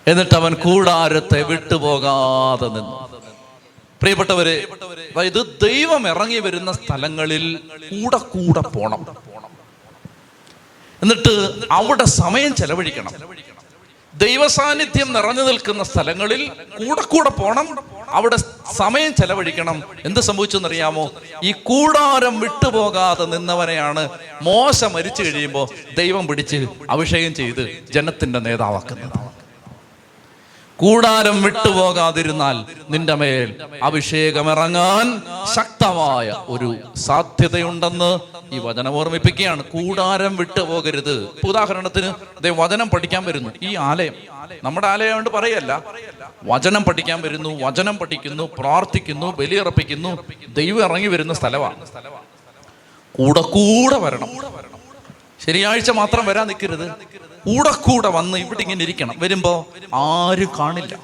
[0.06, 3.12] എന്നിട്ട് അവൻ കൂടാരത്തെ വിട്ടുപോകാതെ നിന്നു.
[4.02, 4.66] പ്രിയപ്പെട്ടവരെ
[5.16, 9.06] അതായത് ദൈവം ഇറങ്ങി വരുന്ന സ്ഥലങ്ങളിൽ കൂടെ കൂടെ പോണം.
[11.02, 13.12] എന്നിട്ട് അവിടെ സമയം ചെലവഴിക്കണം.
[14.14, 17.78] ദൈവ സാന്നിധ്യം നിറഞ്ഞു നിൽക്കുന്ന സ്ഥലങ്ങളിൽ കൂടെ കൂടെ പോണം.
[18.08, 18.36] അവിടെ
[18.72, 19.82] സമയം ചെലവഴിക്കണം.
[20.04, 21.10] എന്ത് സംഭവിച്ചെന്നറിയാമോ?
[21.42, 24.08] ഈ കൂടാരം വിട്ടുപോകാതെ നിന്നവനെയാണ്
[24.42, 29.41] മോശം മരിച്ചു കഴിയുമ്പോൾ ദൈവം പിടിച്ച് അഭിഷേകം ചെയ്ത് ജനത്തിന്റെ നേതാവാക്കുന്നത്.
[30.76, 32.56] കൂടാരം വിട്ടുപോകാതിരുന്നാൽ
[32.90, 35.22] നിന്റെ മേൽ അഭിഷേകം ഇറങ്ങാൻ
[35.54, 38.18] ശക്തമായ ഒരു സാധ്യതയുണ്ടെന്ന്
[38.52, 39.64] ഈ വചനം ഓർമ്മിപ്പിക്കുകയാണ്.
[39.64, 41.28] കൂടാരം വിട്ടുപോകരുത്.
[41.48, 43.50] ഉദാഹരണത്തിന് അതേ വചനം പഠിക്കാൻ വരുന്നു.
[43.62, 44.14] ഈ ആലയം.
[44.64, 45.82] നമ്മുടെ ആലയം കൊണ്ട് പറയല്ല.
[46.44, 50.18] വചനം പഠിക്കാൻ വരുന്നു വചനം പഠിക്കുന്നു പ്രാർത്ഥിക്കുന്നു ബലിയർപ്പിക്കുന്നു
[50.48, 51.86] ദൈവം ഇറങ്ങി വരുന്ന സ്ഥലമാണ്
[53.18, 54.28] കൂടെ കൂടെ വരണം.
[55.46, 56.92] ശനിയാഴ്ച മാത്രം വരാൻ നിൽക്കരുത്
[57.46, 59.14] കൂടെ കൂടെ വന്ന് ഇവിടെ ഇങ്ങനെ ഇരിക്കണം.
[59.18, 60.98] വരുമ്പോ ആരും കാണില്ല.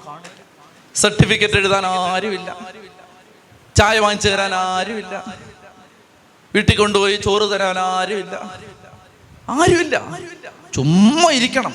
[0.94, 2.56] സർട്ടിഫിക്കറ്റ് എഴുതാൻ ആരുമില്ല.
[3.76, 5.34] ചായ വാങ്ങിച്ചു തരാൻ ആരുമില്ല.
[6.54, 8.34] വീട്ടിൽ കൊണ്ടുപോയി ചോറ് തരാൻ ആരുമില്ല.
[9.48, 10.18] ആരുമില്ല.
[10.74, 11.74] ചുമ്മാ ഇരിക്കണം.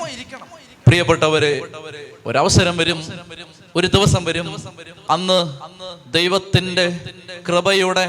[0.93, 1.51] പ്രിയപ്പെട്ടവരെ
[2.25, 2.99] ഒരവസരം വരും
[3.75, 4.47] ഒരു ദിവസം വരും.
[5.09, 5.39] അന്ന്
[6.13, 6.99] ദൈവത്തിന്റെ
[7.47, 8.05] കൃപയുടെ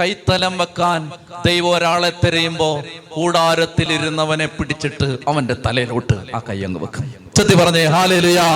[0.00, 1.12] കൈത്തലം വെക്കാൻ
[1.46, 7.14] ദൈവം ഒരാളെ തിരയുമ്പോ കൂടാരത്തിലിരുന്നവനെ പിടിച്ചിട്ട് അവന്റെ തലയിലോട്ട് ആ കൈ അങ്ങ് വെക്കും.
[7.36, 8.48] ചെത്തി പറഞ്ഞേ ഹാലലുയാ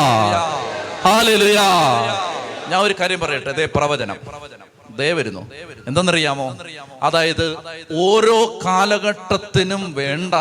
[1.05, 1.69] ഹാലലുയാ.
[2.69, 4.17] ഞാൻ ഒരു കാര്യം പറയട്ടെ ദേ പ്രവചനം.
[4.97, 5.51] ദേ വരുന്നു.
[5.87, 6.59] എന്തെന്നറിയാമോ?
[7.03, 7.57] അതായത്
[7.97, 10.35] ഓരോ കാലഘട്ടത്തിനും വേണ്ട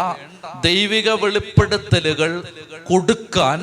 [0.66, 2.32] ദൈവിക വെളിപ്പെടുത്തലുകൾ
[2.90, 3.58] കൊടുക്കാൻ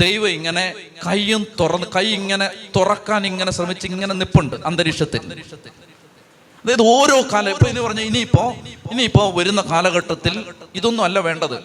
[0.00, 0.64] ദൈവം ഇങ്ങനെ
[1.06, 2.46] കൈയും തുറന്ന് കൈ ഇങ്ങനെ
[2.76, 5.22] തുറക്കാൻ ഇങ്ങനെ ശ്രമിച്ച് ഇങ്ങനെ നിപ്പുണ്ട് അന്തരീക്ഷത്തിൽ.
[6.64, 8.44] അതായത് ഓരോ കാലം ഇപ്പൊ ഇനി പറഞ്ഞ ഇനിയിപ്പോ
[8.92, 10.34] ഇനിയിപ്പോ വരുന്ന കാലഘട്ടത്തിൽ
[10.74, 11.56] ഇതൊന്നും അല്ല വേണ്ടത്.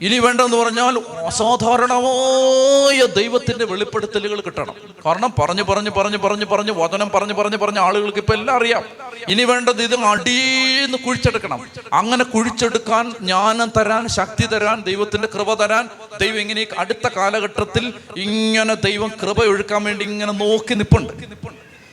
[0.00, 4.74] ഇനി വേണ്ടെന്ന് പറഞ്ഞാൽ അസാധാരണമായ ദൈവത്തിന്റെ വെളിപ്പെടുത്തലുകൾ കിട്ടണം.
[5.06, 8.82] കാരണം പറഞ്ഞു പറഞ്ഞു പറഞ്ഞു പറഞ്ഞു പറഞ്ഞു വചനം പറഞ്ഞു പറഞ്ഞു പറഞ്ഞു ആളുകൾക്ക് ഇപ്പൊ എല്ലാം അറിയാം.
[9.28, 11.66] ഇനി വേണ്ടത് ഇത് അടിയെന്ന് കുഴിച്ചെടുക്കണം.
[11.92, 15.88] അങ്ങനെ കുഴിച്ചെടുക്കാൻ ജ്ഞാനം തരാൻ ശക്തി തരാൻ ദൈവത്തിന്റെ കൃപ തരാൻ
[16.20, 21.12] ദൈവം ഇങ്ങനെ അടുത്ത കാലഘട്ടത്തിൽ ഇങ്ങനെ ദൈവം കൃപ ഒഴുക്കാൻ വേണ്ടി ഇങ്ങനെ നോക്കി നിപ്പുണ്ട്.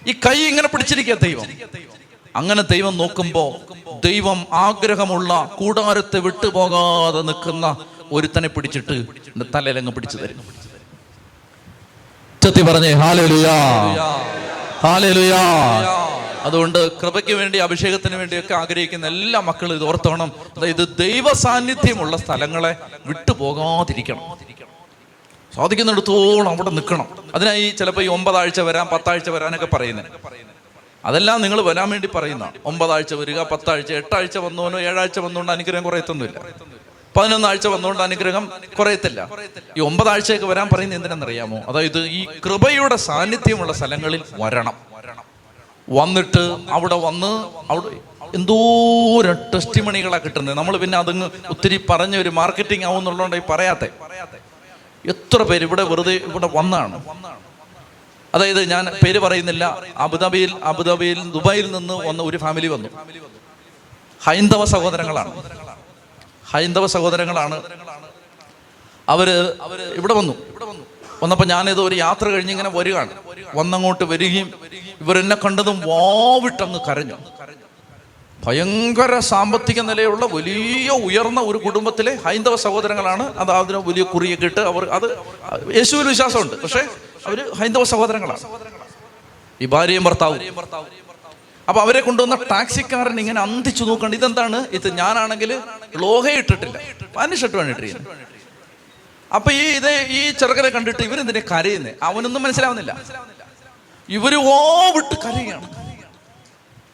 [0.07, 1.45] ഈ കൈ ഇങ്ങനെ പിടിച്ചിരിക്കുക ദൈവം.
[2.35, 3.55] അങ്ങനെ ദൈവം നോക്കുമ്പോ
[4.05, 7.77] ദൈവം ആഗ്രഹമുള്ള കൂടാരത്തെ വിട്ടുപോകാതെ നിൽക്കുന്ന
[8.13, 9.05] ഒരുത്തനെ പിടിച്ചിട്ട്
[9.55, 10.37] തലയിലങ്ങ് പിടിച്ചു തരും.
[12.43, 13.57] ചത്തി പറഞ്ഞേ ഹാലലുയാ.
[14.79, 15.41] ഹാലലുയാ.
[16.41, 20.31] അതുകൊണ്ട് കൃപയ്ക്ക് വേണ്ടി അഭിഷേകത്തിന് വേണ്ടിയൊക്കെ ആഗ്രഹിക്കുന്ന എല്ലാ മക്കളും ഇത് ഓർത്തോണം.
[20.57, 22.75] അതായത് ദൈവ സാന്നിധ്യമുള്ള സ്ഥലങ്ങളെ
[23.05, 24.19] വിട്ടുപോകാതിരിക്കണം
[25.55, 27.07] സാധിക്കുന്നിടത്തോളം അവിടെ നിൽക്കണം.
[27.35, 30.05] അതിനായി ചിലപ്പോൾ ഈ ഒമ്പതാഴ്ച വരാം പത്താഴ്ച വരാനൊക്കെ പറയുന്നത്.
[31.05, 36.39] അതെല്ലാം നിങ്ങൾ വരാൻ വേണ്ടി പറയുന്ന ഒമ്പതാഴ്ച വരിക പത്താഴ്ച എട്ടാഴ്ച വന്നോനോ ഏഴാഴ്ച വന്നുകൊണ്ട് അനുഗ്രഹം കുറയത്തൊന്നുമില്ല
[37.17, 39.29] പതിനൊന്നാഴ്ച വന്നുകൊണ്ട് അനുഗ്രഹം കുറയത്തില്ല.
[39.77, 41.57] ഈ ഒമ്പതാഴ്ചയൊക്കെ വരാൻ പറയുന്നത് എന്തിനാണെന്നറിയാമോ?
[41.67, 44.75] അതായത് ഈ കൃപയുടെ സാന്നിധ്യമുള്ള സ്ഥലങ്ങളിൽ വരണം.
[45.89, 47.31] വന്നിട്ട് അവിടെ വന്ന്
[47.71, 47.87] അവിടെ
[48.35, 50.57] എന്തോരം ടെസ്റ്റ് മണികളാണ് കിട്ടുന്നത്.
[50.57, 53.89] നമ്മൾ പിന്നെ അതങ്ങ് ഒത്തിരി പറഞ്ഞ ഒരു മാർക്കറ്റിംഗ് ആവും എന്നുള്ളതുകൊണ്ട് ഈ പറയാത്തെ.
[55.05, 57.03] എത്ര പേര് ഇവിടെ വെറുതെ ഇവിടെ വന്നാണ്.
[58.35, 59.81] അതായത് ഞാൻ പേര് പറയുന്നില്ല.
[59.97, 62.89] അബുദാബിയിൽ അബുദാബിയിൽ ദുബായിൽ നിന്ന് വന്ന ഒരു ഫാമിലി വന്നു.
[64.23, 65.31] ഹൈന്ദവ സഹോദരങ്ങളാണ്.
[66.53, 67.63] ഹൈന്ദവ സഹോദരങ്ങളാണ്.
[69.09, 69.29] അവർ
[69.97, 70.33] ഇവിടെ വന്നു.
[71.23, 73.09] വന്നപ്പോ ഞാനിത് ഒരു യാത്ര കഴിഞ്ഞ് ഇങ്ങനെ വരികയാണ്.
[73.55, 74.53] വന്നങ്ങോട്ട് വരികയും
[75.01, 77.17] ഇവരെന്നെ കണ്ടതും വാവിട്ടങ്ങ് കരഞ്ഞു.
[78.45, 83.37] ഭയങ്കര സാമ്പത്തിക നിലയുള്ള വലിയ ഉയർന്ന ഒരു കുടുംബത്തിലെ ഹൈന്ദവ സഹോദരങ്ങളാണ്.
[83.37, 85.07] അത് അതിന് വലിയ കുറിയൊക്കെ ഇട്ട് അവർ അത്
[85.75, 86.61] യേശുവിൽ വിശ്വാസമുണ്ട്.
[86.63, 86.81] പക്ഷേ
[87.27, 88.39] അവർ ഹൈന്ദവ സഹോദരങ്ങളാണ്.
[89.61, 90.39] ഈ ഭാര്യയും ഭർത്താവും
[91.69, 94.15] അപ്പൊ അവരെ കൊണ്ടുവന്ന ടാക്സിക്കാരൻ ഇങ്ങനെ അന്തിച്ചു നോക്കണ്ട.
[94.15, 94.67] ഇതെന്താണ്?
[94.71, 95.51] ഇത് ഞാനാണെങ്കിൽ
[95.97, 96.77] ലോഹ ഇട്ടിട്ടില്ല.
[97.15, 98.09] പാന്റ് ഷർട്ട് വേണ്ടിട്ടിരിക്കുന്നു
[99.35, 101.93] അപ്പൊ ഈ ഇത് ഈ ചെറുക്കനെ കണ്ടിട്ട് ഇവരെന്തിനെ കരയുന്നേ?
[102.03, 102.91] അവനൊന്നും മനസ്സിലാവുന്നില്ല.
[104.09, 105.67] ഇവർ ഓ വിട്ട് കരയാണ്.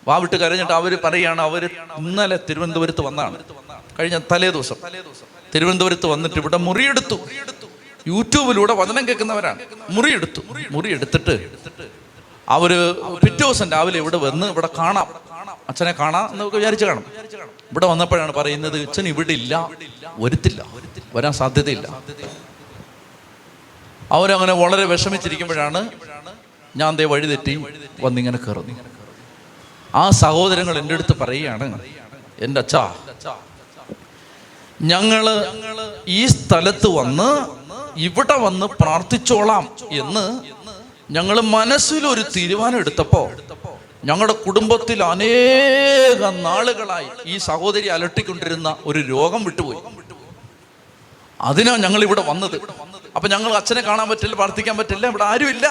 [0.07, 1.65] വാ വിട്ട് കരഞ്ഞിട്ട് അവർ പറയാണ് അവർ
[1.97, 3.43] ഇന്നലെ തിരുവനന്തപുരത്ത് വന്നാണ്.
[3.99, 4.75] കഴിഞ്ഞ തലേ ദിവസം.
[5.55, 7.19] തിരുവനന്തപുരത്ത് വന്നിട്ട് ഇവിടെ മുറിയെടുത്തു.
[8.07, 9.59] യൂട്യൂബിലൂടെ വചനം കേൾക്കുന്നവരാണ്.
[9.89, 10.41] മുറിയെടുത്തു.
[10.71, 11.35] മുറിയെടുത്തിട്ട്
[12.49, 12.71] അവർ
[13.23, 15.07] പിറ്റേ ദിവസം രാവിലെ ഇവിടെ വന്ന് ഇവിടെ കാണാം.
[15.69, 17.03] അച്ഛനെ കാണാം എന്നൊക്കെ വിചാരിച്ചു കാണും.
[17.71, 19.53] ഇവിടെ വന്നപ്പോഴാണ് പറയുന്നത് അച്ഛൻ ഇവിടെ ഇല്ല
[20.17, 20.61] വരുത്തില്ല
[21.15, 21.87] വരാൻ സാധ്യതയില്ല.
[24.11, 25.81] അവരങ്ങനെ വളരെ വിഷമിച്ചിരിക്കുമ്പോഴാണ്
[26.77, 27.53] ഞാൻ ദേ വഴി തെറ്റി
[28.03, 28.75] വന്നിങ്ങനെ കയറുന്നു
[29.95, 31.67] ആ സഹോദരങ്ങൾ എന്റെ അടുത്ത് പറയുകയാണ്
[32.39, 32.83] എന്റെ അച്ഛാ
[34.81, 35.25] ഞങ്ങൾ
[36.07, 37.29] ഈ സ്ഥലത്ത് വന്ന്
[37.99, 40.25] ഇവിടെ വന്ന് പ്രാർത്ഥിച്ചോളാം എന്ന്
[41.15, 43.21] ഞങ്ങൾ മനസ്സിലൊരു തീരുമാനം എടുത്തപ്പോ
[44.09, 49.79] ഞങ്ങളുടെ കുടുംബത്തിൽ അനേക നാളുകളായി ഈ സഹോദരി അലട്ടിക്കൊണ്ടിരുന്ന ഒരു രോഗം വിട്ടുപോയി.
[51.39, 52.55] അതിനാ ഞങ്ങൾ ഇവിടെ വന്നത്.
[53.15, 55.65] അപ്പൊ ഞങ്ങൾ അച്ഛനെ കാണാൻ പറ്റില്ല പ്രാർത്ഥിക്കാൻ പറ്റില്ല ഇവിടെ ആരുമില്ല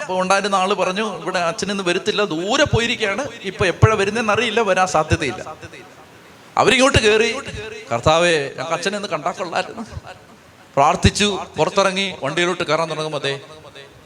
[0.00, 5.42] അപ്പൊ ഉണ്ടായിരുന്ന ആൾ പറഞ്ഞു ഇവിടെ അച്ഛനെന്ന് വരുത്തില്ല ദൂരെ പോയിരിക്കുകയാണ് ഇപ്പൊ എപ്പോഴാ വരുന്നതെന്ന് അറിയില്ല വരാൻ സാധ്യതയില്ല.
[6.62, 7.30] അവരിങ്ങോട്ട് കയറി
[7.92, 9.84] കർത്താവേ ഞങ്ങൾക്ക് അച്ഛനെ ഒന്ന് കണ്ടാക്കൊള്ളായിരുന്നു
[10.76, 13.34] പ്രാർത്ഥിച്ചു പുറത്തിറങ്ങി വണ്ടിയിലോട്ട് കയറാൻ തുടങ്ങുമ്പോൾ അതെ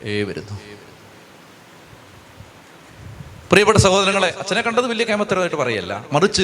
[0.08, 0.56] ഏ വരുന്നു.
[3.50, 6.04] പ്രിയപ്പെട്ട സഹോദരങ്ങളെ അച്ഛനെ കണ്ടത് വലിയ കേമത്തരമായിട്ട് പറയല്ല.
[6.12, 6.42] മറിച്ച്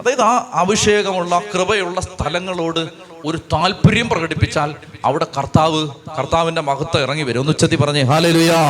[0.00, 2.88] അതായത് ആ അഭിഷേകമുള്ള കൃപയുള്ള സ്ഥലങ്ങളോട്
[3.24, 4.74] ഒരു താല്പര്യം പ്രകടിപ്പിച്ചാൽ
[5.04, 5.88] അവിടെ കർത്താവ്
[6.18, 7.40] കർത്താവിന്റെ മഹത്വം ഇറങ്ങി വരും.
[7.40, 8.60] ഒന്ന് ഉച്ചത്തി പറഞ്ഞേ ഹാലലുയാ.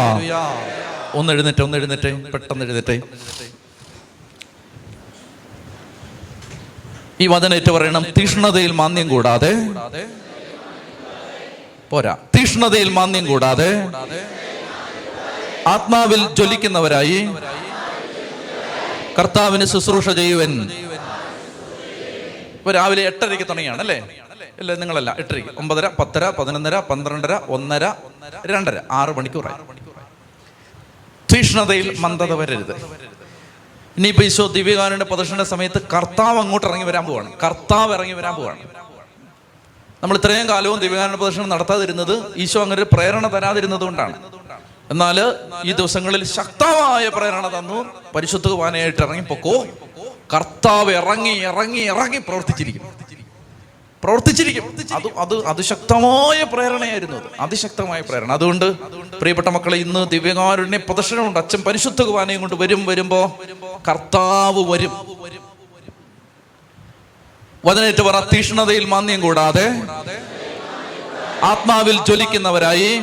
[1.14, 2.96] ഒന്ന് എഴുന്നേറ്റ് ഒന്ന് എഴുന്നേറ്റ് പെട്ടെന്ന് എഴുന്നേറ്റ്.
[7.20, 9.52] ഈ വചനേറ്റ് പറയണം തീഷ്ണതയിൽ മാന്യം കൂടാതെ
[11.90, 12.16] പോരാ.
[12.36, 13.70] തീഷ്ണതയിൽ മാന്യം കൂടാതെ
[15.72, 17.18] ആത്മാവിൽ ജ്വലിക്കുന്നവരായി
[19.18, 20.52] കർത്താവിന് ശുശ്രൂഷ ചെയ്യുവൻ.
[22.58, 23.98] ഇപ്പൊ രാവിലെ എട്ടരയ്ക്ക് തുടങ്ങിയാണ് അല്ലേ?
[24.58, 25.50] അല്ലേ നിങ്ങളല്ല എട്ടരയ്ക്ക്.
[25.58, 27.84] ഒമ്പതര പത്തര പതിനൊന്നര പന്ത്രണ്ടര ഒന്നര
[28.46, 29.56] രണ്ടര ആറ് മണിക്കൂറായി.
[31.34, 32.74] തീഷ്ണതയിൽ മന്ദത വരരുത്.
[33.98, 37.32] ഇനിയിപ്പോ ഈശോ ദിവ്യകാരന്റെ പ്രദർശന സമയത്ത് കർത്താവ് അങ്ങോട്ട് ഇറങ്ങി വരാൻ പോവാണ്.
[37.44, 38.58] കർത്താവ് ഇറങ്ങി വരാൻ പോവാണ്.
[40.02, 44.37] നമ്മൾ ഇത്രയും കാലവും ദിവ്യകാരന്റെ പ്രദർശനം നടത്താതിരുന്നത് ഈശോ അങ്ങനെ ഒരു പ്രേരണ തരാതിരുന്നത് കൊണ്ടാണ്.
[44.90, 45.34] എന്നാൽ
[45.64, 47.84] ഈ ദിവസങ്ങളിൽ ശക്തമായ പ്രേരണ തന്നു.
[48.14, 49.66] പരിശുദ്ധ കുർബാനയായിട്ട് ഇറങ്ങിപ്പോക്കോ.
[50.34, 52.82] കർത്താവ് ഇറങ്ങി ഇറങ്ങി ഇറങ്ങി പ്രവർത്തിച്ചിരിക്കും.
[54.04, 54.76] പ്രവർത്തിച്ചിരിക്കും.
[54.94, 57.26] അത് അത് അതിശക്തമായ പ്രേരണയായിരുന്നു അത്.
[57.40, 58.32] അതിശക്തമായ പ്രേരണ.
[58.32, 58.72] അതുകൊണ്ട്
[59.20, 63.38] പ്രിയപ്പെട്ട മക്കളെ ഇന്ന് ദിവ്യകാരുണ്യ പ്രദർശനമുണ്ട് അച്ഛൻ പരിശുദ്ധ കുർബാനയും കൊണ്ട് വരും വരുമ്പോ
[63.88, 64.92] കർത്താവ് വരും.
[67.64, 69.68] വചനേറ്റ് പറ തീഷ്ണതയിൽ മാന്യം കൂടാതെ
[71.42, 73.02] ആത്മാവിൽ ജ്വലിക്കുന്നവരായി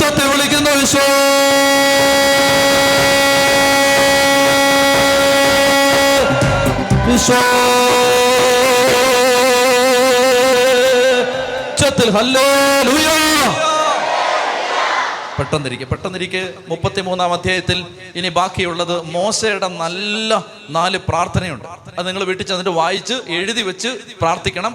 [0.00, 1.06] ചത്തി വിളിക്കുന്നു വിശ്വാ
[11.74, 13.08] വിശ്വത്തിൽ ഹല്ലേലൂയ.
[15.38, 17.78] പെട്ടെന്നിരിക്കെ പെട്ടെന്നിരിക്കെ മുപ്പത്തിമൂന്നാം അധ്യായത്തിൽ
[18.16, 20.30] ഇനി ബാക്കിയുള്ളത് മോശയുടെ നല്ല
[20.76, 21.66] നാല് പ്രാർത്ഥനയുണ്ട്.
[21.98, 23.90] അത് നിങ്ങൾ വീട്ടിൽ ചെന്നിട്ട് വായിച്ച് എഴുതി വെച്ച്
[24.22, 24.72] പ്രാർത്ഥിക്കണം.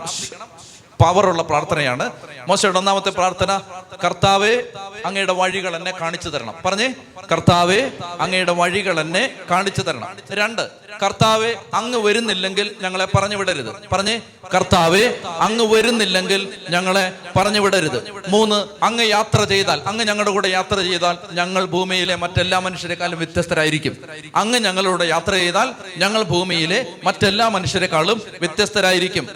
[1.02, 2.12] പവറുള്ള പ്രാർത്ഥനയാണ്.
[2.48, 3.62] മോശയുടെ ഒന്നാമത്തെ പ്രാർത്ഥന
[4.04, 4.64] കർത്താവെ
[5.06, 6.54] അങ്ങയുടെ വഴികൾ എന്നെ കാണിച്ചു തരണം.
[6.66, 6.94] പറഞ്ഞേ
[7.32, 10.18] കർത്താവെ അങ്ങയുടെ വഴികൾ എന്നെ കാണിച്ചു തരണം.
[10.32, 10.70] രണ്ട്
[11.04, 13.90] കർത്താവെ അങ്ങ് വരുന്നില്ലെങ്കിൽ ഞങ്ങളെ പറഞ്ഞു വിടരുത്.
[13.92, 14.22] പറഞ്ഞേ
[14.56, 18.00] കർത്താവെ അങ്ങ് വരുന്നില്ലെങ്കിൽ ഞങ്ങളെ പറഞ്ഞു വിടരുത്.
[18.28, 23.98] മൂന്ന് അങ്ങ് യാത്ര ചെയ്താൽ അങ്ങ് ഞങ്ങളുടെ കൂടെ യാത്ര ചെയ്താൽ ഞങ്ങൾ ഭൂമിയിലെ മറ്റെല്ലാ മനുഷ്യരെക്കാളും വ്യത്യസ്തരായിരിക്കും.
[24.36, 29.30] അങ്ങ് ഞങ്ങളുടെ യാത്ര ചെയ്താൽ ഞങ്ങൾ ഭൂമിയിലെ മറ്റെല്ലാ മനുഷ്യരെക്കാളും വ്യത്യസ്തരായിരിക്കും.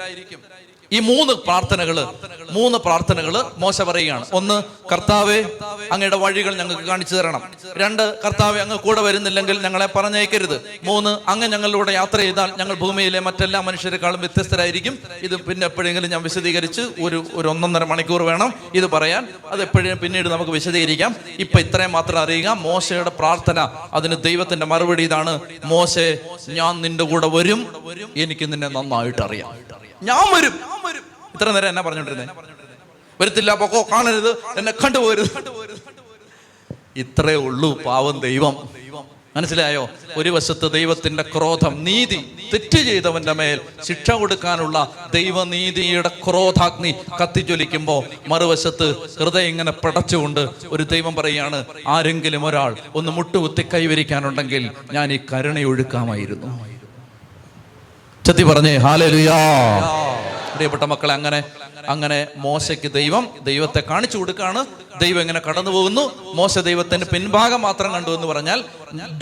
[0.93, 2.07] ഈ മൂന്ന് പ്രാർത്ഥനകൾ
[2.51, 4.25] മൂന്ന് പ്രാർത്ഥനകൾ മോശ പറയുകയാണ്.
[4.33, 5.45] ഒന്ന് കർത്താവെ
[5.91, 7.41] അങ്ങയുടെ വഴികൾ ഞങ്ങൾക്ക് കാണിച്ചു തരണം.
[7.77, 13.61] രണ്ട് കർത്താവെ അങ്ങ് കൂടെ വരുന്നില്ലെങ്കിൽ ഞങ്ങളെ പറഞ്ഞേക്കരുത് മൂന്ന് അങ്ങ് ഞങ്ങളിലൂടെ യാത്ര ചെയ്താൽ ഞങ്ങൾ ഭൂമിയിലെ മറ്റെല്ലാ
[13.61, 14.99] മനുഷ്യരെക്കാളും വ്യത്യസ്തരായിരിക്കും.
[15.21, 19.27] ഇത് പിന്നെ എപ്പോഴെങ്കിലും ഞാൻ വിശദീകരിച്ച് ഒരു ഒരു ഒന്നൊന്നര മണിക്കൂർ വേണം ഇത് പറയാൻ.
[19.47, 21.15] അത് എപ്പോഴും പിന്നീട് നമുക്ക് വിശദീകരിക്കാം.
[21.39, 22.49] ഇപ്പൊ ഇത്രയും മാത്രം അറിയുക.
[22.49, 25.39] മോശയുടെ പ്രാർത്ഥന അതിന് ദൈവത്തിന്റെ മറുപടി ഇതാണ്.
[25.65, 27.61] മോശെ ഞാൻ നിന്റെ കൂടെ വരും.
[28.15, 29.82] എനിക്ക് നിന്നെ നന്നായിട്ട് അറിയാം.
[30.03, 30.53] ഞാൻ വരും.
[31.35, 32.25] ഇത്ര നേരം എന്നാ പറഞ്ഞോണ്ടിരുന്നേ?
[33.21, 35.29] വരത്തില്ല പൊക്കോ കാണരുത് എന്നെ കണ്ടുപോരുത്
[36.97, 38.55] ഇത്രേ ഉള്ളൂ പാവം ദൈവം.
[39.35, 39.89] മനസ്സിലായോ?
[40.17, 42.19] ഒരു വശത്ത് ദൈവത്തിന്റെ ക്രോധം നീതി
[42.53, 44.77] തെറ്റ് ചെയ്തവന്റെ മേൽ ശിക്ഷ കൊടുക്കാനുള്ള
[45.13, 48.87] ദൈവനീതിയുടെ ക്രോധാഗ്നി കത്തിജ്വലിക്കുമ്പോ മറുവശത്ത്
[49.19, 56.72] ഹൃദയം ഇങ്ങനെ പടച്ചുകൊണ്ട് ഒരു ദൈവം പറയാണ് ആരെങ്കിലും ഒരാൾ ഒന്ന് മുട്ടുകുത്തി കൈവരിക്കാനുണ്ടെങ്കിൽ ഞാൻ ഈ കരുണയൊഴുക്കാമായിരുന്നു.
[58.25, 59.37] ചത്തി പറഞ്ഞേ ഹാലലുയാ
[60.53, 61.43] പ്രിയപ്പെട്ട മക്കളെ അങ്ങനെ
[61.89, 64.65] അങ്ങനെ മോശയ്ക്ക് ദൈവം ദൈവത്തെ കാണിച്ചു കൊടുക്കാണ്.
[65.01, 66.33] ദൈവം ഇങ്ങനെ കടന്നു പോകുന്നു.
[66.33, 68.63] മോശ ദൈവത്തിന്റെ പിൻഭാഗം മാത്രം കണ്ടു എന്ന് പറഞ്ഞാൽ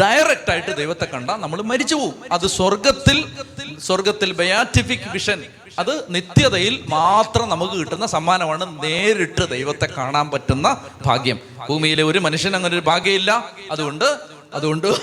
[0.02, 2.16] ഡയറക്റ്റ് ആയിട്ട് ദൈവത്തെ കണ്ട നമ്മൾ മരിച്ചു പോകും.
[2.32, 3.26] അത് സ്വർഗത്തിൽ
[3.80, 5.44] സ്വർഗത്തിൽ ബയാറ്റിഫിക് വിഷൻ
[5.80, 11.40] അത് നിത്യതയിൽ മാത്രം നമുക്ക് കിട്ടുന്ന സമ്മാനമാണ് നേരിട്ട് ദൈവത്തെ കാണാൻ പറ്റുന്ന ഭാഗ്യം.
[11.70, 13.52] ഭൂമിയിലെ ഒരു മനുഷ്യൻ അങ്ങനെ ഒരു ഭാഗ്യമില്ല.
[13.72, 14.18] അതുകൊണ്ട്
[14.54, 14.96] അതുകൊണ്ട്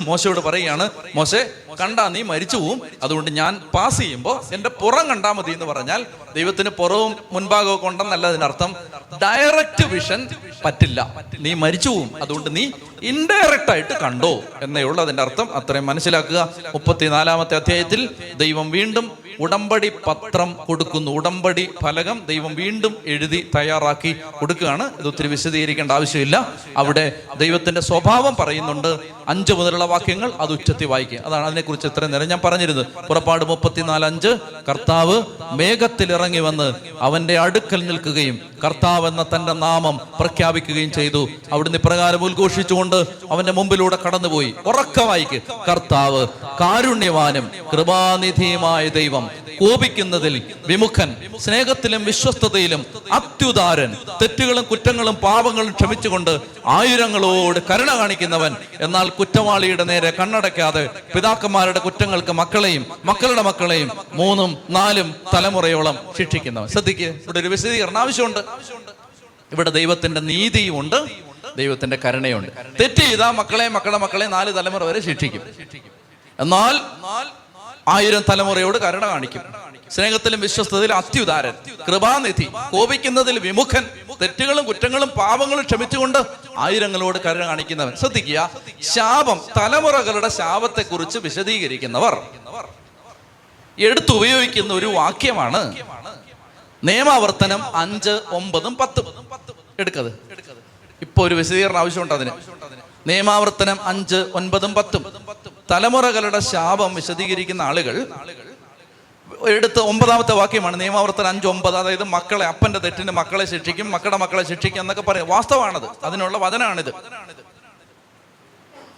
[0.00, 1.50] മോശയോട് പറയുകയാണ് മോശെ
[1.80, 2.82] കണ്ടാ നീ മരിച്ചു പോവും.
[3.02, 8.76] അതുകൊണ്ട് ഞാൻ പാസ് ചെയ്യുമ്പോൾ എന്റെ പുറം കണ്ടാ മതി എന്ന് പറഞ്ഞാൽ ദൈവത്തിന് പുറവും മുൻഭാഗവും കൊണ്ടെന്നല്ല അതിനർത്ഥം
[9.22, 10.28] ഡയറക്റ്റ് വിഷൻ
[10.64, 11.24] പറ്റില്ല.
[11.38, 12.22] നീ മരിച്ചു പോവും.
[12.22, 12.70] അതുകൊണ്ട് നീ
[13.02, 14.40] ഇൻഡയറക്റ്റ് ആയിട്ട് കണ്ടോ.
[14.62, 15.56] എന്നേ ഉള്ളൂ അതിന്റെ അർത്ഥം.
[15.56, 16.48] അത്രയും മനസ്സിലാക്കുക.
[16.58, 21.10] മുപ്പത്തിനാലാമത്തെ അധ്യായത്തിൽ ദൈവം വീണ്ടും ഉടമ്പടി പത്രം കൊടുക്കുന്നു.
[21.10, 24.90] ഉടമ്പടി ഫലകം ദൈവം വീണ്ടും എഴുതി തയ്യാറാക്കി കൊടുക്കുകയാണ്.
[24.98, 26.48] ഇത് ഒത്തിരി വിശദീകരിക്കേണ്ട ആവശ്യമില്ല.
[26.76, 28.98] അവിടെ ദൈവത്തിന്റെ സ്വഭാവം പറയുന്നുണ്ട്.
[29.28, 31.18] അഞ്ച് മുതലുള്ള വാക്യങ്ങൾ അത് ഉച്ചത്തി വായിക്കുക.
[31.26, 32.86] അതാണ് അതിനെക്കുറിച്ച് ഇത്രയും നേരം ഞാൻ പറഞ്ഞിരുന്നത്.
[33.08, 34.36] പുറപ്പാട് മുപ്പത്തിനാല് അഞ്ച്
[34.68, 35.22] കർത്താവ്
[35.52, 41.28] മേഘത്തിൽ ഇറങ്ങി വന്ന് അവന്റെ അടുക്കൽ നിൽക്കുകയും കർത്താവ് എന്ന തന്റെ നാമം പ്രഖ്യാപിക്കുകയും ചെയ്തു.
[41.52, 42.96] അവിടുന്ന് ഇപ്രകാരം ഉദ്ഘോഷിച്ചുകൊണ്ട്
[43.30, 44.54] അവന്റെ മുമ്പിലൂടെ കടന്നുപോയി.
[44.66, 46.26] ഉറക്കമായിക്ക് കർത്താവ്
[46.60, 49.21] കാരുണ്യവാനും കൃപാനിധിയുമായ ദൈവം
[49.60, 53.96] കോപിക്കുന്നതിൽ വിമുഖൻ സ്നേഹത്തിലും വിശ്വസ്തതയിലും അത്യുദാരൻ.
[54.22, 58.56] തെറ്റുകളും കുറ്റങ്ങളും പാപങ്ങളും ക്ഷമിച്ചുകൊണ്ട് ആയിരങ്ങളോട് കരുണ കാണിക്കുന്നവൻ.
[58.80, 66.68] എന്നാൽ കുറ്റവാളിയുടെ നേരെ കണ്ണടയ്ക്കാതെ പിതാക്കന്മാരുടെ കുറ്റങ്ങൾക്ക് മക്കളെയും മക്കളുടെ മക്കളെയും മൂന്നും നാലും തലമുറയോളം ശിക്ഷിക്കുന്നവൻ.
[66.68, 68.38] ശ്രദ്ധിക്കുക ഇവിടെ ഒരു വിശദീകരണം ആവശ്യമുണ്ട്.
[69.52, 71.04] ഇവിടെ ദൈവത്തിന്റെ നീതിയുമുണ്ട്
[71.56, 72.50] ദൈവത്തിന്റെ കരുണയുണ്ട്.
[72.80, 75.42] തെറ്റ് ചെയ്താൽ മക്കളെ മക്കളുടെ മക്കളെ നാല് തലമുറ വരെ ശിക്ഷിക്കും.
[76.40, 76.80] എന്നാൽ
[77.88, 79.40] ആയിരം തലമുറയോട് കരുണ കാണിക്കും.
[79.90, 81.54] സ്നേഹത്തിലും വിശ്വസ്തയിലും അത്യുദാരൻ.
[81.88, 82.48] കൃപാനിധി.
[82.72, 83.86] കോപിക്കുന്നതിൽ വിമുഖൻ.
[84.22, 86.18] തെറ്റുകളും കുറ്റങ്ങളും പാപങ്ങളും ക്ഷമിച്ചുകൊണ്ട്
[86.58, 87.96] ആയിരങ്ങളോട് കരുണ കാണിക്കുന്നവൻ.
[87.96, 88.50] ശ്രദ്ധിക്കുക.
[88.82, 92.22] ശാപം തലമുറകളുടെ ശാപത്തെ കുറിച്ച് വിശദീകരിക്കുന്നവർ.
[93.78, 95.76] എടുത്തുപയോഗിക്കുന്ന ഒരു വാക്യമാണ്
[96.84, 99.28] നിയമാവർത്തനം അഞ്ച് ഒമ്പതും പത്തും.
[99.78, 100.12] എടുക്കത്.
[101.02, 102.30] ഇപ്പൊ ഒരു വിശദീകരണം ആവശ്യമുണ്ട് അതിന്.
[103.06, 105.06] നിയമാവർത്തനം അഞ്ച് ഒൻപതും പത്തും.
[105.70, 108.06] തലമുറകളുടെ ശാപം വിശദീകരിക്കുന്ന ആളുകൾ
[109.48, 114.80] എടുത്ത് ഒമ്പതാമത്തെ വാക്യമാണ് നിയമാവർത്തനം അഞ്ച് ഒമ്പത് അതായത് മക്കളെ അപ്പന്റെ തെറ്റിന് മക്കളെ ശിക്ഷിക്കും മക്കളുടെ മക്കളെ ശിക്ഷിക്കും
[114.80, 115.28] എന്നൊക്കെ പറയാം.
[115.28, 115.88] വാസ്തവാണത്.
[116.04, 116.94] അതിനുള്ള വചനാണിത്.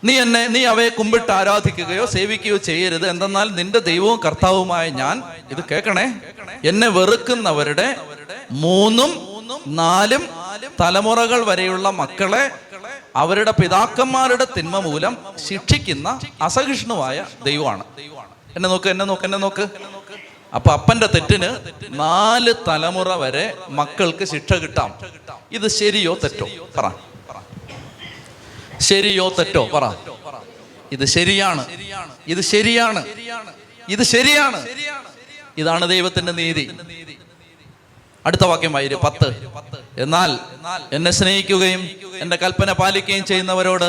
[0.05, 3.11] നീ എന്നെ നീ അവയെ കുമ്പിട്ട് ആരാധിക്കുകയോ സേവിക്കുകയോ ചെയ്യരുത്.
[3.11, 6.15] എന്തെന്നാൽ നിന്റെ ദൈവവും കർത്താവുമായ ഞാൻ ഇത് കേൾക്കണേ
[6.65, 7.97] എന്നെ വെറുക്കുന്നവരുടെ
[8.51, 10.29] മൂന്നും നാലും
[10.81, 12.51] തലമുറകൾ വരെയുള്ള മക്കളെ
[13.17, 15.17] അവരുടെ പിതാക്കന്മാരുടെ തിന്മ മൂലം
[15.49, 17.85] ശിക്ഷിക്കുന്ന അസഹിഷ്ണുവായ ദൈവമാണ്.
[18.57, 19.69] എന്നെ നോക്ക് എന്നെ നോക്ക് എന്നെ നോക്ക്.
[20.55, 21.57] അപ്പൊ അപ്പന്റെ തെറ്റിന്
[21.89, 24.95] നാല് തലമുറ വരെ മക്കൾക്ക് ശിക്ഷ കിട്ടാം.
[25.53, 26.49] ഇത് ശരിയോ തെറ്റോ?
[26.79, 26.91] പറ.
[28.81, 29.67] ശരിയോ തെറ്റോ?
[29.67, 29.95] പറ.
[30.93, 31.67] ഇത് ശരിയാണ്.
[32.29, 33.07] ഇത് ശരിയാണ്.
[33.89, 34.67] ഇത് ശരിയാണ്.
[35.59, 36.71] ഇതാണ് ദൈവത്തിന്റെ നീതി.
[38.27, 39.29] അടുത്ത വാക്യം വായിര് പത്ത്.
[39.99, 40.39] എന്നാൽ
[40.93, 43.85] എന്നെ സ്നേഹിക്കുകയും എന്റെ കൽപ്പന പാലിക്കുകയും ചെയ്യുന്നവരോട്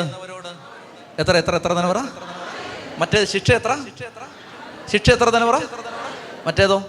[1.18, 1.98] എത്ര എത്ര എത്ര തലമുറ
[2.98, 3.76] മറ്റേ ശിക്ഷ എത്ര?
[4.92, 5.60] ശിക്ഷ എത്ര തലമുറ
[6.46, 6.84] മറ്റേതോ?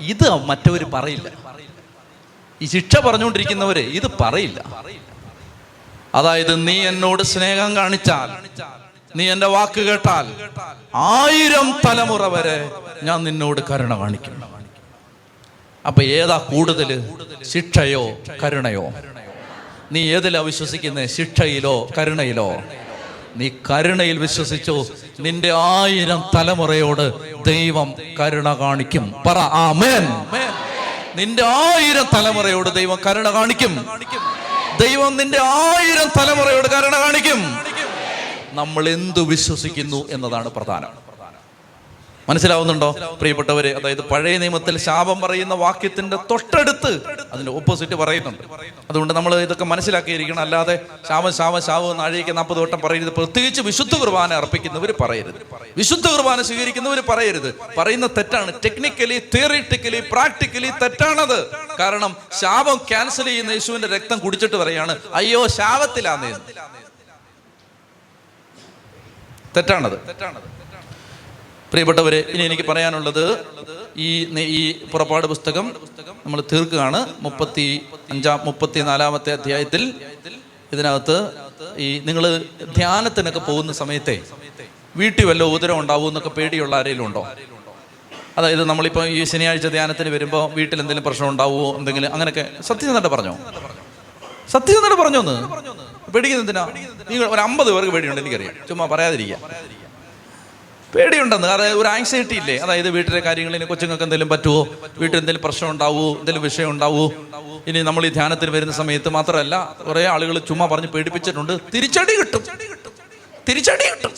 [0.00, 1.28] ഇത് മറ്റവര് പറയില്ല.
[2.62, 4.64] ഈ ശിക്ഷ പറഞ്ഞുകൊണ്ടിരിക്കുന്നവര് ഇത് പറയില്ല.
[6.14, 8.28] അതായത് നീ എന്നോട് സ്നേഹം കാണിച്ചാൽ
[9.16, 10.26] നീ എന്റെ വാക്ക് കേട്ടാൽ
[10.94, 12.70] ആയിരം തലമുറ വരെ
[13.02, 14.55] ഞാൻ നിന്നോട് കരുണ കാണിക്കും.
[15.86, 17.10] അപ്പൊ ഏതാ കൂടുതൽ
[17.42, 18.92] ശിക്ഷയോ കരുണയോ?
[19.92, 22.62] നീ ഏതിലാ വിശ്വസിക്കുന്നത് ശിക്ഷയിലോ കരുണയിലോ?
[23.36, 24.86] നീ കരുണയിൽ വിശ്വസിച്ചു.
[25.20, 27.12] നിന്റെ ആയിരം തലമുറയോട്
[27.44, 29.14] ദൈവം കരുണ കാണിക്കും.
[29.26, 30.06] പറ ആമേൻ.
[31.16, 33.86] നിന്റെ ആയിരം തലമുറയോട് ദൈവം കരുണ കാണിക്കും.
[34.80, 37.58] ദൈവം നിന്റെ ആയിരം തലമുറയോട് കരുണ കാണിക്കും.
[38.52, 41.05] നമ്മൾ എന്തു വിശ്വസിക്കുന്നു എന്നതാണ് പ്രധാനം.
[42.28, 43.16] മനസ്സിലാവുന്നുണ്ടോ?
[43.20, 47.00] പ്രിയപ്പെട്ടവരെ അതായത് പഴയ നിയമത്തിൽ ശാപം പറയുന്ന വാക്യത്തിന്റെ തൊട്ടടുത്ത്
[47.32, 48.42] അതിന്റെ ഓപ്പോസിറ്റ് പറയുന്നുണ്ട്.
[48.90, 50.40] അതുകൊണ്ട് നമ്മൾ ഇതൊക്കെ മനസ്സിലാക്കിയിരിക്കണം.
[50.40, 53.08] അല്ലാതെ ശാപം ശാപം ശാപം എന്ന് അഴിയിക്ക് നാൽപ്പത് വട്ടം പറയരുത്.
[53.08, 55.46] പ്രത്യേകിച്ച് വിശുദ്ധ കുർബാന അർപ്പിക്കുന്നവർ പറയരുത്.
[55.76, 57.54] വിശുദ്ധ കുർബാന സ്വീകരിക്കുന്നവർ പറയരുത്.
[57.78, 58.52] പറയുന്ന തെറ്റാണ്.
[58.64, 61.50] ടെക്നിക്കലി തിയറിറ്റിക്കലി പ്രാക്ടിക്കലി തെറ്റാണത്.
[61.78, 66.32] കാരണം ശാപം ക്യാൻസൽ ചെയ്യുന്ന യേശുവിന്റെ രക്തം കുടിച്ചിട്ട് പറയാണ് അയ്യോ ശാപത്തിലാന്നേ
[69.56, 70.55] തെറ്റാണത് തെറ്റാണത്.
[71.70, 73.44] പ്രിയപ്പെട്ടവരെ ഇനി എനിക്ക് പറയാനുള്ളത്
[73.96, 75.66] ഈ ഈ പുറപ്പാട് പുസ്തകം
[76.26, 77.14] നമ്മൾ തീർക്കുകയാണ്.
[77.20, 79.94] മുപ്പത്തി അഞ്ചാം മുപ്പത്തി നാലാമത്തെ അധ്യായത്തിൽ.
[80.72, 81.30] ഇതിനകത്ത്
[81.78, 82.44] ഈ നിങ്ങൾ
[82.76, 84.22] ധ്യാനത്തിനൊക്കെ പോകുന്ന സമയത്തെ
[84.96, 87.28] വീട്ടിൽ വല്ല ഉദരം ഉണ്ടാവും എന്നൊക്കെ പേടിയുള്ള ആരെങ്കിലും ഉണ്ടോ?
[88.38, 91.78] അതായത് നമ്മളിപ്പോൾ ഈ ശനിയാഴ്ച ധ്യാനത്തിന് വരുമ്പോൾ വീട്ടിൽ എന്തെങ്കിലും പ്രശ്നം ഉണ്ടാവുമോ?
[91.78, 93.34] എന്തെങ്കിലും അങ്ങനെയൊക്കെ സത്യസന്ധമായിട്ട് പറഞ്ഞോ?
[94.48, 95.36] സത്യസന്ധത പറഞ്ഞോന്ന്?
[96.12, 96.64] പേടിക്കുന്ന എന്തിനാ
[97.10, 98.54] നിങ്ങൾ ഒരു അമ്പത് പേർക്ക് പേടിയുണ്ട് എനിക്കറിയാം.
[98.68, 99.38] ചുമ്മാ പറയാതിരിക്കുക.
[100.92, 101.48] പേടിയുണ്ടെന്ന്.
[101.48, 102.56] അതായത് ഒരു ആങ്സൈറ്റി ഇല്ലേ?
[102.64, 104.60] അതായത് വീട്ടിലെ കാര്യങ്ങളിൽ കൊച്ചുങ്ങൾക്ക് എന്തെങ്കിലും പറ്റുമോ
[104.98, 107.06] വീട്ടിൽ എന്തെങ്കിലും പ്രശ്നം ഉണ്ടാവുമോ എന്തെങ്കിലും വിഷയം ഉണ്ടാവുമോ
[107.66, 111.52] ഇനി നമ്മൾ ഈ ധ്യാനത്തിൽ വരുന്ന സമയത്ത് മാത്രമല്ല കുറെ ആളുകൾ ചുമ്മാ പറഞ്ഞ് പേടിപ്പിച്ചിട്ടുണ്ട്.
[111.74, 112.42] തിരിച്ചടി കിട്ടും.
[113.46, 114.12] തിരിച്ചടി കിട്ടും.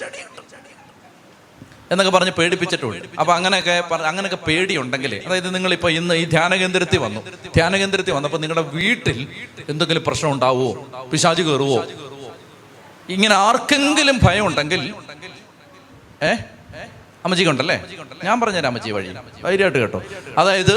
[1.90, 3.04] എന്നൊക്കെ പറഞ്ഞ് പേടിപ്പിച്ചിട്ടുണ്ട്.
[3.20, 3.74] അപ്പൊ അങ്ങനെയൊക്കെ
[4.06, 7.20] അങ്ങനെയൊക്കെ പേടിയുണ്ടെങ്കിൽ അതായത് നിങ്ങൾ ഇപ്പൊ ഇന്ന് ഈ ധ്യാന കേന്ദ്രത്തിൽ വന്നു.
[7.54, 9.18] ധ്യാന കേന്ദ്രത്തിൽ വന്നപ്പോൾ നിങ്ങളുടെ വീട്ടിൽ
[9.68, 10.70] എന്തെങ്കിലും പ്രശ്നം ഉണ്ടാവുമോ
[11.12, 11.78] പിശാച് കയറുവോ
[13.08, 14.82] ഇങ്ങനെ ആർക്കെങ്കിലും ഭയം ഉണ്ടെങ്കിൽ
[16.22, 16.32] ഏ?
[17.24, 17.84] അമ്മച്ചിക്കുണ്ടല്ലേ
[18.24, 19.06] ഞാൻ പറഞ്ഞുതരാം അമ്മജി വഴി.
[19.44, 20.02] ധൈര്യമായിട്ട് കേട്ടോ.
[20.38, 20.76] അതായത്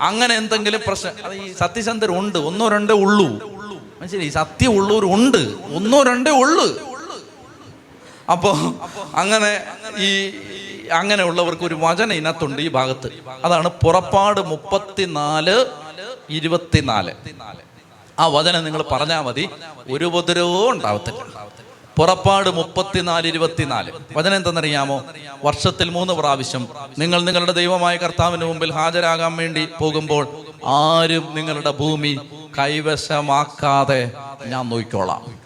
[0.00, 1.12] അങ്ങനെ എന്തെങ്കിലും പ്രശ്നം
[1.58, 3.26] സത്യസന്ധർ ഉണ്ട് ഒന്നോ രണ്ടേ ഉള്ളൂ.
[4.00, 4.28] മനസ്സിലായി?
[4.28, 5.38] സത്യം ഉള്ളവരുണ്ട്
[5.76, 6.66] ഒന്നോ രണ്ടേ ഉള്ളു.
[8.32, 8.50] അപ്പോ
[9.14, 9.64] അങ്ങനെ
[9.98, 10.32] ഈ
[10.92, 13.08] അങ്ങനെ ഉള്ളവർക്ക് ഒരു വചന ഇനത്തുണ്ട് ഈ ഭാഗത്ത്.
[13.44, 15.66] അതാണ് പുറപ്പാട് മുപ്പത്തിനാല്
[16.30, 17.12] ഇരുപത്തിനാല്.
[18.18, 19.48] ആ വചനം നിങ്ങൾ പറഞ്ഞാൽ മതി.
[19.90, 21.46] ഒരു ഉപദ്രവവും ഉണ്ടാവത്തില്ല.
[21.96, 23.92] പുറപ്പാട് മുപ്പത്തിനാല് ഇരുപത്തിനാല്.
[24.16, 25.04] വചനം എന്തെന്നറിയാമോ?
[25.44, 26.68] വർഷത്തിൽ മൂന്ന് പ്രാവശ്യം
[26.98, 30.28] നിങ്ങൾ നിങ്ങളുടെ ദൈവമായ കർത്താവിന് മുമ്പിൽ ഹാജരാകാൻ വേണ്ടി പോകുമ്പോൾ
[30.66, 32.18] ആരും നിങ്ങളുടെ ഭൂമി
[32.58, 34.10] കൈവശമാക്കാതെ
[34.46, 35.38] ഞാൻ നോക്കിക്കോളാം.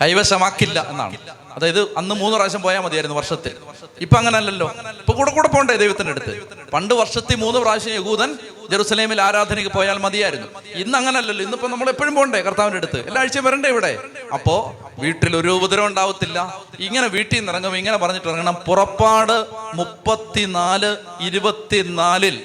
[0.00, 1.16] കൈവശമാക്കില്ല എന്നാണ്.
[1.56, 3.52] അതായത് അന്ന് മൂന്ന് പ്രാവശ്യം പോയാൽ മതിയായിരുന്നു വർഷത്തിൽ.
[4.00, 4.74] ഇപ്പൊ അങ്ങനല്ലല്ലോ.
[4.98, 6.48] ഇപ്പൊ കൂടെ കൂടെ പോണ്ടേ ദൈവത്തിന്റെ അടുത്ത്.
[6.70, 8.38] പണ്ട് വർഷത്തിൽ മൂന്ന് പ്രാവശ്യം യഹൂദൻ
[8.70, 10.46] ജെറുസലേമിൽ ആരാധനയ്ക്ക് പോയാൽ മതിയായിരുന്നു.
[10.74, 11.44] ഇന്ന് അങ്ങനല്ലല്ലോ.
[11.44, 13.06] ഇന്നിപ്പോ നമ്മൾ എപ്പോഴും പോണ്ടേ കർത്താവിന്റെ അടുത്ത്.
[13.06, 13.98] എല്ലാ ആഴ്ചയും വരണ്ടേ ഇവിടെ?
[14.34, 16.64] അപ്പോ വീട്ടിൽ ഒരു ഉപദ്രവം ഉണ്ടാവത്തില്ല.
[16.80, 18.56] ഇങ്ങനെ വീട്ടിൽ നിന്ന് ഇറങ്ങും ഇങ്ങനെ പറഞ്ഞിട്ട് ഇറങ്ങണം.
[18.66, 22.42] പുറപ്പാട് മുപ്പത്തിനാല് ഇരുപത്തിനാലിൽ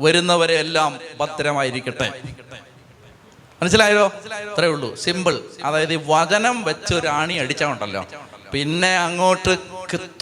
[0.00, 2.20] വരുന്നവരെ എല്ലാം ഭദ്രമായിരിക്കട്ടെ.
[3.62, 4.12] മനസ്സിലായോ?
[4.52, 4.94] അത്രേ ഉള്ളൂ.
[4.94, 8.04] സിമ്പിൾ അതായത് വചനം വെച്ച് ഒരു ആണി അടിച്ചാൽ ഉണ്ടല്ലോ.
[8.54, 9.52] പിന്നെ അങ്ങോട്ട്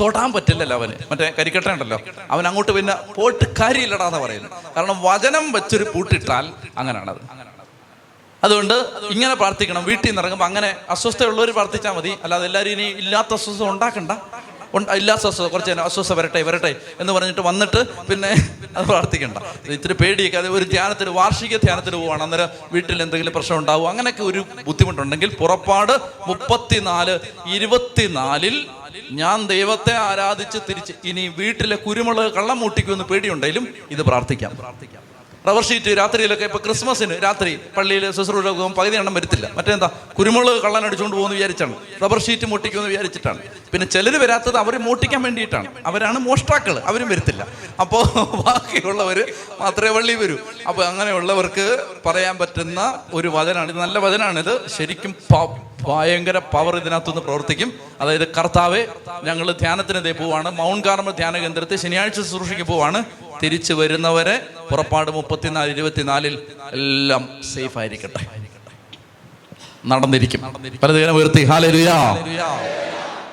[0.01, 0.95] തൊടാൻ പറ്റില്ലല്ലോ അവന്.
[1.11, 1.99] മറ്റേ കരിക്കട്ട ഉണ്ടല്ലോ
[2.33, 6.47] അവൻ അങ്ങോട്ട് പിന്നെ പോയിട്ട് കാര്യമില്ലടാന്ന് പറയുന്നു കാരണം വചനം വെച്ചൊരു പൂട്ടിട്ടാൽ
[6.81, 7.23] അങ്ങനെയാണത്
[8.43, 8.75] അതുകൊണ്ട്
[9.15, 9.83] ഇങ്ങനെ പ്രാർത്ഥിക്കണം.
[9.89, 12.13] വീട്ടിൽ നിന്ന് ഇറങ്ങുമ്പോൾ അങ്ങനെ അസ്വസ്ഥയുള്ളവർ പ്രാർത്ഥിച്ചാൽ മതി.
[12.25, 14.13] അല്ലാതെ എല്ലാവരും ഇനി ഇല്ലാത്ത അസ്വസ്ഥത ഉണ്ടാക്കണ്ട.
[14.99, 17.81] ഇല്ലാത്ത അസ്വസ്ഥത കുറച്ച് അസ്വസ്ഥ വരട്ടെ വരട്ടെ എന്ന് പറഞ്ഞിട്ട് വന്നിട്ട്
[18.11, 18.31] പിന്നെ
[18.77, 19.39] അത് പ്രാർത്ഥിക്കണ്ട.
[19.65, 22.23] ഇത് ഇത്തിരി പേടിയൊക്കെ അത് ഒരു ധ്യാനത്തിന് വാർഷിക ധ്യാനത്തിന് പോവാണ്.
[22.27, 25.95] അന്നേരം വീട്ടിൽ എന്തെങ്കിലും പ്രശ്നം ഉണ്ടാവും അങ്ങനെയൊക്കെ ഒരു ബുദ്ധിമുട്ടുണ്ടെങ്കിൽ പുറപ്പാട്
[26.29, 27.17] മുപ്പത്തിനാല്
[27.57, 28.57] ഇരുപത്തിനാലിൽ
[29.21, 34.53] ഞാൻ ദൈവത്തെ ആരാധിച്ച് തിരിച്ച് ഇനി വീട്ടിലെ കുരുമുളക് കള്ളം മൂട്ടിക്കുമെന്ന് പേടിയുണ്ടെങ്കിലും ഇത് പ്രാർത്ഥിക്കാം.
[35.47, 38.45] റബ്ബർ ഷീറ്റ് രാത്രിയിലൊക്കെ ഇപ്പൊ ക്രിസ്മസിന് രാത്രി പള്ളിയിൽ ശുശ്രൂഷ
[38.79, 39.51] പകുതി എണ്ണം വരത്തില്ല.
[39.55, 39.91] മറ്റേന്താ?
[40.19, 41.75] കുരുമുളക് കള്ളൻ അടിച്ചുകൊണ്ട് പോകുന്നു വിചാരിച്ചാണ്.
[42.03, 43.39] റബ്ബർ ഷീറ്റ് മുട്ടിക്കുമെന്ന് വിചാരിച്ചിട്ടാണ്.
[43.73, 45.67] പിന്നെ ചിലർ വരാത്തത് അവരെ മോട്ടിക്കാൻ വേണ്ടിയിട്ടാണ്.
[45.87, 47.47] അവരാണ് മോഷ്ടാക്കൾ അവരും വരത്തില്ല.
[47.81, 48.05] അപ്പോൾ
[48.43, 50.37] ബാക്കിയുള്ളവർ മാത്രമേ പള്ളി വരൂ.
[50.69, 51.67] അപ്പോൾ അങ്ങനെയുള്ളവർക്ക്
[52.07, 53.71] പറയാൻ പറ്റുന്ന ഒരു വചനാണ്.
[53.73, 54.69] ഇത് നല്ല വചനാണിത്.
[54.77, 55.15] ശരിക്കും
[55.89, 57.81] ഭയങ്കര പവർ ഇതിനകത്തുനിന്ന് പ്രവർത്തിക്കും.
[58.01, 58.87] അതായത് കർത്താവ്
[59.23, 60.51] ഞങ്ങൾ ധ്യാനത്തിന് ദേ പോവാണ്.
[60.51, 63.05] മൗണ്ട് കാർമൽ ധ്യാന കേന്ദ്രത്തെ ശനിയാഴ്ച ശുശ്രൂഷയ്ക്ക് പോവാണ്.
[63.43, 66.39] തിരിച്ചു വരുന്നവരെ പുറപ്പാട് മുപ്പത്തിനാല് ഇരുപത്തിനാലിൽ
[66.73, 68.27] എല്ലാം സേഫ് ആയിരിക്കട്ടെ.
[69.87, 70.41] നടന്നിരിക്കും.
[70.83, 71.45] പലതരം ഉയർത്തി.
[71.45, 71.97] ഹാലരുയാ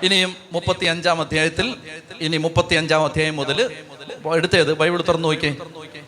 [0.03, 1.75] ഇനിയും മുപ്പത്തി അഞ്ചാം അധ്യായത്തിൽ
[2.21, 3.59] ഇനി മുപ്പത്തി അഞ്ചാം അധ്യായം മുതൽ
[4.35, 4.71] എടുത്തേത്?
[4.79, 5.55] ബൈബിൾ തുറന്നു നോക്കിയേ.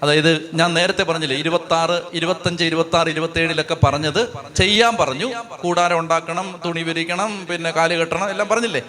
[0.03, 4.21] അതായത് ഞാൻ നേരത്തെ പറഞ്ഞില്ലേ ഇരുപത്തി ആറ് ഇരുപത്തഞ്ച് ഇരുപത്തി ആറ് ഇരുപത്തി ഏഴിലൊക്കെ പറഞ്ഞത്
[4.55, 5.27] ചെയ്യാൻ പറഞ്ഞു.
[5.63, 8.81] കൂടാരം ഉണ്ടാക്കണം തുണി വിരിക്കണം പിന്നെ കാൽ കെട്ടണം എല്ലാം പറഞ്ഞില്ലേ?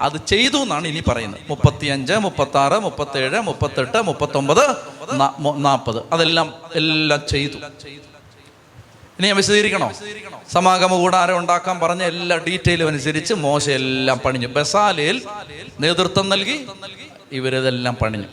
[0.00, 1.40] അത് ചെയ്തു എന്നാണ് ഇനി പറയുന്നത്.
[1.50, 4.64] മുപ്പത്തി അഞ്ച് മുപ്പത്തി ആറ് മുപ്പത്തി ഏഴ് മുപ്പത്തെട്ട് മുപ്പത്തൊമ്പത്
[5.68, 7.58] നാൽപ്പത് അതെല്ലാം എല്ലാം ചെയ്തു.
[9.18, 9.92] ഇനി ഞാൻ വിശദീകരിക്കണോ?
[10.52, 14.48] സമാഗമ കൂടാരം ഉണ്ടാക്കാൻ പറഞ്ഞ എല്ലാ ഡീറ്റെയിലും അനുസരിച്ച് മോശം എല്ലാം പണിഞ്ഞു.
[14.48, 15.22] ബസാലയിൽ
[15.80, 16.56] നേതൃത്വം നൽകി.
[17.32, 18.26] ഇവരിതെല്ലാം പണിഞ്ഞു.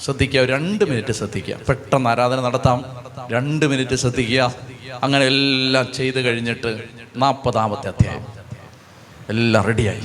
[0.00, 1.54] ശ്രദ്ധിക്കുക രണ്ട് മിനിറ്റ് ശ്രദ്ധിക്കുക.
[1.68, 2.84] പെട്ടെന്ന് ആരാധന നടത്താം.
[3.32, 4.54] രണ്ട് മിനിറ്റ് ശ്രദ്ധിക്കുക.
[5.02, 6.84] അങ്ങനെ എല്ലാം ചെയ്ത് കഴിഞ്ഞിട്ട്
[7.16, 8.26] നാൽപ്പതാമത്തെ അധ്യായം.
[9.28, 10.00] എല്ലാം റെഡിയായി.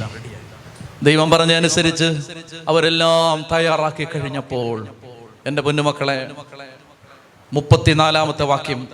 [1.04, 2.06] ദൈവം പറഞ്ഞതനുസരിച്ച്
[2.68, 4.88] അവരെല്ലാം തയ്യാറാക്കി കഴിഞ്ഞപ്പോൾ
[5.46, 6.32] എന്റെ പൊന്നുമക്കളെ
[7.54, 8.88] മുപ്പത്തിനാലാമത്തെ വാക്യം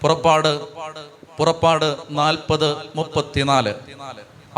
[0.00, 0.60] പുറപ്പാട്
[1.38, 3.74] പുറപ്പാട് നാൽപ്പത് മുപ്പത്തിനാല്.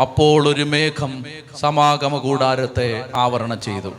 [0.01, 1.25] അപ്പോൾ ഒരു മേഘം
[1.59, 3.93] സമാഗമ കൂടാരത്തെ ആവരണം ചെയ്തു.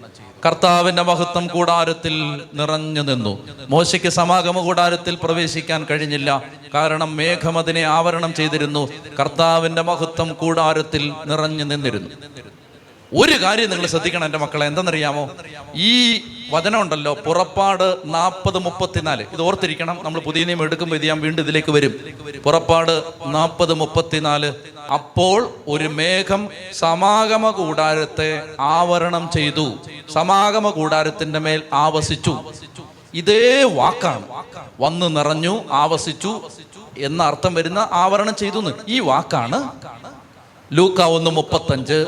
[0.46, 3.48] കർത്താവിന്റെ മഹത്വം കൂടാരത്തിൽ നിറഞ്ഞു നിന്നു.
[3.68, 6.42] മോശയ്ക്ക് സമാഗമ കൂടാരത്തിൽ പ്രവേശിക്കാൻ കഴിഞ്ഞില്ല.
[6.74, 8.88] കാരണം മേഘം അതിനെ ആവരണം ചെയ്തിരുന്നു.
[9.20, 12.10] കർത്താവിന്റെ മഹത്വം കൂടാരത്തിൽ നിറഞ്ഞു നിന്നിരുന്നു.
[13.14, 14.66] ഒരു കാര്യം നിങ്ങൾ ശ്രദ്ധിക്കണം എന്റെ മക്കളെ.
[14.66, 15.30] എന്തെന്നറിയാമോ?
[15.74, 16.14] ഈ
[16.54, 19.24] വചനം ഉണ്ടല്ലോ പുറപ്പാട് നാൽപ്പത് മുപ്പത്തിനാല്.
[19.32, 21.92] ഇത് ഓർത്തിരിക്കണം നമ്മൾ പുതിയ നിയമം എടുക്കുമ്പോൾ ഇത് ഞാൻ വീണ്ടും ഇതിലേക്ക് വരും.
[22.44, 24.52] പുറപ്പാട് നാൽപ്പത് മുപ്പത്തിനാല്.
[24.92, 29.66] അപ്പോൾ ഒരു മേഘം സമാഗമ കൂടാരത്തെ ആവരണം ചെയ്തു.
[30.12, 32.34] സമാഗമ കൂടാരത്തിന്റെ മേൽ ആവസിച്ചു.
[33.14, 34.22] ഇതേ വാക്കാണ്.
[34.80, 36.40] വന്നു നിറഞ്ഞു ആവസിച്ചു
[36.98, 39.58] എന്ന അർത്ഥം വരുന്ന ആവരണം ചെയ്തു ഈ വാക്കാണ്
[40.72, 42.06] ലൂക്ക ഒന്ന് മുപ്പത്തഞ്ച്.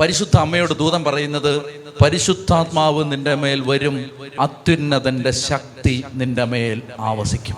[0.00, 1.62] പരിശുദ്ധ അമ്മയോട് ദൂതം പറയുന്നത്
[2.02, 4.10] പരിശുദ്ധാത്മാവ് നിന്റെ മേൽ വരും
[4.40, 7.56] അത്യുന്നതന്റെ ശക്തി നിന്റെ മേൽ ആവസിക്കും.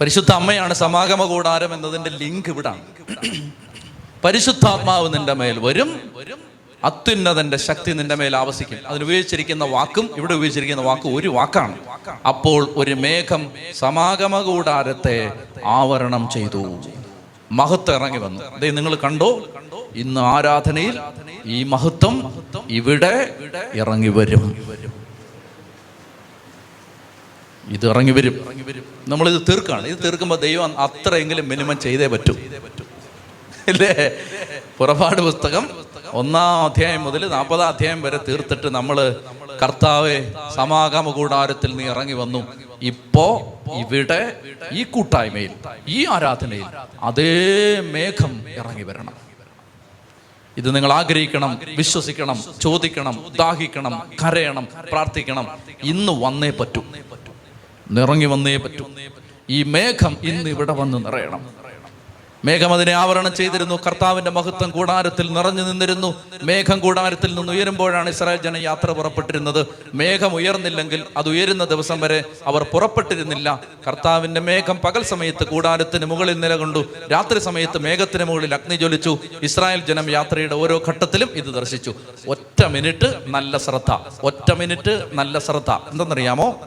[0.00, 2.80] പരിശുദ്ധ അമ്മയാണ് സമാഗമ കൂടാരം എന്നതിന്റെ ലിങ്ക് ഇവിടാണ്.
[4.24, 6.00] പരിശുദ്ധാത്മാവ് നിന്റെ മേൽ വരും
[6.84, 8.78] അത്യുന്നതന്റെ ശക്തി നിന്റെ മേൽ ആവസിക്കും.
[8.86, 11.78] അതിന് ഉപയോഗിച്ചിരിക്കുന്ന വാക്കും ഇവിടെ ഉപയോഗിച്ചിരിക്കുന്ന വാക്കും ഒരു വാക്കാണ്.
[12.28, 15.32] അപ്പോൾ ഒരു മേഘം സമാഗമ കൂടാരത്തെ
[15.64, 16.80] ആവരണം ചെയ്തു.
[17.58, 18.58] മഹത്വം ഇറങ്ങി വന്നു.
[18.58, 19.30] ദേ നിങ്ങൾ കണ്ടോ?
[19.94, 21.00] ഇന്ന് ആരാധനയിൽ
[21.46, 22.16] ഈ മഹത്വം
[22.70, 23.34] ഇവിടെ
[23.74, 24.42] ഇറങ്ങി വരും.
[27.74, 28.34] ഇത് ഇറങ്ങി വരും.
[29.08, 29.86] നമ്മളിത് തീർക്കാണ്.
[29.86, 32.34] ഇത് തീർക്കുമ്പോൾ ദൈവം അത്രയെങ്കിലും മിനിമം ചെയ്തേ പറ്റൂ.
[33.68, 34.10] ഇല്ലേ
[34.78, 35.64] പുറപാട് പുസ്തകം
[36.12, 39.16] ഒന്നാം അധ്യായം മുതൽ നാൽപ്പതാം അധ്യായം വരെ തീർത്തിട്ട് നമ്മൾ
[39.62, 42.46] കർത്താവെ സമാഗമ കൂടാരത്തിൽ നീ ഇറങ്ങി വന്നു.
[42.82, 44.40] ഇപ്പോ ഇവിടെ
[44.72, 45.50] ഈ കൂട്ടായ്മയിൽ
[45.88, 46.64] ഈ ആരാധനയിൽ
[47.00, 49.14] അതേ മേഘം ഇറങ്ങി വരണം.
[50.56, 55.58] ഇത് നിങ്ങൾ ആഗ്രഹിക്കണം വിശ്വസിക്കണം ചോദിക്കണം ദാഹിക്കണം കരയണം പ്രാർത്ഥിക്കണം.
[55.82, 56.84] ഇന്ന് വന്നേ പറ്റൂ.
[57.90, 58.86] നിറങ്ങി വന്നേ പറ്റൂ.
[59.50, 61.53] ഈ മേഘം ഇന്ന് ഇവിടെ വന്ന് നിറയണം.
[62.44, 63.78] മേഘം അതിനെ ആവരണം ചെയ്തിരുന്നു.
[63.86, 66.14] കർത്താവിന്റെ മഹത്വം കൂടാരത്തിൽ നിറഞ്ഞു നിന്നിരുന്നു.
[66.42, 69.66] മേഘം കൂടാരത്തിൽ നിന്ന് ഉയരുമ്പോഴാണ് ഇസ്രായേൽ ജന യാത്ര പുറപ്പെട്ടിരുന്നത്.
[69.94, 73.60] മേഘം ഉയർന്നില്ലെങ്കിൽ അത് ഉയരുന്ന ദിവസം വരെ അവർ പുറപ്പെട്ടിരുന്നില്ല.
[73.88, 76.84] കർത്താവിന്റെ മേഘം പകൽ സമയത്ത് കൂടാരത്തിന് മുകളിൽ നിലകൊണ്ടു.
[77.12, 79.18] രാത്രി സമയത്ത് മേഘത്തിന് മുകളിൽ അഗ്നി ജ്വലിച്ചു.
[79.42, 81.94] ഇസ്രായേൽ ജനം യാത്രയുടെ ഓരോ ഘട്ടത്തിലും ഇത് ദർശിച്ചു.
[82.28, 83.96] ഒറ്റ മിനിറ്റ് നല്ല ശ്രദ്ധ.
[84.22, 85.70] ഒറ്റ മിനിറ്റ് നല്ല ശ്രദ്ധ.
[85.70, 86.60] എന്തെന്നറിയാമോ?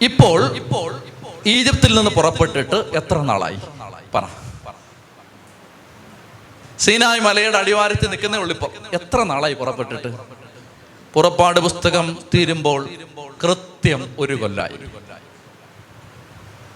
[0.00, 1.02] ഇപ്പോൾ ഇപ്പോൾ
[1.46, 3.58] ഈജിപ്തിൽ നിന്ന് പുറപ്പെട്ടിട്ട് എത്ര നാളായി?
[4.14, 4.22] പറ.
[6.78, 10.08] സീനായ് മലയുടെ അടിവാരത്തിൽ നിൽക്കുന്നേ ഉള്ളിപ്പോ എത്ര നാളായി പുറപ്പെട്ടിട്ട്?
[11.14, 12.88] പുറപ്പാട് പുസ്തകം തീരുമ്പോൾ
[13.44, 14.78] കൃത്യം ഒരു കൊല്ലായി.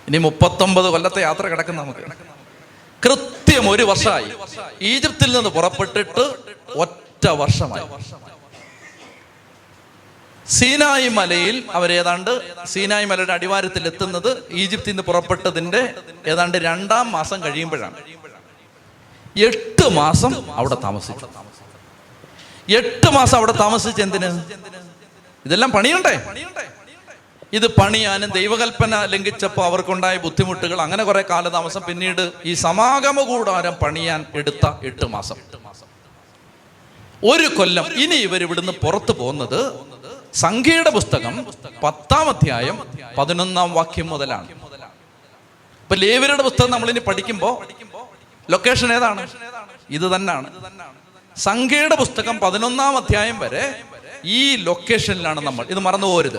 [0.09, 2.05] ഇനി മുപ്പത്തൊമ്പത് കൊല്ലത്തെ യാത്ര കിടക്കുന്ന നമുക്ക്.
[3.05, 4.27] കൃത്യം ഒരു വർഷമായി.
[4.83, 6.35] ഈജിപ്തിൽ നിന്ന് പുറപ്പെട്ടിട്ട്
[6.77, 7.85] ഒറ്റ വർഷമായി.
[10.51, 12.33] സീനായി മലയിൽ അവരേതാണ്ട്
[12.67, 15.95] സീനായി മലയുടെ അടിവാരത്തിൽ എത്തുന്നത് ഈജിപ്തിൽ നിന്ന് പുറപ്പെട്ടതിന്റെ
[16.27, 17.95] ഏതാണ്ട് രണ്ടാം മാസം കഴിയുമ്പോഴാണ്.
[19.37, 21.27] എട്ട് മാസം അവിടെ താമസിച്ചു.
[22.73, 24.29] എട്ട് മാസം അവിടെ താമസിച്ച് എന്തിന്?
[25.47, 26.15] ഇതെല്ലാം പണിയുണ്ടേ?
[27.53, 31.83] ഇത് പണിയാനും ദൈവകൽപ്പന ലംഘിച്ചപ്പോൾ അവർക്കുണ്ടായ ബുദ്ധിമുട്ടുകൾ അങ്ങനെ കുറെ കാലതാമസം.
[31.89, 35.37] പിന്നീട് ഈ സമാഗമ കൂടാരം പണിയാൻ എടുത്ത എട്ട് മാസം.
[37.25, 39.91] ഒരു കൊല്ലം ഇനി ഇവർ ഇവിടുന്ന് പുറത്തു പോകുന്നത്
[40.35, 41.47] സംഖ്യയുടെ പുസ്തകം
[41.83, 42.77] പത്താം അധ്യായം
[43.19, 44.49] പതിനൊന്നാം വാക്യം മുതലാണ്.
[45.83, 47.51] ഇപ്പൊ ലേവരുടെ പുസ്തകം നമ്മളിനി ഇനി പഠിക്കുമ്പോ
[48.51, 49.29] ലൊക്കേഷൻ ഏതാണ്?
[49.91, 50.51] ഇത് തന്നെയാണ്
[51.37, 53.83] സംഖ്യയുടെ പുസ്തകം പതിനൊന്നാം അധ്യായം വരെ
[54.25, 55.67] ഈ ലൊക്കേഷനിലാണ് നമ്മൾ.
[55.67, 56.39] ഇത് മറന്നു പോരുത്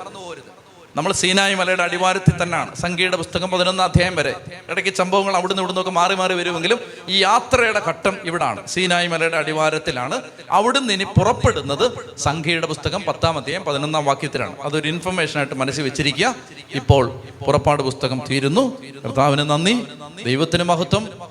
[0.96, 2.76] നമ്മൾ സീനായി മലയുടെ അടിവാരത്തിൽ തന്നെയാണ്.
[2.76, 4.36] സംഖ്യയുടെ പുസ്തകം പതിനൊന്നാം അധ്യായം വരെ.
[4.70, 8.68] ഇടയ്ക്ക് സംഭവങ്ങൾ അവിടുന്ന് ഇവിടുന്ന് ഒക്കെ മാറി മാറി വരുമെങ്കിലും ഈ യാത്രയുടെ ഘട്ടം ഇവിടാണ്.
[8.68, 10.22] സീനായി മലയുടെ അടിവാരത്തിലാണ്.
[10.52, 14.62] അവിടുന്ന് ഇനി പുറപ്പെടുന്നത് സംഖ്യയുടെ പുസ്തകം പത്താം അധ്യായം പതിനൊന്നാം വാക്യത്തിലാണ്.
[14.62, 16.36] അതൊരു ഇൻഫർമേഷൻ ആയിട്ട് മനസ്സിൽ വെച്ചിരിക്കുക.
[16.76, 18.78] ഇപ്പോൾ പുറപ്പാട് പുസ്തകം തീരുന്നു.
[19.06, 19.88] കർത്താവിന് നന്ദി.
[20.26, 21.22] ദൈവത്തിന് മഹത്വം.